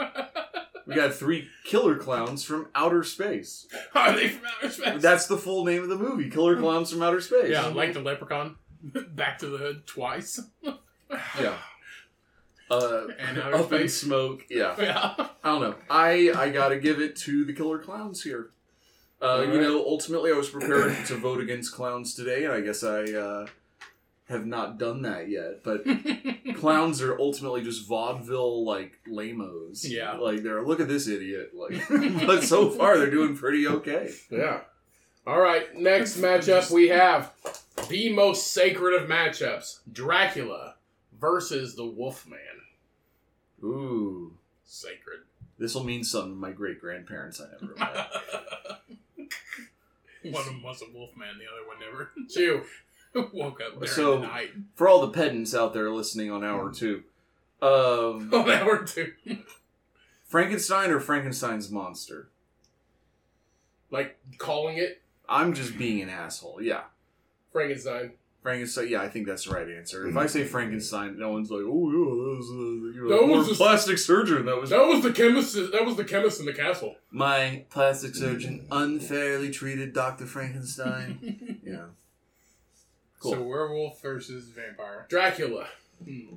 We 0.87 0.95
got 0.95 1.13
three 1.13 1.47
killer 1.65 1.97
clowns 1.97 2.43
from 2.43 2.67
outer 2.73 3.03
space. 3.03 3.67
Are 3.93 4.11
they 4.15 4.29
from 4.29 4.47
outer 4.57 4.69
space? 4.71 5.01
That's 5.03 5.27
the 5.27 5.37
full 5.37 5.63
name 5.63 5.83
of 5.83 5.89
the 5.89 5.95
movie, 5.95 6.31
Killer 6.31 6.59
Clowns 6.59 6.89
from 6.91 7.03
Outer 7.03 7.21
Space. 7.21 7.51
yeah, 7.51 7.67
like 7.67 7.93
the 7.93 7.99
leprechaun. 7.99 8.55
Back 9.13 9.37
to 9.39 9.45
the 9.49 9.59
hood 9.59 9.85
twice. 9.85 10.39
yeah. 11.39 11.53
Uh, 12.71 13.03
And 13.19 13.37
outer 13.37 13.57
up 13.57 13.71
in 13.71 13.77
space. 13.81 14.01
smoke. 14.01 14.47
Yeah. 14.49 14.73
Yeah. 14.79 15.13
I 15.43 15.49
don't 15.51 15.61
know. 15.61 15.75
I 15.91 16.31
I 16.35 16.49
gotta 16.49 16.79
give 16.79 16.99
it 16.99 17.15
to 17.17 17.45
the 17.45 17.53
killer 17.53 17.77
clowns 17.77 18.23
here. 18.23 18.49
Uh, 19.21 19.25
Alright. 19.25 19.53
You 19.53 19.61
know, 19.61 19.85
ultimately, 19.85 20.31
I 20.31 20.35
was 20.37 20.49
prepared 20.49 21.05
to 21.05 21.15
vote 21.17 21.39
against 21.39 21.71
clowns 21.71 22.15
today, 22.15 22.45
and 22.45 22.53
I 22.53 22.61
guess 22.61 22.83
I 22.83 23.03
uh, 23.03 23.45
have 24.29 24.45
not 24.45 24.77
done 24.77 25.01
that 25.01 25.27
yet. 25.29 25.63
But 25.63 25.83
clowns 26.55 27.01
are 27.01 27.19
ultimately 27.19 27.63
just 27.63 27.87
vaudeville 27.87 28.63
like 28.63 28.99
lamos. 29.07 29.83
Yeah. 29.85 30.13
like 30.13 30.43
they're 30.43 30.63
look 30.63 30.79
at 30.79 30.87
this 30.87 31.07
idiot. 31.07 31.51
Like, 31.53 31.81
but 32.25 32.43
so 32.43 32.69
far 32.69 32.97
they're 32.97 33.09
doing 33.09 33.35
pretty 33.35 33.67
okay. 33.67 34.11
Yeah. 34.29 34.61
All 35.27 35.39
right, 35.39 35.75
next 35.75 36.17
matchup 36.17 36.71
we 36.71 36.87
have 36.87 37.33
the 37.89 38.11
most 38.13 38.47
sacred 38.53 38.99
of 38.99 39.09
matchups 39.09 39.79
Dracula 39.91 40.75
versus 41.19 41.75
the 41.75 41.85
Wolfman. 41.85 42.39
Ooh, 43.63 44.37
Sacred. 44.63 45.19
this 45.57 45.75
will 45.75 45.83
mean 45.83 46.03
something 46.03 46.31
to 46.31 46.37
my 46.39 46.51
great 46.51 46.79
grandparents 46.79 47.41
I 47.41 47.45
never 47.61 47.75
met. 47.75 48.09
one 50.33 50.41
of 50.41 50.45
them 50.45 50.63
was 50.63 50.81
a 50.81 50.97
wolf 50.97 51.15
man, 51.17 51.35
the 51.37 51.45
other 51.45 51.67
one 51.67 51.79
never. 51.79 52.11
Chew. 52.29 52.63
Woke 53.33 53.61
up 53.61 53.73
during 53.75 53.87
So- 53.87 54.19
the 54.19 54.27
night. 54.27 54.49
For 54.75 54.87
all 54.87 55.01
the 55.01 55.09
pedants 55.11 55.53
out 55.55 55.73
there 55.73 55.89
listening 55.91 56.31
on 56.31 56.43
hour 56.43 56.71
two, 56.71 57.03
um, 57.61 58.29
that 58.31 58.65
were 58.65 58.83
two. 58.83 59.13
Frankenstein 60.25 60.91
or 60.91 60.99
Frankenstein's 60.99 61.69
monster? 61.71 62.29
Like 63.91 64.17
calling 64.37 64.77
it 64.77 65.01
I'm 65.27 65.53
just 65.53 65.77
being 65.77 66.01
an 66.01 66.09
asshole. 66.09 66.61
Yeah. 66.61 66.81
Frankenstein. 67.51 68.11
Frankenstein. 68.41 68.87
Yeah, 68.89 69.01
I 69.01 69.09
think 69.09 69.27
that's 69.27 69.45
the 69.45 69.51
right 69.53 69.67
answer. 69.69 70.07
If 70.07 70.15
I 70.15 70.25
say 70.27 70.43
Frankenstein, 70.43 71.17
no 71.19 71.31
one's 71.31 71.51
like, 71.51 71.63
"Oh 71.65 71.91
yeah, 71.91 72.05
that 72.09 72.37
was, 72.37 72.49
uh, 72.49 72.53
you 72.95 73.09
know, 73.09 73.09
That 73.09 73.27
was 73.37 73.47
just- 73.47 73.59
plastic 73.59 73.97
surgeon." 73.97 74.45
That 74.45 74.59
was 74.61 74.69
That 74.69 74.85
was 74.87 75.03
the 75.03 75.11
chemist. 75.11 75.55
That 75.55 75.83
was 75.85 75.97
the 75.97 76.05
chemist 76.05 76.39
in 76.39 76.45
the 76.45 76.53
castle. 76.53 76.95
my 77.11 77.65
plastic 77.69 78.15
surgeon 78.15 78.65
unfairly 78.71 79.51
treated 79.51 79.93
Doctor 79.93 80.25
Frankenstein. 80.25 81.59
yeah. 81.63 81.85
Cool. 83.19 83.33
So 83.33 83.41
werewolf 83.43 84.01
versus 84.01 84.49
vampire. 84.49 85.05
Dracula, 85.09 85.67
Hmm. 86.03 86.35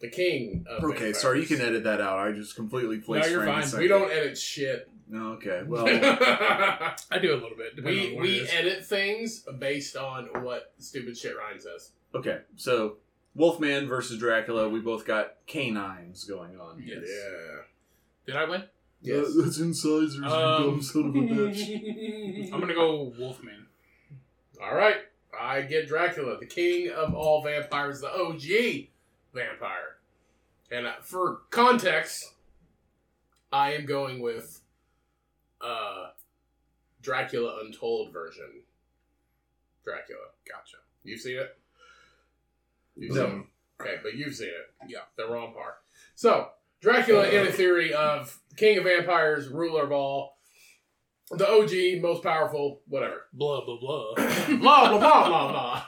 the 0.00 0.08
king. 0.08 0.66
Of 0.68 0.82
Okay, 0.84 0.92
vampires. 0.94 1.18
sorry, 1.20 1.40
you 1.40 1.46
can 1.46 1.60
edit 1.60 1.84
that 1.84 2.00
out. 2.00 2.18
I 2.18 2.32
just 2.32 2.54
completely 2.56 2.98
placed 2.98 3.26
No, 3.28 3.32
you're 3.32 3.46
fine. 3.46 3.80
We 3.80 3.88
don't 3.88 4.10
edit 4.10 4.36
shit. 4.36 4.88
No, 5.08 5.32
okay. 5.34 5.62
Well, 5.66 5.86
I 5.86 7.18
do 7.22 7.32
a 7.32 7.38
little 7.38 7.56
bit. 7.56 7.76
depending 7.76 8.06
on 8.06 8.10
we 8.10 8.16
what 8.16 8.26
it 8.26 8.32
is. 8.42 8.50
edit 8.52 8.84
things 8.86 9.44
based 9.58 9.96
on 9.96 10.24
what 10.42 10.72
stupid 10.78 11.16
shit 11.16 11.36
Ryan 11.36 11.60
says. 11.60 11.92
okay. 12.14 12.40
So, 12.56 12.96
Wolfman 13.36 13.86
versus 13.86 14.18
Dracula. 14.18 14.68
We 14.68 14.80
both 14.80 15.04
got 15.04 15.34
canines 15.46 16.24
going 16.24 16.58
on. 16.58 16.82
Yes. 16.84 17.04
Yeah. 17.06 17.62
Did 18.26 18.34
I 18.36 18.48
win? 18.48 18.64
Yes. 19.02 19.26
that's 19.38 19.58
incisors, 19.58 20.16
Um, 20.24 20.82
son 20.82 21.04
of 21.10 21.14
a 21.14 21.18
bitch. 21.18 22.50
I'm 22.52 22.58
gonna 22.60 22.74
go 22.74 23.12
Wolfman. 23.16 23.66
All 24.60 24.74
right, 24.74 24.96
I 25.40 25.62
get 25.62 25.88
Dracula, 25.88 26.38
the 26.38 26.46
king 26.46 26.90
of 26.90 27.14
all 27.14 27.42
vampires, 27.42 28.00
the 28.00 28.12
OG 28.12 28.88
vampire. 29.34 29.96
And 30.70 30.86
uh, 30.86 30.92
for 31.02 31.42
context, 31.50 32.32
I 33.52 33.72
am 33.74 33.86
going 33.86 34.20
with 34.20 34.60
uh, 35.60 36.08
Dracula 37.02 37.60
Untold 37.64 38.12
version. 38.12 38.62
Dracula. 39.84 40.18
Gotcha. 40.48 40.78
You've 41.04 41.20
seen 41.20 41.36
it? 41.38 41.56
You've 42.96 43.14
No. 43.14 43.26
seen 43.26 43.38
it? 43.40 43.82
Okay, 43.82 43.96
but 44.02 44.14
you've 44.14 44.34
seen 44.34 44.48
it. 44.48 44.70
Yeah, 44.88 45.00
the 45.16 45.28
wrong 45.28 45.52
part. 45.54 45.76
So, 46.14 46.48
Dracula 46.80 47.28
in 47.28 47.46
a 47.46 47.52
theory 47.52 47.92
of 47.94 48.38
king 48.56 48.78
of 48.78 48.84
vampires, 48.84 49.48
ruler 49.48 49.84
of 49.84 49.92
all, 49.92 50.35
the 51.30 51.48
OG, 51.48 52.00
most 52.02 52.22
powerful, 52.22 52.82
whatever. 52.86 53.22
Blah 53.32 53.64
blah 53.64 53.78
blah. 53.80 54.14
blah 54.46 54.56
blah 54.56 54.98
blah 54.98 55.28
blah 55.28 55.50
blah. 55.50 55.82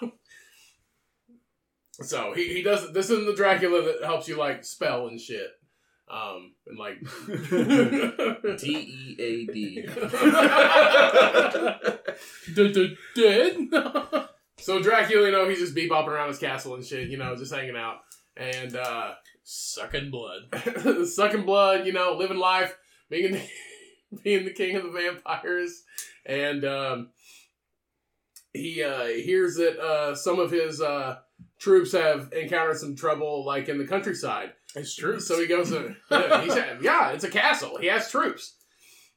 So 2.01 2.33
he, 2.35 2.55
he 2.55 2.63
does 2.63 2.93
this 2.93 3.11
isn't 3.11 3.27
the 3.27 3.35
Dracula 3.35 3.83
that 3.83 4.05
helps 4.05 4.29
you 4.29 4.37
like 4.37 4.65
spell 4.65 5.09
and 5.09 5.21
shit. 5.21 5.51
Um 6.11 6.55
and 6.67 6.79
like 6.79 6.99
D 8.59 8.69
E 8.69 9.17
A 9.19 9.47
D. 9.53 9.87
Dead. 12.55 12.97
Dead. 13.15 13.57
So 14.61 14.83
Dracula, 14.83 15.27
you 15.27 15.31
know, 15.31 15.49
he's 15.49 15.61
just 15.61 15.77
bebopping 15.77 16.09
around 16.09 16.27
his 16.29 16.39
castle 16.41 16.75
and 16.75 16.85
shit, 16.85 17.09
you 17.11 17.17
know, 17.17 17.37
just 17.37 17.55
hanging 17.55 17.77
out. 17.77 17.99
And 18.37 18.75
uh 18.75 19.13
Sucking 19.45 20.11
blood. 20.11 20.53
sucking 21.07 21.45
blood, 21.47 21.87
you 21.87 21.93
know, 21.95 22.17
living 22.19 22.37
life, 22.37 22.77
being 23.09 23.33
the, 23.33 23.41
being 24.25 24.45
the 24.45 24.53
king 24.53 24.77
of 24.77 24.85
the 24.85 24.91
vampires, 24.91 25.83
and 26.25 26.65
um, 26.65 27.11
he 28.53 28.83
uh, 28.83 29.07
hears 29.07 29.57
that 29.57 29.79
uh, 29.79 30.15
some 30.15 30.39
of 30.39 30.51
his 30.51 30.81
uh, 30.81 31.19
troops 31.59 31.93
have 31.93 32.33
encountered 32.33 32.79
some 32.79 32.97
trouble, 32.97 33.45
like 33.45 33.69
in 33.69 33.79
the 33.79 33.87
countryside. 33.87 34.53
It's 34.75 34.95
true. 34.95 35.21
So 35.21 35.41
he 35.41 35.47
goes, 35.47 35.71
to, 35.71 35.97
yeah, 36.11 36.43
he 36.43 36.51
said, 36.51 36.79
yeah, 36.83 37.11
it's 37.11 37.25
a 37.25 37.31
castle. 37.31 37.79
He 37.79 37.87
has 37.87 38.11
troops, 38.11 38.57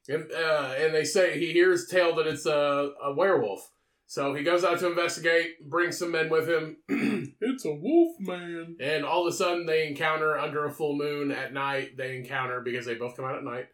and 0.07 0.31
uh, 0.31 0.73
and 0.77 0.93
they 0.93 1.03
say 1.03 1.39
he 1.39 1.51
hears 1.51 1.87
tale 1.87 2.15
that 2.15 2.27
it's 2.27 2.45
a, 2.45 2.91
a 3.03 3.13
werewolf. 3.13 3.69
So 4.11 4.33
he 4.33 4.43
goes 4.43 4.65
out 4.65 4.79
to 4.79 4.89
investigate, 4.89 5.69
brings 5.69 5.97
some 5.97 6.11
men 6.11 6.29
with 6.29 6.45
him. 6.45 6.75
it's 7.39 7.63
a 7.63 7.73
wolf 7.73 8.17
man. 8.19 8.75
And 8.81 9.05
all 9.05 9.25
of 9.25 9.33
a 9.33 9.37
sudden, 9.37 9.65
they 9.65 9.87
encounter 9.87 10.37
under 10.37 10.65
a 10.65 10.69
full 10.69 10.97
moon 10.97 11.31
at 11.31 11.53
night. 11.53 11.95
They 11.95 12.17
encounter 12.17 12.59
because 12.59 12.85
they 12.85 12.95
both 12.95 13.15
come 13.15 13.23
out 13.23 13.37
at 13.37 13.45
night, 13.45 13.67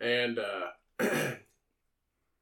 and 0.00 0.38
uh, 0.38 1.04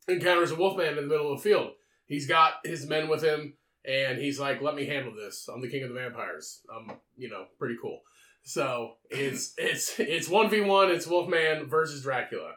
encounters 0.09 0.51
a 0.51 0.57
wolfman 0.57 0.91
in 0.91 0.97
the 0.97 1.03
middle 1.03 1.33
of 1.33 1.43
the 1.43 1.49
field. 1.49 1.73
He's 2.07 2.27
got 2.27 2.55
his 2.65 2.87
men 2.87 3.09
with 3.09 3.23
him, 3.23 3.55
and 3.85 4.19
he's 4.19 4.41
like, 4.41 4.63
"Let 4.63 4.75
me 4.75 4.87
handle 4.87 5.15
this. 5.15 5.49
I'm 5.53 5.61
the 5.61 5.69
king 5.69 5.83
of 5.83 5.91
the 5.91 5.95
vampires. 5.95 6.61
I'm, 6.75 6.97
you 7.17 7.29
know, 7.29 7.47
pretty 7.59 7.77
cool." 7.81 8.01
So 8.45 8.95
it's 9.11 9.55
it's 9.59 9.99
it's 9.99 10.29
one 10.29 10.49
v 10.51 10.63
one. 10.63 10.91
It's 10.91 11.07
Wolfman 11.07 11.67
versus 11.69 12.03
Dracula. 12.03 12.53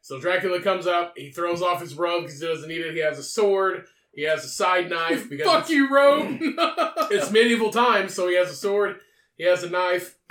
So 0.00 0.20
Dracula 0.20 0.60
comes 0.60 0.86
up. 0.86 1.14
He 1.16 1.30
throws 1.30 1.62
off 1.62 1.80
his 1.80 1.94
robe 1.94 2.24
because 2.24 2.40
he 2.40 2.46
doesn't 2.46 2.68
need 2.68 2.80
it. 2.80 2.94
He 2.94 3.00
has 3.00 3.18
a 3.18 3.24
sword. 3.24 3.86
He 4.16 4.22
has 4.22 4.44
a 4.44 4.48
side 4.48 4.88
knife 4.88 5.28
because 5.30 5.46
Fuck 5.46 5.70
you, 5.70 5.94
robe. 5.94 6.38
it's 6.40 7.30
medieval 7.30 7.70
times, 7.70 8.14
so 8.14 8.26
he 8.28 8.36
has 8.36 8.50
a 8.50 8.54
sword, 8.54 8.96
he 9.36 9.44
has 9.44 9.62
a 9.62 9.70
knife. 9.70 10.16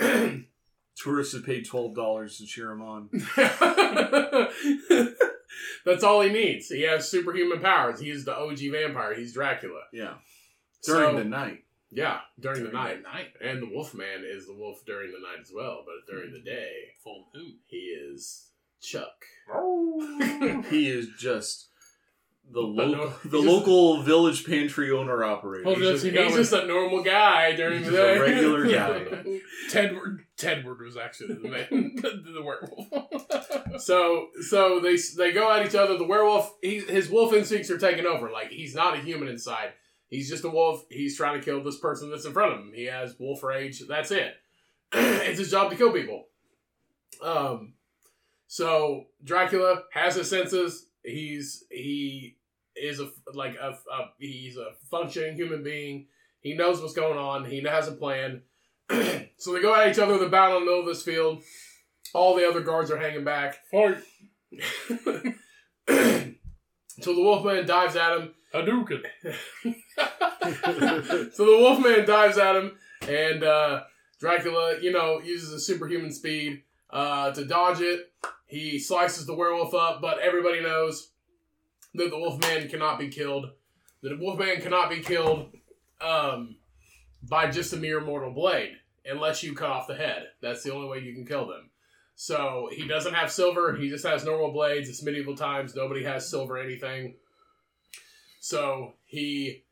Tourists 0.96 1.34
have 1.34 1.44
paid 1.44 1.66
twelve 1.66 1.94
dollars 1.94 2.38
to 2.38 2.46
cheer 2.46 2.70
him 2.72 2.82
on. 2.82 3.10
That's 5.84 6.02
all 6.04 6.20
he 6.22 6.30
needs. 6.30 6.68
He 6.68 6.82
has 6.82 7.08
superhuman 7.08 7.60
powers. 7.60 8.00
He 8.00 8.10
is 8.10 8.24
the 8.24 8.36
OG 8.36 8.58
vampire. 8.72 9.14
He's 9.14 9.32
Dracula. 9.32 9.80
Yeah. 9.92 10.14
During 10.84 11.10
So- 11.12 11.18
the 11.18 11.24
night. 11.24 11.62
Yeah, 11.92 12.18
during 12.40 12.64
the 12.64 12.70
During 12.70 13.02
night. 13.02 13.02
night. 13.04 13.28
And 13.40 13.62
the 13.62 13.68
Wolfman 13.72 14.24
is 14.26 14.46
the 14.48 14.52
wolf 14.54 14.84
during 14.84 15.12
the 15.12 15.20
night 15.20 15.38
as 15.40 15.52
well, 15.54 15.84
but 15.86 16.12
during 16.12 16.32
the 16.32 16.40
day, 16.40 16.72
Full 17.04 17.28
moon. 17.32 17.58
he 17.68 17.76
is 17.76 18.48
Chuck. 18.82 19.24
Oh. 19.50 20.64
he 20.68 20.88
is 20.90 21.10
just 21.16 21.68
the 22.50 22.62
no, 22.62 22.66
local, 22.68 23.10
he's 23.22 23.30
the 23.32 23.42
just- 23.42 24.06
village 24.06 24.46
pantry 24.46 24.90
owner 24.90 25.22
operator. 25.24 25.68
He's, 25.70 25.78
just, 25.78 26.04
he 26.04 26.10
know 26.12 26.24
he's 26.24 26.34
it- 26.34 26.38
just 26.38 26.52
a 26.52 26.66
normal 26.66 27.02
guy 27.02 27.54
during 27.56 27.78
He's 27.78 27.86
the 27.90 27.92
just 27.92 28.02
day. 28.02 28.16
a 28.16 28.20
regular 28.20 28.64
guy. 28.72 29.40
Tedward. 29.70 30.18
Tedward 30.38 30.80
was 30.84 30.96
actually 30.96 31.34
the 31.34 31.48
man, 31.48 31.66
the, 31.96 32.22
the 32.34 32.42
werewolf. 32.42 33.80
So 33.80 34.28
so 34.48 34.80
they 34.80 34.96
they 35.16 35.32
go 35.32 35.50
at 35.52 35.66
each 35.66 35.74
other. 35.74 35.96
The 35.98 36.04
werewolf, 36.04 36.54
he, 36.62 36.78
his 36.80 37.08
wolf 37.10 37.32
instincts 37.32 37.70
are 37.70 37.78
taking 37.78 38.06
over. 38.06 38.30
Like 38.30 38.50
he's 38.50 38.74
not 38.74 38.94
a 38.96 39.00
human 39.00 39.28
inside. 39.28 39.72
He's 40.08 40.28
just 40.30 40.44
a 40.44 40.48
wolf. 40.50 40.84
He's 40.90 41.16
trying 41.16 41.38
to 41.38 41.44
kill 41.44 41.62
this 41.64 41.78
person 41.78 42.10
that's 42.10 42.26
in 42.26 42.32
front 42.32 42.52
of 42.52 42.60
him. 42.60 42.72
He 42.74 42.84
has 42.84 43.16
wolf 43.18 43.42
rage. 43.42 43.82
That's 43.88 44.10
it. 44.12 44.34
it's 44.92 45.38
his 45.40 45.50
job 45.50 45.70
to 45.70 45.76
kill 45.76 45.90
people. 45.92 46.26
Um, 47.22 47.72
so 48.46 49.06
Dracula 49.24 49.82
has 49.92 50.14
his 50.16 50.30
senses. 50.30 50.86
He's 51.06 51.64
he 51.70 52.36
is 52.74 53.00
a 53.00 53.10
like 53.32 53.54
a, 53.54 53.70
a 53.70 54.10
he's 54.18 54.56
a 54.56 54.72
functioning 54.90 55.36
human 55.36 55.62
being. 55.62 56.06
He 56.40 56.54
knows 56.54 56.80
what's 56.80 56.94
going 56.94 57.18
on. 57.18 57.44
He 57.44 57.62
has 57.62 57.88
a 57.88 57.92
plan. 57.92 58.42
so 58.90 59.52
they 59.52 59.62
go 59.62 59.74
at 59.74 59.88
each 59.88 59.98
other. 59.98 60.18
They're 60.18 60.28
bound 60.28 60.54
in 60.54 60.60
the 60.60 60.66
middle 60.66 60.80
of 60.80 60.86
this 60.86 61.02
field. 61.02 61.42
All 62.12 62.36
the 62.36 62.48
other 62.48 62.60
guards 62.60 62.90
are 62.90 62.98
hanging 62.98 63.24
back. 63.24 63.58
Fight. 63.70 63.98
so 65.88 67.14
the 67.14 67.22
Wolfman 67.22 67.66
dives 67.66 67.96
at 67.96 68.16
him. 68.16 68.34
Hadouken. 68.54 69.02
so 71.32 71.44
the 71.44 71.58
Wolfman 71.58 72.06
dives 72.06 72.38
at 72.38 72.56
him, 72.56 72.72
and 73.08 73.42
uh, 73.42 73.82
Dracula, 74.20 74.78
you 74.80 74.92
know, 74.92 75.20
uses 75.20 75.52
a 75.52 75.60
superhuman 75.60 76.12
speed 76.12 76.62
uh, 76.90 77.32
to 77.32 77.44
dodge 77.44 77.80
it. 77.80 78.12
He 78.46 78.78
slices 78.78 79.26
the 79.26 79.34
werewolf 79.34 79.74
up, 79.74 80.00
but 80.00 80.18
everybody 80.20 80.60
knows 80.62 81.10
that 81.94 82.10
the 82.10 82.18
Wolfman 82.18 82.68
cannot 82.68 82.98
be 82.98 83.08
killed. 83.08 83.50
That 84.02 84.10
the 84.10 84.24
Wolfman 84.24 84.60
cannot 84.60 84.88
be 84.90 85.00
killed 85.00 85.52
um, 86.00 86.56
by 87.28 87.50
just 87.50 87.72
a 87.72 87.76
mere 87.76 88.00
mortal 88.00 88.32
blade, 88.32 88.72
unless 89.04 89.42
you 89.42 89.54
cut 89.54 89.70
off 89.70 89.88
the 89.88 89.96
head. 89.96 90.28
That's 90.40 90.62
the 90.62 90.72
only 90.72 90.88
way 90.88 91.00
you 91.00 91.14
can 91.14 91.26
kill 91.26 91.46
them. 91.46 91.70
So 92.14 92.68
he 92.72 92.86
doesn't 92.86 93.14
have 93.14 93.30
silver. 93.30 93.76
He 93.76 93.88
just 93.88 94.06
has 94.06 94.24
normal 94.24 94.52
blades. 94.52 94.88
It's 94.88 95.02
medieval 95.02 95.36
times. 95.36 95.74
Nobody 95.74 96.04
has 96.04 96.28
silver 96.30 96.56
anything. 96.56 97.16
So 98.40 98.94
he 99.04 99.64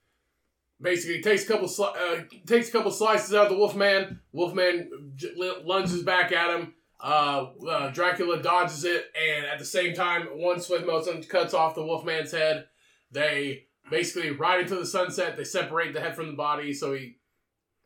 basically 0.81 1.23
takes 1.23 1.45
a 1.45 1.47
couple 1.47 1.69
sli- 1.69 1.97
uh, 1.97 2.23
takes 2.47 2.69
a 2.69 2.73
couple 2.73 2.91
slices 2.91 3.33
out 3.35 3.47
of 3.47 3.53
the 3.53 3.59
Wolfman. 3.59 4.21
Wolfman 4.33 5.13
j- 5.15 5.35
lunges 5.65 6.03
back 6.03 6.33
at 6.33 6.59
him. 6.59 6.75
Uh, 7.05 7.51
uh, 7.69 7.91
Dracula 7.91 8.43
dodges 8.43 8.85
it, 8.85 9.05
and 9.15 9.45
at 9.45 9.59
the 9.59 9.65
same 9.65 9.95
time, 9.95 10.23
one 10.39 10.59
swift 10.59 10.87
motion 10.87 11.23
cuts 11.23 11.53
off 11.53 11.75
the 11.75 11.85
Wolfman's 11.85 12.33
head. 12.33 12.65
They 13.13 13.67
basically 13.91 14.31
ride 14.31 14.61
into 14.63 14.77
the 14.77 14.87
sunset. 14.87 15.37
They 15.37 15.45
separate 15.45 15.93
the 15.93 16.01
head 16.01 16.17
from 16.17 16.29
the 16.29 16.33
body, 16.33 16.73
so 16.73 16.95
he 16.95 17.19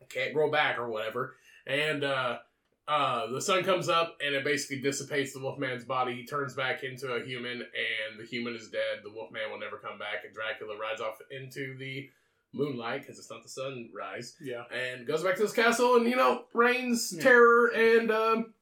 can't 0.09 0.33
grow 0.33 0.49
back 0.49 0.79
or 0.79 0.89
whatever. 0.89 1.35
And 1.67 2.05
uh, 2.05 2.37
uh, 2.87 3.29
the 3.31 3.41
sun 3.41 3.65
comes 3.65 3.89
up, 3.89 4.15
and 4.25 4.33
it 4.33 4.45
basically 4.45 4.79
dissipates 4.81 5.33
the 5.33 5.39
Wolfman's 5.41 5.83
body. 5.83 6.15
He 6.15 6.25
turns 6.25 6.53
back 6.53 6.83
into 6.85 7.11
a 7.11 7.21
human, 7.25 7.57
and 7.61 8.17
the 8.19 8.25
human 8.25 8.55
is 8.55 8.69
dead. 8.69 9.01
The 9.03 9.11
Wolfman 9.11 9.51
will 9.51 9.59
never 9.59 9.77
come 9.77 9.99
back, 9.99 10.23
and 10.25 10.33
Dracula 10.33 10.77
rides 10.79 11.01
off 11.01 11.17
into 11.29 11.77
the 11.77 12.09
moonlight 12.53 13.01
because 13.01 13.19
it's 13.19 13.29
not 13.29 13.43
the 13.43 13.49
sunrise 13.49 14.35
Yeah. 14.41 14.63
and 14.73 15.05
goes 15.05 15.23
back 15.23 15.35
to 15.35 15.43
his 15.43 15.51
castle 15.53 15.97
and 15.97 16.09
you 16.09 16.15
know 16.15 16.45
reigns 16.55 17.13
Yeah. 17.15 17.21
terror 17.21 17.67
and 17.67 18.09
um 18.09 18.53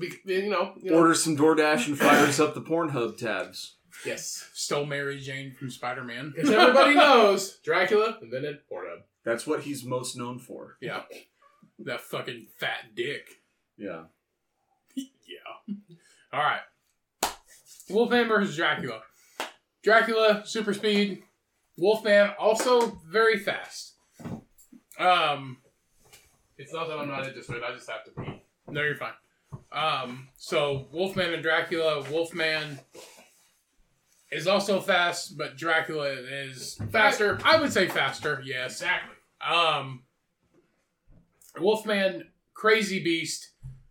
you 0.00 0.50
know, 0.50 0.74
you 0.80 0.90
know 0.90 0.98
Orders 0.98 1.22
some 1.22 1.36
DoorDash 1.36 1.86
and 1.88 1.98
fires 1.98 2.40
up 2.40 2.54
the 2.54 2.62
Pornhub 2.62 3.16
tabs. 3.16 3.76
yes 4.06 4.48
Stole 4.54 4.86
Mary 4.86 5.18
Jane 5.20 5.52
from 5.52 5.70
Spider 5.70 6.04
Man. 6.04 6.32
because 6.34 6.50
everybody 6.50 6.94
knows 6.94 7.58
Dracula 7.64 8.18
invented 8.22 8.58
Pornhub 8.70 9.02
That's 9.24 9.46
what 9.46 9.62
he's 9.62 9.84
most 9.84 10.16
known 10.16 10.38
for. 10.38 10.76
Yeah. 10.80 11.02
That 11.80 12.00
fucking 12.00 12.46
fat 12.58 12.94
dick. 12.94 13.28
Yeah. 13.76 14.02
Yeah. 14.96 15.74
All 16.32 16.42
right. 16.42 16.60
Wolfman 17.88 18.28
versus 18.28 18.54
Dracula. 18.54 19.00
Dracula, 19.82 20.42
super 20.44 20.74
speed. 20.74 21.22
Wolfman, 21.78 22.32
also 22.38 23.00
very 23.10 23.38
fast. 23.38 23.94
Um, 24.98 25.56
it's 26.58 26.72
not 26.72 26.86
that 26.88 26.98
I'm 26.98 27.08
not 27.08 27.26
interested 27.26 27.62
I 27.62 27.72
just 27.74 27.88
have 27.88 28.04
to 28.04 28.10
pee 28.10 28.42
no, 28.72 28.82
you're 28.82 28.96
fine. 28.96 29.12
Um, 29.72 30.28
so 30.36 30.86
Wolfman 30.92 31.32
and 31.32 31.42
Dracula. 31.42 32.02
Wolfman 32.10 32.78
is 34.30 34.46
also 34.46 34.80
fast, 34.80 35.36
but 35.36 35.56
Dracula 35.56 36.10
is 36.10 36.78
Faster. 36.90 37.38
I, 37.44 37.60
would 37.60 37.72
say 37.72 37.88
faster. 37.88 38.42
Yes. 38.44 38.72
exactly 38.72 39.16
Um, 39.40 40.02
Wolfman, 41.58 42.28
crazy 42.54 43.02
beast. 43.02 43.50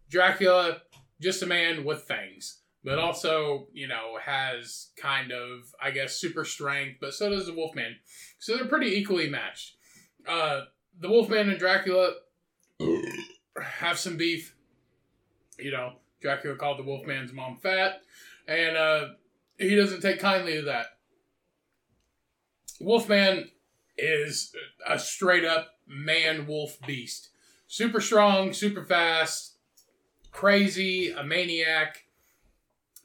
Dracula, 0.09 0.81
just 1.21 1.41
a 1.41 1.45
man 1.45 1.85
with 1.85 2.01
fangs, 2.03 2.59
but 2.83 2.99
also, 2.99 3.67
you 3.71 3.87
know, 3.87 4.17
has 4.21 4.89
kind 4.97 5.31
of, 5.31 5.73
I 5.81 5.91
guess, 5.91 6.15
super 6.15 6.43
strength, 6.43 6.97
but 6.99 7.13
so 7.13 7.29
does 7.29 7.45
the 7.45 7.53
Wolfman. 7.53 7.95
So 8.39 8.55
they're 8.55 8.65
pretty 8.65 8.87
equally 8.87 9.29
matched. 9.29 9.75
Uh, 10.27 10.65
the 10.99 11.09
Wolfman 11.09 11.49
and 11.49 11.59
Dracula 11.59 12.13
have 13.61 13.97
some 13.97 14.17
beef. 14.17 14.55
You 15.59 15.71
know, 15.71 15.93
Dracula 16.21 16.55
called 16.55 16.79
the 16.79 16.83
Wolfman's 16.83 17.33
mom 17.33 17.57
fat, 17.57 18.01
and 18.47 18.77
uh, 18.77 19.07
he 19.57 19.75
doesn't 19.75 20.01
take 20.01 20.19
kindly 20.19 20.55
to 20.55 20.61
that. 20.63 20.87
Wolfman 22.79 23.49
is 23.97 24.53
a 24.87 24.97
straight 24.97 25.45
up 25.45 25.75
man 25.87 26.47
wolf 26.47 26.77
beast. 26.85 27.29
Super 27.67 28.01
strong, 28.01 28.53
super 28.53 28.83
fast, 28.83 29.55
crazy, 30.31 31.11
a 31.11 31.23
maniac. 31.23 32.05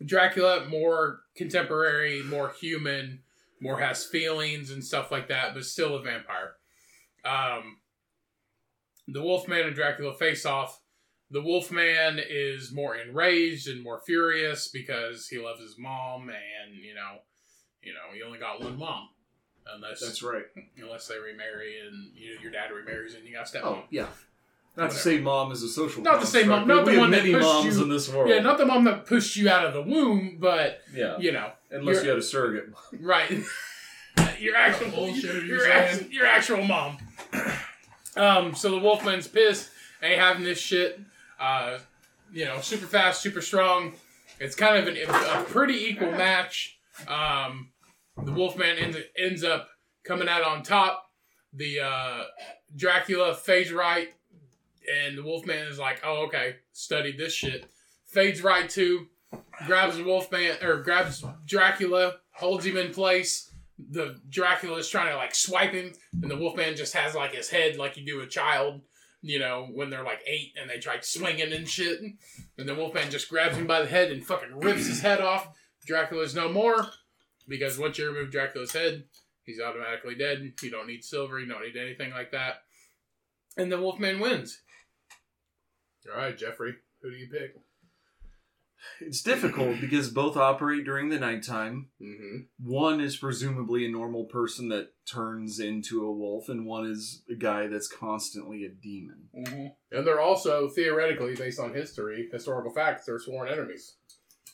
Dracula, 0.05 0.66
more 0.68 1.20
contemporary, 1.36 2.23
more 2.23 2.52
human, 2.60 3.20
more 3.60 3.78
has 3.81 4.05
feelings 4.05 4.70
and 4.70 4.85
stuff 4.85 5.10
like 5.10 5.28
that, 5.28 5.55
but 5.55 5.64
still 5.64 5.97
a 5.97 6.02
vampire. 6.02 6.55
Um, 7.24 7.78
the 9.09 9.23
Wolfman 9.23 9.66
and 9.66 9.74
Dracula 9.74 10.14
face 10.14 10.44
off. 10.44 10.81
The 11.31 11.43
Wolfman 11.43 12.20
is 12.28 12.73
more 12.73 12.94
enraged 12.97 13.69
and 13.69 13.82
more 13.82 14.01
furious 14.07 14.69
because 14.69 15.27
he 15.28 15.39
loves 15.39 15.61
his 15.61 15.77
mom, 15.78 16.28
and 16.28 16.74
you 16.81 16.94
know, 16.94 17.19
you 17.82 17.93
know, 17.93 18.15
he 18.15 18.23
only 18.23 18.39
got 18.39 18.61
one 18.62 18.78
mom, 18.78 19.09
unless 19.74 20.01
That's 20.01 20.23
right. 20.23 20.44
unless 20.81 21.09
they 21.09 21.19
remarry 21.19 21.74
and 21.85 22.12
you, 22.15 22.35
know, 22.36 22.43
your 22.43 22.53
dad 22.53 22.70
remarries 22.73 23.15
and 23.16 23.27
you 23.27 23.35
got 23.35 23.47
stepmom. 23.47 23.62
Oh, 23.65 23.82
yeah. 23.90 24.07
Not 24.77 24.90
to 24.90 24.97
say 24.97 25.19
mom 25.19 25.53
is 25.53 25.62
a 25.62 25.69
social 25.69 26.03
Not 26.03 26.20
to 26.20 26.27
say 26.27 26.44
mom- 26.44 26.69
not 26.69 26.85
the 26.85 26.93
we 26.93 26.98
one 26.98 27.11
that 27.11 27.23
pushed 27.23 27.40
moms 27.40 27.77
you- 27.77 27.82
in 27.82 27.89
this 27.89 28.09
world. 28.12 28.28
Yeah, 28.28 28.40
not 28.40 28.59
the 28.59 28.66
mom 28.66 28.85
that 28.85 29.07
pushed 29.07 29.35
you 29.35 29.48
out 29.48 29.65
of 29.65 29.73
the 29.73 29.81
womb, 29.82 30.36
but 30.39 30.82
Yeah. 30.94 31.16
you 31.19 31.32
know, 31.32 31.51
Unless 31.70 31.97
you're- 31.97 32.09
had 32.11 32.19
a 32.19 32.23
surrogate. 32.23 32.73
right, 33.01 33.31
your 34.39 34.55
actual 34.55 34.90
bullshit 34.90 35.44
your, 35.44 35.61
saying? 35.61 36.12
your 36.12 36.27
actual 36.27 36.62
mom. 36.65 36.98
Um, 38.16 38.55
so 38.55 38.70
the 38.70 38.78
Wolfman's 38.78 39.28
pissed. 39.28 39.69
Ain't 40.03 40.19
having 40.19 40.43
this 40.43 40.59
shit. 40.59 40.98
Uh, 41.39 41.79
you 42.33 42.45
know, 42.45 42.61
super 42.61 42.87
fast, 42.87 43.23
super 43.23 43.41
strong. 43.41 43.93
It's 44.41 44.55
kind 44.55 44.77
of 44.77 44.89
an, 44.89 44.97
a 45.09 45.45
pretty 45.45 45.87
equal 45.87 46.11
match. 46.11 46.79
Um, 47.09 47.71
the 48.23 48.33
Wolfman 48.33 48.79
ends, 48.79 48.99
ends 49.19 49.45
up 49.45 49.69
coming 50.05 50.29
out 50.29 50.43
on 50.43 50.63
top. 50.63 51.11
The 51.53 51.81
uh, 51.81 52.25
Dracula 52.75 53.35
fades 53.35 53.73
right, 53.73 54.09
and 55.05 55.17
the 55.17 55.23
Wolfman 55.23 55.67
is 55.69 55.79
like, 55.79 56.01
"Oh, 56.05 56.27
okay, 56.27 56.57
studied 56.73 57.19
this 57.19 57.33
shit." 57.33 57.67
Fades 58.07 58.43
right 58.43 58.69
too, 58.69 59.07
grabs 59.67 59.97
the 59.97 60.05
Wolfman 60.05 60.63
or 60.63 60.83
grabs 60.83 61.25
Dracula, 61.47 62.15
holds 62.33 62.65
him 62.65 62.77
in 62.77 62.93
place. 62.93 63.51
The 63.91 64.19
Dracula 64.29 64.79
is 64.79 64.89
trying 64.89 65.11
to 65.11 65.17
like 65.17 65.35
swipe 65.35 65.73
him, 65.73 65.93
and 66.23 66.31
the 66.31 66.37
Wolfman 66.37 66.77
just 66.77 66.95
has 66.95 67.15
like 67.15 67.35
his 67.35 67.49
head 67.49 67.77
like 67.77 67.97
you 67.97 68.05
do 68.05 68.21
a 68.21 68.27
child, 68.27 68.81
you 69.27 69.40
know, 69.40 69.66
when 69.73 69.90
they're 69.90 70.05
like 70.05 70.20
eight 70.24 70.53
and 70.61 70.70
they 70.70 70.78
try 70.78 70.98
swinging 71.01 71.53
and 71.53 71.69
shit. 71.69 72.01
And 72.01 72.69
then 72.69 72.77
Wolfman 72.77 73.11
just 73.11 73.28
grabs 73.28 73.57
him 73.57 73.66
by 73.66 73.82
the 73.82 73.89
head 73.89 74.12
and 74.12 74.24
fucking 74.24 74.61
rips 74.61 74.86
his 74.86 75.01
head 75.01 75.20
off. 75.20 75.48
Dracula's 75.85 76.35
no 76.35 76.48
more 76.48 76.86
because 77.48 77.77
once 77.77 77.98
you 77.98 78.07
remove 78.07 78.31
Dracula's 78.31 78.73
head, 78.73 79.05
he's 79.43 79.61
automatically 79.61 80.15
dead. 80.15 80.53
You 80.62 80.70
don't 80.70 80.86
need 80.86 81.03
silver, 81.03 81.40
you 81.40 81.47
don't 81.47 81.62
need 81.62 81.77
anything 81.77 82.12
like 82.12 82.31
that. 82.31 82.62
And 83.57 83.70
the 83.70 83.81
Wolfman 83.81 84.20
wins. 84.20 84.61
all 86.09 86.19
right 86.19 86.39
Jeffrey 86.39 86.77
who 87.03 87.11
do 87.11 87.16
you 87.16 87.28
pick 87.28 87.57
It's 89.01 89.23
difficult 89.23 89.77
because 89.81 90.11
both 90.11 90.37
operate 90.37 90.85
during 90.85 91.09
the 91.09 91.19
nighttime. 91.19 91.89
Mm-hmm. 92.01 92.69
One 92.69 93.01
is 93.01 93.17
presumably 93.17 93.87
a 93.87 93.91
normal 93.91 94.25
person 94.25 94.69
that 94.71 94.91
turns 95.07 95.61
into 95.61 96.05
a 96.05 96.13
wolf, 96.13 96.49
and 96.49 96.67
one 96.67 96.87
is 96.87 97.23
a 97.31 97.35
guy 97.35 97.67
that's 97.67 97.89
constantly 97.89 98.65
a 98.65 98.69
demon. 98.69 99.29
Mm-hmm. 99.37 99.67
And 99.93 100.07
they're 100.07 100.21
also 100.21 100.69
theoretically, 100.69 101.35
based 101.35 101.61
on 101.61 101.75
history, 101.75 102.29
historical 102.33 102.73
facts, 102.73 103.07
they're 103.07 103.19
sworn 103.19 103.49
enemies. 103.49 103.97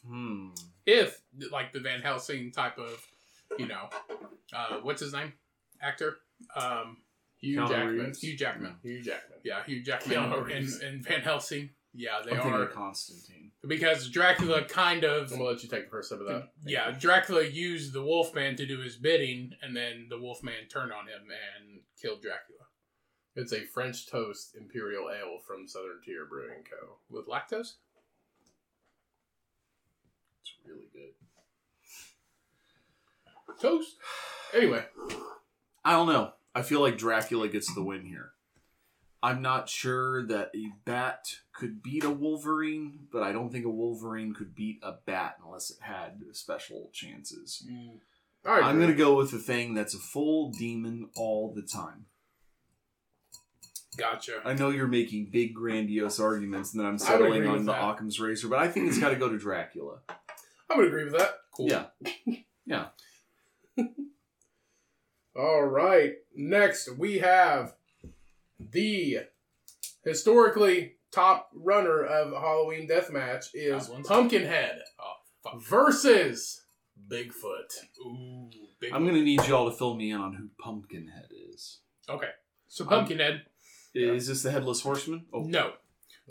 Hmm. 0.07 0.49
If 0.85 1.23
like 1.53 1.73
the 1.73 1.81
Van 1.81 2.03
Helsing 2.03 2.51
type 2.51 2.77
of, 2.79 3.07
you 3.57 3.69
know, 3.69 3.89
uh, 4.53 4.79
what's 4.83 5.01
his 5.01 5.13
name, 5.13 5.33
actor, 5.81 6.17
um, 6.57 6.97
Hugh 7.43 7.59
Keanu 7.59 7.69
Jackman. 7.69 7.99
Reeves. 7.99 8.21
Hugh 8.21 8.37
Jackman. 8.37 8.77
Hugh 8.83 9.03
Jackman. 9.03 9.39
Yeah, 9.45 9.65
Hugh 9.65 9.83
Jackman 9.83 10.19
and, 10.51 10.83
and 10.83 11.05
Van 11.05 11.21
Helsing. 11.21 11.71
Yeah, 11.94 12.20
they 12.24 12.32
I'm 12.32 12.52
are 12.55 12.66
Constantine. 12.66 13.51
because 13.66 14.09
Dracula 14.09 14.64
kind 14.64 15.05
of 15.05 15.31
I'm 15.31 15.39
gonna 15.39 15.51
let 15.51 15.62
you 15.62 15.69
take 15.69 15.85
the 15.85 15.90
first 15.90 16.09
step 16.09 16.20
of 16.20 16.27
that. 16.27 16.48
yeah, 16.64 16.90
Dracula 16.90 17.44
used 17.44 17.93
the 17.93 18.02
Wolfman 18.02 18.56
to 18.56 18.66
do 18.66 18.81
his 18.81 18.97
bidding, 18.97 19.52
and 19.60 19.77
then 19.77 20.06
the 20.09 20.19
Wolfman 20.19 20.69
turned 20.70 20.93
on 20.93 21.06
him 21.06 21.23
and 21.31 21.81
killed 22.01 22.23
Dracula 22.23 22.66
It's 23.36 23.52
a 23.52 23.64
French 23.66 24.06
toast 24.06 24.56
imperial 24.59 25.10
ale 25.10 25.39
from 25.47 25.69
Southern 25.69 26.01
Tier 26.05 26.24
Brewing 26.24 26.64
Co. 26.64 26.97
with 27.10 27.27
lactose. 27.28 27.74
It's 30.40 30.55
really 30.66 30.89
good. 30.93 31.12
Toast. 33.60 33.97
Anyway, 34.55 34.85
I 35.85 35.93
don't 35.93 36.06
know. 36.09 36.32
I 36.55 36.62
feel 36.62 36.81
like 36.81 36.97
Dracula 36.98 37.48
gets 37.48 37.73
the 37.74 37.82
win 37.82 38.05
here. 38.06 38.32
I'm 39.23 39.40
not 39.40 39.69
sure 39.69 40.27
that 40.27 40.51
a 40.55 40.73
bat 40.85 41.27
could 41.53 41.82
beat 41.82 42.03
a 42.03 42.11
Wolverine, 42.11 43.07
but 43.12 43.23
I 43.23 43.31
don't 43.31 43.51
think 43.53 43.65
a 43.65 43.70
Wolverine 43.70 44.35
could 44.35 44.55
beat 44.55 44.81
a 44.82 44.94
bat 45.07 45.36
unless 45.44 45.70
it 45.70 45.77
had 45.81 46.20
special 46.32 46.90
chances. 46.93 47.65
Mm, 47.70 48.01
right. 48.44 48.65
I'm 48.65 48.78
going 48.78 48.90
to 48.90 48.97
go 48.97 49.16
with 49.16 49.31
the 49.31 49.39
thing 49.39 49.74
that's 49.74 49.94
a 49.94 49.99
full 49.99 50.51
demon 50.51 51.11
all 51.15 51.53
the 51.55 51.62
time. 51.62 52.07
Gotcha. 53.97 54.40
I 54.44 54.55
know 54.55 54.70
you're 54.70 54.89
making 54.89 55.28
big, 55.31 55.55
grandiose 55.55 56.19
arguments, 56.19 56.73
and 56.73 56.81
then 56.81 56.89
I'm 56.89 56.99
settling 56.99 57.47
on 57.47 57.65
the 57.65 57.73
that. 57.73 57.85
Occam's 57.85 58.19
razor, 58.19 58.49
but 58.49 58.59
I 58.59 58.69
think 58.69 58.89
it's 58.89 58.99
got 58.99 59.11
to 59.11 59.16
go 59.16 59.28
to 59.28 59.39
Dracula. 59.39 59.99
I 60.70 60.77
would 60.77 60.86
agree 60.86 61.05
with 61.05 61.19
that. 61.19 61.35
Cool. 61.55 61.69
Yeah. 61.69 61.85
yeah. 62.66 62.86
All 65.36 65.62
right. 65.62 66.15
Next, 66.35 66.97
we 66.97 67.19
have 67.19 67.74
the 68.70 69.18
historically 70.05 70.94
top 71.10 71.51
runner 71.55 72.02
of 72.05 72.32
Halloween 72.32 72.89
Deathmatch 72.89 73.47
is 73.55 73.90
Pumpkinhead 74.06 74.80
Oh 74.98 75.59
versus 75.59 76.62
Bigfoot. 77.09 77.72
Ooh. 78.06 78.51
Big 78.80 78.93
I'm 78.93 79.05
going 79.05 79.16
to 79.16 79.22
need 79.22 79.47
y'all 79.47 79.70
to 79.70 79.76
fill 79.76 79.94
me 79.94 80.10
in 80.10 80.20
on 80.20 80.34
who 80.34 80.48
Pumpkinhead 80.62 81.28
is. 81.52 81.80
Okay. 82.09 82.30
So 82.68 82.84
Pumpkinhead. 82.84 83.43
Is 83.94 84.26
this 84.26 84.43
the 84.43 84.51
Headless 84.51 84.80
Horseman? 84.80 85.26
Oh, 85.32 85.43
No. 85.43 85.72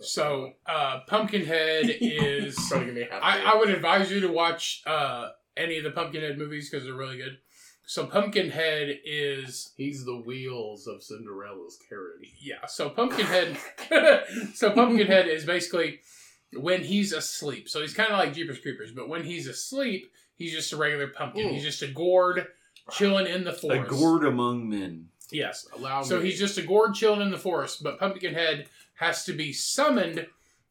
So 0.01 0.53
uh, 0.65 1.01
Pumpkinhead 1.07 1.85
is. 2.01 2.55
Trying 2.69 2.81
to 2.81 2.85
give 2.87 2.95
me 2.95 3.07
half. 3.09 3.21
I, 3.21 3.53
I 3.53 3.57
would 3.57 3.69
advise 3.69 4.11
you 4.11 4.21
to 4.21 4.31
watch 4.31 4.81
uh, 4.85 5.29
any 5.55 5.77
of 5.77 5.83
the 5.83 5.91
Pumpkinhead 5.91 6.37
movies 6.37 6.69
because 6.69 6.85
they're 6.85 6.95
really 6.95 7.17
good. 7.17 7.37
So 7.91 8.05
Pumpkinhead 8.05 9.01
is 9.03 9.73
He's 9.75 10.05
the 10.05 10.15
wheels 10.15 10.87
of 10.87 11.03
Cinderella's 11.03 11.77
carriage. 11.89 12.31
yeah. 12.41 12.65
So 12.65 12.89
Pumpkinhead. 12.89 13.57
so 14.53 14.71
Pumpkinhead 14.71 15.27
is 15.27 15.43
basically 15.43 15.99
when 16.53 16.85
he's 16.85 17.11
asleep. 17.11 17.67
So 17.67 17.81
he's 17.81 17.93
kind 17.93 18.09
of 18.09 18.17
like 18.17 18.33
Jeepers 18.33 18.59
Creepers, 18.59 18.93
but 18.93 19.09
when 19.09 19.25
he's 19.25 19.45
asleep, 19.45 20.09
he's 20.37 20.53
just 20.53 20.71
a 20.71 20.77
regular 20.77 21.09
pumpkin. 21.09 21.47
Mm. 21.49 21.51
He's 21.51 21.63
just 21.65 21.81
a 21.81 21.87
gourd 21.87 22.47
chilling 22.91 23.27
in 23.27 23.43
the 23.43 23.49
a 23.51 23.55
forest. 23.55 23.89
gourd 23.89 24.23
among 24.23 24.69
men. 24.69 25.09
Yes. 25.29 25.67
Allow 25.77 26.03
So 26.03 26.19
me. 26.21 26.27
he's 26.27 26.39
just 26.39 26.57
a 26.57 26.61
gourd 26.61 26.93
chilling 26.93 27.19
in 27.19 27.29
the 27.29 27.37
forest, 27.37 27.83
but 27.83 27.99
Pumpkinhead 27.99 28.69
has 28.95 29.25
to 29.25 29.33
be 29.33 29.51
summoned 29.51 30.27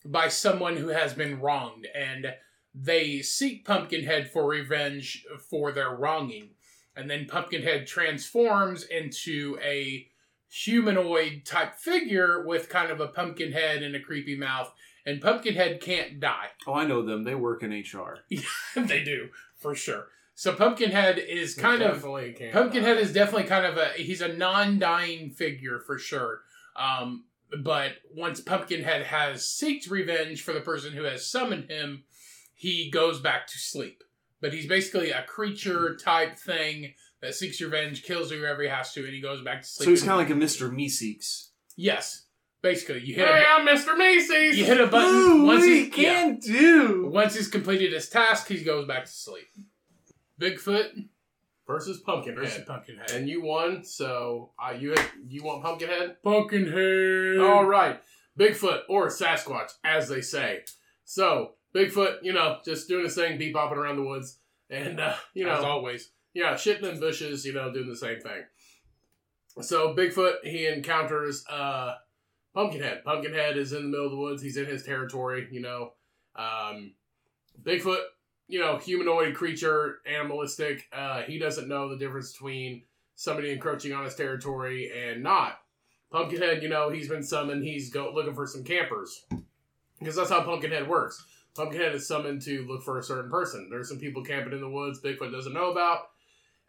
by 0.07 0.29
someone 0.29 0.79
who 0.79 0.89
has 0.89 1.13
been 1.13 1.39
wronged, 1.39 1.87
and 1.95 2.33
they 2.75 3.21
seek 3.21 3.67
Pumpkinhead 3.67 4.31
for 4.31 4.47
revenge 4.47 5.27
for 5.51 5.71
their 5.71 5.91
wronging. 5.91 6.53
And 7.01 7.11
then 7.11 7.27
Pumpkinhead 7.27 7.87
transforms 7.87 8.85
into 8.85 9.59
a 9.63 10.07
humanoid 10.51 11.43
type 11.45 11.77
figure 11.77 12.45
with 12.45 12.69
kind 12.69 12.91
of 12.91 13.01
a 13.01 13.07
pumpkin 13.09 13.53
head 13.53 13.83
and 13.83 13.95
a 13.95 14.01
creepy 14.01 14.37
mouth. 14.37 14.73
And 15.07 15.21
Pumpkinhead 15.21 15.81
can't 15.81 16.21
die. 16.21 16.49
Oh, 16.67 16.75
I 16.75 16.87
know 16.87 17.03
them. 17.03 17.25
They 17.25 17.35
work 17.35 17.63
in 17.63 17.71
HR. 17.71 18.19
they 18.77 19.03
do, 19.03 19.31
for 19.57 19.75
sure. 19.75 20.09
So 20.35 20.55
Pumpkinhead 20.55 21.19
is 21.19 21.55
kind 21.55 21.83
of 21.83 22.03
Pumpkinhead 22.03 22.97
die. 22.97 23.03
is 23.03 23.13
definitely 23.13 23.49
kind 23.49 23.65
of 23.65 23.77
a 23.77 23.89
he's 23.97 24.21
a 24.21 24.29
non-dying 24.29 25.31
figure 25.31 25.81
for 25.81 25.99
sure. 25.99 26.43
Um, 26.77 27.25
but 27.63 27.93
once 28.15 28.41
Pumpkinhead 28.41 29.07
has 29.07 29.43
seeked 29.43 29.91
revenge 29.91 30.43
for 30.43 30.53
the 30.53 30.61
person 30.61 30.93
who 30.93 31.05
has 31.05 31.31
summoned 31.31 31.71
him, 31.71 32.05
he 32.55 32.91
goes 32.91 33.21
back 33.21 33.47
to 33.49 33.59
sleep. 33.59 34.05
But 34.41 34.53
he's 34.55 34.67
basically 34.67 35.11
a 35.11 35.23
creature 35.25 35.97
type 35.97 36.37
thing 36.39 36.95
that 37.21 37.35
seeks 37.35 37.61
revenge, 37.61 38.03
kills 38.03 38.31
whoever 38.31 38.63
he 38.63 38.69
has 38.69 38.93
to, 38.95 39.05
and 39.05 39.13
he 39.13 39.21
goes 39.21 39.43
back 39.43 39.61
to 39.63 39.67
sleep. 39.69 39.85
So 39.85 39.91
he's 39.91 40.01
kind 40.03 40.13
of 40.13 40.19
like 40.19 40.31
a 40.31 40.33
Mr. 40.33 40.71
Meeseeks. 40.75 41.49
yes, 41.77 42.25
basically 42.63 43.03
you 43.05 43.15
hit 43.15 43.27
Hey, 43.29 43.43
a, 43.43 43.47
I'm 43.47 43.67
Mr. 43.67 43.97
Macy's. 43.99 44.59
you 44.59 44.65
hit 44.65 44.81
a 44.81 44.87
button 44.87 45.47
once 45.47 45.65
he 45.65 45.85
yeah. 46.03 46.15
can 46.15 46.39
do. 46.39 47.11
once 47.13 47.35
he's 47.35 47.49
completed 47.49 47.93
his 47.93 48.09
task, 48.09 48.49
he 48.49 48.63
goes 48.65 48.87
back 48.87 49.05
to 49.05 49.11
sleep. 49.11 49.47
Bigfoot 50.41 51.09
versus 51.67 52.01
Pumpkinhead. 52.01 52.39
versus 52.43 52.65
Pumpkinhead. 52.67 53.11
And 53.13 53.29
you 53.29 53.43
won, 53.45 53.85
so 53.85 54.53
uh, 54.59 54.73
you 54.73 54.95
you 55.27 55.43
want 55.45 55.63
Pumpkinhead? 55.63 56.17
Pumpkinhead. 56.23 57.39
All 57.41 57.65
right, 57.67 58.01
Bigfoot 58.39 58.81
or 58.89 59.09
Sasquatch, 59.09 59.73
as 59.85 60.09
they 60.09 60.21
say. 60.23 60.61
So 61.05 61.53
Bigfoot, 61.75 62.19
you 62.23 62.33
know, 62.33 62.59
just 62.65 62.89
doing 62.89 63.05
his 63.05 63.15
thing, 63.15 63.39
be 63.39 63.53
bopping 63.53 63.77
around 63.77 63.97
the 63.97 64.05
woods, 64.05 64.39
and 64.69 65.01
uh, 65.01 65.15
you 65.35 65.49
as 65.49 65.63
know, 65.63 65.69
always. 65.69 66.11
yeah, 66.35 66.55
shitting 66.55 66.83
in 66.83 67.01
bushes, 67.01 67.45
you 67.45 67.53
know, 67.53 67.73
doing 67.73 67.89
the 67.89 67.97
same 67.97 68.21
thing. 68.21 68.43
So 69.61 69.95
Bigfoot, 69.95 70.45
he 70.45 70.67
encounters 70.67 71.45
uh, 71.49 71.95
Pumpkinhead. 72.55 73.05
Pumpkinhead 73.05 73.57
is 73.57 73.73
in 73.73 73.83
the 73.83 73.89
middle 73.89 74.07
of 74.07 74.13
the 74.13 74.19
woods. 74.19 74.43
He's 74.43 74.57
in 74.57 74.67
his 74.67 74.85
territory, 74.85 75.49
you 75.51 75.61
know. 75.61 75.93
Um, 76.37 76.95
Bigfoot, 77.63 78.03
you 78.49 78.61
know, 78.61 78.79
humanoid 78.79 79.35
creature, 79.35 79.99
animalistic. 80.07 80.89
Uh, 80.93 81.23
he 81.23 81.39
doesn't 81.39 81.69
know 81.69 81.89
the 81.89 81.97
difference 81.97 82.33
between 82.33 82.83
somebody 83.15 83.53
encroaching 83.53 83.93
on 83.93 84.05
his 84.05 84.15
territory 84.15 84.91
and 84.97 85.23
not. 85.23 85.59
Pumpkinhead, 86.11 86.63
you 86.63 86.69
know, 86.69 86.91
he's 86.91 87.09
been 87.09 87.23
summoned. 87.23 87.63
He's 87.63 87.91
go 87.91 88.11
looking 88.13 88.35
for 88.35 88.47
some 88.47 88.65
campers 88.65 89.27
because 89.99 90.17
that's 90.17 90.31
how 90.31 90.43
Pumpkinhead 90.43 90.89
works. 90.89 91.25
Pumpkinhead 91.55 91.95
is 91.95 92.07
summoned 92.07 92.43
to 92.43 92.65
look 92.67 92.83
for 92.83 92.99
a 92.99 93.03
certain 93.03 93.31
person. 93.31 93.69
There's 93.71 93.89
some 93.89 93.99
people 93.99 94.23
camping 94.25 94.53
in 94.53 94.61
the 94.61 94.69
woods 94.69 95.01
Bigfoot 95.01 95.33
doesn't 95.33 95.53
know 95.53 95.71
about, 95.71 96.09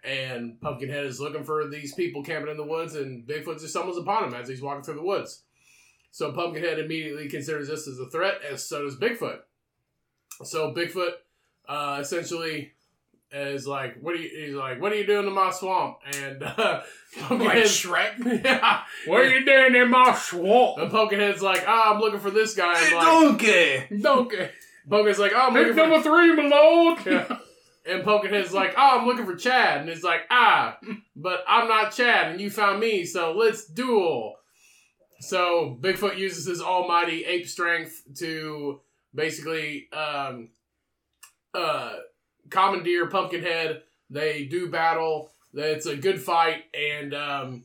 and 0.03 0.60
Pumpkinhead 0.62 1.06
is 1.06 1.20
looking 1.22 1.44
for 1.44 1.68
these 1.68 1.94
people 1.94 2.24
camping 2.24 2.52
in 2.52 2.58
the 2.58 2.64
woods, 2.66 2.95
and 2.95 3.28
Bigfoot 3.28 3.60
just 3.60 3.70
stumbles 3.70 3.98
upon 3.98 4.26
him 4.26 4.34
as 4.34 4.48
he's 4.49 4.62
walking 4.62 4.84
through 4.84 4.95
the 4.95 5.03
woods. 5.03 5.44
So 6.12 6.32
Pumpkinhead 6.34 6.80
immediately 6.80 7.30
considers 7.30 7.68
this 7.70 7.88
as 7.88 7.99
a 7.99 8.10
threat, 8.10 8.41
as 8.49 8.66
so 8.68 8.84
does 8.84 8.98
Bigfoot. 8.98 9.40
So 10.44 10.74
Bigfoot 10.74 11.12
uh, 11.70 11.99
essentially 12.02 12.74
is 13.32 13.66
like, 13.66 13.98
"What 14.02 14.16
are 14.16 14.18
you?" 14.18 14.48
He's 14.48 14.56
like, 14.56 14.82
"What 14.82 14.91
are 14.91 14.95
you 14.95 15.06
doing 15.06 15.28
in 15.28 15.34
my 15.34 15.52
swamp?" 15.52 15.99
And 16.18 16.44
uh, 16.44 16.82
Like 17.30 17.60
Shrek. 17.60 18.44
yeah, 18.44 18.82
What 19.06 19.22
are 19.22 19.30
you 19.30 19.45
doing 19.45 19.76
in 19.76 19.90
my 19.90 20.14
swamp? 20.16 20.80
and 20.80 20.91
Pumpkinhead's 20.91 21.41
like, 21.41 21.64
"Ah, 21.66 21.94
I'm 21.94 22.02
looking 22.02 22.20
for 22.20 22.32
this 22.32 22.56
guy." 22.56 22.76
Hey, 22.78 22.95
like, 22.95 23.06
donkey! 23.06 24.02
Donkey. 24.02 24.49
Pumpkinhead's 24.91 25.19
like, 25.19 25.31
"Oh, 25.34 25.47
I'm 25.47 25.53
Pick 25.53 25.68
looking 25.68 25.73
for." 25.73 25.89
number 25.89 26.03
three, 26.03 26.35
my 26.35 26.55
lord. 26.55 26.99
Yeah. 27.05 27.38
And 27.84 28.03
Pumpkinhead's 28.03 28.53
like, 28.53 28.76
"Oh, 28.77 28.99
I'm 28.99 29.07
looking 29.07 29.26
for 29.26 29.35
Chad," 29.35 29.81
and 29.81 29.89
it's 29.89 30.03
like, 30.03 30.22
"Ah, 30.30 30.77
but 31.15 31.43
I'm 31.47 31.68
not 31.68 31.93
Chad, 31.93 32.31
and 32.31 32.39
you 32.39 32.51
found 32.51 32.80
me, 32.80 33.05
so 33.05 33.31
let's 33.31 33.65
duel." 33.65 34.35
So 35.19 35.77
Bigfoot 35.81 36.18
uses 36.18 36.45
his 36.45 36.61
almighty 36.61 37.26
ape 37.26 37.47
strength 37.47 38.03
to 38.18 38.81
basically 39.15 39.88
um, 39.93 40.49
uh, 41.55 41.93
commandeer 42.49 43.07
Pumpkinhead. 43.07 43.81
They 44.11 44.45
do 44.45 44.69
battle. 44.69 45.31
It's 45.53 45.85
a 45.88 45.95
good 45.95 46.22
fight, 46.22 46.65
and 46.76 47.13
um, 47.15 47.63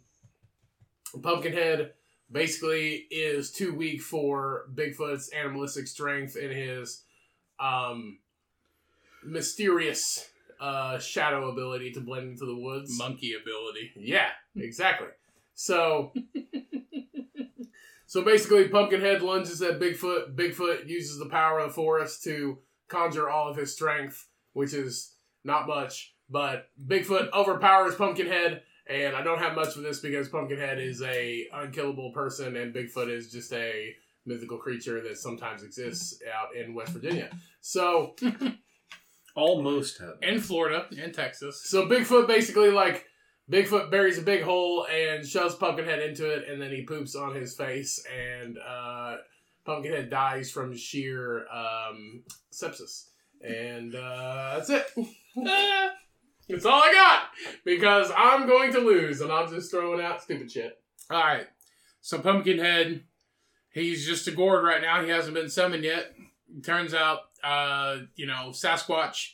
Pumpkinhead 1.22 1.92
basically 2.30 3.06
is 3.10 3.50
too 3.52 3.74
weak 3.74 4.00
for 4.00 4.66
Bigfoot's 4.74 5.28
animalistic 5.30 5.88
strength 5.88 6.36
and 6.36 6.52
his 6.52 7.02
um, 7.60 8.18
mysterious 9.24 10.28
uh, 10.60 10.98
shadow 10.98 11.50
ability 11.50 11.92
to 11.92 12.00
blend 12.00 12.30
into 12.30 12.46
the 12.46 12.56
woods. 12.56 12.96
Monkey 12.98 13.34
ability. 13.40 13.92
Yeah, 13.96 14.28
exactly. 14.56 15.08
So, 15.54 16.12
so 18.06 18.22
basically, 18.22 18.68
Pumpkinhead 18.68 19.22
lunges 19.22 19.62
at 19.62 19.80
Bigfoot. 19.80 20.34
Bigfoot 20.34 20.86
uses 20.86 21.18
the 21.18 21.28
power 21.28 21.60
of 21.60 21.68
the 21.68 21.74
forest 21.74 22.22
to 22.24 22.58
conjure 22.88 23.28
all 23.28 23.48
of 23.48 23.56
his 23.56 23.74
strength, 23.74 24.28
which 24.52 24.72
is 24.72 25.14
not 25.44 25.66
much. 25.66 26.14
But 26.28 26.68
Bigfoot 26.84 27.30
overpowers 27.32 27.94
Pumpkinhead, 27.94 28.62
and 28.88 29.14
I 29.14 29.22
don't 29.22 29.38
have 29.38 29.54
much 29.54 29.74
for 29.74 29.80
this 29.80 30.00
because 30.00 30.28
Pumpkinhead 30.28 30.78
is 30.78 31.02
a 31.02 31.46
unkillable 31.52 32.12
person, 32.12 32.56
and 32.56 32.74
Bigfoot 32.74 33.08
is 33.08 33.30
just 33.30 33.52
a 33.52 33.94
mythical 34.26 34.58
creature 34.58 35.00
that 35.02 35.16
sometimes 35.18 35.62
exists 35.62 36.20
out 36.34 36.54
in 36.56 36.74
West 36.74 36.92
Virginia. 36.92 37.30
So, 37.60 38.14
Almost 39.34 39.98
heaven. 39.98 40.16
in 40.22 40.40
Florida 40.40 40.86
and 40.98 41.12
Texas. 41.12 41.62
so 41.68 41.86
Bigfoot 41.86 42.26
basically 42.26 42.70
like 42.70 43.04
Bigfoot 43.50 43.90
buries 43.90 44.18
a 44.18 44.22
big 44.22 44.42
hole 44.42 44.86
and 44.86 45.24
shoves 45.26 45.54
Pumpkinhead 45.54 46.00
into 46.00 46.28
it, 46.30 46.48
and 46.48 46.60
then 46.60 46.70
he 46.72 46.82
poops 46.84 47.14
on 47.14 47.34
his 47.34 47.54
face, 47.54 48.02
and 48.12 48.56
uh, 48.58 49.16
Pumpkinhead 49.64 50.10
dies 50.10 50.50
from 50.50 50.74
sheer 50.76 51.46
um, 51.52 52.22
sepsis. 52.52 53.08
And 53.42 53.94
uh, 53.94 54.54
that's 54.56 54.70
it. 54.70 54.86
That's 56.48 56.64
all 56.64 56.80
I 56.80 56.92
got 56.92 57.22
because 57.64 58.10
I'm 58.16 58.46
going 58.46 58.72
to 58.72 58.78
lose, 58.78 59.20
and 59.20 59.32
I'm 59.32 59.50
just 59.50 59.70
throwing 59.70 60.00
out 60.00 60.22
stupid 60.22 60.50
shit. 60.50 60.78
All 61.10 61.18
right. 61.18 61.46
So 62.02 62.20
Pumpkinhead, 62.20 63.02
he's 63.80 64.06
just 64.06 64.26
a 64.28 64.32
gourd 64.32 64.64
right 64.64 64.82
now. 64.82 65.02
He 65.02 65.10
hasn't 65.10 65.34
been 65.34 65.48
summoned 65.50 65.84
yet. 65.84 66.12
Turns 66.64 66.94
out, 66.94 67.20
uh, 67.44 67.98
you 68.16 68.26
know, 68.26 68.50
Sasquatch, 68.50 69.32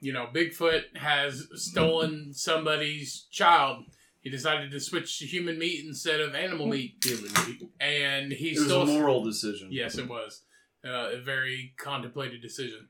you 0.00 0.12
know, 0.12 0.28
Bigfoot 0.32 0.96
has 0.96 1.46
stolen 1.54 2.32
somebody's 2.32 3.26
child. 3.30 3.84
He 4.20 4.30
decided 4.30 4.70
to 4.72 4.80
switch 4.80 5.18
to 5.18 5.26
human 5.26 5.58
meat 5.58 5.84
instead 5.84 6.20
of 6.20 6.34
animal 6.34 6.66
meat, 6.66 6.96
Human 7.04 7.30
meat. 7.46 7.62
and 7.80 8.32
he 8.32 8.50
It 8.50 8.58
was 8.58 8.66
stole. 8.68 8.82
a 8.82 8.86
moral 8.86 9.22
decision. 9.24 9.68
Yes, 9.70 9.98
it 9.98 10.08
was 10.08 10.42
uh, 10.84 11.10
a 11.14 11.20
very 11.20 11.74
contemplated 11.78 12.42
decision. 12.42 12.88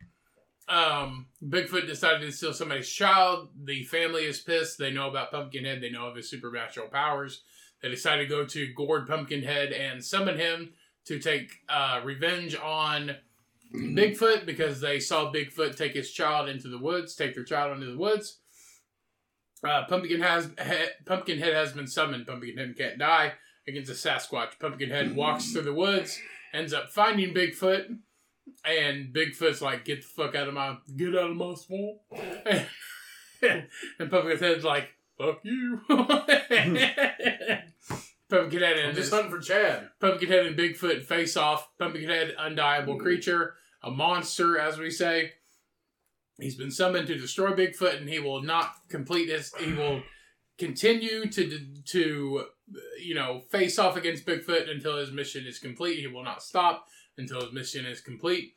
Um, 0.68 1.26
Bigfoot 1.44 1.86
decided 1.86 2.22
to 2.22 2.32
steal 2.32 2.52
somebody's 2.52 2.90
child. 2.90 3.50
The 3.64 3.84
family 3.84 4.24
is 4.24 4.40
pissed. 4.40 4.78
They 4.78 4.90
know 4.90 5.08
about 5.08 5.30
Pumpkinhead. 5.30 5.80
They 5.80 5.90
know 5.90 6.06
of 6.08 6.16
his 6.16 6.28
supernatural 6.28 6.88
powers. 6.88 7.42
They 7.86 7.92
decide 7.92 8.16
to 8.16 8.26
go 8.26 8.44
to 8.44 8.72
Gourd 8.74 9.06
Pumpkinhead 9.06 9.70
and 9.72 10.04
summon 10.04 10.36
him 10.36 10.72
to 11.04 11.20
take 11.20 11.52
uh, 11.68 12.00
revenge 12.02 12.56
on 12.56 13.14
Bigfoot 13.72 14.44
because 14.44 14.80
they 14.80 14.98
saw 14.98 15.32
Bigfoot 15.32 15.76
take 15.76 15.94
his 15.94 16.10
child 16.10 16.48
into 16.48 16.66
the 16.66 16.80
woods, 16.80 17.14
take 17.14 17.36
their 17.36 17.44
child 17.44 17.76
into 17.76 17.88
the 17.88 17.96
woods. 17.96 18.40
Uh, 19.62 19.84
Pumpkin 19.88 20.20
has 20.20 20.46
he, 20.46 20.86
Pumpkinhead 21.04 21.54
has 21.54 21.74
been 21.74 21.86
summoned. 21.86 22.26
Pumpkinhead 22.26 22.76
can't 22.76 22.98
die 22.98 23.34
against 23.68 23.88
a 23.88 23.94
Sasquatch. 23.94 24.58
Pumpkinhead 24.58 25.14
walks 25.14 25.52
through 25.52 25.62
the 25.62 25.72
woods, 25.72 26.18
ends 26.52 26.72
up 26.72 26.90
finding 26.90 27.32
Bigfoot, 27.32 27.98
and 28.64 29.14
Bigfoot's 29.14 29.62
like, 29.62 29.84
"Get 29.84 30.02
the 30.02 30.08
fuck 30.08 30.34
out 30.34 30.48
of 30.48 30.54
my 30.54 30.78
get 30.96 31.14
out 31.14 31.30
of 31.30 31.36
my 31.36 31.54
swamp," 31.54 31.98
and 33.42 34.10
Pumpkinhead's 34.10 34.64
like, 34.64 34.88
"Fuck 35.18 35.40
you." 35.44 35.80
Pumpkinhead 38.28 38.78
I'm 38.78 38.86
and 38.86 38.96
just 38.96 39.12
hunting 39.12 39.30
for 39.30 39.38
Chad. 39.38 39.90
Pumpkinhead 40.00 40.46
and 40.46 40.58
Bigfoot 40.58 41.04
face 41.04 41.36
off. 41.36 41.68
Pumpkinhead, 41.78 42.34
undieable 42.36 42.96
mm. 42.96 43.00
creature, 43.00 43.54
a 43.82 43.90
monster, 43.90 44.58
as 44.58 44.78
we 44.78 44.90
say. 44.90 45.34
He's 46.38 46.56
been 46.56 46.70
summoned 46.70 47.06
to 47.06 47.16
destroy 47.16 47.52
Bigfoot, 47.52 47.98
and 47.98 48.08
he 48.08 48.18
will 48.18 48.42
not 48.42 48.74
complete 48.88 49.28
his. 49.28 49.54
He 49.54 49.72
will 49.72 50.02
continue 50.58 51.26
to 51.26 51.60
to 51.84 52.46
you 53.00 53.14
know 53.14 53.42
face 53.50 53.78
off 53.78 53.96
against 53.96 54.26
Bigfoot 54.26 54.70
until 54.70 54.98
his 54.98 55.12
mission 55.12 55.46
is 55.46 55.58
complete. 55.58 56.00
He 56.00 56.06
will 56.08 56.24
not 56.24 56.42
stop 56.42 56.88
until 57.16 57.40
his 57.40 57.52
mission 57.52 57.86
is 57.86 58.00
complete. 58.00 58.54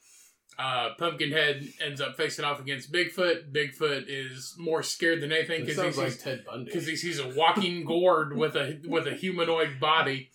Uh, 0.60 0.90
Pumpkinhead 0.98 1.65
ends 1.80 2.02
up 2.02 2.18
facing 2.18 2.44
off 2.44 2.60
against 2.60 2.91
Bigfoot. 2.91 3.49
Bigfoot 3.53 4.06
is 4.10 4.56
more 4.57 4.84
scared 4.84 5.22
than 5.22 5.31
anything 5.31 5.61
because 5.65 5.81
he 5.81 5.91
sees 5.91 5.98
like 5.98 6.19
Ted 6.19 6.44
Bundy. 6.45 6.65
because 6.65 6.86
he 6.86 6.98
sees 6.98 7.18
a 7.18 7.30
walking 7.30 7.86
gourd 7.88 8.36
with 8.36 8.57
a 8.57 8.81
with 8.86 9.07
a 9.07 9.14
humanoid 9.14 9.80
body, 9.80 10.31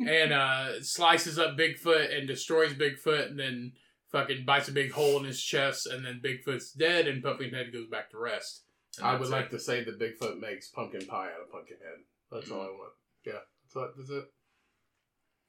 and 0.00 0.32
uh, 0.32 0.82
slices 0.82 1.38
up 1.38 1.58
Bigfoot 1.58 2.16
and 2.16 2.26
destroys 2.26 2.72
Bigfoot, 2.72 3.26
and 3.28 3.38
then 3.38 3.72
fucking 4.10 4.46
bites 4.46 4.68
a 4.68 4.72
big 4.72 4.92
hole 4.92 5.18
in 5.18 5.24
his 5.24 5.42
chest, 5.42 5.86
and 5.86 6.06
then 6.06 6.22
Bigfoot's 6.24 6.72
dead, 6.72 7.06
and 7.06 7.22
Pumpkinhead 7.22 7.70
goes 7.70 7.88
back 7.88 8.10
to 8.12 8.18
rest. 8.18 8.62
I 9.02 9.14
would 9.14 9.28
it. 9.28 9.30
like 9.30 9.50
to 9.50 9.58
say 9.58 9.84
that 9.84 10.00
Bigfoot 10.00 10.40
makes 10.40 10.70
pumpkin 10.70 11.06
pie 11.06 11.26
out 11.26 11.42
of 11.44 11.52
Pumpkinhead. 11.52 11.98
That's 12.32 12.50
all 12.50 12.62
I 12.62 12.70
want. 12.70 12.92
Yeah, 13.26 13.40
that's, 13.74 13.92
that's 13.94 14.10
it. 14.10 14.24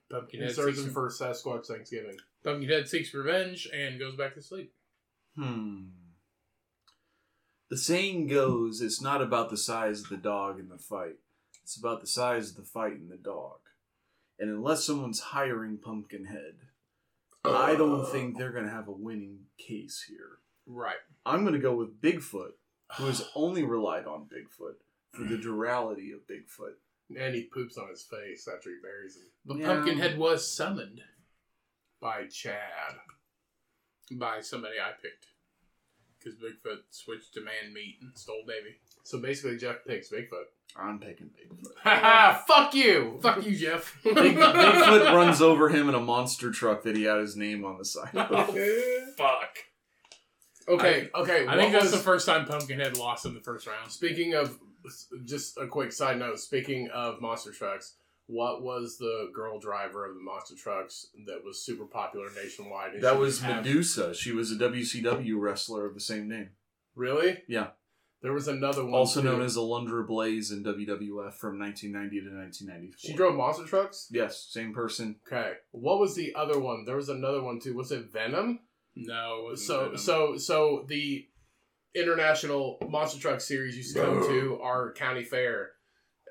Pumpkinhead 0.10 0.50
He's 0.50 0.56
searching 0.56 0.84
seeks, 0.84 0.94
for 0.94 1.10
Sasquatch 1.10 1.68
Thanksgiving. 1.68 2.18
Pumpkinhead 2.44 2.88
seeks 2.88 3.14
revenge 3.14 3.68
and 3.74 4.00
goes 4.00 4.16
back 4.16 4.36
to 4.36 4.42
sleep. 4.42 4.74
Hmm. 5.36 5.88
The 7.70 7.78
saying 7.78 8.28
goes, 8.28 8.82
it's 8.82 9.02
not 9.02 9.22
about 9.22 9.50
the 9.50 9.58
size 9.58 10.02
of 10.02 10.10
the 10.10 10.18
dog 10.18 10.60
in 10.60 10.70
the 10.70 10.78
fight. 10.78 11.18
It's 11.64 11.78
about 11.78 12.00
the 12.00 12.08
size 12.08 12.52
of 12.52 12.56
the 12.56 12.64
fight 12.64 12.94
in 12.94 13.10
the 13.10 13.18
dog. 13.18 13.60
And 14.40 14.50
unless 14.50 14.86
someone's 14.86 15.20
hiring 15.20 15.78
Pumpkinhead, 15.78 16.56
I 17.44 17.76
don't 17.76 18.06
think 18.08 18.38
they're 18.38 18.52
going 18.52 18.66
to 18.66 18.72
have 18.72 18.88
a 18.88 18.94
winning 18.94 19.40
case 19.58 20.06
here. 20.08 20.40
Right. 20.66 20.96
I'm 21.26 21.42
going 21.42 21.54
to 21.54 21.60
go 21.60 21.76
with 21.76 22.02
Bigfoot, 22.02 22.52
who 22.98 23.06
has 23.06 23.26
only 23.36 23.64
relied 23.64 24.06
on 24.06 24.30
Bigfoot 24.30 24.76
for 25.12 25.24
the 25.24 25.38
durality 25.38 26.14
of 26.14 26.28
Bigfoot. 26.28 26.76
And 27.16 27.34
he 27.36 27.44
poops 27.44 27.78
on 27.78 27.90
his 27.90 28.04
face 28.04 28.48
after 28.54 28.70
he 28.70 28.76
buries 28.82 29.16
him. 29.16 29.24
But 29.46 29.58
Yeah. 29.58 29.68
Pumpkinhead 29.68 30.18
was 30.18 30.52
summoned 30.52 31.02
By 32.02 32.26
Chad. 32.28 32.96
by 34.12 34.42
somebody 34.42 34.76
I 34.80 34.92
picked. 35.02 35.28
Because 36.20 36.36
Bigfoot 36.40 36.80
switched 36.90 37.34
to 37.36 37.42
man 37.42 37.74
meat 37.74 37.98
and 38.02 38.12
stole 38.18 38.44
baby. 38.46 38.76
So 39.04 39.20
basically, 39.20 39.58
Jeff 39.58 39.78
picks 39.86 40.10
Bigfoot. 40.10 40.48
I'm 40.76 41.00
picking 41.00 41.28
Bigfoot. 41.28 41.72
Haha, 41.84 42.40
fuck 42.46 42.74
you! 42.76 43.20
Fuck 43.22 43.46
you, 43.46 43.56
Jeff. 43.56 43.98
Big, 44.04 44.16
Bigfoot 44.36 45.14
runs 45.16 45.42
over 45.42 45.70
him 45.70 45.88
in 45.88 45.96
a 45.96 46.00
monster 46.02 46.52
truck 46.52 46.84
that 46.84 46.98
he 46.98 47.04
had 47.04 47.20
his 47.20 47.38
name 47.38 47.64
on 47.64 47.78
the 47.78 47.86
side 47.86 48.14
of. 48.16 48.50
Oh, 48.50 49.06
fuck. 49.18 49.58
Okay, 50.68 51.10
okay. 51.16 51.48
I 51.48 51.56
think 51.56 51.72
what 51.72 51.82
that's 51.82 51.84
was- 51.84 51.92
the 51.94 51.98
first 52.00 52.26
time 52.26 52.46
Pumpkinhead 52.46 52.98
lost 52.98 53.26
in 53.26 53.34
the 53.34 53.40
first 53.40 53.66
round. 53.66 53.90
Speaking 53.92 54.34
of, 54.34 54.60
just 55.26 55.58
a 55.58 55.68
quick 55.68 55.92
side 55.92 56.20
note. 56.20 56.40
Speaking 56.40 56.90
of 56.94 57.22
monster 57.22 57.52
trucks, 57.52 57.96
what 58.28 58.62
was 58.62 58.98
the 58.98 59.30
girl 59.34 59.60
driver 59.60 60.06
of 60.06 60.16
the 60.16 60.22
monster 60.22 60.56
trucks 60.56 61.08
that 61.26 61.44
was 61.44 61.64
super 61.64 61.86
popular 61.86 62.28
nationwide? 62.36 62.94
and 62.96 63.04
That 63.04 63.18
was 63.18 63.42
had- 63.42 63.64
Madusa. 63.66 64.14
She 64.16 64.32
was 64.32 64.52
a 64.52 64.56
WCW 64.56 65.40
wrestler 65.40 65.86
of 65.86 65.94
the 65.94 66.00
same 66.02 66.28
name. 66.28 66.50
Really? 66.96 67.44
Yeah. 67.48 67.68
There 68.24 68.34
was 68.34 68.48
another 68.48 68.84
one. 68.84 68.96
Also 68.96 69.22
too. 69.22 69.28
known 69.28 69.42
as 69.44 69.56
Alundra 69.56 70.06
Blaze 70.06 70.52
in 70.52 70.64
WWF 70.64 71.36
from 71.36 71.60
1990 71.60 72.22
to 72.22 72.36
1994. 72.36 72.98
She 72.98 73.14
drove 73.16 73.36
monster 73.36 73.64
trucks. 73.66 74.08
Yes, 74.12 74.48
same 74.50 74.74
person. 74.74 75.18
Okay. 75.28 75.54
What 75.72 76.00
was 76.00 76.16
the 76.16 76.34
other 76.36 76.60
one? 76.60 76.84
There 76.86 76.96
was 76.96 77.10
another 77.10 77.44
one 77.44 77.60
too. 77.60 77.76
Was 77.76 77.92
it 77.92 78.12
Venom? 78.12 78.62
No, 78.96 79.42
it 79.42 79.44
wasn't 79.52 79.68
So 79.68 79.80
Venom. 79.84 79.98
so 79.98 80.38
so 80.38 80.86
the 80.88 81.28
international 82.00 82.78
monster 82.90 83.20
truck 83.20 83.42
series 83.42 83.76
used 83.76 83.96
to 83.96 84.02
come 84.04 84.22
to 84.28 84.60
our 84.62 84.94
county 84.94 85.24
fair, 85.24 85.72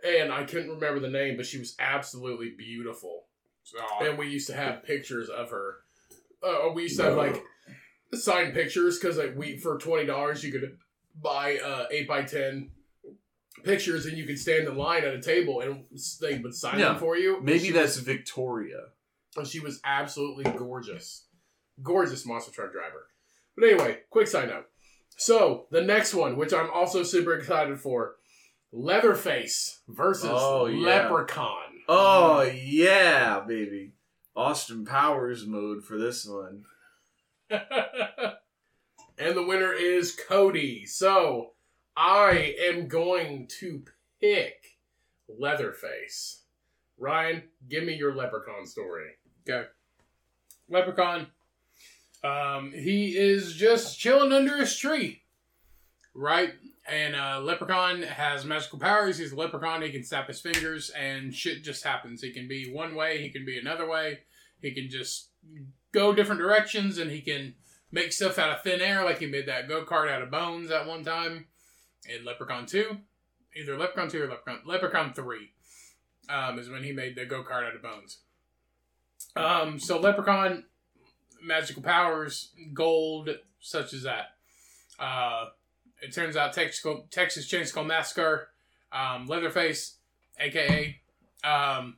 and 0.06 0.32
I 0.32 0.44
couldn't 0.44 0.70
remember 0.70 1.00
the 1.00 1.08
name, 1.10 1.36
but 1.36 1.46
she 1.46 1.58
was 1.58 1.74
absolutely 1.78 2.50
beautiful, 2.56 3.24
Oh, 3.78 4.04
and 4.06 4.16
we 4.18 4.28
used 4.28 4.46
to 4.48 4.54
have 4.54 4.84
pictures 4.84 5.28
of 5.28 5.50
her. 5.50 5.76
Uh, 6.42 6.70
we 6.72 6.82
used 6.84 6.96
to 6.98 7.02
have 7.04 7.16
like 7.16 7.42
signed 8.14 8.54
pictures 8.54 8.98
because 8.98 9.16
like 9.18 9.34
we 9.36 9.58
for 9.58 9.78
twenty 9.78 10.06
dollars 10.06 10.44
you 10.44 10.52
could 10.52 10.78
buy 11.20 11.58
uh, 11.58 11.86
eight 11.90 12.06
by 12.06 12.22
ten 12.22 12.70
pictures 13.64 14.06
and 14.06 14.16
you 14.16 14.24
could 14.26 14.38
stand 14.38 14.68
in 14.68 14.76
line 14.76 15.02
at 15.04 15.14
a 15.14 15.20
table 15.20 15.60
and 15.60 15.84
they 16.20 16.38
would 16.38 16.54
sign 16.54 16.78
Yeah. 16.78 16.90
them 16.90 16.98
for 16.98 17.16
you. 17.16 17.40
Maybe 17.42 17.70
that's 17.70 17.96
was- 17.96 18.04
Victoria. 18.04 18.80
and 19.36 19.46
she 19.46 19.60
was 19.60 19.80
absolutely 19.84 20.44
gorgeous. 20.44 21.24
Gorgeous 21.82 22.24
monster 22.24 22.52
truck 22.52 22.72
driver. 22.72 23.08
But 23.56 23.68
anyway, 23.68 23.98
quick 24.10 24.28
side 24.28 24.48
note. 24.48 24.66
So, 25.16 25.66
the 25.70 25.82
next 25.82 26.14
one, 26.14 26.36
which 26.36 26.52
I'm 26.52 26.70
also 26.70 27.02
super 27.02 27.34
excited 27.34 27.80
for 27.80 28.16
Leatherface 28.72 29.80
versus 29.88 30.30
Oh, 30.32 30.66
yeah. 30.66 30.86
Leprechaun. 30.86 31.62
Oh 31.88 32.42
yeah, 32.42 33.40
baby. 33.46 33.92
Austin 34.34 34.84
Powers 34.84 35.46
mode 35.46 35.84
for 35.84 35.96
this 35.98 36.26
one. 36.26 36.64
And 39.18 39.34
the 39.36 39.42
winner 39.42 39.72
is 39.72 40.14
Cody. 40.28 40.84
So, 40.84 41.52
I 41.96 42.54
am 42.68 42.86
going 42.86 43.48
to 43.60 43.82
pick 44.20 44.76
Leatherface. 45.26 46.42
Ryan, 46.98 47.44
give 47.68 47.84
me 47.84 47.94
your 47.94 48.14
Leprechaun 48.14 48.66
story. 48.66 49.12
Okay. 49.48 49.68
Leprechaun. 50.68 51.28
Um, 52.24 52.72
he 52.72 53.16
is 53.16 53.54
just 53.54 53.98
chilling 53.98 54.32
under 54.32 54.56
his 54.56 54.76
tree, 54.76 55.22
right? 56.14 56.52
And 56.88 57.14
uh, 57.16 57.40
Leprechaun 57.42 58.02
has 58.02 58.44
magical 58.44 58.78
powers. 58.78 59.18
He's 59.18 59.32
a 59.32 59.36
leprechaun. 59.36 59.82
He 59.82 59.90
can 59.90 60.04
snap 60.04 60.28
his 60.28 60.40
fingers, 60.40 60.90
and 60.90 61.34
shit 61.34 61.64
just 61.64 61.84
happens. 61.84 62.22
He 62.22 62.32
can 62.32 62.48
be 62.48 62.72
one 62.72 62.94
way. 62.94 63.20
He 63.20 63.30
can 63.30 63.44
be 63.44 63.58
another 63.58 63.88
way. 63.88 64.20
He 64.60 64.72
can 64.72 64.88
just 64.88 65.30
go 65.92 66.12
different 66.12 66.40
directions, 66.40 66.98
and 66.98 67.10
he 67.10 67.20
can 67.20 67.54
make 67.90 68.12
stuff 68.12 68.38
out 68.38 68.50
of 68.50 68.62
thin 68.62 68.80
air, 68.80 69.04
like 69.04 69.18
he 69.18 69.26
made 69.26 69.46
that 69.46 69.68
go 69.68 69.84
kart 69.84 70.10
out 70.10 70.22
of 70.22 70.30
bones 70.30 70.70
at 70.70 70.86
one 70.86 71.04
time 71.04 71.46
in 72.08 72.24
Leprechaun 72.24 72.66
Two, 72.66 72.98
either 73.56 73.76
Leprechaun 73.76 74.08
Two 74.08 74.22
or 74.22 74.28
Leprechaun 74.28 74.60
Leprechaun 74.66 75.12
Three, 75.12 75.50
um, 76.28 76.58
is 76.58 76.68
when 76.68 76.84
he 76.84 76.92
made 76.92 77.16
the 77.16 77.24
go 77.24 77.42
kart 77.42 77.66
out 77.66 77.74
of 77.74 77.82
bones. 77.82 78.18
Um, 79.34 79.78
so 79.78 79.98
Leprechaun, 79.98 80.64
magical 81.46 81.82
powers, 81.82 82.50
gold, 82.74 83.30
such 83.60 83.92
as 83.92 84.02
that. 84.02 84.34
Uh, 84.98 85.46
it 86.02 86.12
turns 86.12 86.36
out 86.36 86.52
Texas, 86.52 86.84
Texas 87.10 87.50
Chainsaw 87.50 87.86
Massacre, 87.86 88.48
um, 88.92 89.26
Leatherface, 89.26 89.96
aka, 90.38 91.00
um, 91.44 91.96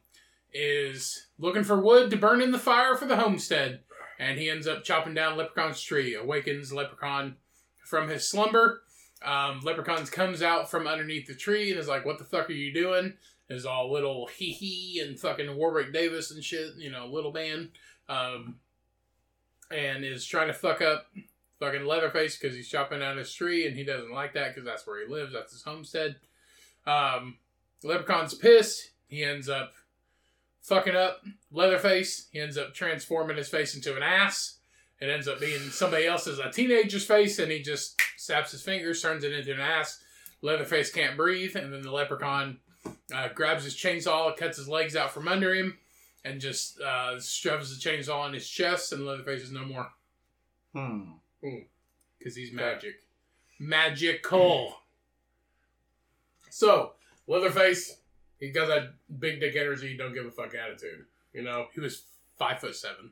is 0.53 1.27
looking 1.39 1.65
for 1.65 1.81
wood 1.81 2.11
to 2.11 2.16
burn 2.16 2.41
in 2.41 2.51
the 2.51 2.59
fire 2.59 2.97
for 2.97 3.07
the 3.07 3.16
homestead, 3.16 3.81
and 4.19 4.39
he 4.39 4.51
ends 4.51 4.66
up 4.66 4.85
chopping 4.85 5.15
down 5.15 5.37
Leprechaun's 5.37 5.81
tree. 5.83 6.15
Awakens 6.15 6.73
Leprechaun 6.73 7.37
from 7.85 8.09
his 8.09 8.29
slumber. 8.29 8.83
Um, 9.23 9.61
Leprechaun 9.65 10.05
comes 10.07 10.43
out 10.43 10.70
from 10.70 10.87
underneath 10.87 11.27
the 11.27 11.35
tree 11.35 11.70
and 11.70 11.81
is 11.81 11.89
like, 11.89 12.05
"What 12.05 12.19
the 12.19 12.25
fuck 12.25 12.49
are 12.49 12.55
you 12.55 12.73
doing?" 12.73 13.15
Is 13.49 13.66
all 13.66 13.91
little 13.91 14.27
hee 14.27 14.53
hee 14.53 15.01
and 15.01 15.19
fucking 15.19 15.57
Warwick 15.57 15.93
Davis 15.93 16.31
and 16.31 16.45
shit, 16.45 16.75
you 16.77 16.91
know, 16.91 17.07
little 17.07 17.33
man, 17.33 17.70
um, 18.09 18.61
and 19.70 20.05
is 20.05 20.24
trying 20.24 20.49
to 20.49 20.55
fuck 20.55 20.82
up 20.82 21.07
fucking 21.59 21.85
Leatherface 21.85 22.39
because 22.39 22.57
he's 22.57 22.69
chopping 22.69 23.01
down 23.01 23.16
his 23.16 23.32
tree 23.32 23.66
and 23.66 23.77
he 23.77 23.85
doesn't 23.85 24.12
like 24.12 24.35
that 24.35 24.55
because 24.55 24.65
that's 24.65 24.86
where 24.86 25.05
he 25.05 25.12
lives. 25.12 25.32
That's 25.32 25.53
his 25.53 25.62
homestead. 25.62 26.16
Um, 26.86 27.36
Leprechaun's 27.82 28.35
pissed. 28.35 28.90
He 29.09 29.24
ends 29.24 29.49
up 29.49 29.73
fucking 30.62 30.97
up 30.97 31.23
Leatherface. 31.51 32.28
He 32.32 32.40
ends 32.40 32.57
up 32.57 32.74
transforming 32.74 33.36
his 33.36 33.49
face 33.49 33.74
into 33.74 33.97
an 33.97 34.03
ass. 34.03 34.59
It 35.01 35.09
ends 35.09 35.28
up 35.28 35.39
being 35.39 35.61
somebody 35.70 36.07
else's, 36.07 36.40
a 36.40 36.51
teenager's 36.51 37.05
face, 37.05 37.39
and 37.39 37.53
he 37.53 37.62
just 37.62 38.01
snaps 38.16 38.51
his 38.51 38.62
fingers, 38.62 39.01
turns 39.01 39.23
it 39.23 39.32
into 39.32 39.53
an 39.53 39.61
ass. 39.61 40.03
Leatherface 40.43 40.90
can't 40.90 41.16
breathe, 41.16 41.55
and 41.55 41.73
then 41.73 41.82
the 41.82 41.93
leprechaun 41.93 42.59
uh, 43.15 43.28
grabs 43.32 43.65
his 43.65 43.77
chainsaw, 43.77 44.36
cuts 44.36 44.57
his 44.57 44.69
legs 44.69 44.97
out 44.97 45.12
from 45.12 45.28
under 45.28 45.55
him, 45.55 45.78
and 46.29 46.41
just 46.41 46.81
uh, 46.81 47.21
shoves 47.21 47.77
the 47.77 47.91
chainsaw 47.91 48.21
on 48.21 48.33
his 48.35 48.49
chest, 48.49 48.93
and 48.93 49.05
Leatherface 49.07 49.43
is 49.43 49.53
no 49.53 49.65
more. 49.65 49.89
Hmm. 50.75 51.13
Because 52.19 52.37
he's 52.37 52.53
magic. 52.53 52.97
Magical. 53.59 54.75
So, 56.51 56.93
Leatherface, 57.27 57.99
he 58.39 58.51
got 58.51 58.67
that 58.69 58.95
big 59.19 59.41
dick 59.41 59.57
energy, 59.57 59.97
don't 59.97 60.15
give 60.15 60.27
a 60.27 60.31
fuck 60.31 60.55
attitude. 60.55 61.07
You 61.33 61.43
know, 61.43 61.67
He 61.75 61.81
was 61.81 62.03
five 62.39 62.61
foot 62.61 62.75
seven. 62.75 63.11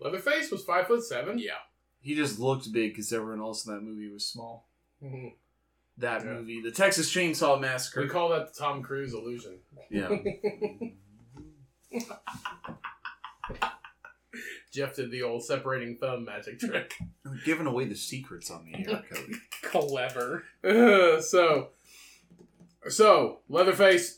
Leatherface 0.00 0.50
was 0.50 0.64
five 0.64 0.86
foot 0.86 1.04
seven. 1.04 1.38
Yeah. 1.38 1.58
He 2.00 2.14
just 2.14 2.38
looked 2.38 2.72
big 2.72 2.92
because 2.92 3.12
everyone 3.12 3.40
else 3.40 3.66
in 3.66 3.74
that 3.74 3.80
movie 3.82 4.08
was 4.12 4.24
small. 4.24 4.66
Mhm. 5.02 5.34
That 5.98 6.24
Yeah. 6.24 6.32
movie, 6.34 6.60
the 6.62 6.70
Texas 6.70 7.12
Chainsaw 7.12 7.60
Massacre. 7.60 8.02
We 8.02 8.08
call 8.08 8.28
that 8.30 8.52
the 8.52 8.58
Tom 8.58 8.82
Cruise 8.82 9.12
illusion. 9.12 9.58
yeah. 9.90 10.08
Jeff 14.72 14.96
did 14.96 15.10
the 15.10 15.22
old 15.22 15.42
separating 15.44 15.96
thumb 15.96 16.24
magic 16.24 16.58
trick. 16.60 16.94
We're 17.24 17.38
giving 17.44 17.66
away 17.66 17.86
the 17.86 17.94
secrets 17.94 18.50
on 18.50 18.66
the 18.70 18.78
air, 18.78 19.02
Cody. 19.10 19.34
Clever. 19.62 20.44
Uh, 20.62 21.20
so, 21.20 21.68
so 22.88 23.40
Leatherface, 23.48 24.16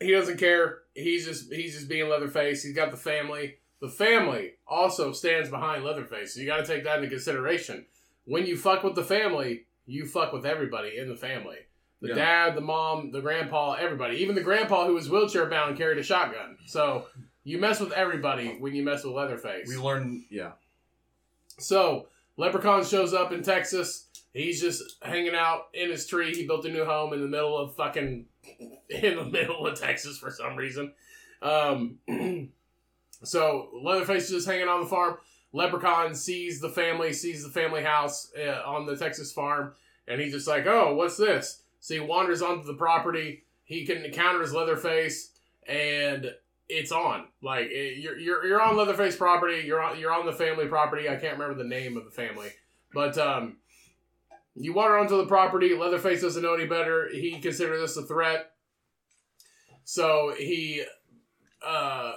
he 0.00 0.10
doesn't 0.12 0.38
care. 0.38 0.80
He's 0.94 1.24
just 1.26 1.52
he's 1.52 1.74
just 1.74 1.88
being 1.88 2.08
Leatherface. 2.08 2.62
He's 2.62 2.74
got 2.74 2.90
the 2.90 2.96
family. 2.96 3.58
The 3.80 3.88
family 3.88 4.54
also 4.66 5.12
stands 5.12 5.48
behind 5.50 5.84
Leatherface. 5.84 6.34
So 6.34 6.40
you 6.40 6.46
got 6.46 6.58
to 6.58 6.66
take 6.66 6.82
that 6.84 6.96
into 6.98 7.08
consideration. 7.08 7.86
When 8.24 8.44
you 8.44 8.56
fuck 8.56 8.82
with 8.82 8.96
the 8.96 9.04
family, 9.04 9.66
you 9.86 10.04
fuck 10.06 10.32
with 10.32 10.44
everybody 10.44 10.98
in 10.98 11.08
the 11.08 11.16
family. 11.16 11.58
The 12.00 12.08
Yeah. 12.08 12.14
dad, 12.14 12.54
the 12.56 12.60
mom, 12.60 13.10
the 13.10 13.20
grandpa, 13.20 13.72
everybody. 13.74 14.18
Even 14.18 14.34
the 14.34 14.40
grandpa 14.42 14.86
who 14.86 14.94
was 14.94 15.10
wheelchair 15.10 15.46
bound 15.46 15.76
carried 15.76 15.98
a 15.98 16.02
shotgun. 16.02 16.56
So 16.66 17.06
you 17.44 17.58
mess 17.58 17.80
with 17.80 17.92
everybody 17.92 18.56
when 18.60 18.74
you 18.74 18.84
mess 18.84 19.02
with 19.04 19.14
Leatherface. 19.14 19.68
We 19.68 19.76
learned, 19.76 20.24
yeah. 20.30 20.52
So, 21.58 22.06
Leprechaun 22.36 22.84
shows 22.84 23.12
up 23.12 23.32
in 23.32 23.42
Texas. 23.42 24.06
He's 24.32 24.60
just 24.60 24.82
hanging 25.02 25.34
out 25.34 25.68
in 25.74 25.90
his 25.90 26.06
tree. 26.06 26.32
He 26.34 26.46
built 26.46 26.64
a 26.66 26.68
new 26.70 26.84
home 26.84 27.12
in 27.12 27.20
the 27.20 27.26
middle 27.26 27.56
of 27.58 27.74
fucking 27.74 28.26
in 28.90 29.16
the 29.16 29.24
middle 29.24 29.66
of 29.66 29.80
Texas 29.80 30.18
for 30.18 30.30
some 30.30 30.54
reason. 30.54 30.92
Um, 31.42 31.98
so 33.24 33.70
Leatherface 33.82 34.24
is 34.24 34.30
just 34.30 34.46
hanging 34.46 34.68
on 34.68 34.82
the 34.82 34.86
farm. 34.86 35.16
Leprechaun 35.52 36.14
sees 36.14 36.60
the 36.60 36.68
family, 36.68 37.12
sees 37.12 37.42
the 37.42 37.50
family 37.50 37.82
house 37.82 38.30
uh, 38.38 38.62
on 38.66 38.86
the 38.86 38.96
Texas 38.96 39.32
farm, 39.32 39.72
and 40.06 40.20
he's 40.20 40.32
just 40.32 40.46
like, 40.46 40.66
"Oh, 40.66 40.94
what's 40.94 41.16
this?" 41.16 41.62
So 41.80 41.94
he 41.94 42.00
wanders 42.00 42.42
onto 42.42 42.66
the 42.66 42.74
property. 42.74 43.44
He 43.64 43.86
can 43.86 44.04
encounter 44.04 44.40
his 44.40 44.52
Leatherface, 44.52 45.32
and 45.66 46.32
it's 46.68 46.92
on. 46.92 47.26
Like 47.42 47.66
it, 47.70 47.98
you're 47.98 48.18
you're 48.18 48.46
you're 48.46 48.62
on 48.62 48.76
Leatherface 48.76 49.16
property. 49.16 49.62
You're 49.64 49.82
on 49.82 49.98
you're 49.98 50.12
on 50.12 50.26
the 50.26 50.32
family 50.32 50.66
property. 50.66 51.08
I 51.08 51.16
can't 51.16 51.38
remember 51.38 51.54
the 51.54 51.68
name 51.68 51.96
of 51.96 52.04
the 52.04 52.10
family, 52.10 52.48
but 52.92 53.16
um, 53.18 53.58
you 54.54 54.72
wander 54.72 54.98
onto 54.98 55.16
the 55.16 55.26
property. 55.26 55.74
Leatherface 55.74 56.22
doesn't 56.22 56.42
know 56.42 56.54
any 56.54 56.66
better. 56.66 57.08
He 57.12 57.38
considers 57.40 57.80
this 57.80 57.96
a 57.96 58.06
threat, 58.06 58.52
so 59.84 60.34
he 60.36 60.84
uh 61.64 62.12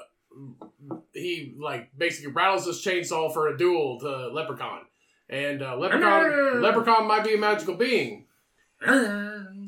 he 1.14 1.56
like 1.60 1.90
basically 1.98 2.32
rattles 2.32 2.66
his 2.66 2.84
chainsaw 2.84 3.34
for 3.34 3.50
a 3.50 3.58
duel 3.58 4.00
to 4.00 4.28
Leprechaun, 4.30 4.82
and 5.30 5.62
uh, 5.62 5.78
Leprechaun 5.78 6.62
Leprechaun 6.62 7.08
might 7.08 7.24
be 7.24 7.36
a 7.36 7.38
magical 7.38 7.76
being. 7.76 8.26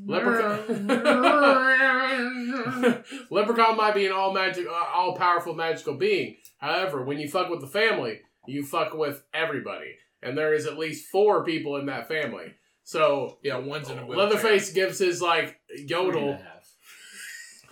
Leprechaun. 0.06 0.88
Leprechaun 3.30 3.78
might 3.78 3.96
be 3.96 4.06
an 4.06 4.12
all 4.12 4.34
magic, 4.34 4.68
uh, 4.68 4.86
all 4.94 5.16
powerful 5.16 5.54
magical 5.54 5.96
being. 5.96 6.38
However, 6.58 7.04
when 7.04 7.20
you 7.20 7.28
fuck 7.28 7.50
with 7.50 7.62
the 7.62 7.68
family, 7.68 8.22
you 8.46 8.66
fuck 8.66 8.94
with 8.94 9.24
everybody, 9.34 9.96
and 10.22 10.38
there 10.38 10.54
is 10.54 10.66
at 10.66 10.78
least 10.78 11.10
four 11.10 11.44
people 11.44 11.78
in 11.78 11.86
that 11.88 12.08
family. 12.08 12.54
So 12.84 13.38
Yeah, 13.44 13.58
one's 13.58 13.90
in 13.90 13.98
a 13.98 14.06
wheelchair. 14.06 14.28
Leatherface 14.28 14.74
gives 14.74 15.00
his 15.00 15.22
like 15.22 15.60
yodel. 15.76 16.40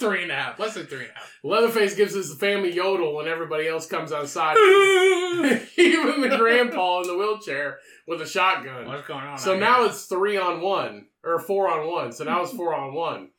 Three 0.02 0.24
and 0.24 0.32
a 0.32 0.36
half. 0.36 0.60
Less 0.60 0.74
than 0.74 0.86
three 0.88 1.02
and 1.02 1.10
a 1.10 1.14
half. 1.14 1.34
Leatherface 1.44 1.96
gives 1.96 2.14
his 2.14 2.34
family 2.36 2.74
yodel 2.74 3.16
when 3.16 3.28
everybody 3.28 3.68
else 3.68 3.86
comes 3.86 4.12
outside. 4.12 4.56
Even 5.78 6.22
the 6.22 6.36
grandpa 6.38 7.02
in 7.02 7.08
the 7.08 7.18
wheelchair 7.18 7.78
with 8.08 8.22
a 8.22 8.28
shotgun. 8.28 8.86
What's 8.86 9.08
going 9.08 9.26
on? 9.26 9.38
So 9.38 9.58
now 9.58 9.80
here? 9.80 9.90
it's 9.90 10.06
three 10.06 10.38
on 10.38 10.62
one 10.62 11.08
or 11.24 11.40
four 11.40 11.70
on 11.70 11.88
one. 11.88 12.12
So 12.12 12.24
now 12.24 12.42
it's 12.42 12.52
four 12.52 12.76
on 12.76 12.94
one. 12.94 13.30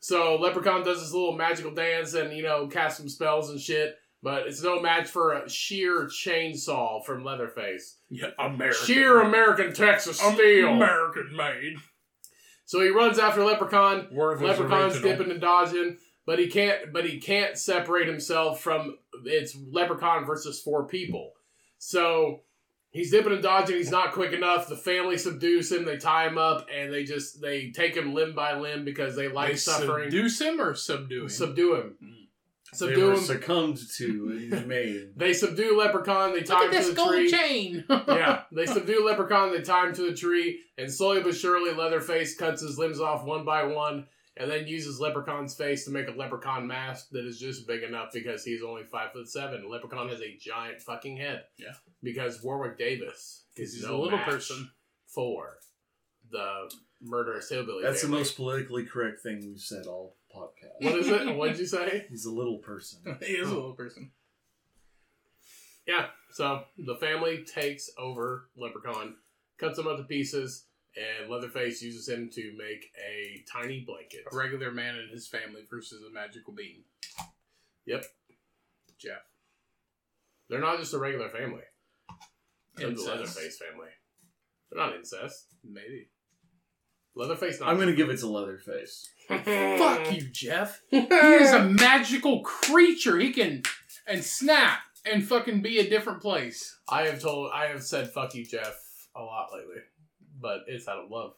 So 0.00 0.36
Leprechaun 0.36 0.82
does 0.82 1.00
this 1.00 1.12
little 1.12 1.36
magical 1.36 1.72
dance 1.72 2.14
and 2.14 2.32
you 2.32 2.42
know 2.42 2.66
casts 2.68 2.98
some 2.98 3.08
spells 3.08 3.50
and 3.50 3.60
shit, 3.60 3.96
but 4.22 4.46
it's 4.46 4.62
no 4.62 4.80
match 4.80 5.08
for 5.08 5.32
a 5.34 5.48
sheer 5.48 6.06
chainsaw 6.06 7.04
from 7.04 7.22
Leatherface. 7.24 7.98
yeah, 8.08 8.28
American. 8.38 8.86
Sheer 8.86 9.20
American 9.20 9.74
Texas 9.74 10.18
steel. 10.18 10.68
American 10.68 11.36
made. 11.36 11.76
So 12.70 12.80
he 12.80 12.90
runs 12.90 13.18
after 13.18 13.42
Leprechaun. 13.44 14.06
Worthless 14.12 14.56
Leprechaun's 14.56 14.94
original. 14.94 15.10
dipping 15.10 15.32
and 15.32 15.40
dodging, 15.40 15.96
but 16.24 16.38
he 16.38 16.46
can't. 16.46 16.92
But 16.92 17.04
he 17.04 17.18
can't 17.18 17.58
separate 17.58 18.06
himself 18.06 18.60
from 18.60 18.96
it's 19.24 19.56
Leprechaun 19.72 20.24
versus 20.24 20.60
four 20.62 20.86
people. 20.86 21.32
So 21.78 22.42
he's 22.92 23.10
dipping 23.10 23.32
and 23.32 23.42
dodging. 23.42 23.74
He's 23.74 23.90
not 23.90 24.12
quick 24.12 24.32
enough. 24.32 24.68
The 24.68 24.76
family 24.76 25.18
subdues 25.18 25.72
him. 25.72 25.84
They 25.84 25.96
tie 25.96 26.28
him 26.28 26.38
up 26.38 26.68
and 26.72 26.92
they 26.92 27.02
just 27.02 27.40
they 27.40 27.72
take 27.72 27.96
him 27.96 28.14
limb 28.14 28.36
by 28.36 28.56
limb 28.56 28.84
because 28.84 29.16
they 29.16 29.26
like 29.26 29.50
They 29.50 29.56
suffering. 29.56 30.08
Seduce 30.08 30.40
him 30.40 30.60
or 30.60 30.76
subdue 30.76 31.22
him? 31.22 31.28
subdue 31.28 31.74
him. 31.74 31.96
Mm. 32.00 32.19
They 32.72 32.76
Subdue 32.78 33.04
were 33.06 33.12
him. 33.14 33.20
succumbed 33.20 33.78
to 33.96 34.48
and 34.52 34.66
made. 34.68 35.08
they 35.16 35.32
subdue 35.32 35.76
Leprechaun. 35.76 36.32
They 36.32 36.38
Look 36.40 36.46
tie 36.46 36.66
at 36.66 36.72
him 36.74 36.82
to 36.84 36.88
the 36.90 36.94
gold 36.94 37.10
tree. 37.10 37.30
chain. 37.30 37.84
yeah, 37.90 38.42
they 38.52 38.66
subdue 38.66 39.04
Leprechaun, 39.04 39.52
they 39.52 39.60
tie 39.62 39.88
him 39.88 39.94
to 39.96 40.02
the 40.02 40.14
tree, 40.16 40.60
and 40.78 40.92
slowly 40.92 41.20
but 41.22 41.34
surely 41.34 41.72
Leatherface 41.74 42.36
cuts 42.36 42.62
his 42.62 42.78
limbs 42.78 43.00
off 43.00 43.24
one 43.24 43.44
by 43.44 43.64
one, 43.64 44.06
and 44.36 44.48
then 44.48 44.68
uses 44.68 45.00
Leprechaun's 45.00 45.56
face 45.56 45.84
to 45.86 45.90
make 45.90 46.06
a 46.06 46.12
leprechaun 46.12 46.64
mask 46.66 47.08
that 47.10 47.26
is 47.26 47.40
just 47.40 47.66
big 47.66 47.82
enough 47.82 48.10
because 48.14 48.44
he's 48.44 48.62
only 48.62 48.84
five 48.84 49.10
foot 49.12 49.28
seven. 49.28 49.68
Leprechaun 49.68 50.08
has 50.08 50.20
a 50.20 50.36
giant 50.40 50.80
fucking 50.80 51.16
head. 51.16 51.42
Yeah. 51.58 51.72
Because 52.04 52.40
Warwick 52.42 52.78
Davis 52.78 53.46
Because 53.56 53.70
is 53.70 53.80
he's 53.80 53.84
no 53.86 53.96
a 53.96 54.00
little 54.00 54.18
match 54.18 54.30
person. 54.30 54.70
for 55.08 55.58
the 56.30 56.72
murderous 57.02 57.48
hillbilly. 57.48 57.82
That's 57.82 58.02
the 58.02 58.08
most 58.08 58.36
politically 58.36 58.84
correct 58.84 59.20
thing 59.22 59.40
we've 59.44 59.58
said 59.60 59.86
all 59.86 60.14
podcast. 60.34 60.84
What 60.84 60.94
is 60.94 61.08
it? 61.08 61.36
What'd 61.36 61.58
you 61.58 61.66
say? 61.66 62.06
He's 62.10 62.24
a 62.24 62.32
little 62.32 62.58
person. 62.58 63.00
he 63.20 63.32
is 63.34 63.48
a 63.48 63.54
little 63.54 63.74
person. 63.74 64.10
Yeah. 65.86 66.06
So 66.32 66.62
the 66.78 66.96
family 66.96 67.44
takes 67.44 67.90
over 67.98 68.48
Leprechaun, 68.56 69.16
cuts 69.58 69.78
him 69.78 69.88
up 69.88 69.96
to 69.96 70.04
pieces, 70.04 70.66
and 70.96 71.30
Leatherface 71.30 71.82
uses 71.82 72.08
him 72.08 72.30
to 72.32 72.52
make 72.56 72.90
a 72.96 73.44
tiny 73.50 73.84
blanket. 73.86 74.24
A 74.32 74.36
regular 74.36 74.70
man 74.70 74.96
and 74.96 75.10
his 75.10 75.28
family 75.28 75.62
versus 75.68 76.02
a 76.08 76.12
magical 76.12 76.52
being. 76.52 76.84
Yep. 77.86 78.04
Jeff. 78.98 79.22
They're 80.48 80.60
not 80.60 80.78
just 80.78 80.94
a 80.94 80.98
regular 80.98 81.28
family. 81.28 81.62
They're 82.76 82.90
The. 82.90 83.02
Leatherface 83.02 83.58
family. 83.58 83.88
They're 84.70 84.84
not 84.84 84.96
incest. 84.96 85.46
Maybe. 85.64 86.08
Leatherface. 87.14 87.60
Not 87.60 87.68
I'm 87.68 87.78
gonna 87.78 87.94
give 87.94 88.10
it 88.10 88.18
to 88.20 88.28
Leatherface. 88.28 89.08
Fuck 89.28 89.44
you, 90.12 90.22
Jeff. 90.32 90.80
He 90.90 90.98
is 90.98 91.52
a 91.52 91.64
magical 91.64 92.42
creature. 92.42 93.18
He 93.18 93.32
can 93.32 93.62
and 94.06 94.24
snap 94.24 94.80
and 95.10 95.26
fucking 95.26 95.62
be 95.62 95.78
a 95.78 95.88
different 95.88 96.20
place. 96.20 96.78
I 96.88 97.02
have 97.02 97.20
told. 97.20 97.50
I 97.54 97.66
have 97.66 97.82
said 97.82 98.10
"fuck 98.10 98.34
you, 98.34 98.44
Jeff" 98.44 98.74
a 99.16 99.22
lot 99.22 99.48
lately, 99.52 99.82
but 100.40 100.60
it's 100.66 100.88
out 100.88 101.04
of 101.04 101.10
love. 101.10 101.34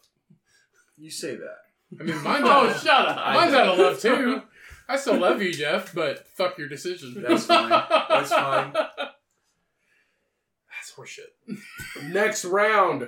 You 0.97 1.09
say 1.09 1.35
that. 1.35 1.57
I 1.99 2.03
mean, 2.03 2.21
mine's 2.23 2.43
Oh, 2.45 2.49
out 2.51 2.69
of, 2.69 2.81
shut 2.81 3.07
up! 3.07 3.33
mine's 3.33 3.53
out 3.53 3.67
of 3.69 3.79
love 3.79 3.99
too. 3.99 4.41
I 4.89 4.97
still 4.97 5.17
love 5.17 5.41
you, 5.41 5.53
Jeff, 5.53 5.95
but 5.95 6.27
fuck 6.35 6.57
your 6.57 6.67
decision. 6.67 7.23
That's 7.25 7.45
fine. 7.45 7.69
That's 7.69 8.31
fine. 8.31 8.73
That's 8.73 10.93
horseshit. 10.97 12.11
Next 12.11 12.43
round, 12.43 13.07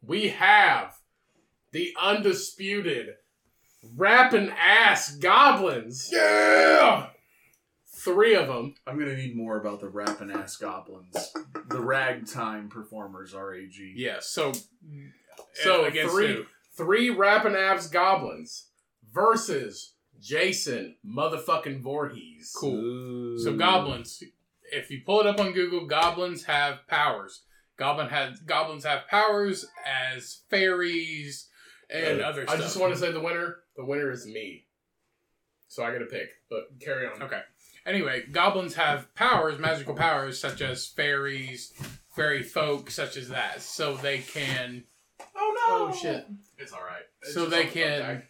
we 0.00 0.28
have 0.28 0.94
the 1.72 1.94
undisputed 2.00 3.14
rapping 3.96 4.50
ass 4.50 5.16
goblins. 5.16 6.10
Yeah. 6.12 7.08
Three 7.86 8.34
of 8.34 8.46
them. 8.46 8.74
I'm 8.86 8.98
gonna 8.98 9.16
need 9.16 9.36
more 9.36 9.58
about 9.58 9.80
the 9.80 9.88
rapping 9.88 10.30
ass 10.30 10.56
goblins. 10.56 11.32
The 11.68 11.80
ragtime 11.80 12.68
performers, 12.68 13.34
RAG. 13.34 13.72
Yeah. 13.94 14.18
So. 14.20 14.50
Uh, 14.50 15.42
so 15.52 15.84
against 15.84 16.14
three, 16.14 16.34
who? 16.34 16.44
three 16.76 17.10
rapping 17.10 17.54
ass 17.54 17.88
goblins 17.88 18.68
versus 19.12 19.94
Jason 20.20 20.96
motherfucking 21.04 21.82
Voorhees. 21.82 22.54
Cool. 22.56 22.74
Ooh. 22.74 23.38
So 23.38 23.56
goblins. 23.56 24.22
If 24.70 24.90
you 24.90 25.00
pull 25.04 25.20
it 25.20 25.26
up 25.26 25.40
on 25.40 25.52
Google, 25.52 25.86
goblins 25.86 26.44
have 26.44 26.86
powers. 26.88 27.42
Goblin 27.78 28.08
has 28.08 28.40
goblins 28.40 28.84
have 28.84 29.06
powers 29.08 29.66
as 29.86 30.42
fairies 30.50 31.47
and 31.90 32.20
other 32.20 32.44
I 32.48 32.56
just 32.56 32.76
want 32.78 32.92
to 32.92 32.98
say 32.98 33.12
the 33.12 33.20
winner. 33.20 33.56
The 33.76 33.84
winner 33.84 34.10
is 34.10 34.26
me. 34.26 34.66
So 35.68 35.84
I 35.84 35.92
got 35.92 35.98
to 35.98 36.06
pick. 36.06 36.28
But 36.50 36.80
carry 36.80 37.06
on. 37.06 37.22
Okay. 37.22 37.40
Anyway, 37.86 38.24
goblins 38.30 38.74
have 38.74 39.14
powers, 39.14 39.58
magical 39.58 39.94
powers, 39.94 40.38
such 40.38 40.60
as 40.60 40.86
fairies, 40.86 41.72
fairy 42.14 42.42
folk, 42.42 42.90
such 42.90 43.16
as 43.16 43.28
that. 43.28 43.62
So 43.62 43.96
they 43.96 44.18
can. 44.18 44.84
Oh 45.36 45.54
no! 45.68 45.88
Oh 45.88 45.94
shit! 45.94 46.26
It's 46.58 46.72
all 46.72 46.80
right. 46.82 47.02
It's 47.22 47.34
So 47.34 47.46
they 47.46 47.60
on 47.62 47.66
the 47.66 47.72
can- 47.72 48.02
thumbtack. 48.02 48.22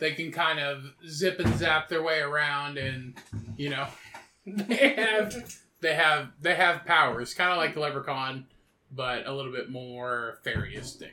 They 0.00 0.12
can 0.12 0.30
kind 0.30 0.60
of 0.60 0.84
zip 1.08 1.40
and 1.40 1.56
zap 1.58 1.88
their 1.88 2.02
way 2.02 2.20
around, 2.20 2.78
and 2.78 3.14
you 3.56 3.70
know, 3.70 3.86
they 4.46 4.94
have 4.96 5.58
they 5.80 5.94
have 5.94 6.28
they 6.40 6.54
have 6.54 6.84
powers, 6.86 7.34
kind 7.34 7.50
of 7.50 7.56
like 7.56 7.74
the 7.74 7.80
leprechaun, 7.80 8.46
but 8.92 9.26
a 9.26 9.32
little 9.32 9.50
bit 9.52 9.70
more 9.70 10.38
fairyistic. 10.46 11.10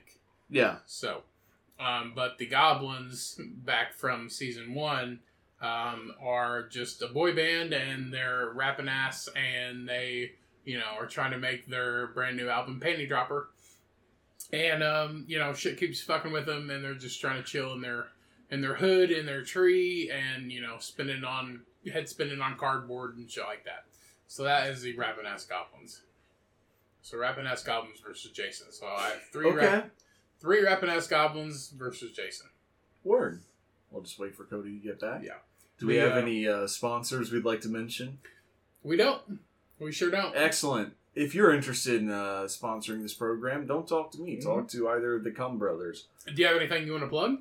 Yeah. 0.50 0.78
So, 0.86 1.24
um, 1.80 2.14
but 2.16 2.38
the 2.38 2.46
goblins 2.46 3.40
back 3.40 3.94
from 3.94 4.30
season 4.30 4.74
one 4.74 5.20
um, 5.62 6.14
are 6.22 6.68
just 6.68 7.02
a 7.02 7.08
boy 7.08 7.36
band, 7.36 7.74
and 7.74 8.14
they're 8.14 8.52
rapping 8.54 8.88
ass, 8.88 9.28
and 9.36 9.88
they, 9.88 10.34
you 10.66 10.78
know, 10.78 10.86
are 11.00 11.08
trying 11.08 11.32
to 11.32 11.38
make 11.38 11.68
their 11.68 12.08
brand 12.08 12.38
new 12.38 12.50
album, 12.50 12.80
Panty 12.84 13.08
Dropper. 13.08 13.50
And 14.54 14.84
um, 14.84 15.26
you 15.28 15.40
know, 15.40 15.54
shit 15.54 15.80
keeps 15.80 16.02
fucking 16.02 16.32
with 16.32 16.46
them, 16.46 16.70
and 16.70 16.84
they're 16.84 16.94
just 16.94 17.20
trying 17.20 17.42
to 17.42 17.44
chill 17.50 17.74
in 17.74 17.82
their 17.82 18.08
in 18.52 18.62
their 18.62 18.76
hood, 18.76 19.10
in 19.10 19.26
their 19.26 19.44
tree, 19.44 20.12
and 20.12 20.52
you 20.52 20.62
know, 20.62 20.76
spinning 20.80 21.24
on 21.24 21.62
head 21.92 22.08
spinning 22.08 22.42
on 22.42 22.56
cardboard 22.58 23.18
and 23.18 23.30
shit 23.30 23.44
like 23.46 23.66
that. 23.66 23.86
So 24.28 24.44
that 24.44 24.70
is 24.70 24.82
the 24.82 24.96
rapping 24.96 25.26
ass 25.26 25.46
goblins. 25.46 26.02
So 27.02 27.18
rapping 27.18 27.46
ass 27.48 27.64
goblins 27.64 28.00
versus 28.00 28.32
Jason. 28.32 28.68
So 28.72 28.86
I 28.88 29.10
have 29.10 29.22
three 29.32 29.48
Okay. 29.48 29.58
rap- 29.58 29.90
three 30.46 30.64
rapping 30.64 30.90
ass 30.90 31.08
goblins 31.08 31.70
versus 31.70 32.12
Jason. 32.12 32.46
Word. 33.04 33.42
We'll 33.90 34.04
just 34.04 34.20
wait 34.20 34.36
for 34.36 34.44
Cody 34.44 34.78
to 34.78 34.84
get 34.86 35.00
back. 35.00 35.24
Yeah. 35.24 35.38
Do 35.80 35.88
we 35.88 35.94
We, 35.94 36.00
have 36.00 36.14
uh, 36.14 36.18
any 36.18 36.48
uh, 36.48 36.68
sponsors 36.68 37.32
we'd 37.32 37.44
like 37.44 37.62
to 37.62 37.70
mention? 37.70 38.20
We 38.84 38.96
don't. 38.96 39.40
We 39.80 39.92
sure 39.92 40.12
don't. 40.12 40.36
Excellent. 40.36 40.94
If 41.16 41.34
you're 41.34 41.52
interested 41.52 42.00
in 42.00 42.12
uh, 42.12 42.44
sponsoring 42.44 43.02
this 43.02 43.16
program, 43.16 43.66
don't 43.66 43.88
talk 43.88 44.12
to 44.12 44.22
me. 44.22 44.38
Mhm. 44.38 44.44
Talk 44.44 44.68
to 44.70 44.88
either 44.90 45.16
of 45.16 45.24
the 45.24 45.32
Cum 45.32 45.58
brothers. 45.58 46.06
Do 46.28 46.40
you 46.40 46.46
have 46.48 46.58
anything 46.58 46.86
you 46.86 46.92
want 46.92 47.06
to 47.06 47.10
plug? 47.10 47.38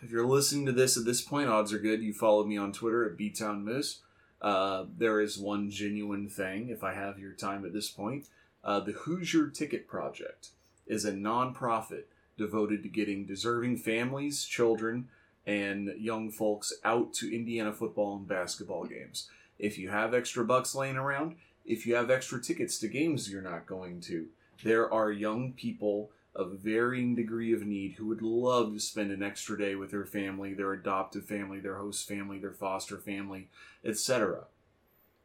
If 0.00 0.10
you're 0.10 0.26
listening 0.26 0.64
to 0.66 0.72
this 0.72 0.96
at 0.96 1.04
this 1.04 1.20
point, 1.20 1.50
odds 1.50 1.72
are 1.74 1.78
good 1.78 2.00
you 2.00 2.14
follow 2.14 2.44
me 2.44 2.56
on 2.56 2.72
Twitter 2.72 3.04
at 3.04 3.18
BTown 3.18 3.62
Moose. 3.64 4.00
Uh, 4.40 4.84
there 4.96 5.20
is 5.20 5.36
one 5.36 5.70
genuine 5.70 6.28
thing, 6.30 6.70
if 6.70 6.82
I 6.82 6.94
have 6.94 7.18
your 7.18 7.32
time 7.32 7.66
at 7.66 7.72
this 7.74 7.90
point. 7.90 8.28
Uh, 8.64 8.80
the 8.80 8.92
Hoosier 8.92 9.48
Ticket 9.48 9.86
Project 9.88 10.50
is 10.88 11.04
a 11.04 11.12
nonprofit 11.12 12.04
devoted 12.36 12.82
to 12.82 12.88
getting 12.88 13.26
deserving 13.26 13.76
families, 13.76 14.44
children, 14.44 15.08
and 15.46 15.94
young 15.98 16.30
folks 16.30 16.72
out 16.84 17.12
to 17.14 17.34
Indiana 17.34 17.72
football 17.72 18.16
and 18.16 18.26
basketball 18.28 18.84
games. 18.84 19.28
If 19.58 19.78
you 19.78 19.90
have 19.90 20.14
extra 20.14 20.44
bucks 20.44 20.74
laying 20.74 20.96
around, 20.96 21.36
if 21.64 21.86
you 21.86 21.94
have 21.94 22.10
extra 22.10 22.40
tickets 22.40 22.78
to 22.78 22.88
games 22.88 23.30
you're 23.30 23.42
not 23.42 23.66
going 23.66 24.00
to, 24.02 24.26
there 24.64 24.92
are 24.92 25.12
young 25.12 25.52
people 25.52 26.10
of 26.34 26.52
varying 26.52 27.14
degree 27.14 27.52
of 27.52 27.66
need 27.66 27.94
who 27.94 28.06
would 28.06 28.22
love 28.22 28.72
to 28.72 28.80
spend 28.80 29.10
an 29.10 29.22
extra 29.22 29.58
day 29.58 29.74
with 29.74 29.90
their 29.90 30.04
family, 30.04 30.54
their 30.54 30.72
adoptive 30.72 31.24
family, 31.24 31.58
their 31.58 31.76
host 31.76 32.06
family, 32.06 32.38
their 32.38 32.52
foster 32.52 32.96
family, 32.98 33.48
etc. 33.84 34.44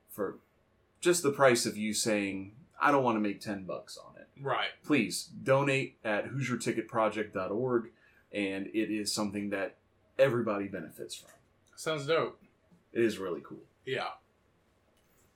For 0.10 0.38
just 1.02 1.22
the 1.22 1.32
price 1.32 1.66
of 1.66 1.78
you 1.78 1.94
saying, 1.94 2.54
I 2.82 2.92
don't 2.92 3.04
want 3.04 3.18
to 3.18 3.22
make 3.22 3.42
10 3.42 3.66
bucks 3.66 3.98
on. 3.98 4.13
Right. 4.42 4.70
Please 4.84 5.30
donate 5.44 5.98
at 6.04 6.26
HoosierTicketProject.org, 6.32 7.92
and 8.32 8.68
it 8.68 8.92
is 8.92 9.14
something 9.14 9.50
that 9.52 9.76
everybody 10.18 10.68
benefits 10.68 11.16
from. 11.16 11.30
Sounds 11.76 12.06
dope. 12.06 12.42
It 12.92 13.04
is 13.04 13.18
really 13.18 13.42
cool. 13.44 13.64
Yeah. 13.86 14.10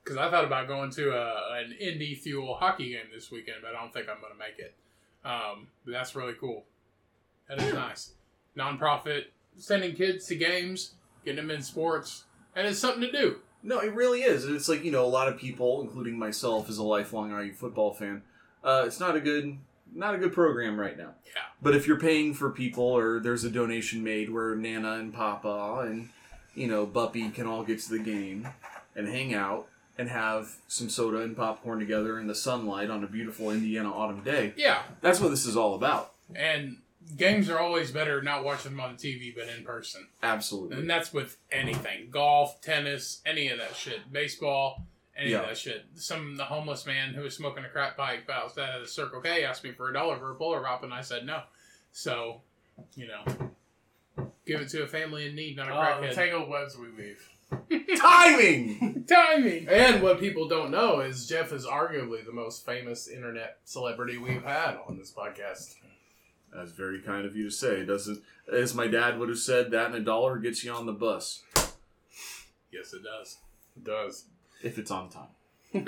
Because 0.02 0.16
I 0.16 0.30
thought 0.30 0.44
about 0.44 0.68
going 0.68 0.90
to 0.92 1.10
a, 1.10 1.60
an 1.60 1.72
Indy 1.78 2.14
Fuel 2.14 2.54
hockey 2.54 2.90
game 2.90 3.06
this 3.14 3.30
weekend, 3.30 3.58
but 3.62 3.74
I 3.74 3.80
don't 3.80 3.92
think 3.92 4.08
I'm 4.08 4.20
going 4.20 4.32
to 4.32 4.38
make 4.38 4.58
it. 4.58 4.74
Um, 5.24 5.68
but 5.84 5.92
that's 5.92 6.14
really 6.14 6.34
cool. 6.38 6.64
That 7.48 7.60
is 7.60 7.74
nice. 7.74 8.12
Nonprofit, 8.56 9.24
sending 9.56 9.94
kids 9.94 10.26
to 10.26 10.36
games, 10.36 10.94
getting 11.24 11.36
them 11.46 11.50
in 11.50 11.62
sports, 11.62 12.24
and 12.56 12.66
it's 12.66 12.78
something 12.78 13.02
to 13.02 13.12
do. 13.12 13.36
No, 13.62 13.80
it 13.80 13.92
really 13.92 14.22
is. 14.22 14.44
And 14.44 14.54
It's 14.54 14.68
like, 14.68 14.84
you 14.84 14.90
know, 14.90 15.04
a 15.04 15.06
lot 15.06 15.28
of 15.28 15.36
people, 15.36 15.82
including 15.82 16.18
myself 16.18 16.68
as 16.68 16.78
a 16.78 16.82
lifelong 16.82 17.30
IU 17.30 17.52
football 17.52 17.92
fan, 17.92 18.22
uh, 18.64 18.84
it's 18.86 19.00
not 19.00 19.16
a 19.16 19.20
good 19.20 19.58
not 19.94 20.14
a 20.14 20.18
good 20.18 20.32
program 20.34 20.78
right 20.78 20.98
now. 20.98 21.12
Yeah. 21.26 21.42
But 21.62 21.74
if 21.74 21.86
you're 21.86 21.98
paying 21.98 22.34
for 22.34 22.50
people 22.50 22.84
or 22.84 23.20
there's 23.20 23.42
a 23.44 23.50
donation 23.50 24.04
made 24.04 24.30
where 24.30 24.54
Nana 24.54 24.92
and 24.94 25.14
Papa 25.14 25.86
and, 25.86 26.10
you 26.54 26.66
know, 26.68 26.84
Buppy 26.84 27.30
can 27.30 27.46
all 27.46 27.64
get 27.64 27.80
to 27.80 27.90
the 27.90 27.98
game 27.98 28.48
and 28.94 29.08
hang 29.08 29.32
out 29.32 29.66
and 29.96 30.10
have 30.10 30.56
some 30.68 30.88
soda 30.90 31.22
and 31.22 31.34
popcorn 31.36 31.78
together 31.80 32.18
in 32.20 32.26
the 32.26 32.34
sunlight 32.34 32.90
on 32.90 33.02
a 33.02 33.06
beautiful 33.06 33.50
Indiana 33.50 33.90
autumn 33.90 34.22
day, 34.22 34.52
Yeah. 34.56 34.82
that's 35.00 35.20
what 35.20 35.30
this 35.30 35.46
is 35.46 35.56
all 35.56 35.74
about. 35.74 36.12
And 36.36 36.76
games 37.16 37.48
are 37.48 37.58
always 37.58 37.90
better 37.90 38.20
not 38.22 38.44
watching 38.44 38.72
them 38.72 38.80
on 38.80 38.96
the 38.96 39.02
TV, 39.02 39.34
but 39.34 39.48
in 39.48 39.64
person. 39.64 40.06
Absolutely. 40.22 40.76
And 40.76 40.88
that's 40.90 41.12
with 41.12 41.38
anything 41.50 42.10
golf, 42.10 42.60
tennis, 42.60 43.22
any 43.26 43.48
of 43.48 43.58
that 43.58 43.74
shit, 43.74 44.12
baseball, 44.12 44.84
any 45.18 45.32
Yeah. 45.32 45.40
of 45.40 45.46
that 45.48 45.58
shit. 45.58 45.84
Some 45.96 46.36
the 46.36 46.44
homeless 46.44 46.86
man 46.86 47.12
who 47.12 47.22
was 47.22 47.36
smoking 47.36 47.64
a 47.64 47.68
crack 47.68 47.96
pipe 47.96 48.30
outside 48.30 48.74
of 48.74 48.80
the 48.82 48.86
Circle 48.88 49.20
K 49.20 49.44
asked 49.44 49.64
me 49.64 49.72
for 49.72 49.90
a 49.90 49.92
dollar 49.92 50.16
for 50.18 50.30
a 50.30 50.34
Polar 50.36 50.60
Pop, 50.62 50.84
and 50.84 50.94
I 50.94 51.00
said 51.02 51.26
no. 51.26 51.42
So, 51.92 52.42
you 52.94 53.08
know, 53.08 54.30
give 54.46 54.60
it 54.60 54.68
to 54.70 54.82
a 54.84 54.86
family 54.86 55.26
in 55.26 55.34
need, 55.34 55.56
not 55.56 55.68
a 55.68 55.72
Oh, 55.72 56.00
the 56.00 56.06
crackhead. 56.08 56.14
tangled 56.14 56.48
webs 56.48 56.76
we 56.78 56.90
weave. 56.90 57.28
Timing! 57.98 59.04
Timing. 59.08 59.68
And 59.68 60.02
what 60.02 60.20
people 60.20 60.48
don't 60.48 60.70
know 60.70 61.00
is 61.00 61.26
Jeff 61.26 61.50
is 61.52 61.64
arguably 61.66 62.24
the 62.24 62.32
most 62.32 62.64
famous 62.66 63.08
internet 63.08 63.58
celebrity 63.64 64.18
we've 64.18 64.44
had 64.44 64.76
on 64.86 64.98
this 64.98 65.10
podcast. 65.12 65.76
That's 66.54 66.72
very 66.72 67.00
kind 67.00 67.24
of 67.26 67.34
you 67.36 67.44
to 67.44 67.50
say. 67.50 67.84
Doesn't 67.84 68.22
as 68.52 68.74
my 68.74 68.86
dad 68.86 69.18
would 69.18 69.28
have 69.30 69.38
said, 69.38 69.70
that 69.70 69.86
and 69.86 69.94
a 69.94 70.00
dollar 70.00 70.38
gets 70.38 70.62
you 70.64 70.72
on 70.72 70.86
the 70.86 70.92
bus. 70.92 71.42
Yes, 72.70 72.92
it 72.92 73.02
does. 73.02 73.38
It 73.76 73.84
does. 73.84 74.24
If 74.62 74.78
it's 74.78 74.90
on 74.90 75.08
time. 75.10 75.28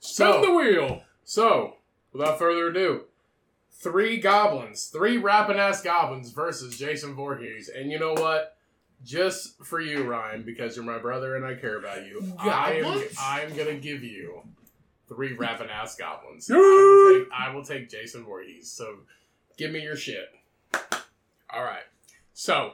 Spin 0.00 0.42
the 0.42 0.52
wheel. 0.52 1.02
so 1.24 1.76
without 2.12 2.38
further 2.38 2.68
ado, 2.68 3.02
three 3.70 4.18
goblins, 4.18 4.86
three 4.86 5.18
rapping 5.18 5.58
ass 5.58 5.82
goblins 5.82 6.30
versus 6.30 6.78
Jason 6.78 7.14
Voorhees. 7.14 7.68
And 7.68 7.90
you 7.90 7.98
know 7.98 8.14
what? 8.14 8.56
Just 9.04 9.64
for 9.64 9.80
you, 9.80 10.02
Ryan, 10.02 10.42
because 10.42 10.74
you're 10.74 10.84
my 10.84 10.98
brother 10.98 11.36
and 11.36 11.44
I 11.44 11.54
care 11.54 11.78
about 11.78 12.04
you, 12.04 12.34
I 12.36 12.72
am, 12.72 12.82
Goblins? 12.82 13.16
I'm 13.20 13.56
gonna 13.56 13.74
give 13.76 14.02
you 14.02 14.42
three 15.08 15.34
rapping 15.34 15.68
ass 15.70 15.94
goblins. 15.94 16.50
I 16.50 16.56
will, 16.56 17.18
take, 17.20 17.28
I 17.32 17.54
will 17.54 17.64
take 17.64 17.88
Jason 17.88 18.24
Voorhees. 18.24 18.68
So 18.68 18.96
give 19.56 19.70
me 19.70 19.82
your 19.82 19.94
shit. 19.94 20.30
All 21.54 21.62
right. 21.62 21.84
So, 22.34 22.72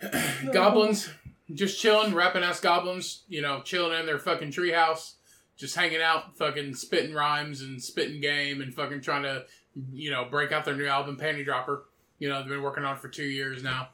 goblins, 0.52 1.10
just 1.54 1.80
chilling, 1.80 2.14
rapping 2.14 2.42
ass 2.42 2.60
goblins, 2.60 3.24
you 3.28 3.40
know, 3.40 3.62
chilling 3.62 3.98
in 3.98 4.06
their 4.06 4.18
fucking 4.18 4.50
treehouse. 4.50 5.14
just 5.56 5.74
hanging 5.74 6.00
out, 6.00 6.36
fucking 6.38 6.74
spitting 6.74 7.12
rhymes 7.14 7.62
and 7.62 7.82
spitting 7.82 8.20
game 8.20 8.60
and 8.60 8.72
fucking 8.72 9.00
trying 9.00 9.24
to, 9.24 9.44
you 9.92 10.10
know, 10.10 10.24
break 10.24 10.52
out 10.52 10.64
their 10.64 10.76
new 10.76 10.86
album, 10.86 11.16
Panty 11.16 11.44
Dropper. 11.44 11.84
You 12.20 12.28
know, 12.28 12.40
they've 12.40 12.48
been 12.48 12.62
working 12.62 12.84
on 12.84 12.96
it 12.96 13.00
for 13.00 13.08
two 13.08 13.24
years 13.24 13.62
now. 13.62 13.88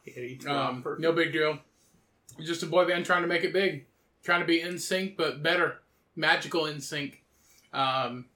Um, 0.47 0.85
no 0.98 1.12
big 1.12 1.32
deal. 1.32 1.59
Just 2.44 2.62
a 2.62 2.66
boy 2.66 2.86
band 2.86 3.05
trying 3.06 3.22
to 3.22 3.28
make 3.28 3.44
it 3.44 3.52
big, 3.52 3.86
trying 4.22 4.40
to 4.40 4.47
be 4.47 4.60
NSYNC, 4.60 5.16
but 5.16 5.43
better, 5.43 5.81
magical 6.16 6.64
NSYNC. 6.64 7.14
Um, 7.72 8.26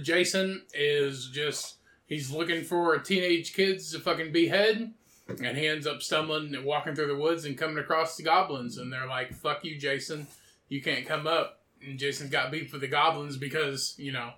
Jason 0.00 0.62
is 0.74 1.28
just 1.32 1.76
he's 2.06 2.30
looking 2.30 2.64
for 2.64 2.98
teenage 2.98 3.54
kids 3.54 3.92
to 3.92 3.98
fucking 4.00 4.32
behead, 4.32 4.92
and 5.28 5.56
he 5.56 5.66
ends 5.66 5.86
up 5.86 6.02
stumbling 6.02 6.54
and 6.54 6.64
walking 6.64 6.94
through 6.94 7.06
the 7.08 7.16
woods 7.16 7.44
and 7.44 7.56
coming 7.56 7.78
across 7.78 8.16
the 8.16 8.22
goblins, 8.22 8.78
and 8.78 8.92
they're 8.92 9.06
like, 9.06 9.32
"Fuck 9.34 9.64
you, 9.64 9.78
Jason, 9.78 10.26
you 10.68 10.80
can't 10.82 11.06
come 11.06 11.26
up." 11.26 11.60
And 11.84 11.98
Jason's 11.98 12.30
got 12.30 12.50
beef 12.52 12.72
with 12.72 12.80
the 12.80 12.88
goblins 12.88 13.36
because 13.36 13.94
you 13.98 14.12
know 14.12 14.30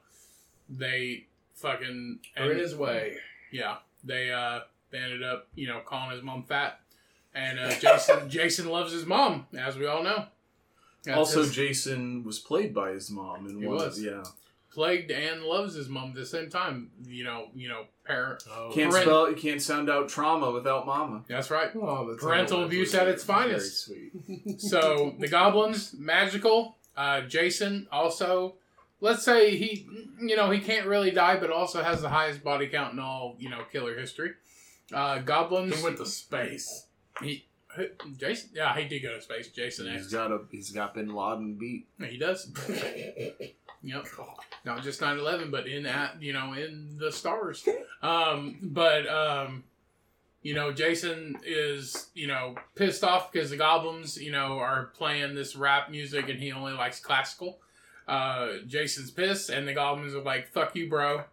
they 0.69 1.27
fucking 1.55 2.19
Are 2.36 2.52
in 2.52 2.59
his 2.59 2.74
way. 2.74 3.16
yeah, 3.52 3.77
they 4.02 4.31
uh 4.31 4.61
they 4.90 4.98
ended 4.98 5.23
up 5.23 5.48
you 5.55 5.66
know 5.66 5.81
calling 5.85 6.11
his 6.15 6.23
mom 6.23 6.44
fat, 6.44 6.81
and 7.35 7.59
uh, 7.59 7.70
Jason 7.78 8.28
Jason 8.31 8.69
loves 8.69 8.93
his 8.93 9.06
mom 9.06 9.47
as 9.59 9.77
we 9.77 9.86
all 9.86 10.02
know. 10.02 10.27
That's 11.05 11.19
also, 11.19 11.43
his- 11.43 11.55
Jason 11.55 12.24
was 12.24 12.39
played 12.39 12.73
by 12.74 12.93
his 12.93 13.11
mom 13.11 13.47
in 13.47 13.61
He 13.61 13.66
one. 13.66 13.77
was. 13.77 14.01
Yeah, 14.02 14.23
plagued 14.75 15.11
and 15.11 15.43
loves 15.43 15.75
his 15.75 15.89
mom 15.89 16.11
at 16.11 16.15
the 16.17 16.27
same 16.27 16.51
time. 16.51 16.91
You 17.07 17.25
know, 17.25 17.49
you 17.55 17.69
know, 17.69 17.85
parent. 18.05 18.43
Oh, 18.51 18.71
can't 18.75 18.91
Parent- 18.91 19.07
spell. 19.09 19.31
You 19.31 19.37
can't 19.37 19.63
sound 19.63 19.89
out 19.89 20.09
trauma 20.09 20.51
without 20.51 20.87
mama. 20.87 21.23
That's 21.29 21.51
right. 21.51 21.71
Oh, 21.75 22.09
that's 22.11 22.23
Parental 22.23 22.65
abuse 22.65 22.93
that's 22.93 23.03
at 23.03 23.09
its 23.09 23.25
very 23.25 23.43
finest. 23.51 23.85
sweet. 23.87 24.61
So 24.61 25.15
the 25.21 25.29
goblins 25.29 25.95
magical. 25.99 26.77
Uh, 26.97 27.23
Jason 27.23 27.87
also. 27.91 28.55
Let's 29.01 29.23
say 29.23 29.57
he, 29.57 29.87
you 30.21 30.35
know, 30.35 30.51
he 30.51 30.61
can't 30.61 30.87
really 30.87 31.11
die, 31.11 31.37
but 31.37 31.51
also 31.51 31.83
has 31.83 32.01
the 32.01 32.09
highest 32.09 32.43
body 32.43 32.69
count 32.69 32.95
in 32.95 32.99
all, 33.01 33.37
you 33.39 33.51
know, 33.51 33.61
killer 33.71 33.99
history. 33.99 34.31
Uh, 34.91 35.19
goblins. 35.19 35.77
He 35.77 35.83
went 35.85 35.99
to 35.99 36.07
space. 36.07 36.87
He, 37.21 37.45
Jason, 38.17 38.51
yeah, 38.55 38.75
he 38.79 38.87
did 38.89 39.01
go 39.03 39.13
to 39.15 39.21
space. 39.21 39.49
Jason 39.49 39.93
He's 39.93 40.05
X. 40.05 40.13
got 40.13 40.31
a. 40.31 40.41
He's 40.51 40.71
got 40.71 40.95
Bin 40.95 41.13
Laden 41.15 41.57
beat. 41.59 41.87
He 42.09 42.17
does. 42.17 42.51
Yep. 43.85 44.06
Not 44.65 44.82
just 44.82 45.01
9/11, 45.01 45.51
but 45.51 45.66
in 45.66 45.86
at 45.86 46.20
you 46.23 46.32
know 46.32 46.55
in 46.55 46.97
the 46.98 47.12
stars. 47.12 47.66
Um, 48.02 48.59
but 48.62 49.06
um, 49.06 49.65
you 50.43 50.55
know, 50.55 50.73
Jason 50.73 51.36
is 51.44 52.09
you 52.15 52.27
know 52.27 52.55
pissed 52.74 53.05
off 53.05 53.31
because 53.31 53.51
the 53.51 53.56
goblins 53.56 54.20
you 54.20 54.32
know 54.32 54.59
are 54.59 54.86
playing 54.97 55.35
this 55.35 55.55
rap 55.55 55.90
music 55.90 56.28
and 56.28 56.40
he 56.40 56.51
only 56.52 56.73
likes 56.73 56.98
classical. 56.98 57.59
Uh, 58.09 58.59
Jason's 58.66 59.11
pissed, 59.11 59.51
and 59.51 59.69
the 59.69 59.74
goblins 59.74 60.15
are 60.15 60.23
like, 60.23 60.48
"Fuck 60.48 60.74
you, 60.77 60.89
bro. 60.89 61.24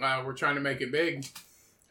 Uh, 0.00 0.22
we're 0.24 0.32
trying 0.32 0.54
to 0.54 0.60
make 0.60 0.80
it 0.80 0.90
big." 0.90 1.26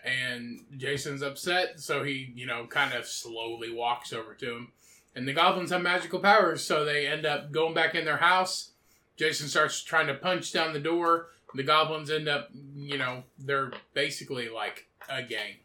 And 0.03 0.63
Jason's 0.77 1.21
upset, 1.21 1.79
so 1.79 2.03
he 2.03 2.31
you 2.35 2.47
know 2.47 2.65
kind 2.65 2.93
of 2.93 3.05
slowly 3.05 3.71
walks 3.71 4.13
over 4.13 4.33
to 4.35 4.55
him. 4.55 4.71
And 5.15 5.27
the 5.27 5.33
goblins 5.33 5.71
have 5.71 5.81
magical 5.81 6.19
powers, 6.19 6.63
so 6.63 6.85
they 6.85 7.07
end 7.07 7.25
up 7.25 7.51
going 7.51 7.73
back 7.73 7.95
in 7.95 8.05
their 8.05 8.17
house. 8.17 8.71
Jason 9.17 9.47
starts 9.47 9.81
trying 9.83 10.07
to 10.07 10.13
punch 10.13 10.51
down 10.53 10.73
the 10.73 10.79
door. 10.79 11.27
The 11.55 11.63
goblins 11.63 12.09
end 12.11 12.27
up, 12.27 12.49
you 12.75 12.97
know, 12.97 13.23
they're 13.39 13.71
basically 13.93 14.49
like 14.49 14.87
a 15.09 15.23
gang. 15.23 15.55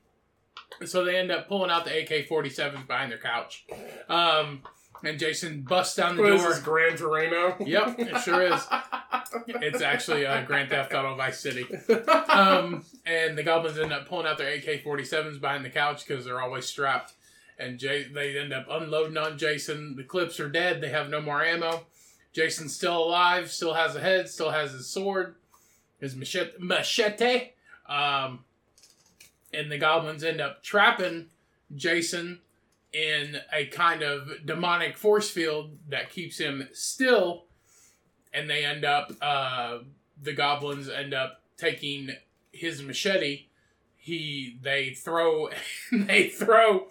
So 0.86 1.04
they 1.04 1.16
end 1.16 1.30
up 1.30 1.48
pulling 1.48 1.70
out 1.70 1.84
the 1.84 1.90
AK 2.02 2.28
47s 2.28 2.86
behind 2.86 3.12
their 3.12 3.18
couch. 3.18 3.66
Um, 4.08 4.62
and 5.04 5.18
Jason 5.18 5.62
busts 5.62 5.96
down 5.96 6.16
the 6.16 6.22
What 6.22 6.32
is 6.32 6.40
door. 6.42 6.50
this, 6.50 6.60
Gran 6.60 6.96
Torino? 6.96 7.56
Yep, 7.60 7.98
it 7.98 8.20
sure 8.22 8.42
is. 8.42 8.66
It's 9.46 9.80
actually 9.80 10.26
uh, 10.26 10.42
Grand 10.44 10.68
Theft 10.68 10.92
Auto 10.92 11.14
Vice 11.16 11.40
City. 11.40 11.64
Um, 12.28 12.84
and 13.06 13.36
the 13.36 13.42
goblins 13.42 13.78
end 13.78 13.92
up 13.92 14.06
pulling 14.08 14.26
out 14.26 14.38
their 14.38 14.52
AK 14.54 14.84
47s 14.84 15.40
behind 15.40 15.64
the 15.64 15.70
couch 15.70 16.06
because 16.06 16.24
they're 16.24 16.40
always 16.40 16.66
strapped. 16.66 17.12
And 17.58 17.78
Jay- 17.78 18.08
they 18.12 18.38
end 18.38 18.52
up 18.52 18.66
unloading 18.70 19.16
on 19.18 19.36
Jason. 19.38 19.96
The 19.96 20.02
clips 20.04 20.38
are 20.40 20.48
dead. 20.48 20.80
They 20.80 20.88
have 20.90 21.08
no 21.10 21.20
more 21.20 21.42
ammo. 21.44 21.86
Jason's 22.32 22.74
still 22.74 22.96
alive, 23.04 23.50
still 23.50 23.74
has 23.74 23.94
a 23.94 24.00
head, 24.00 24.28
still 24.28 24.50
has 24.50 24.72
his 24.72 24.88
sword, 24.88 25.36
his 26.00 26.16
machete. 26.16 26.52
machete. 26.58 27.52
Um, 27.86 28.44
and 29.52 29.70
the 29.70 29.78
goblins 29.78 30.24
end 30.24 30.40
up 30.40 30.62
trapping 30.62 31.26
Jason 31.74 32.40
in 32.92 33.38
a 33.52 33.66
kind 33.66 34.02
of 34.02 34.30
demonic 34.44 34.96
force 34.96 35.30
field 35.30 35.78
that 35.88 36.10
keeps 36.10 36.38
him 36.38 36.68
still. 36.72 37.44
And 38.32 38.48
they 38.48 38.64
end 38.64 38.84
up, 38.84 39.12
uh, 39.20 39.78
the 40.20 40.32
goblins 40.32 40.88
end 40.88 41.12
up 41.12 41.42
taking 41.58 42.10
his 42.50 42.82
machete. 42.82 43.46
He, 43.96 44.58
they 44.62 44.90
throw, 44.90 45.50
they 45.92 46.28
throw, 46.28 46.86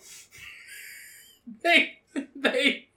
they, 1.64 2.00
they, 2.14 2.32
they 2.36 2.88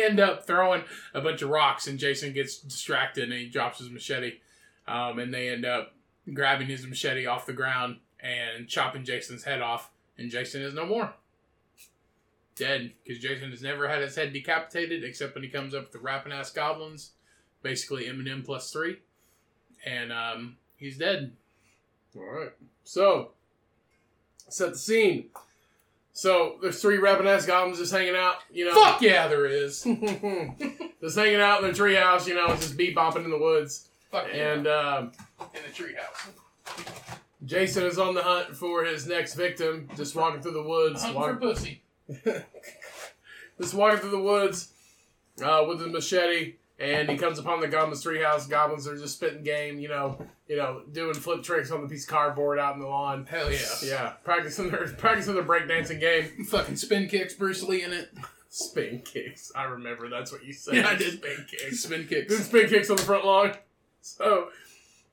end 0.00 0.20
up 0.20 0.46
throwing 0.46 0.84
a 1.12 1.20
bunch 1.20 1.42
of 1.42 1.50
rocks, 1.50 1.88
and 1.88 1.98
Jason 1.98 2.32
gets 2.32 2.58
distracted 2.58 3.24
and 3.24 3.32
he 3.32 3.48
drops 3.48 3.80
his 3.80 3.90
machete. 3.90 4.38
Um, 4.86 5.18
and 5.18 5.34
they 5.34 5.48
end 5.48 5.64
up 5.64 5.94
grabbing 6.32 6.68
his 6.68 6.86
machete 6.86 7.26
off 7.26 7.46
the 7.46 7.52
ground 7.52 7.96
and 8.20 8.68
chopping 8.68 9.04
Jason's 9.04 9.44
head 9.44 9.60
off, 9.60 9.90
and 10.16 10.30
Jason 10.30 10.62
is 10.62 10.74
no 10.74 10.86
more. 10.86 11.12
Dead, 12.54 12.92
because 13.02 13.20
Jason 13.20 13.50
has 13.50 13.62
never 13.62 13.88
had 13.88 14.02
his 14.02 14.14
head 14.14 14.32
decapitated 14.32 15.02
except 15.02 15.34
when 15.34 15.42
he 15.42 15.50
comes 15.50 15.74
up 15.74 15.84
with 15.84 15.92
the 15.92 15.98
rapping 15.98 16.32
ass 16.32 16.50
goblins, 16.52 17.12
basically 17.62 18.04
Eminem 18.04 18.44
plus 18.44 18.70
three, 18.70 18.98
and 19.84 20.12
um, 20.12 20.56
he's 20.76 20.98
dead. 20.98 21.32
All 22.14 22.22
right. 22.22 22.52
So, 22.84 23.32
set 24.48 24.72
the 24.72 24.78
scene. 24.78 25.30
So, 26.14 26.56
there's 26.60 26.80
three 26.80 26.98
rapping 26.98 27.26
ass 27.26 27.46
goblins 27.46 27.78
just 27.78 27.92
hanging 27.92 28.14
out, 28.14 28.36
you 28.52 28.66
know. 28.66 28.74
Fuck 28.74 29.00
yeah, 29.00 29.28
there 29.28 29.46
is. 29.46 29.82
just 31.00 31.16
hanging 31.16 31.40
out 31.40 31.62
in 31.62 31.64
their 31.64 31.72
treehouse, 31.72 32.26
you 32.26 32.34
know, 32.34 32.48
just 32.48 32.76
beat 32.76 32.94
bopping 32.94 33.24
in 33.24 33.30
the 33.30 33.38
woods. 33.38 33.88
Fuck 34.10 34.26
And 34.32 34.66
um, 34.66 35.12
in 35.54 35.60
the 35.62 35.72
treehouse. 35.72 36.28
Jason 37.44 37.84
is 37.84 37.98
on 37.98 38.14
the 38.14 38.22
hunt 38.22 38.54
for 38.54 38.84
his 38.84 39.06
next 39.06 39.34
victim, 39.34 39.88
just 39.96 40.14
walking 40.14 40.42
through 40.42 40.52
the 40.52 40.62
woods. 40.62 41.02
Hunt 41.02 41.16
for 41.16 41.36
pussy. 41.36 41.82
just 43.60 43.74
walking 43.74 44.00
through 44.00 44.10
the 44.10 44.20
woods 44.20 44.72
uh, 45.42 45.64
with 45.66 45.80
his 45.80 45.88
machete, 45.88 46.54
and 46.82 47.08
he 47.08 47.16
comes 47.16 47.38
upon 47.38 47.60
the 47.60 47.68
goblins' 47.68 48.04
treehouse. 48.04 48.48
Goblins 48.48 48.88
are 48.88 48.96
just 48.96 49.14
spitting 49.14 49.44
game, 49.44 49.78
you 49.78 49.88
know, 49.88 50.18
you 50.48 50.56
know, 50.56 50.82
doing 50.90 51.14
flip 51.14 51.42
tricks 51.42 51.70
on 51.70 51.80
the 51.80 51.88
piece 51.88 52.04
of 52.04 52.10
cardboard 52.10 52.58
out 52.58 52.74
in 52.74 52.80
the 52.80 52.86
lawn. 52.86 53.24
Hell 53.24 53.50
yeah. 53.52 53.58
Yeah, 53.82 54.08
practicing 54.24 54.70
their 54.70 54.88
practicing 54.88 55.34
their 55.34 55.44
breakdancing 55.44 56.00
game. 56.00 56.44
Fucking 56.48 56.76
spin 56.76 57.08
kicks, 57.08 57.34
Bruce 57.34 57.62
Lee 57.62 57.82
in 57.82 57.92
it. 57.92 58.12
Spin 58.48 59.00
kicks. 59.04 59.52
I 59.54 59.64
remember 59.64 60.08
that's 60.10 60.32
what 60.32 60.44
you 60.44 60.52
said. 60.52 60.74
Yeah, 60.74 60.88
I 60.88 60.96
did. 60.96 61.14
Spin 61.14 61.46
kicks. 61.48 61.80
Spin 61.80 62.06
kicks. 62.06 62.44
spin 62.44 62.68
kicks 62.68 62.90
on 62.90 62.96
the 62.96 63.02
front 63.02 63.24
lawn. 63.24 63.54
So 64.00 64.48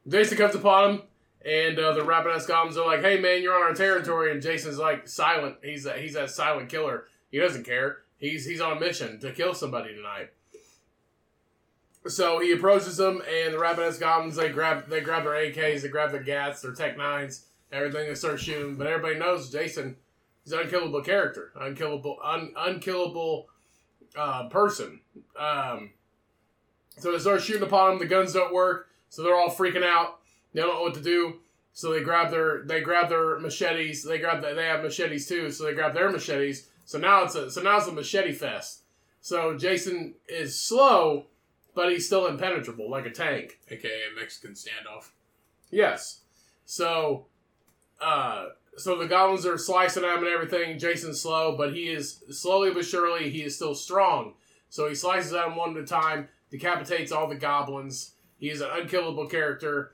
Jason 0.08 0.38
comes 0.38 0.56
upon 0.56 0.90
him, 0.90 1.02
and 1.46 1.78
uh, 1.78 1.94
the 1.94 2.04
rapping 2.04 2.32
ass 2.32 2.48
goblins 2.48 2.78
are 2.78 2.86
like, 2.86 3.02
"Hey 3.02 3.20
man, 3.20 3.44
you're 3.44 3.56
on 3.56 3.62
our 3.62 3.74
territory." 3.76 4.32
And 4.32 4.42
Jason's 4.42 4.80
like 4.80 5.08
silent. 5.08 5.58
He's 5.64 5.86
a, 5.86 5.94
he's 5.94 6.16
that 6.16 6.32
silent 6.32 6.70
killer. 6.70 7.06
He 7.32 7.38
doesn't 7.38 7.64
care. 7.64 8.00
He's 8.18 8.46
he's 8.46 8.60
on 8.60 8.76
a 8.76 8.80
mission 8.80 9.20
to 9.20 9.32
kill 9.32 9.54
somebody 9.54 9.94
tonight. 9.94 10.32
So 12.08 12.40
he 12.40 12.54
approaches 12.54 12.98
them, 12.98 13.22
and 13.30 13.54
the 13.54 13.60
rapping 13.60 13.84
ass 13.84 13.98
goblins 13.98 14.36
they 14.36 14.50
grab 14.50 14.90
they 14.90 15.02
grab 15.02 15.24
their 15.24 15.34
AKs, 15.34 15.82
they 15.82 15.90
grab 15.90 16.12
their 16.12 16.24
gats, 16.24 16.62
their 16.62 16.74
Tech 16.74 16.98
Nines, 16.98 17.46
everything. 17.72 18.08
They 18.08 18.16
start 18.16 18.40
shooting, 18.40 18.76
but 18.76 18.88
everybody 18.88 19.20
knows 19.20 19.52
Jason 19.52 19.98
is 20.46 20.54
an 20.54 20.60
unkillable 20.60 21.02
character, 21.02 21.52
unkillable, 21.60 22.18
un, 22.24 22.54
unkillable 22.58 23.48
uh, 24.16 24.48
person. 24.48 25.02
Um, 25.38 25.92
so 26.98 27.12
they 27.12 27.20
start 27.20 27.42
shooting 27.42 27.64
upon 27.64 27.94
him. 27.94 28.00
The 28.00 28.06
guns 28.06 28.34
don't 28.34 28.54
work, 28.54 28.90
so 29.10 29.24
they're 29.24 29.36
all 29.36 29.50
freaking 29.50 29.84
out. 29.84 30.20
They 30.54 30.62
don't 30.62 30.76
know 30.76 30.82
what 30.82 30.96
to 30.96 31.02
do. 31.02 31.40
So 31.74 31.94
they 31.94 32.02
grab 32.02 32.32
their 32.32 32.64
they 32.64 32.82
grab 32.82 33.10
their 33.10 33.40
machetes. 33.40 34.04
They 34.04 34.20
grab 34.20 34.42
the, 34.42 34.54
they 34.54 34.66
have 34.66 34.84
machetes 34.84 35.28
too. 35.28 35.52
So 35.52 35.66
they 35.66 35.74
grab 35.74 35.94
their 35.94 36.12
machetes. 36.12 36.68
So 36.86 36.98
now 36.98 37.24
it's 37.24 37.36
a 37.36 37.52
so 37.52 37.62
now 37.62 37.78
it's 37.78 37.88
a 37.88 37.92
machete 37.92 38.34
fest. 38.34 38.82
So 39.22 39.58
Jason 39.58 40.16
is 40.28 40.60
slow, 40.60 41.28
but 41.80 41.94
he's 41.94 42.06
still 42.06 42.28
impenetrable 42.28 42.90
like 42.90 43.06
a 43.06 43.10
tank. 43.10 43.58
AKA 43.70 43.90
a 44.12 44.20
Mexican 44.20 44.52
standoff. 44.52 45.12
Yes. 45.72 46.20
So, 46.66 47.28
uh, 48.02 48.48
so 48.76 48.98
the 48.98 49.08
goblins 49.08 49.46
are 49.46 49.58
slicing 49.58 50.04
at 50.04 50.18
him 50.18 50.26
and 50.26 50.28
everything. 50.28 50.78
Jason's 50.78 51.22
slow, 51.22 51.56
but 51.56 51.74
he 51.74 51.88
is 51.88 52.22
slowly 52.32 52.74
but 52.74 52.84
surely 52.84 53.30
he 53.30 53.44
is 53.44 53.56
still 53.56 53.76
strong. 53.76 54.34
So 54.70 54.90
he 54.90 54.94
slices 54.94 55.32
at 55.32 55.48
him 55.48 55.56
one 55.56 55.78
at 55.78 55.84
a 55.84 55.86
time, 55.86 56.28
decapitates 56.52 57.14
all 57.14 57.30
the 57.30 57.36
goblins. 57.36 58.12
He 58.40 58.50
is 58.50 58.60
an 58.60 58.72
unkillable 58.74 59.28
character, 59.28 59.94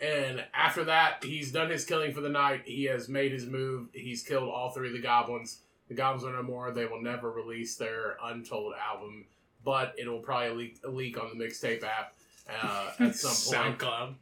and 0.00 0.42
after 0.54 0.84
that, 0.84 1.22
he's 1.22 1.52
done 1.52 1.68
his 1.68 1.84
killing 1.84 2.14
for 2.14 2.22
the 2.22 2.30
night. 2.30 2.62
He 2.64 2.84
has 2.84 3.10
made 3.10 3.32
his 3.32 3.44
move. 3.44 3.88
He's 3.92 4.22
killed 4.22 4.48
all 4.48 4.70
three 4.70 4.88
of 4.88 4.94
the 4.94 5.02
goblins. 5.02 5.58
The 5.88 5.94
goblins 5.96 6.24
are 6.24 6.32
no 6.32 6.42
more. 6.42 6.70
They 6.72 6.86
will 6.86 7.02
never 7.02 7.30
release 7.30 7.76
their 7.76 8.16
Untold 8.24 8.72
album, 8.82 9.26
but 9.66 9.96
it 9.98 10.08
will 10.08 10.20
probably 10.20 10.56
leak, 10.56 10.78
leak 10.88 11.20
on 11.20 11.36
the 11.36 11.44
mixtape 11.44 11.82
app 11.82 12.14
uh, 12.62 12.92
at 13.00 13.16
some 13.16 13.52
point. 13.52 13.78
SoundCloud. 13.78 14.14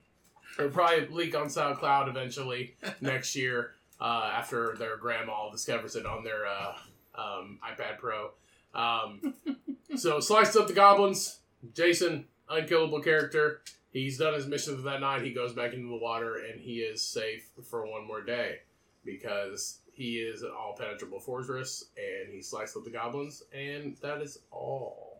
It'll 0.58 0.70
probably 0.70 1.06
leak 1.08 1.36
on 1.36 1.48
SoundCloud 1.48 2.08
eventually 2.08 2.76
next 3.02 3.36
year 3.36 3.72
uh, 4.00 4.30
after 4.34 4.74
their 4.78 4.96
grandma 4.96 5.50
discovers 5.50 5.96
it 5.96 6.06
on 6.06 6.24
their 6.24 6.46
uh, 6.46 6.72
um, 7.14 7.58
iPad 7.62 7.98
Pro. 7.98 8.30
Um, 8.74 9.34
so 9.96 10.18
sliced 10.18 10.56
up 10.56 10.66
the 10.66 10.72
goblins. 10.72 11.40
Jason, 11.74 12.24
unkillable 12.48 13.00
character. 13.00 13.60
He's 13.92 14.16
done 14.16 14.32
his 14.32 14.46
mission 14.46 14.76
for 14.76 14.82
that 14.82 15.02
night. 15.02 15.22
He 15.22 15.34
goes 15.34 15.52
back 15.52 15.74
into 15.74 15.88
the 15.88 16.02
water 16.02 16.36
and 16.36 16.58
he 16.58 16.78
is 16.78 17.02
safe 17.02 17.50
for 17.68 17.86
one 17.86 18.06
more 18.06 18.22
day 18.22 18.60
because 19.04 19.80
he 19.92 20.16
is 20.16 20.42
an 20.42 20.52
all 20.58 20.74
penetrable 20.74 21.20
fortress 21.20 21.84
and 21.98 22.32
he 22.32 22.40
sliced 22.40 22.76
up 22.78 22.84
the 22.84 22.90
goblins 22.90 23.42
and 23.52 23.98
that 23.98 24.22
is 24.22 24.38
all. 24.50 25.13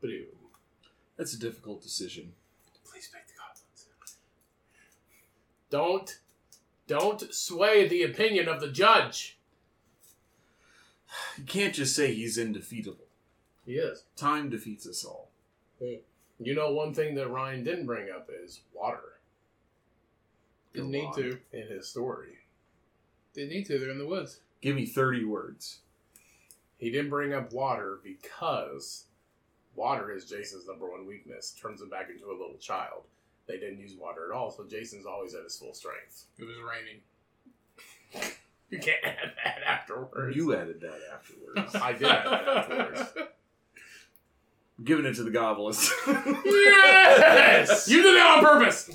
Boom. 0.00 0.26
That's 1.16 1.34
a 1.34 1.38
difficult 1.38 1.82
decision. 1.82 2.32
Please 2.90 3.08
pick 3.12 3.26
the 3.26 3.34
goblins. 3.38 3.86
Don't, 5.70 6.18
don't 6.86 7.34
sway 7.34 7.86
the 7.86 8.02
opinion 8.02 8.48
of 8.48 8.60
the 8.60 8.68
judge. 8.70 9.38
You 11.36 11.44
can't 11.44 11.74
just 11.74 11.94
say 11.94 12.14
he's 12.14 12.38
indefeatable. 12.38 13.06
He 13.66 13.72
is. 13.74 14.04
Time 14.16 14.48
defeats 14.48 14.86
us 14.86 15.04
all. 15.04 15.28
You 15.80 16.54
know, 16.54 16.70
one 16.72 16.94
thing 16.94 17.14
that 17.16 17.28
Ryan 17.28 17.64
didn't 17.64 17.86
bring 17.86 18.08
up 18.10 18.28
is 18.44 18.60
water. 18.72 19.18
Didn't 20.72 20.92
Go 20.92 20.98
need 20.98 21.06
on. 21.06 21.14
to. 21.16 21.38
in 21.52 21.66
his 21.68 21.88
story. 21.88 22.38
Didn't 23.34 23.50
need 23.50 23.66
to. 23.66 23.78
They're 23.78 23.90
in 23.90 23.98
the 23.98 24.06
woods. 24.06 24.40
Give 24.60 24.76
me 24.76 24.86
30 24.86 25.24
words. 25.24 25.80
He 26.78 26.90
didn't 26.90 27.10
bring 27.10 27.32
up 27.34 27.52
water 27.52 27.98
because 28.02 29.04
water 29.80 30.12
is 30.12 30.26
Jason's 30.26 30.66
number 30.66 30.88
one 30.88 31.06
weakness. 31.06 31.56
Turns 31.60 31.80
him 31.80 31.88
back 31.88 32.10
into 32.10 32.26
a 32.26 32.36
little 32.36 32.58
child. 32.60 33.04
They 33.48 33.58
didn't 33.58 33.78
use 33.78 33.94
water 33.98 34.30
at 34.30 34.36
all, 34.36 34.50
so 34.50 34.64
Jason's 34.64 35.06
always 35.06 35.34
at 35.34 35.42
his 35.42 35.58
full 35.58 35.72
strength. 35.72 36.26
It 36.38 36.44
was 36.44 36.56
raining. 36.58 37.00
You 38.70 38.78
can't 38.78 39.02
add 39.02 39.32
that 39.44 39.62
afterwards. 39.66 40.36
You 40.36 40.54
added 40.54 40.80
that 40.82 41.00
afterwards. 41.12 41.74
I 41.74 41.92
did 41.92 42.04
add 42.04 42.24
that 42.24 42.48
afterwards. 42.48 43.02
I'm 44.78 44.84
giving 44.84 45.06
it 45.06 45.14
to 45.14 45.24
the 45.24 45.32
goblins. 45.32 45.90
Yes! 46.06 47.88
you 47.90 48.00
did 48.00 48.14
that 48.14 48.38
on 48.38 48.44
purpose! 48.44 48.88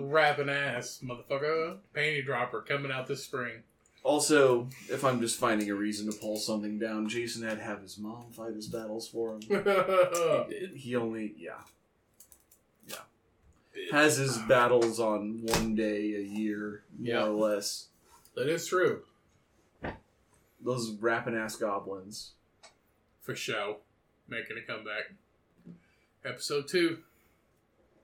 Rapping 0.00 0.48
ass, 0.48 1.00
motherfucker. 1.04 1.76
Panty 1.94 2.24
dropper 2.24 2.62
coming 2.62 2.90
out 2.90 3.06
this 3.06 3.22
spring. 3.22 3.64
Also, 4.04 4.68
if 4.88 5.04
I'm 5.04 5.20
just 5.20 5.38
finding 5.40 5.68
a 5.70 5.74
reason 5.74 6.10
to 6.12 6.16
pull 6.16 6.36
something 6.36 6.78
down, 6.78 7.08
Jason 7.08 7.42
had 7.42 7.58
to 7.58 7.64
have 7.64 7.80
his 7.82 7.98
mom 7.98 8.30
fight 8.30 8.54
his 8.54 8.68
battles 8.68 9.08
for 9.08 9.34
him. 9.34 9.40
He 10.48 10.66
he 10.78 10.94
only, 10.96 11.34
yeah, 11.36 11.62
yeah, 12.86 12.96
has 13.90 14.16
his 14.16 14.38
battles 14.38 15.00
on 15.00 15.40
one 15.42 15.74
day 15.74 16.14
a 16.14 16.20
year, 16.20 16.84
more 16.98 17.08
Yeah. 17.08 17.24
or 17.26 17.30
less. 17.30 17.88
that 18.36 18.48
is 18.48 18.66
true. 18.66 19.02
Those 20.64 20.92
rapping 21.00 21.34
ass 21.36 21.56
goblins. 21.56 22.32
For 23.22 23.34
show. 23.34 23.78
Making 24.28 24.56
a 24.58 24.62
comeback. 24.66 25.12
Episode 26.24 26.68
two. 26.68 26.98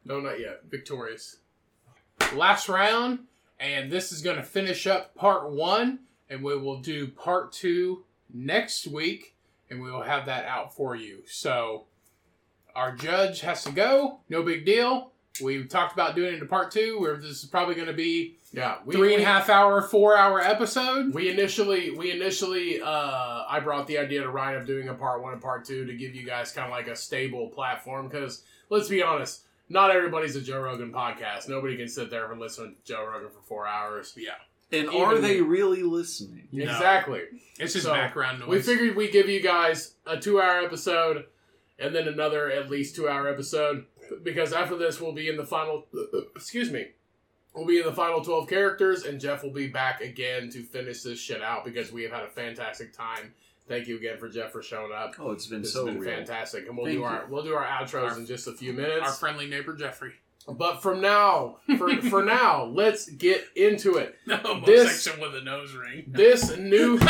No, 0.04 0.20
not 0.20 0.40
yet. 0.40 0.62
Victorious. 0.70 1.36
Last 2.34 2.68
round, 2.68 3.20
and 3.60 3.90
this 3.92 4.10
is 4.10 4.22
going 4.22 4.36
to 4.36 4.42
finish 4.42 4.86
up 4.86 5.14
part 5.14 5.50
one, 5.50 6.00
and 6.28 6.42
we 6.42 6.56
will 6.56 6.80
do 6.80 7.06
part 7.08 7.52
two 7.52 8.04
next 8.32 8.86
week, 8.86 9.36
and 9.68 9.82
we 9.82 9.90
will 9.90 10.02
have 10.02 10.26
that 10.26 10.46
out 10.46 10.74
for 10.74 10.96
you. 10.96 11.22
So, 11.26 11.84
our 12.74 12.94
judge 12.94 13.40
has 13.42 13.62
to 13.64 13.72
go. 13.72 14.20
No 14.28 14.42
big 14.42 14.64
deal. 14.64 15.12
We 15.42 15.64
talked 15.64 15.92
about 15.92 16.14
doing 16.16 16.28
it 16.30 16.34
into 16.34 16.46
part 16.46 16.70
two, 16.70 16.98
where 17.00 17.16
this 17.16 17.42
is 17.42 17.44
probably 17.44 17.74
going 17.74 17.86
to 17.86 17.92
be 17.92 18.36
Yeah, 18.52 18.78
we, 18.84 18.94
three 18.94 19.14
and 19.14 19.22
a 19.22 19.26
half 19.26 19.48
hour, 19.48 19.80
four 19.80 20.16
hour 20.16 20.40
episode. 20.40 21.14
We 21.14 21.30
initially, 21.30 21.90
we 21.90 22.10
initially, 22.10 22.80
uh, 22.80 23.44
I 23.48 23.60
brought 23.60 23.86
the 23.86 23.98
idea 23.98 24.22
to 24.22 24.30
Ryan 24.30 24.60
of 24.60 24.66
doing 24.66 24.88
a 24.88 24.94
part 24.94 25.22
one 25.22 25.32
and 25.32 25.40
part 25.40 25.64
two 25.64 25.86
to 25.86 25.94
give 25.94 26.14
you 26.14 26.24
guys 26.26 26.52
kind 26.52 26.66
of 26.66 26.72
like 26.72 26.88
a 26.88 26.96
stable 26.96 27.48
platform. 27.48 28.08
Because 28.08 28.42
let's 28.70 28.88
be 28.88 29.02
honest, 29.02 29.42
not 29.70 29.90
everybody's 29.90 30.36
a 30.36 30.42
Joe 30.42 30.60
Rogan 30.60 30.92
podcast. 30.92 31.48
Nobody 31.48 31.76
can 31.76 31.88
sit 31.88 32.10
there 32.10 32.30
and 32.30 32.38
listen 32.40 32.74
to 32.84 32.92
Joe 32.92 33.06
Rogan 33.06 33.30
for 33.30 33.40
four 33.40 33.66
hours. 33.66 34.12
Yeah, 34.16 34.32
And 34.70 34.88
Even 34.88 35.00
are 35.00 35.18
they 35.18 35.36
me. 35.36 35.40
really 35.40 35.82
listening? 35.82 36.48
No. 36.52 36.64
Exactly. 36.64 37.22
it's 37.58 37.72
just 37.72 37.86
So, 37.86 37.94
background 37.94 38.40
noise. 38.40 38.48
We 38.48 38.60
figured 38.60 38.96
we'd 38.96 39.12
give 39.12 39.28
you 39.28 39.40
guys 39.40 39.94
a 40.06 40.18
two-hour 40.18 40.60
episode 40.64 41.24
and 41.78 41.94
then 41.94 42.06
another 42.08 42.50
at 42.50 42.68
least 42.68 42.94
two-hour 42.96 43.26
episode 43.28 43.86
because 44.22 44.52
after 44.52 44.76
this 44.76 45.00
we'll 45.00 45.12
be 45.12 45.28
in 45.28 45.36
the 45.38 45.46
final. 45.46 45.86
excuse 46.36 46.70
me. 46.70 46.88
We'll 47.54 47.66
be 47.66 47.80
in 47.80 47.84
the 47.86 47.92
final 47.92 48.22
12 48.22 48.48
characters, 48.48 49.04
and 49.04 49.20
Jeff 49.20 49.42
will 49.42 49.50
be 49.50 49.66
back 49.66 50.00
again 50.02 50.50
to 50.50 50.62
finish 50.62 51.02
this 51.02 51.18
shit 51.18 51.42
out 51.42 51.64
because 51.64 51.90
we 51.90 52.04
have 52.04 52.12
had 52.12 52.22
a 52.22 52.28
fantastic 52.28 52.92
time. 52.92 53.34
Thank 53.70 53.86
you 53.88 53.96
again 53.96 54.18
for 54.18 54.28
Jeff 54.28 54.50
for 54.52 54.62
showing 54.62 54.92
up. 54.92 55.14
Oh, 55.18 55.30
it's 55.30 55.46
been 55.46 55.62
This 55.62 55.72
so 55.72 55.86
has 55.86 55.94
been 55.94 56.02
real. 56.04 56.14
fantastic, 56.16 56.66
and 56.66 56.76
we'll 56.76 56.86
Thank 56.86 56.98
do 56.98 57.04
our 57.04 57.22
you. 57.26 57.32
we'll 57.32 57.44
do 57.44 57.54
our 57.54 57.64
outros 57.64 58.10
Our- 58.10 58.18
in 58.18 58.26
just 58.26 58.46
a 58.48 58.52
few 58.52 58.72
minutes. 58.72 59.02
Our 59.06 59.12
friendly 59.12 59.46
neighbor 59.46 59.74
Jeffrey. 59.76 60.12
but 60.48 60.82
from 60.82 61.00
now, 61.00 61.58
for 61.78 61.94
for 62.02 62.22
now, 62.24 62.64
let's 62.64 63.08
get 63.08 63.44
into 63.54 63.96
it. 63.96 64.16
No, 64.26 64.60
This- 64.66 65.00
section 65.02 65.20
with 65.22 65.34
a 65.36 65.40
nose 65.42 65.72
ring. 65.72 66.04
This 66.08 66.56
new 66.58 66.98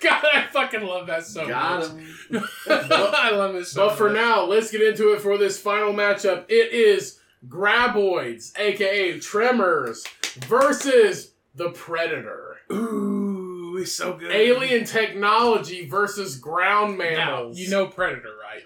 God, 0.00 0.24
I 0.30 0.46
fucking 0.52 0.82
love 0.82 1.06
that 1.06 1.24
so 1.24 1.48
Got 1.48 1.80
much. 1.80 2.02
him. 2.30 2.44
I 2.68 3.30
love 3.30 3.54
it 3.54 3.64
so 3.66 3.88
But 3.88 3.96
for 3.96 4.10
now, 4.10 4.44
let's 4.44 4.70
get 4.70 4.82
into 4.82 5.14
it 5.14 5.22
for 5.22 5.38
this 5.38 5.58
final 5.58 5.94
matchup. 5.94 6.44
It 6.50 6.72
is 6.74 7.18
Graboids, 7.48 8.52
aka 8.58 9.18
Tremors, 9.18 10.04
versus 10.46 11.32
the 11.54 11.70
Predator. 11.70 12.58
Ooh, 12.70 13.25
it's 13.76 13.92
so 13.92 14.14
good. 14.14 14.30
Alien 14.32 14.84
technology 14.84 15.86
versus 15.86 16.36
ground 16.36 16.98
Now, 16.98 17.04
mammals. 17.04 17.58
you 17.58 17.70
know 17.70 17.86
Predator, 17.86 18.34
right? 18.42 18.62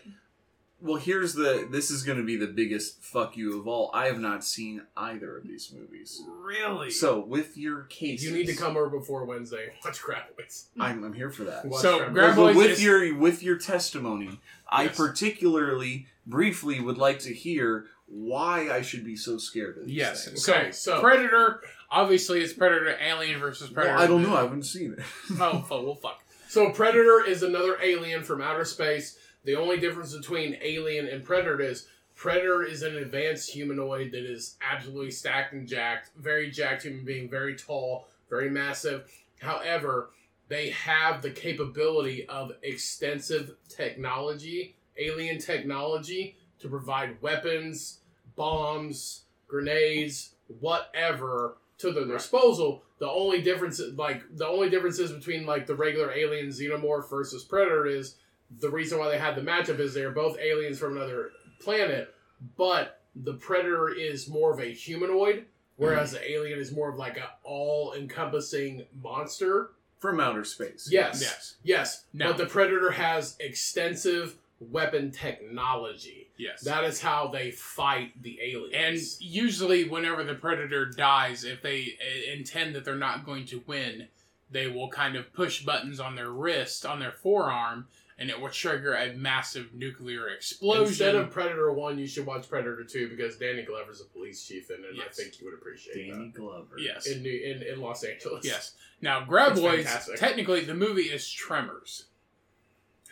Well, 0.83 0.97
here's 0.97 1.35
the. 1.35 1.69
This 1.71 1.91
is 1.91 2.03
going 2.05 2.17
to 2.17 2.25
be 2.25 2.37
the 2.37 2.47
biggest 2.47 3.03
fuck 3.03 3.37
you 3.37 3.59
of 3.61 3.69
all. 3.69 3.91
I 3.93 4.07
have 4.07 4.19
not 4.19 4.43
seen 4.43 4.81
either 4.97 5.37
of 5.37 5.47
these 5.47 5.71
movies. 5.79 6.23
Really? 6.27 6.91
So, 6.91 7.21
with 7.21 7.59
your 7.59 7.83
case, 7.83 8.23
you 8.23 8.33
need 8.33 8.47
to 8.47 8.57
come 8.57 8.79
over 8.79 8.89
before 8.99 9.27
Wednesday. 9.27 9.75
Watch 9.85 10.01
Graboids. 10.01 10.69
I'm, 10.79 11.05
I'm 11.05 11.13
here 11.13 11.29
for 11.31 11.45
that. 11.45 11.67
Watch 11.67 11.83
So, 11.83 11.99
Graboids. 12.01 12.13
Grab- 12.15 12.37
But 12.37 12.55
with 12.57 12.71
is- 12.71 12.83
your 12.83 13.15
with 13.15 13.43
your 13.43 13.59
testimony, 13.59 14.41
I 14.71 14.89
particularly 14.89 16.07
briefly 16.27 16.81
would 16.81 16.97
like 16.97 17.19
to 17.21 17.35
hear 17.35 17.85
why 18.07 18.71
I 18.71 18.81
should 18.81 19.05
be 19.05 19.17
so 19.17 19.37
scared 19.37 19.77
of 19.79 19.87
these 19.87 19.95
Yes. 19.97 20.25
things. 20.25 20.43
So, 20.45 20.55
Okay, 20.55 20.73
so- 20.73 21.01
Predator, 21.03 21.61
obviously, 21.91 22.41
it's 22.41 22.53
Predator, 22.53 22.97
Alien 23.01 23.41
versus 23.41 23.71
Predator. 23.71 23.95
Well, 23.95 24.05
I 24.05 24.07
don't 24.07 24.23
know. 24.23 24.37
I 24.37 24.43
haven't 24.43 24.65
seen 24.65 24.95
it. 24.95 25.05
Oh, 25.41 25.61
fuck, 25.61 25.83
well, 25.83 25.95
fuck. 25.95 26.23
So 26.49 26.71
Predator 26.71 27.25
is 27.25 27.43
another 27.43 27.79
alien 27.83 28.23
from 28.25 28.41
outer 28.41 28.65
space. 28.65 29.19
The 29.45 29.57
only 29.57 29.79
difference 29.79 30.15
between 30.15 30.59
Alien 30.63 31.07
and 31.07 31.25
Predator 31.25 31.61
is 31.61 31.87
Predator 32.17 32.63
is 32.65 32.83
an 32.83 32.97
advanced 32.97 33.51
humanoid 33.51 34.13
that 34.13 34.31
is 34.31 34.57
absolutely 34.61 35.11
stacked 35.11 35.53
and 35.55 35.67
jacked, 35.67 36.11
very 36.17 36.51
jacked 36.51 36.83
human 36.83 37.05
being, 37.05 37.31
very 37.31 37.57
tall, 37.57 38.09
very 38.29 38.51
massive. 38.51 39.11
However, 39.41 40.11
they 40.49 40.71
have 40.71 41.23
the 41.23 41.31
capability 41.31 42.27
of 42.27 42.53
extensive 42.63 43.55
technology, 43.69 44.75
alien 44.99 45.39
technology, 45.39 46.37
to 46.59 46.69
provide 46.69 47.23
weapons, 47.23 48.01
bombs, 48.37 49.23
grenades, 49.49 50.35
whatever 50.59 51.57
to 51.81 51.93
their 51.93 52.05
disposal. 52.07 52.83
The 52.99 53.09
only 53.09 53.41
difference, 53.43 53.81
like 53.97 54.23
the 54.37 54.47
only 54.47 54.69
differences 54.71 55.13
between 55.13 55.47
like 55.47 55.67
the 55.67 55.75
regular 55.75 56.13
alien 56.13 56.49
xenomorph 56.49 57.09
versus 57.09 57.45
predator 57.45 57.87
is 57.87 58.17
the 58.61 58.69
reason 58.71 58.99
why 58.99 59.09
they 59.09 59.19
had 59.19 59.35
the 59.35 59.41
matchup 59.41 59.79
is 59.81 59.95
they're 59.95 60.11
both 60.11 60.39
aliens 60.39 60.79
from 60.79 60.97
another 60.97 61.31
planet, 61.61 62.15
but 62.57 63.01
the 63.17 63.35
predator 63.35 63.89
is 63.89 64.29
more 64.29 64.53
of 64.53 64.61
a 64.61 64.73
humanoid, 64.73 65.47
whereas 65.77 66.13
the 66.13 66.31
alien 66.31 66.59
is 66.59 66.73
more 66.73 66.91
of 66.91 66.97
like 66.97 67.17
a 67.17 67.31
all-encompassing 67.45 68.85
monster. 69.03 69.71
From 69.99 70.19
outer 70.19 70.45
space. 70.45 70.89
Yes, 70.91 71.21
Yes. 71.21 71.55
yes, 71.63 72.05
Now- 72.15 72.29
but 72.29 72.39
the 72.39 72.47
predator 72.47 72.93
has 72.93 73.37
extensive 73.39 74.37
weapon 74.61 75.11
technology. 75.11 76.29
Yes. 76.39 76.63
That 76.63 76.85
is 76.85 77.01
how 77.01 77.29
they 77.29 77.51
fight 77.51 78.23
the 78.23 78.39
aliens. 78.43 79.19
and 79.21 79.23
usually, 79.23 79.89
whenever 79.89 80.23
the 80.25 80.35
Predator 80.35 80.87
dies, 80.87 81.45
if 81.45 81.63
they 81.63 81.95
uh, 82.01 82.33
intend 82.33 82.75
that 82.75 82.85
they're 82.85 82.97
not 82.97 83.25
going 83.27 83.47
to 83.47 83.63
win, 83.67 84.09
they 84.51 84.67
will 84.69 84.89
kind 84.89 85.17
of 85.17 85.33
push 85.33 85.63
buttons 85.63 86.01
on 86.01 86.15
their 86.15 86.31
wrist, 86.31 86.85
on 86.87 86.99
their 87.01 87.13
forearm, 87.13 87.87
and 88.19 88.29
it 88.29 88.39
will 88.39 88.51
trigger 88.51 88.95
a 88.95 89.15
massive 89.15 89.73
nuclear 89.73 90.29
explosion. 90.29 90.87
Instead 90.89 91.15
of 91.15 91.31
Predator 91.31 91.73
One, 91.73 91.99
you 91.99 92.07
should 92.07 92.27
watch 92.27 92.49
Predator 92.49 92.85
Two 92.85 93.09
because 93.09 93.37
Danny 93.37 93.63
Glover's 93.63 94.01
a 94.01 94.05
police 94.05 94.45
chief 94.47 94.71
in 94.71 94.85
it, 94.85 94.91
and 94.91 95.01
I 95.01 95.11
think 95.13 95.41
you 95.41 95.47
would 95.47 95.55
appreciate 95.55 96.11
Danny 96.11 96.29
Glover. 96.29 96.79
yes. 96.79 97.07
In, 97.07 97.23
New, 97.23 97.31
in 97.33 97.63
in 97.63 97.81
Los 97.81 98.03
Angeles. 98.05 98.45
Yes. 98.45 98.75
Now, 99.01 99.21
It's 99.23 99.31
Graboids, 99.31 100.17
technically, 100.19 100.61
the 100.65 100.75
movie 100.75 101.05
is 101.05 101.31
Tremors. 101.31 102.05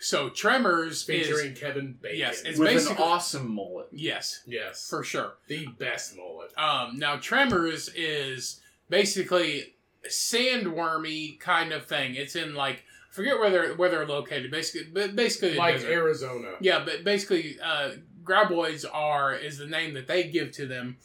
So 0.00 0.28
Tremors 0.28 1.02
featuring 1.02 1.52
is 1.52 1.58
Kevin 1.58 1.98
Bacon. 2.00 2.18
Yes, 2.18 2.42
it's 2.44 2.58
With 2.58 2.90
an 2.90 2.96
awesome 2.98 3.54
mullet. 3.54 3.88
yes, 3.92 4.42
yes, 4.46 4.88
for 4.88 5.02
sure. 5.02 5.34
the 5.48 5.66
best 5.78 6.16
mullet. 6.16 6.56
Um, 6.56 6.98
now 6.98 7.16
Tremors 7.16 7.88
is 7.96 8.60
basically 8.88 9.74
a 10.04 10.08
sandwormy 10.08 11.38
kind 11.40 11.72
of 11.72 11.86
thing. 11.86 12.14
It's 12.14 12.36
in 12.36 12.54
like 12.54 12.84
I 13.10 13.14
forget 13.14 13.38
where 13.38 13.50
they're 13.50 13.74
where 13.74 13.88
they're 13.90 14.06
located. 14.06 14.50
Basically, 14.50 14.88
but 14.92 15.16
basically 15.16 15.56
Like. 15.56 15.82
Arizona. 15.82 16.52
Yeah, 16.60 16.84
but 16.84 17.04
basically, 17.04 17.58
uh, 17.62 17.92
graboids 18.22 18.84
are 18.90 19.34
is 19.34 19.58
the 19.58 19.66
name 19.66 19.94
that 19.94 20.06
they 20.06 20.24
give 20.24 20.52
to 20.52 20.66
them, 20.66 20.98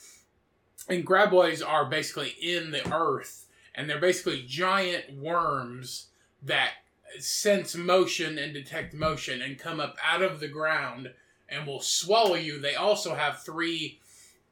and 0.87 1.05
graboids 1.05 1.67
are 1.67 1.85
basically 1.85 2.35
in 2.41 2.71
the 2.71 2.93
earth, 2.93 3.47
and 3.73 3.89
they're 3.89 3.99
basically 3.99 4.43
giant 4.47 5.17
worms 5.17 6.07
that 6.43 6.71
sense 7.19 7.75
motion 7.75 8.37
and 8.37 8.53
detect 8.53 8.93
motion 8.93 9.41
and 9.41 9.57
come 9.59 9.79
up 9.79 9.95
out 10.03 10.21
of 10.21 10.39
the 10.39 10.47
ground 10.47 11.11
and 11.49 11.67
will 11.67 11.81
swallow 11.81 12.35
you. 12.35 12.59
They 12.59 12.75
also 12.75 13.15
have 13.15 13.43
three 13.43 13.99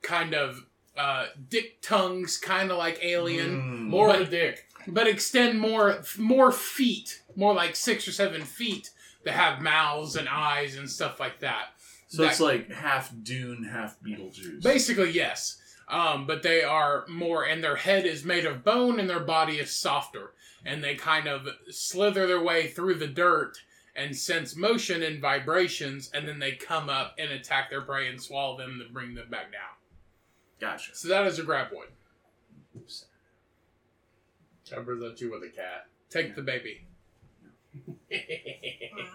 kind 0.02 0.34
of 0.34 0.66
uh, 0.98 1.28
dick 1.50 1.82
tongues, 1.82 2.38
kind 2.38 2.70
of 2.72 2.78
like 2.78 3.00
alien 3.04 3.62
Mm. 3.62 3.80
More 3.88 4.08
But- 4.08 4.22
a 4.22 4.26
dick. 4.26 4.66
but 4.88 5.08
extend 5.08 5.60
more 5.60 6.04
more 6.18 6.52
feet, 6.52 7.22
more 7.36 7.54
like 7.54 7.76
six 7.76 8.08
or 8.08 8.12
seven 8.12 8.44
feet 8.44 8.90
that 9.24 9.34
have 9.34 9.62
mouths 9.62 10.16
and 10.16 10.28
eyes 10.28 10.76
and 10.76 10.90
stuff 10.90 11.20
like 11.20 11.40
that. 11.40 11.68
So 12.10 12.24
it's 12.24 12.40
like 12.42 12.70
half 12.72 13.12
Dune, 13.24 13.64
half 13.72 13.98
Beetlejuice. 14.02 14.62
Basically, 14.62 15.12
yes. 15.12 15.58
Um, 15.92 16.26
but 16.26 16.42
they 16.42 16.64
are 16.64 17.06
more, 17.10 17.44
and 17.44 17.62
their 17.62 17.76
head 17.76 18.06
is 18.06 18.24
made 18.24 18.46
of 18.46 18.64
bone, 18.64 18.98
and 18.98 19.10
their 19.10 19.20
body 19.20 19.58
is 19.58 19.76
softer, 19.76 20.32
and 20.66 20.82
they 20.82 20.96
kind 20.96 21.28
of 21.28 21.46
slither 21.70 22.26
their 22.26 22.42
way 22.42 22.68
through 22.68 22.96
the 22.96 23.08
dirt 23.08 23.58
and 23.94 24.16
sense 24.16 24.56
motion 24.56 25.04
and 25.04 25.22
vibrations, 25.22 26.10
and 26.14 26.26
then 26.26 26.40
they 26.40 26.54
come 26.54 26.90
up 26.90 27.16
and 27.20 27.30
attack 27.30 27.70
their 27.70 27.82
prey 27.82 28.08
and 28.08 28.22
swallow 28.22 28.58
them 28.58 28.82
to 28.82 28.94
bring 28.94 29.16
them 29.16 29.30
back 29.30 29.52
down. 29.52 29.76
Gotcha. 30.62 30.96
So 30.96 31.10
that 31.10 31.28
is 31.28 31.40
a 31.40 31.44
graboid. 31.44 31.90
I 34.72 34.80
present 34.80 35.20
you 35.20 35.32
with 35.32 35.44
a 35.44 35.50
cat. 35.50 35.88
Take 36.10 36.36
the 36.36 36.42
baby. 36.42 36.86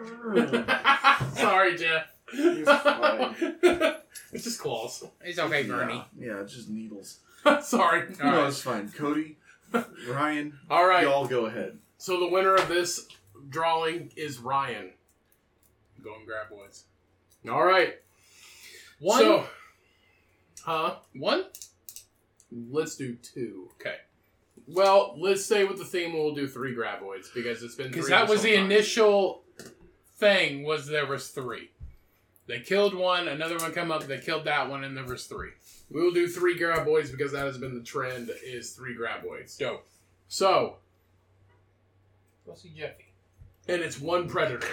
Sorry, 1.34 1.76
Jeff. 1.76 2.06
He's 2.32 2.64
fine. 2.66 3.34
it's 4.32 4.44
just 4.44 4.60
claws. 4.60 5.04
It's 5.22 5.38
okay, 5.38 5.64
Bernie. 5.64 6.04
Yeah, 6.18 6.38
yeah, 6.38 6.42
just 6.46 6.68
needles. 6.68 7.18
Sorry. 7.62 8.02
All 8.22 8.30
no, 8.30 8.38
right. 8.40 8.48
it's 8.48 8.62
fine. 8.62 8.90
Cody, 8.90 9.36
Ryan, 10.08 10.58
All 10.70 10.86
right. 10.86 11.04
y'all 11.04 11.26
go 11.26 11.46
ahead. 11.46 11.78
So 11.98 12.20
the 12.20 12.28
winner 12.28 12.54
of 12.54 12.68
this 12.68 13.06
drawing 13.48 14.12
is 14.16 14.38
Ryan. 14.38 14.90
Going 16.02 16.26
graboids. 16.26 16.82
All 17.50 17.64
right. 17.64 17.94
One. 19.00 19.20
So, 19.20 19.46
huh? 20.64 20.96
one. 21.14 21.44
Let's 22.70 22.96
do 22.96 23.14
two. 23.16 23.68
Okay. 23.80 23.96
Well, 24.66 25.14
let's 25.18 25.44
stay 25.44 25.64
with 25.64 25.78
the 25.78 25.84
theme. 25.84 26.12
We'll 26.12 26.34
do 26.34 26.46
three 26.46 26.74
graboids 26.74 27.32
because 27.34 27.62
it's 27.62 27.74
been 27.74 27.88
Because 27.88 28.06
three 28.06 28.10
that 28.10 28.28
was 28.28 28.42
the 28.42 28.56
time. 28.56 28.66
initial 28.66 29.42
thing. 30.16 30.64
Was 30.64 30.86
there 30.86 31.06
was 31.06 31.28
three. 31.28 31.70
They 32.50 32.58
killed 32.58 32.94
one. 32.94 33.28
Another 33.28 33.56
one 33.58 33.70
come 33.70 33.92
up. 33.92 34.02
They 34.08 34.18
killed 34.18 34.44
that 34.46 34.68
one, 34.68 34.82
and 34.82 34.96
there 34.96 35.04
was 35.04 35.26
three. 35.26 35.50
We 35.88 36.02
will 36.02 36.10
do 36.10 36.26
three 36.26 36.58
graboids 36.58 37.12
because 37.12 37.30
that 37.30 37.46
has 37.46 37.58
been 37.58 37.76
the 37.76 37.84
trend. 37.84 38.28
Is 38.44 38.72
three 38.72 38.96
graboids. 38.96 39.56
Dope. 39.56 39.86
So, 40.26 40.78
Go 42.44 42.54
see 42.56 42.72
Jeffy. 42.76 43.12
and 43.68 43.82
it's 43.82 44.00
one 44.00 44.28
predator. 44.28 44.66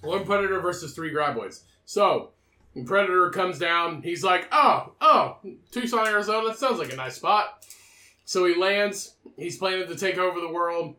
One 0.00 0.24
predator 0.24 0.58
versus 0.60 0.94
three 0.94 1.12
graboids. 1.12 1.64
So, 1.84 2.30
when 2.72 2.86
predator 2.86 3.28
comes 3.28 3.58
down, 3.58 4.00
he's 4.00 4.24
like, 4.24 4.48
"Oh, 4.50 4.94
oh, 5.02 5.36
Tucson, 5.70 6.06
Arizona. 6.06 6.48
That 6.48 6.58
sounds 6.58 6.78
like 6.78 6.92
a 6.92 6.96
nice 6.96 7.16
spot." 7.16 7.66
So 8.24 8.46
he 8.46 8.54
lands. 8.54 9.16
He's 9.36 9.58
planning 9.58 9.86
to 9.86 9.96
take 9.96 10.16
over 10.16 10.40
the 10.40 10.48
world. 10.48 10.96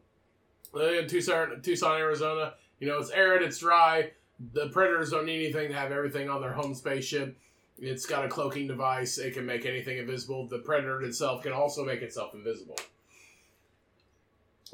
Uh, 0.75 0.99
in 0.99 1.07
Tucson, 1.07 1.59
Tucson, 1.63 1.97
Arizona. 1.97 2.53
You 2.79 2.87
know, 2.87 2.99
it's 2.99 3.09
arid, 3.09 3.41
it's 3.41 3.57
dry. 3.57 4.11
The 4.53 4.69
predators 4.69 5.11
don't 5.11 5.25
need 5.25 5.45
anything 5.45 5.69
to 5.69 5.75
have 5.75 5.91
everything 5.91 6.29
on 6.29 6.41
their 6.41 6.53
home 6.53 6.73
spaceship. 6.73 7.37
It's 7.77 8.05
got 8.05 8.25
a 8.25 8.27
cloaking 8.27 8.67
device. 8.67 9.17
It 9.17 9.33
can 9.33 9.45
make 9.45 9.65
anything 9.65 9.97
invisible. 9.97 10.47
The 10.47 10.59
predator 10.59 11.01
itself 11.01 11.43
can 11.43 11.51
also 11.51 11.83
make 11.83 12.01
itself 12.01 12.33
invisible. 12.33 12.77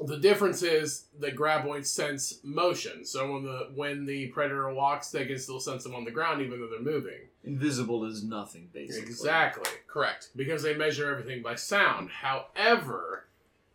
The 0.00 0.18
difference 0.18 0.62
is 0.62 1.04
the 1.18 1.30
graboids 1.30 1.86
sense 1.86 2.38
motion. 2.42 3.04
So 3.04 3.32
when 3.32 3.44
the 3.44 3.70
when 3.74 4.06
the 4.06 4.28
predator 4.28 4.72
walks, 4.72 5.10
they 5.10 5.26
can 5.26 5.38
still 5.38 5.60
sense 5.60 5.84
them 5.84 5.94
on 5.94 6.04
the 6.04 6.10
ground 6.10 6.40
even 6.40 6.60
though 6.60 6.68
they're 6.68 6.80
moving. 6.80 7.20
Invisible 7.44 8.04
is 8.04 8.22
nothing, 8.24 8.68
basically. 8.72 9.10
Exactly 9.10 9.70
Correct. 9.86 10.30
because 10.34 10.62
they 10.62 10.74
measure 10.74 11.10
everything 11.10 11.42
by 11.42 11.56
sound. 11.56 12.08
However, 12.10 13.26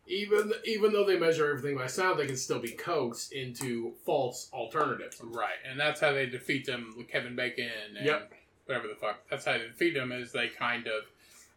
even 0.08 0.54
even 0.66 0.94
though 0.94 1.06
they 1.06 1.18
measure 1.20 1.50
everything 1.50 1.78
by 1.78 1.88
sound, 1.88 2.20
they 2.20 2.26
can 2.28 2.38
still 2.38 2.60
be 2.60 2.72
coaxed 2.72 3.32
into 3.34 3.94
false 4.06 4.50
alternatives. 4.54 5.20
Right, 5.24 5.58
and 5.70 5.80
that's 5.80 6.00
how 6.02 6.14
they 6.14 6.26
defeat 6.26 6.66
them. 6.66 6.94
with 6.98 7.08
Kevin 7.08 7.36
Bacon. 7.36 7.70
And 7.98 8.06
Yep. 8.06 8.34
Whatever 8.66 8.88
the 8.90 8.96
fuck. 8.96 9.22
That's 9.30 9.46
how 9.46 9.54
they 9.54 9.60
defeat 9.68 9.94
them. 9.94 10.12
Is 10.12 10.32
they 10.32 10.50
kind 10.50 10.88
of 10.88 11.04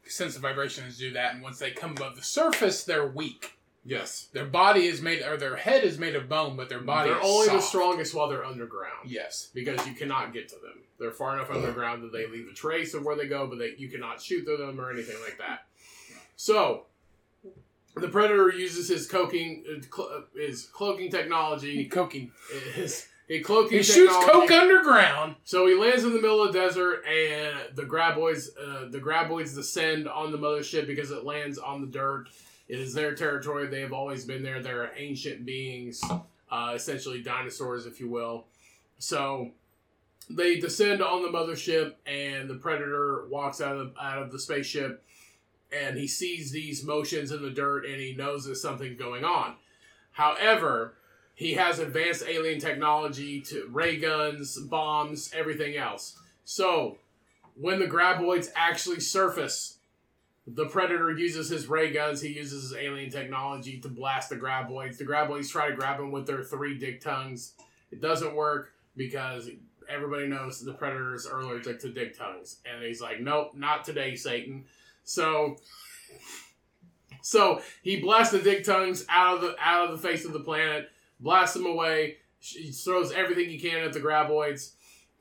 sense 0.07 0.35
the 0.35 0.41
vibrations 0.41 0.99
do 0.99 1.13
that, 1.13 1.35
and 1.35 1.43
once 1.43 1.59
they 1.59 1.71
come 1.71 1.93
above 1.93 2.17
the 2.17 2.23
surface, 2.23 2.85
they're 2.85 3.07
weak. 3.07 3.57
Yes, 3.83 4.29
Their 4.35 4.45
body 4.45 4.87
is 4.87 5.01
made, 5.01 5.23
or 5.23 5.39
their 5.39 5.57
head 5.57 5.85
is 5.85 5.99
made 5.99 6.15
of 6.15 6.29
bone, 6.29 6.55
but 6.55 6.69
their 6.69 6.81
body 6.83 7.09
they're 7.09 7.23
only 7.23 7.49
the 7.49 7.61
strongest 7.63 8.15
while 8.15 8.29
they're 8.29 8.45
underground 8.45 9.09
Yes. 9.11 9.49
because 9.55 9.87
you 9.87 9.95
cannot 9.95 10.35
get 10.35 10.51
to 10.51 10.57
them. 10.57 10.81
They're 10.99 11.13
far 11.13 11.35
enough 11.35 11.51
underground 11.51 12.03
that 12.03 12.13
they 12.13 12.27
leave 12.27 12.47
a 12.47 12.53
trace 12.55 12.93
of 12.93 13.05
where 13.05 13.17
they 13.17 13.27
go, 13.27 13.47
but 13.47 13.59
they, 13.59 13.75
you 13.79 13.89
cannot 13.89 14.21
shoot 14.21 14.45
through 14.45 14.59
them 14.59 14.79
or 14.79 14.91
anything 14.93 15.17
like 15.25 15.39
that. 15.39 15.67
So. 16.37 16.85
The 17.97 18.09
predator 18.09 18.53
uses 18.53 18.89
his 18.89 19.07
cloaking, 19.07 19.65
uh, 19.69 20.03
uh, 20.03 20.21
his 20.35 20.67
cloaking 20.67 21.11
technology, 21.11 21.87
Coking. 21.87 22.31
his, 22.75 23.09
his 23.27 23.45
cloaking 23.45 23.79
He 23.79 23.83
shoots 23.83 24.15
coke 24.15 24.51
underground. 24.51 25.37
So 25.45 25.67
he 25.67 25.75
lands 25.75 26.05
in 26.05 26.13
the 26.13 26.21
middle 26.21 26.43
of 26.43 26.53
the 26.53 26.59
desert, 26.59 27.05
and 27.07 27.77
the 27.77 27.83
graboids, 27.83 28.49
uh, 28.57 28.89
the 28.89 29.01
graboids 29.01 29.55
descend 29.55 30.09
on 30.09 30.33
the 30.33 30.39
mothership 30.39 30.87
because 30.87 31.11
it 31.11 31.25
lands 31.25 31.59
on 31.59 31.81
the 31.81 31.87
dirt. 31.87 32.29
It 32.69 32.79
is 32.79 32.95
their 32.95 33.15
territory. 33.15 33.67
They 33.67 33.81
have 33.81 33.93
always 33.93 34.25
been 34.25 34.45
there. 34.45 34.63
They're 34.63 34.93
ancient 34.97 35.45
beings, 35.45 36.01
uh, 36.51 36.73
essentially 36.75 37.21
dinosaurs, 37.23 37.87
if 37.87 37.99
you 37.99 38.09
will. 38.09 38.47
So 38.99 39.51
they 40.29 40.61
descend 40.61 41.03
on 41.03 41.23
the 41.23 41.29
mothership, 41.29 41.95
and 42.07 42.49
the 42.49 42.55
predator 42.55 43.27
walks 43.29 43.61
out 43.61 43.77
of 43.77 43.93
out 44.01 44.23
of 44.23 44.31
the 44.31 44.39
spaceship, 44.39 45.05
and 45.73 45.97
he 45.97 46.07
sees 46.07 46.51
these 46.51 46.85
motions 46.85 47.33
in 47.33 47.43
the 47.43 47.51
dirt, 47.51 47.85
and 47.85 48.01
he 48.01 48.15
knows 48.15 48.45
there's 48.45 48.63
something 48.63 48.97
going 48.97 49.25
on. 49.25 49.55
However, 50.13 50.95
he 51.35 51.55
has 51.55 51.79
advanced 51.79 52.25
alien 52.29 52.61
technology 52.61 53.41
to 53.43 53.69
ray 53.71 53.97
guns, 53.97 54.59
bombs, 54.59 55.31
everything 55.35 55.77
else. 55.77 56.19
So, 56.45 56.99
when 57.55 57.79
the 57.79 57.87
graboids 57.87 58.49
actually 58.55 59.01
surface, 59.01 59.79
the 60.47 60.67
predator 60.67 61.11
uses 61.13 61.49
his 61.49 61.69
ray 61.69 61.93
guns. 61.93 62.21
He 62.21 62.31
uses 62.31 62.65
his 62.65 62.75
alien 62.75 63.11
technology 63.11 63.79
to 63.81 63.89
blast 63.89 64.31
the 64.31 64.37
graboids. 64.37 64.99
The 64.99 65.05
graboids 65.05 65.51
try 65.51 65.69
to 65.69 65.77
grab 65.77 66.01
him 66.01 66.11
with 66.11 66.27
their 66.27 66.43
three 66.43 66.77
dick 66.77 67.01
tongues. 67.01 67.55
It 67.91 68.01
doesn't 68.01 68.35
work 68.35 68.73
because 68.97 69.49
everybody 69.89 70.27
knows 70.27 70.61
the 70.61 70.73
predators 70.73 71.27
are 71.27 71.41
allergic 71.41 71.81
to 71.81 71.89
dick 71.91 72.17
tongues, 72.19 72.61
and 72.65 72.83
he's 72.83 73.01
like, 73.01 73.21
"Nope, 73.21 73.55
not 73.55 73.85
today, 73.85 74.15
Satan." 74.15 74.67
So, 75.11 75.57
so 77.21 77.63
he 77.83 78.01
blasts 78.01 78.33
the 78.33 78.39
dick 78.39 78.63
tongues 78.63 79.05
out 79.09 79.37
of 79.37 79.41
the 79.43 79.57
out 79.61 79.91
of 79.91 80.01
the 80.01 80.09
face 80.09 80.25
of 80.25 80.33
the 80.33 80.39
planet 80.39 80.89
blasts 81.19 81.57
them 81.57 81.67
away. 81.67 82.19
He 82.39 82.71
throws 82.71 83.11
everything 83.11 83.49
he 83.49 83.59
can 83.59 83.83
at 83.83 83.93
the 83.93 83.99
graboids. 83.99 84.75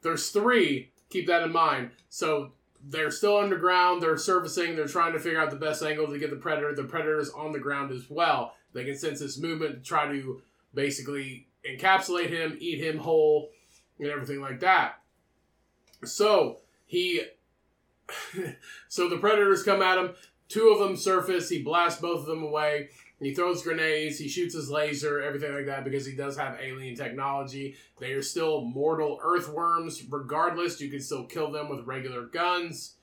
There's 0.03 0.30
three. 0.30 0.91
Keep 1.10 1.26
that 1.26 1.41
in 1.41 1.52
mind. 1.52 1.90
So 2.10 2.52
they're 2.86 3.10
still 3.10 3.38
underground. 3.38 4.03
They're 4.03 4.16
surfacing. 4.16 4.76
They're 4.76 4.86
trying 4.86 5.14
to 5.14 5.20
figure 5.20 5.41
out 5.41 5.49
the 5.49 5.56
best 5.56 5.82
angle 5.82 6.07
to 6.07 6.20
get 6.20 6.30
the 6.30 6.36
predator. 6.36 6.76
The 6.76 6.84
predator's 6.84 7.32
on 7.32 7.52
the 7.52 7.60
ground 7.60 7.91
as 7.91 8.11
well. 8.11 8.53
They 8.74 8.86
can 8.86 8.95
sense 8.95 9.20
his 9.20 9.41
movement 9.41 9.74
to 9.74 9.82
try 9.82 10.07
to 10.07 10.44
basically 10.76 11.48
encapsulate 11.68 12.30
him, 12.30 12.57
eat 12.60 12.80
him 12.80 12.99
whole, 12.99 13.49
and 13.98 14.07
everything 14.07 14.40
like 14.40 14.60
that. 14.60 15.02
So 16.06 16.60
he, 16.86 17.24
so 18.88 19.10
the 19.10 19.18
predators 19.18 19.64
come 19.64 19.81
at 19.81 19.98
him. 19.98 20.14
Two 20.48 20.69
of 20.69 20.80
them 20.80 20.95
surface. 20.95 21.49
He 21.49 21.61
blasts 21.61 22.02
both 22.02 22.22
of 22.22 22.26
them 22.26 22.44
away. 22.44 22.90
He 23.19 23.34
throws 23.34 23.64
grenades, 23.64 24.18
he 24.18 24.30
shoots 24.30 24.56
his 24.56 24.69
laser, 24.69 25.22
everything 25.22 25.53
like 25.53 25.65
that, 25.65 25.84
because 25.84 26.06
he 26.06 26.15
does 26.15 26.38
have 26.38 26.57
alien 26.61 26.95
technology. 26.95 27.76
They 27.99 28.14
are 28.14 28.22
still 28.22 28.61
mortal 28.61 29.19
earthworms. 29.22 30.02
Regardless, 30.10 30.80
you 30.80 30.90
can 30.90 31.02
still 31.02 31.26
kill 31.26 31.52
them 31.52 31.68
with 31.68 31.86
regular 31.86 32.27
guns. 32.27 32.95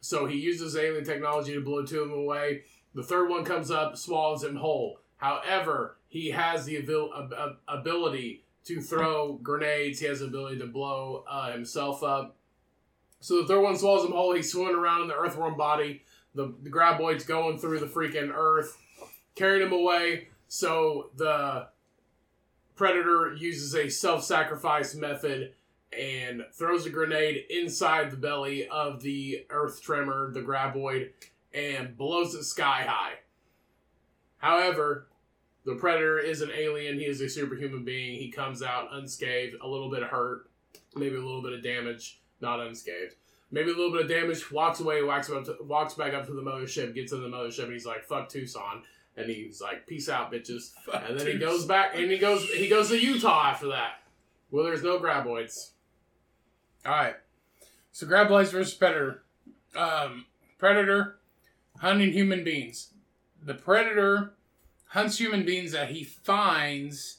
So 0.00 0.24
he 0.26 0.38
uses 0.38 0.76
alien 0.76 1.04
technology 1.04 1.52
to 1.52 1.60
blow 1.60 1.84
two 1.84 2.00
of 2.00 2.08
them 2.08 2.18
away. 2.18 2.62
The 2.94 3.02
third 3.02 3.28
one 3.28 3.44
comes 3.44 3.70
up, 3.70 3.98
swallows 3.98 4.42
him 4.42 4.56
whole. 4.56 5.00
However, 5.18 5.98
he 6.08 6.30
has 6.30 6.64
the 6.64 6.78
abil- 6.78 7.12
ab- 7.14 7.34
ab- 7.38 7.58
ability 7.68 8.44
to 8.64 8.80
throw 8.80 9.34
grenades. 9.34 10.00
He 10.00 10.06
has 10.06 10.20
the 10.20 10.26
ability 10.26 10.58
to 10.60 10.66
blow 10.66 11.24
uh, 11.28 11.52
himself 11.52 12.02
up. 12.02 12.36
So 13.20 13.42
the 13.42 13.48
third 13.48 13.60
one 13.60 13.76
swallows 13.76 14.04
him 14.04 14.12
whole. 14.12 14.34
He's 14.34 14.50
swimming 14.50 14.74
around 14.74 15.02
in 15.02 15.08
the 15.08 15.14
earthworm 15.14 15.56
body. 15.56 16.02
The, 16.34 16.54
the 16.62 16.70
graboid's 16.70 17.24
going 17.24 17.58
through 17.58 17.80
the 17.80 17.86
freaking 17.86 18.32
earth, 18.34 18.76
carrying 19.34 19.66
him 19.66 19.72
away. 19.72 20.28
So 20.48 21.10
the 21.16 21.68
predator 22.76 23.34
uses 23.34 23.74
a 23.74 23.88
self-sacrifice 23.88 24.94
method 24.94 25.54
and 25.96 26.44
throws 26.52 26.86
a 26.86 26.90
grenade 26.90 27.44
inside 27.50 28.10
the 28.10 28.16
belly 28.16 28.68
of 28.68 29.02
the 29.02 29.44
earth 29.50 29.82
tremor, 29.82 30.30
the 30.32 30.40
graboid, 30.40 31.10
and 31.52 31.96
blows 31.96 32.34
it 32.34 32.44
sky 32.44 32.84
high. 32.88 33.14
However, 34.38 35.08
the 35.66 35.74
predator 35.74 36.18
is 36.18 36.40
an 36.40 36.50
alien. 36.56 36.98
He 36.98 37.06
is 37.06 37.20
a 37.20 37.28
superhuman 37.28 37.84
being. 37.84 38.18
He 38.18 38.30
comes 38.30 38.62
out 38.62 38.88
unscathed, 38.92 39.56
a 39.60 39.68
little 39.68 39.90
bit 39.90 40.04
hurt, 40.04 40.48
maybe 40.96 41.16
a 41.16 41.20
little 41.20 41.42
bit 41.42 41.52
of 41.52 41.62
damage, 41.62 42.20
not 42.40 42.60
unscathed. 42.60 43.14
Maybe 43.50 43.70
a 43.70 43.74
little 43.74 43.92
bit 43.92 44.02
of 44.02 44.08
damage. 44.08 44.50
Walks 44.52 44.80
away, 44.80 45.02
walks 45.02 45.28
up, 45.30 45.44
to, 45.44 45.56
walks 45.62 45.94
back 45.94 46.14
up 46.14 46.26
to 46.26 46.32
the 46.32 46.42
mothership, 46.42 46.94
gets 46.94 47.12
in 47.12 47.20
the 47.20 47.28
mothership, 47.28 47.64
and 47.64 47.72
he's 47.72 47.86
like, 47.86 48.04
"Fuck 48.04 48.28
Tucson," 48.28 48.82
and 49.16 49.28
he's 49.28 49.60
like, 49.60 49.86
"Peace 49.86 50.08
out, 50.08 50.32
bitches." 50.32 50.72
Fuck 50.84 51.02
And 51.08 51.18
then 51.18 51.26
he 51.26 51.38
goes 51.38 51.64
back, 51.64 51.96
and 51.96 52.10
he 52.10 52.18
goes 52.18 52.48
he 52.50 52.68
goes 52.68 52.88
to 52.88 52.98
Utah 52.98 53.50
after 53.50 53.68
that. 53.68 54.02
Well, 54.50 54.64
there's 54.64 54.82
no 54.82 54.98
graboids. 54.98 55.70
All 56.86 56.92
right. 56.92 57.16
So 57.92 58.06
Graboids 58.06 58.50
versus 58.50 58.74
Predator. 58.74 59.22
Um, 59.76 60.26
predator 60.58 61.18
hunting 61.78 62.12
human 62.12 62.44
beings. 62.44 62.92
The 63.42 63.54
Predator 63.54 64.34
hunts 64.88 65.18
human 65.18 65.44
beings 65.44 65.72
that 65.72 65.90
he 65.90 66.04
finds 66.04 67.18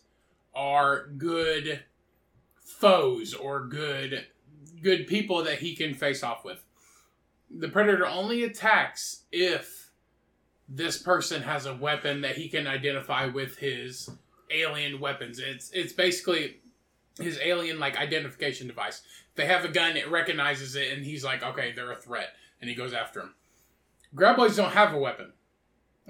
are 0.53 1.07
good 1.17 1.81
foes 2.63 3.33
or 3.33 3.65
good 3.65 4.25
good 4.81 5.07
people 5.07 5.43
that 5.43 5.59
he 5.59 5.75
can 5.75 5.93
face 5.93 6.23
off 6.23 6.43
with. 6.43 6.63
The 7.49 7.67
Predator 7.69 8.05
only 8.07 8.43
attacks 8.43 9.23
if 9.31 9.91
this 10.69 10.97
person 11.01 11.41
has 11.43 11.65
a 11.65 11.75
weapon 11.75 12.21
that 12.21 12.37
he 12.37 12.47
can 12.47 12.65
identify 12.67 13.25
with 13.25 13.57
his 13.57 14.09
alien 14.49 14.99
weapons. 14.99 15.39
It's 15.39 15.69
it's 15.71 15.93
basically 15.93 16.57
his 17.19 17.37
alien 17.43 17.77
like 17.79 17.97
identification 17.97 18.67
device 18.67 19.01
if 19.29 19.35
they 19.35 19.45
have 19.45 19.65
a 19.65 19.69
gun, 19.69 19.95
it 19.97 20.09
recognizes 20.09 20.75
it, 20.75 20.91
and 20.93 21.05
he's 21.05 21.23
like, 21.23 21.41
okay, 21.43 21.71
they're 21.73 21.91
a 21.91 21.95
threat, 21.95 22.29
and 22.59 22.69
he 22.69 22.75
goes 22.75 22.93
after 22.93 23.21
him. 23.21 23.35
Graboids 24.15 24.57
don't 24.57 24.71
have 24.73 24.93
a 24.93 24.97
weapon, 24.97 25.33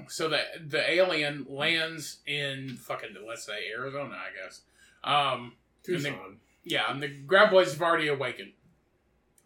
so 0.08 0.30
the 0.30 0.42
the 0.68 0.92
alien 0.92 1.46
lands 1.50 2.20
in 2.28 2.78
fucking 2.78 3.16
let's 3.28 3.46
say 3.46 3.70
Arizona, 3.76 4.16
I 4.16 4.44
guess. 4.44 4.62
Um, 5.04 5.54
And 5.88 6.00
they- 6.04 6.10
Tucson. 6.12 6.38
yeah, 6.64 6.92
and 6.92 7.02
the 7.02 7.10
graboids 7.10 7.72
have 7.74 7.82
already 7.82 8.08
awakened. 8.08 8.54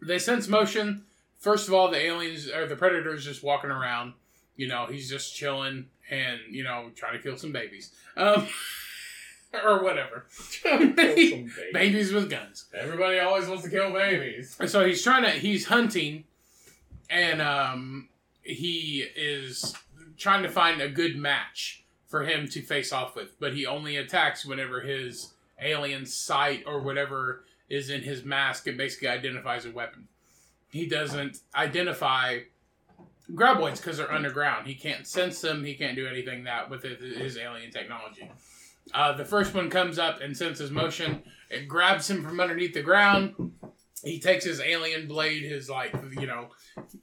They 0.00 0.18
sense 0.18 0.48
motion. 0.48 1.04
First 1.38 1.68
of 1.68 1.74
all, 1.74 1.90
the 1.90 1.98
aliens 1.98 2.48
or 2.48 2.66
the 2.66 2.76
predator's 2.76 3.24
just 3.24 3.42
walking 3.42 3.70
around. 3.70 4.14
You 4.56 4.68
know, 4.68 4.86
he's 4.86 5.08
just 5.08 5.34
chilling 5.34 5.86
and 6.10 6.40
you 6.50 6.64
know 6.64 6.90
trying 6.94 7.16
to 7.16 7.22
kill 7.22 7.36
some 7.36 7.52
babies, 7.52 7.92
um, 8.16 8.46
or 9.64 9.82
whatever. 9.82 10.26
babies 10.64 12.12
with 12.12 12.30
guns. 12.30 12.66
Everybody 12.74 13.18
always 13.18 13.48
wants 13.48 13.64
to 13.64 13.70
kill 13.70 13.92
babies. 13.92 14.56
And 14.58 14.70
so 14.70 14.84
he's 14.84 15.02
trying 15.02 15.24
to 15.24 15.30
he's 15.30 15.66
hunting 15.66 16.24
and 17.10 17.40
um 17.40 18.08
he 18.42 19.06
is 19.16 19.74
trying 20.16 20.42
to 20.42 20.48
find 20.48 20.80
a 20.80 20.88
good 20.88 21.16
match 21.16 21.84
for 22.06 22.24
him 22.24 22.48
to 22.48 22.62
face 22.62 22.92
off 22.92 23.16
with, 23.16 23.38
but 23.40 23.54
he 23.54 23.66
only 23.66 23.96
attacks 23.96 24.46
whenever 24.46 24.80
his 24.80 25.32
alien 25.60 26.06
sight 26.06 26.62
or 26.66 26.80
whatever 26.80 27.44
is 27.68 27.90
in 27.90 28.02
his 28.02 28.24
mask 28.24 28.66
and 28.66 28.78
basically 28.78 29.08
identifies 29.08 29.66
a 29.66 29.70
weapon. 29.70 30.08
He 30.70 30.86
doesn't 30.86 31.40
identify 31.54 32.40
graboids 33.32 33.78
because 33.78 33.98
they're 33.98 34.12
underground. 34.12 34.66
He 34.66 34.74
can't 34.74 35.06
sense 35.06 35.40
them. 35.40 35.64
He 35.64 35.74
can't 35.74 35.96
do 35.96 36.06
anything 36.06 36.44
that 36.44 36.70
with 36.70 36.82
his 36.82 37.36
alien 37.36 37.70
technology. 37.70 38.30
Uh, 38.94 39.12
the 39.12 39.24
first 39.24 39.54
one 39.54 39.68
comes 39.68 39.98
up 39.98 40.20
and 40.20 40.36
senses 40.36 40.70
motion. 40.70 41.22
It 41.50 41.68
grabs 41.68 42.08
him 42.08 42.22
from 42.22 42.40
underneath 42.40 42.74
the 42.74 42.82
ground. 42.82 43.52
He 44.04 44.20
takes 44.20 44.44
his 44.44 44.60
alien 44.60 45.08
blade, 45.08 45.42
his 45.42 45.68
like 45.68 45.94
you 46.18 46.26
know 46.26 46.48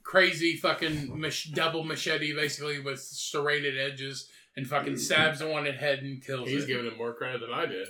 crazy 0.02 0.56
fucking 0.56 1.18
mach- 1.18 1.52
double 1.52 1.84
machete, 1.84 2.34
basically 2.34 2.80
with 2.80 3.00
serrated 3.00 3.78
edges, 3.78 4.28
and 4.56 4.66
fucking 4.66 4.96
stabs 4.96 5.40
the 5.40 5.48
one 5.48 5.66
in 5.66 5.74
the 5.74 5.80
head 5.80 6.02
and 6.02 6.24
kills 6.24 6.48
him. 6.48 6.54
He's 6.54 6.64
it. 6.64 6.68
giving 6.68 6.86
him 6.86 6.96
more 6.96 7.12
credit 7.12 7.40
than 7.40 7.52
I 7.52 7.66
did. 7.66 7.88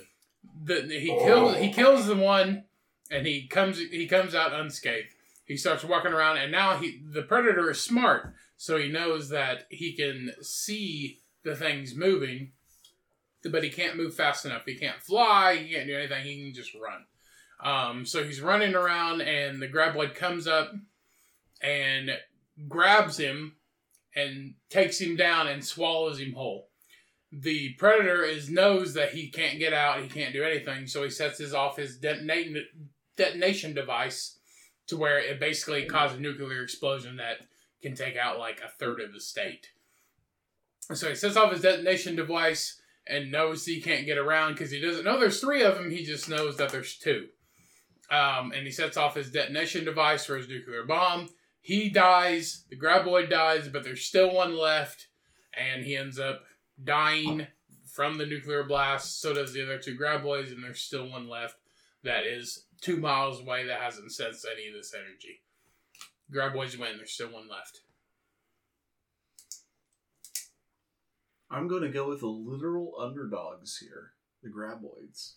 The, 0.63 0.81
he 0.87 1.07
kills 1.07 1.57
he 1.57 1.71
kills 1.71 2.07
the 2.07 2.15
one, 2.15 2.63
and 3.11 3.25
he 3.27 3.47
comes 3.47 3.77
he 3.79 4.07
comes 4.07 4.33
out 4.33 4.53
unscathed. 4.53 5.13
He 5.45 5.57
starts 5.57 5.83
walking 5.83 6.13
around, 6.13 6.37
and 6.37 6.51
now 6.51 6.77
he 6.77 7.01
the 7.05 7.21
predator 7.21 7.69
is 7.69 7.81
smart, 7.81 8.33
so 8.57 8.77
he 8.77 8.89
knows 8.89 9.29
that 9.29 9.67
he 9.69 9.93
can 9.93 10.31
see 10.41 11.21
the 11.43 11.55
things 11.55 11.95
moving, 11.95 12.51
but 13.43 13.63
he 13.63 13.69
can't 13.69 13.97
move 13.97 14.15
fast 14.15 14.45
enough. 14.45 14.63
He 14.65 14.75
can't 14.75 15.01
fly. 15.01 15.57
He 15.57 15.73
can't 15.73 15.87
do 15.87 15.95
anything. 15.95 16.23
He 16.23 16.43
can 16.43 16.53
just 16.53 16.75
run. 16.75 17.05
Um, 17.63 18.05
so 18.05 18.23
he's 18.23 18.41
running 18.41 18.75
around, 18.75 19.21
and 19.21 19.61
the 19.61 19.67
graboid 19.67 20.15
comes 20.15 20.47
up 20.47 20.73
and 21.61 22.11
grabs 22.67 23.17
him 23.17 23.55
and 24.15 24.55
takes 24.69 24.99
him 24.99 25.15
down 25.15 25.47
and 25.47 25.63
swallows 25.63 26.19
him 26.19 26.33
whole. 26.33 26.69
The 27.37 27.73
predator 27.73 28.23
is 28.23 28.49
knows 28.49 28.93
that 28.93 29.11
he 29.13 29.29
can't 29.29 29.59
get 29.59 29.73
out, 29.73 30.01
he 30.01 30.07
can't 30.07 30.33
do 30.33 30.43
anything, 30.43 30.87
so 30.87 31.03
he 31.03 31.09
sets 31.09 31.37
his 31.37 31.53
off 31.53 31.75
his 31.75 31.97
detonation 31.97 33.73
device 33.73 34.39
to 34.87 34.95
where 34.95 35.19
it 35.19 35.39
basically 35.39 35.85
causes 35.85 36.17
a 36.17 36.21
nuclear 36.21 36.63
explosion 36.63 37.17
that 37.17 37.39
can 37.81 37.93
take 37.93 38.15
out 38.15 38.39
like 38.39 38.61
a 38.63 38.69
third 38.69 39.01
of 39.01 39.11
the 39.13 39.19
state. 39.19 39.67
So 40.93 41.09
he 41.09 41.15
sets 41.15 41.35
off 41.35 41.51
his 41.51 41.61
detonation 41.61 42.15
device 42.15 42.79
and 43.07 43.31
knows 43.31 43.65
he 43.65 43.81
can't 43.81 44.05
get 44.05 44.17
around 44.17 44.53
because 44.53 44.71
he 44.71 44.79
doesn't 44.79 45.03
know 45.03 45.19
there's 45.19 45.41
three 45.41 45.63
of 45.63 45.75
them. 45.75 45.91
He 45.91 46.03
just 46.03 46.29
knows 46.29 46.57
that 46.57 46.69
there's 46.69 46.97
two. 46.97 47.27
Um, 48.09 48.51
and 48.51 48.65
he 48.65 48.71
sets 48.71 48.97
off 48.97 49.15
his 49.15 49.31
detonation 49.31 49.83
device 49.83 50.25
for 50.25 50.37
his 50.37 50.47
nuclear 50.47 50.85
bomb. 50.85 51.29
He 51.59 51.89
dies, 51.89 52.63
the 52.69 52.77
graboid 52.77 53.29
dies, 53.29 53.67
but 53.67 53.83
there's 53.83 54.03
still 54.03 54.31
one 54.31 54.55
left, 54.55 55.07
and 55.57 55.83
he 55.83 55.97
ends 55.97 56.19
up 56.19 56.43
dying 56.83 57.47
from 57.85 58.17
the 58.17 58.25
nuclear 58.25 58.63
blast. 58.63 59.21
So 59.21 59.33
does 59.33 59.53
the 59.53 59.63
other 59.63 59.77
two 59.79 59.97
graboids, 59.97 60.51
and 60.51 60.63
there's 60.63 60.81
still 60.81 61.09
one 61.09 61.27
left 61.27 61.55
that 62.03 62.25
is 62.25 62.65
two 62.81 62.97
miles 62.97 63.41
away 63.41 63.65
that 63.67 63.79
hasn't 63.81 64.11
sensed 64.11 64.45
any 64.51 64.67
of 64.67 64.73
this 64.73 64.93
energy. 64.93 65.41
Graboids 66.33 66.77
win, 66.77 66.97
there's 66.97 67.11
still 67.11 67.31
one 67.31 67.47
left. 67.49 67.81
I'm 71.49 71.67
going 71.67 71.83
to 71.83 71.89
go 71.89 72.09
with 72.09 72.21
the 72.21 72.27
literal 72.27 72.93
underdogs 72.99 73.77
here, 73.77 74.11
the 74.43 74.49
graboids. 74.49 75.33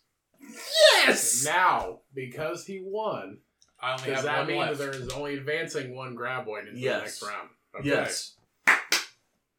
Yes! 1.06 1.44
Now, 1.44 2.00
because 2.14 2.64
he 2.64 2.80
won, 2.82 3.38
I 3.80 3.92
only 3.92 4.06
does 4.06 4.16
have 4.16 4.24
that 4.24 4.38
one 4.38 4.46
mean 4.48 4.58
left. 4.58 4.78
there 4.78 4.90
is 4.90 5.08
only 5.10 5.34
advancing 5.34 5.94
one 5.94 6.16
graboid 6.16 6.68
into 6.68 6.80
Yes. 6.80 6.96
the 6.96 7.02
next 7.04 7.22
round? 7.22 7.48
Okay. 7.78 7.88
Yes. 7.88 8.36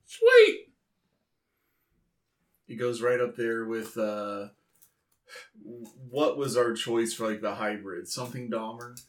Sweet! 0.06 0.69
It 2.70 2.76
goes 2.76 3.02
right 3.02 3.20
up 3.20 3.36
there 3.36 3.66
with 3.66 3.98
uh 3.98 4.48
what 6.10 6.38
was 6.38 6.56
our 6.56 6.74
choice 6.74 7.14
for 7.14 7.30
like 7.30 7.41
the 7.41 7.56
hybrid? 7.56 8.08
Something 8.08 8.50
Dahmer? 8.50 9.00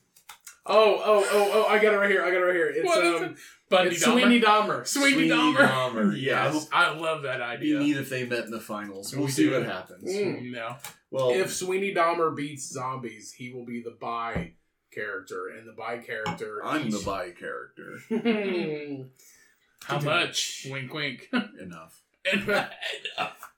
Oh, 0.66 1.00
oh, 1.02 1.26
oh, 1.32 1.50
oh! 1.54 1.64
I 1.68 1.78
got 1.78 1.94
it 1.94 1.96
right 1.96 2.10
here. 2.10 2.22
I 2.22 2.30
got 2.30 2.36
it 2.36 2.44
right 2.44 2.54
here. 2.54 2.68
It's 2.68 2.86
What 2.86 3.02
is 3.04 3.22
um, 3.22 3.36
Bundy 3.70 3.94
it's 3.94 4.04
Dahmer. 4.04 4.12
Sweeney 4.12 4.40
Dahmer. 4.40 4.86
Sweeney 4.86 5.28
Dahmer. 5.28 6.14
Yeah. 6.20 6.52
Yes, 6.52 6.68
I 6.72 6.90
love 6.90 7.22
that 7.22 7.40
It'd 7.40 7.60
be 7.60 7.74
idea. 7.76 7.78
neat 7.80 7.96
if 7.96 8.10
they 8.10 8.26
met 8.26 8.44
in 8.44 8.50
the 8.50 8.60
finals. 8.60 9.14
We'll 9.14 9.24
We 9.24 9.30
see 9.30 9.44
do. 9.44 9.52
what 9.52 9.64
happens. 9.64 10.04
Mm. 10.14 10.52
No. 10.52 10.76
Well, 11.10 11.30
If 11.30 11.52
Sweeney 11.54 11.94
Dahmer 11.94 12.36
beats 12.36 12.68
zombies, 12.70 13.32
he 13.32 13.50
will 13.52 13.64
be 13.64 13.82
the 13.82 13.96
bye 13.98 14.52
character, 14.92 15.48
and 15.48 15.66
the 15.66 15.72
bi 15.72 15.98
character. 15.98 16.60
I'm 16.64 16.90
the 16.90 16.98
each- 16.98 17.04
bi 17.06 17.30
character. 17.30 17.98
How 19.84 19.98
much? 20.00 20.66
Wink, 20.70 20.92
wink. 20.92 21.28
Enough. 21.60 22.02
Enough. 22.30 22.70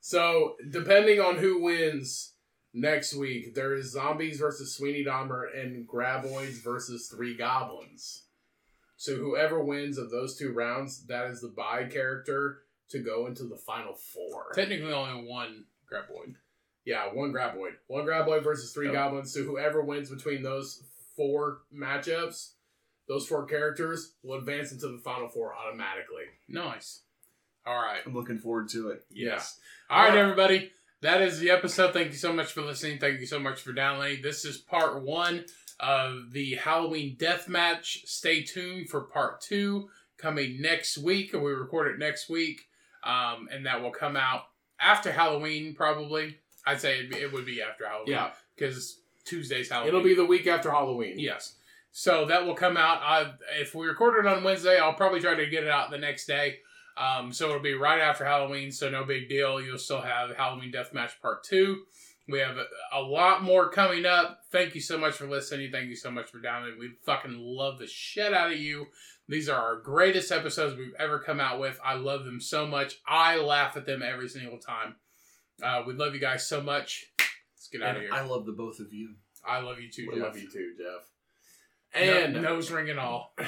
So, 0.05 0.57
depending 0.69 1.21
on 1.21 1.37
who 1.37 1.63
wins 1.63 2.33
next 2.75 3.15
week, 3.15 3.55
there 3.55 3.73
is 3.73 3.93
zombies 3.93 4.41
versus 4.41 4.75
Sweeney 4.75 5.05
Dahmer 5.05 5.45
and 5.57 5.87
graboids 5.87 6.61
versus 6.61 7.07
three 7.07 7.37
goblins. 7.37 8.25
So, 8.97 9.15
whoever 9.15 9.63
wins 9.63 9.99
of 9.99 10.11
those 10.11 10.37
two 10.37 10.53
rounds, 10.53 11.07
that 11.07 11.27
is 11.27 11.41
the 11.41 11.55
bye 11.57 11.85
character 11.85 12.63
to 12.89 12.99
go 12.99 13.27
into 13.29 13.45
the 13.45 13.57
final 13.57 13.95
four. 13.95 14.51
Technically, 14.57 14.93
only 14.93 15.25
one 15.31 15.67
graboid. 15.89 16.35
Yeah, 16.85 17.05
one 17.15 17.33
graboid. 17.33 17.75
One 17.87 18.05
graboid 18.05 18.43
versus 18.43 18.73
three 18.73 18.87
Yep. 18.87 18.95
goblins. 18.95 19.33
So 19.33 19.45
whoever 19.45 19.83
wins 19.83 20.11
between 20.11 20.43
those 20.43 20.83
four 21.15 21.63
matchups, 21.73 22.55
those 23.07 23.29
four 23.29 23.47
characters 23.47 24.15
will 24.25 24.39
advance 24.39 24.73
into 24.73 24.89
the 24.89 24.99
final 24.99 25.29
four 25.29 25.55
automatically. 25.55 26.25
Nice. 26.49 27.05
All 27.67 27.77
right. 27.77 28.01
I'm 28.05 28.15
looking 28.15 28.39
forward 28.39 28.69
to 28.71 28.91
it. 28.91 29.05
Yes. 29.11 29.59
All 29.91 30.03
right, 30.05 30.17
everybody. 30.17 30.71
that 31.03 31.21
is 31.23 31.39
the 31.39 31.51
episode. 31.51 31.93
Thank 31.93 32.09
you 32.09 32.19
so 32.19 32.33
much 32.33 32.53
for 32.53 32.63
listening. 32.63 32.99
Thank 32.99 33.21
you 33.21 33.27
so 33.27 33.39
much 33.39 33.61
for 33.61 33.73
downloading. 33.73 34.23
This 34.23 34.45
is 34.45 34.59
part 34.59 35.03
one 35.03 35.45
of 35.81 36.33
the 36.33 36.55
Halloween 36.57 37.17
death 37.19 37.49
match. 37.49 38.03
Stay 38.07 38.43
tuned 38.43 38.89
for 38.89 39.03
part 39.03 39.41
two 39.41 39.89
coming 40.19 40.61
next 40.61 40.99
week. 40.99 41.33
We 41.33 41.39
record 41.53 41.89
it 41.93 41.99
next 41.99 42.29
week, 42.29 42.63
um, 43.05 43.49
and 43.53 43.67
that 43.67 43.83
will 43.83 43.91
come 43.91 44.17
out 44.17 44.43
after 44.81 45.13
Halloween, 45.13 45.75
probably. 45.75 46.39
I'd 46.67 46.81
say 46.81 46.99
it'd 46.99 47.11
be, 47.11 47.17
it 47.17 47.33
would 47.33 47.47
be 47.47 47.61
after 47.63 47.87
Halloween. 47.87 48.13
Yeah. 48.13 48.31
because 48.57 48.99
Tuesday's 49.25 49.69
Halloween. 49.69 49.89
It'll 49.89 50.03
be 50.05 50.15
the 50.15 50.25
week 50.25 50.47
after 50.47 50.71
Halloween. 50.71 51.19
Yes. 51.19 51.57
So 51.91 52.25
that 52.27 52.47
will 52.47 52.55
come 52.55 52.77
out. 52.77 53.01
I, 53.03 53.33
if 53.61 53.75
we 53.75 53.87
record 53.87 54.25
it 54.25 54.29
on 54.33 54.43
Wednesday, 54.45 54.79
I'll 54.79 54.95
probably 54.95 55.21
try 55.21 55.35
to 55.35 55.47
get 55.47 55.65
it 55.65 55.69
out 55.71 55.91
the 55.91 55.99
next 55.99 56.27
day. 56.27 56.59
Um, 56.97 57.33
so 57.33 57.49
it'll 57.49 57.61
be 57.61 57.75
right 57.75 58.01
after 58.01 58.25
Halloween, 58.25 58.71
so 58.73 58.91
no 58.91 59.05
big 59.05 59.29
deal. 59.29 59.61
You'll 59.61 59.79
still 59.79 60.01
have 60.03 60.31
Halloween 60.37 60.73
Deathmatch 60.73 61.21
Part 61.21 61.45
2. 61.45 61.83
We 62.29 62.39
have 62.39 62.57
a, 62.57 62.67
a 62.93 63.01
lot 63.01 63.43
more 63.43 63.69
coming 63.71 64.07
up. 64.07 64.41
Thank 64.53 64.75
you 64.75 64.81
so 64.81 64.97
much 64.99 65.15
for 65.15 65.27
listening. 65.27 65.73
Thank 65.73 65.89
you 65.89 65.97
so 65.97 66.11
much 66.11 66.31
for 66.31 66.39
downloading. 66.39 66.79
We 66.79 66.91
fucking 67.05 67.37
love 67.39 67.79
the 67.79 67.87
shit 67.87 68.33
out 68.33 68.53
of 68.53 68.59
you. 68.59 68.87
These 69.29 69.49
are 69.49 69.61
our 69.61 69.77
greatest 69.81 70.31
episodes 70.31 70.77
we've 70.77 70.95
ever 70.99 71.19
come 71.19 71.41
out 71.41 71.59
with. 71.59 71.81
I 71.85 71.95
love 71.95 72.25
them 72.25 72.41
so 72.41 72.67
much. 72.67 72.97
I 73.07 73.37
laugh 73.39 73.77
at 73.77 73.87
them 73.87 74.03
every 74.03 74.29
single 74.29 74.59
time. 74.59 74.97
Uh, 75.63 75.83
we 75.87 75.95
love 75.95 76.15
you 76.15 76.21
guys 76.21 76.47
so 76.47 76.61
much. 76.61 77.07
Let's 77.57 77.69
get 77.69 77.83
out 77.83 77.97
of 77.97 78.03
here. 78.03 78.11
I 78.13 78.23
love 78.23 78.47
the 78.47 78.53
both 78.53 78.79
of 78.81 78.93
you. 78.93 79.15
I 79.45 79.61
love 79.61 79.81
you 79.81 79.91
too, 79.91 80.07
We 80.09 80.17
Jeff. 80.17 80.25
love 80.25 80.37
you 80.39 80.51
too, 80.51 80.75
Jeff. 80.79 81.09
And 81.95 82.35
And 82.37 82.43
nose 82.45 82.71
ring 82.71 82.91
and 82.91 82.99
all. 83.01 83.35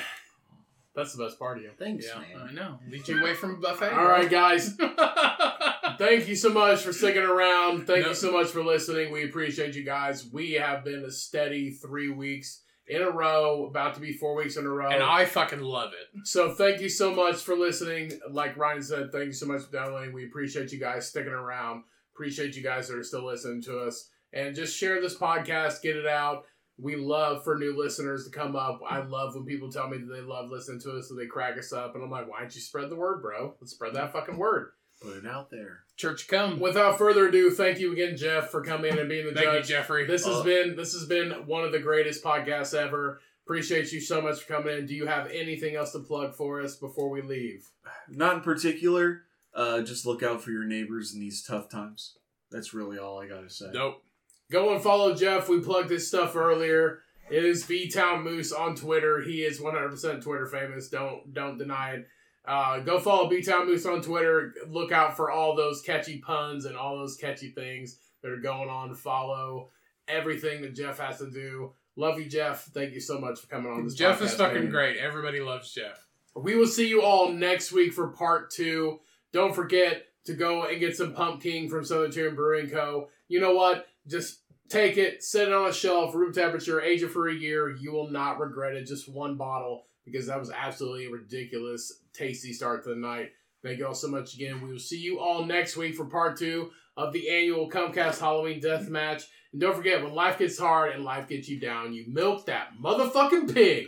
that's 0.94 1.14
the 1.14 1.24
best 1.24 1.38
part 1.38 1.56
of 1.58 1.62
you. 1.64 1.70
Thanks, 1.78 2.06
Yeah, 2.06 2.20
man. 2.20 2.48
I 2.48 2.52
know. 2.52 2.78
Lead 2.88 3.06
you 3.08 3.20
away 3.20 3.34
from 3.34 3.52
a 3.54 3.56
buffet. 3.56 3.92
All 3.92 4.04
right, 4.06 4.30
guys. 4.30 4.76
Thank 5.98 6.28
you 6.28 6.34
so 6.36 6.50
much 6.50 6.82
for 6.82 6.92
sticking 6.92 7.22
around. 7.22 7.86
Thank 7.86 8.02
No. 8.02 8.08
you 8.10 8.14
so 8.14 8.32
much 8.32 8.48
for 8.48 8.62
listening. 8.64 9.12
We 9.12 9.24
appreciate 9.24 9.74
you 9.74 9.84
guys. 9.84 10.26
We 10.32 10.52
have 10.52 10.84
been 10.84 11.04
a 11.04 11.10
steady 11.10 11.70
three 11.70 12.10
weeks 12.10 12.62
in 12.86 13.00
a 13.00 13.10
row, 13.10 13.66
about 13.66 13.94
to 13.94 14.00
be 14.00 14.12
four 14.12 14.34
weeks 14.34 14.56
in 14.56 14.66
a 14.66 14.68
row. 14.68 14.90
and 14.90 15.02
I 15.02 15.24
fucking 15.24 15.60
love 15.60 15.92
it. 15.92 16.26
So 16.26 16.52
thank 16.54 16.80
you 16.80 16.88
so 16.88 17.14
much 17.14 17.36
for 17.36 17.56
listening. 17.56 18.12
Like 18.30 18.56
Ryan 18.56 18.82
said, 18.82 19.10
thank 19.12 19.26
you 19.26 19.32
so 19.32 19.46
much 19.46 19.62
for 19.62 19.72
downloading. 19.72 20.12
We 20.12 20.26
appreciate 20.26 20.70
you 20.72 20.78
guys 20.80 21.08
sticking 21.08 21.32
around. 21.32 21.84
Appreciate 22.14 22.56
you 22.56 22.62
guys 22.62 22.88
that 22.88 22.98
are 22.98 23.02
still 23.04 23.24
listening 23.24 23.62
to 23.62 23.78
us. 23.80 24.08
And 24.32 24.54
just 24.54 24.76
share 24.76 25.00
this 25.00 25.16
podcast, 25.16 25.80
get 25.80 25.96
it 25.96 26.06
out. 26.06 26.44
We 26.78 26.96
love 26.96 27.44
for 27.44 27.56
new 27.56 27.76
listeners 27.76 28.24
to 28.24 28.30
come 28.30 28.56
up. 28.56 28.80
I 28.88 29.00
love 29.02 29.34
when 29.34 29.44
people 29.44 29.70
tell 29.70 29.88
me 29.88 29.98
that 29.98 30.12
they 30.12 30.20
love 30.20 30.50
listening 30.50 30.80
to 30.80 30.98
us, 30.98 31.08
so 31.08 31.14
they 31.14 31.26
crack 31.26 31.56
us 31.56 31.72
up. 31.72 31.94
And 31.94 32.02
I'm 32.02 32.10
like, 32.10 32.28
why 32.28 32.40
don't 32.40 32.54
you 32.54 32.60
spread 32.60 32.90
the 32.90 32.96
word, 32.96 33.22
bro? 33.22 33.54
Let's 33.60 33.72
spread 33.72 33.94
that 33.94 34.12
fucking 34.12 34.36
word. 34.36 34.70
Put 35.00 35.16
it 35.18 35.26
out 35.26 35.50
there. 35.50 35.80
Church 35.96 36.26
come. 36.28 36.58
Without 36.60 36.98
further 36.98 37.28
ado, 37.28 37.50
thank 37.50 37.78
you 37.78 37.92
again, 37.92 38.16
Jeff, 38.16 38.50
for 38.50 38.62
coming 38.64 38.92
in 38.92 38.98
and 38.98 39.08
being 39.08 39.26
the 39.26 39.32
Thank 39.32 39.46
you, 39.46 39.52
judge. 39.60 39.68
Jeffrey. 39.68 40.06
This 40.06 40.24
has 40.26 40.36
Uh, 40.36 40.42
been 40.42 40.76
this 40.76 40.92
has 40.94 41.06
been 41.06 41.30
one 41.46 41.64
of 41.64 41.72
the 41.72 41.78
greatest 41.80 42.24
podcasts 42.24 42.74
ever. 42.74 43.20
Appreciate 43.44 43.92
you 43.92 44.00
so 44.00 44.22
much 44.22 44.40
for 44.40 44.54
coming 44.54 44.78
in. 44.78 44.86
Do 44.86 44.94
you 44.94 45.06
have 45.06 45.26
anything 45.30 45.76
else 45.76 45.92
to 45.92 45.98
plug 46.00 46.34
for 46.34 46.62
us 46.62 46.76
before 46.76 47.10
we 47.10 47.20
leave? 47.22 47.68
Not 48.08 48.36
in 48.36 48.40
particular. 48.40 49.22
Uh, 49.52 49.82
just 49.82 50.06
look 50.06 50.22
out 50.22 50.42
for 50.42 50.50
your 50.50 50.64
neighbors 50.64 51.12
in 51.14 51.20
these 51.20 51.42
tough 51.42 51.68
times. 51.68 52.16
That's 52.50 52.72
really 52.72 52.98
all 52.98 53.20
I 53.20 53.26
gotta 53.28 53.50
say. 53.50 53.66
Nope. 53.72 54.02
Go 54.50 54.74
and 54.74 54.82
follow 54.82 55.14
Jeff. 55.14 55.48
We 55.48 55.60
plugged 55.60 55.90
his 55.90 56.08
stuff 56.08 56.36
earlier. 56.36 57.00
It 57.30 57.44
is 57.44 57.64
V 57.64 57.88
Town 57.88 58.22
Moose 58.22 58.52
on 58.52 58.74
Twitter. 58.74 59.22
He 59.22 59.42
is 59.42 59.60
100% 59.60 60.22
Twitter 60.22 60.46
famous. 60.46 60.88
Don't 60.88 61.32
don't 61.32 61.58
deny 61.58 61.92
it. 61.92 62.06
Uh, 62.46 62.80
go 62.80 62.98
follow 62.98 63.28
B 63.28 63.42
Town 63.42 63.66
Moose 63.66 63.86
on 63.86 64.02
Twitter. 64.02 64.52
Look 64.68 64.92
out 64.92 65.16
for 65.16 65.30
all 65.30 65.56
those 65.56 65.80
catchy 65.80 66.18
puns 66.18 66.66
and 66.66 66.76
all 66.76 66.98
those 66.98 67.16
catchy 67.16 67.50
things 67.50 67.98
that 68.22 68.30
are 68.30 68.40
going 68.40 68.68
on. 68.68 68.94
Follow 68.94 69.70
everything 70.06 70.60
that 70.62 70.74
Jeff 70.74 70.98
has 70.98 71.18
to 71.18 71.30
do. 71.30 71.72
Love 71.96 72.18
you, 72.18 72.26
Jeff. 72.26 72.64
Thank 72.64 72.92
you 72.92 73.00
so 73.00 73.18
much 73.18 73.40
for 73.40 73.46
coming 73.46 73.72
on 73.72 73.84
this. 73.84 73.94
Jeff 73.94 74.20
is 74.20 74.34
fucking 74.34 74.64
man. 74.64 74.70
great. 74.70 74.98
Everybody 74.98 75.40
loves 75.40 75.72
Jeff. 75.72 76.06
We 76.34 76.56
will 76.56 76.66
see 76.66 76.88
you 76.88 77.02
all 77.02 77.30
next 77.30 77.72
week 77.72 77.92
for 77.92 78.08
part 78.08 78.50
two. 78.50 79.00
Don't 79.32 79.54
forget 79.54 80.06
to 80.24 80.34
go 80.34 80.64
and 80.64 80.80
get 80.80 80.96
some 80.96 81.12
Pumpking 81.14 81.68
from 81.68 81.84
Southern 81.84 82.10
Tier 82.10 82.32
Brewing 82.32 82.68
Co. 82.68 83.08
You 83.28 83.40
know 83.40 83.54
what? 83.54 83.86
Just 84.06 84.40
take 84.68 84.96
it, 84.96 85.22
set 85.22 85.48
it 85.48 85.54
on 85.54 85.68
a 85.68 85.72
shelf, 85.72 86.14
room 86.14 86.32
temperature, 86.32 86.80
age 86.80 87.02
it 87.02 87.08
for 87.08 87.28
a 87.28 87.34
year. 87.34 87.70
You 87.70 87.92
will 87.92 88.10
not 88.10 88.38
regret 88.38 88.74
it. 88.74 88.86
Just 88.86 89.08
one 89.08 89.36
bottle 89.36 89.86
because 90.04 90.26
that 90.26 90.38
was 90.38 90.50
absolutely 90.50 91.06
a 91.06 91.10
ridiculous, 91.10 92.00
tasty 92.12 92.52
start 92.52 92.84
to 92.84 92.90
the 92.90 92.96
night. 92.96 93.32
Thank 93.62 93.78
you 93.78 93.86
all 93.86 93.94
so 93.94 94.08
much 94.08 94.34
again. 94.34 94.60
We 94.60 94.72
will 94.72 94.78
see 94.78 94.98
you 94.98 95.18
all 95.18 95.46
next 95.46 95.76
week 95.76 95.94
for 95.94 96.04
part 96.04 96.38
two 96.38 96.70
of 96.96 97.12
the 97.12 97.30
annual 97.30 97.70
Cummcast 97.70 98.20
Halloween 98.20 98.60
Death 98.60 98.88
Match. 98.88 99.22
And 99.52 99.60
don't 99.60 99.74
forget, 99.74 100.02
when 100.02 100.14
life 100.14 100.38
gets 100.38 100.58
hard 100.58 100.92
and 100.92 101.04
life 101.04 101.28
gets 101.28 101.48
you 101.48 101.58
down, 101.58 101.94
you 101.94 102.04
milk 102.06 102.46
that 102.46 102.72
motherfucking 102.82 103.54
pig. 103.54 103.86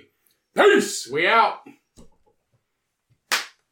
Peace. 0.54 1.08
We 1.10 1.26
out. 1.26 1.58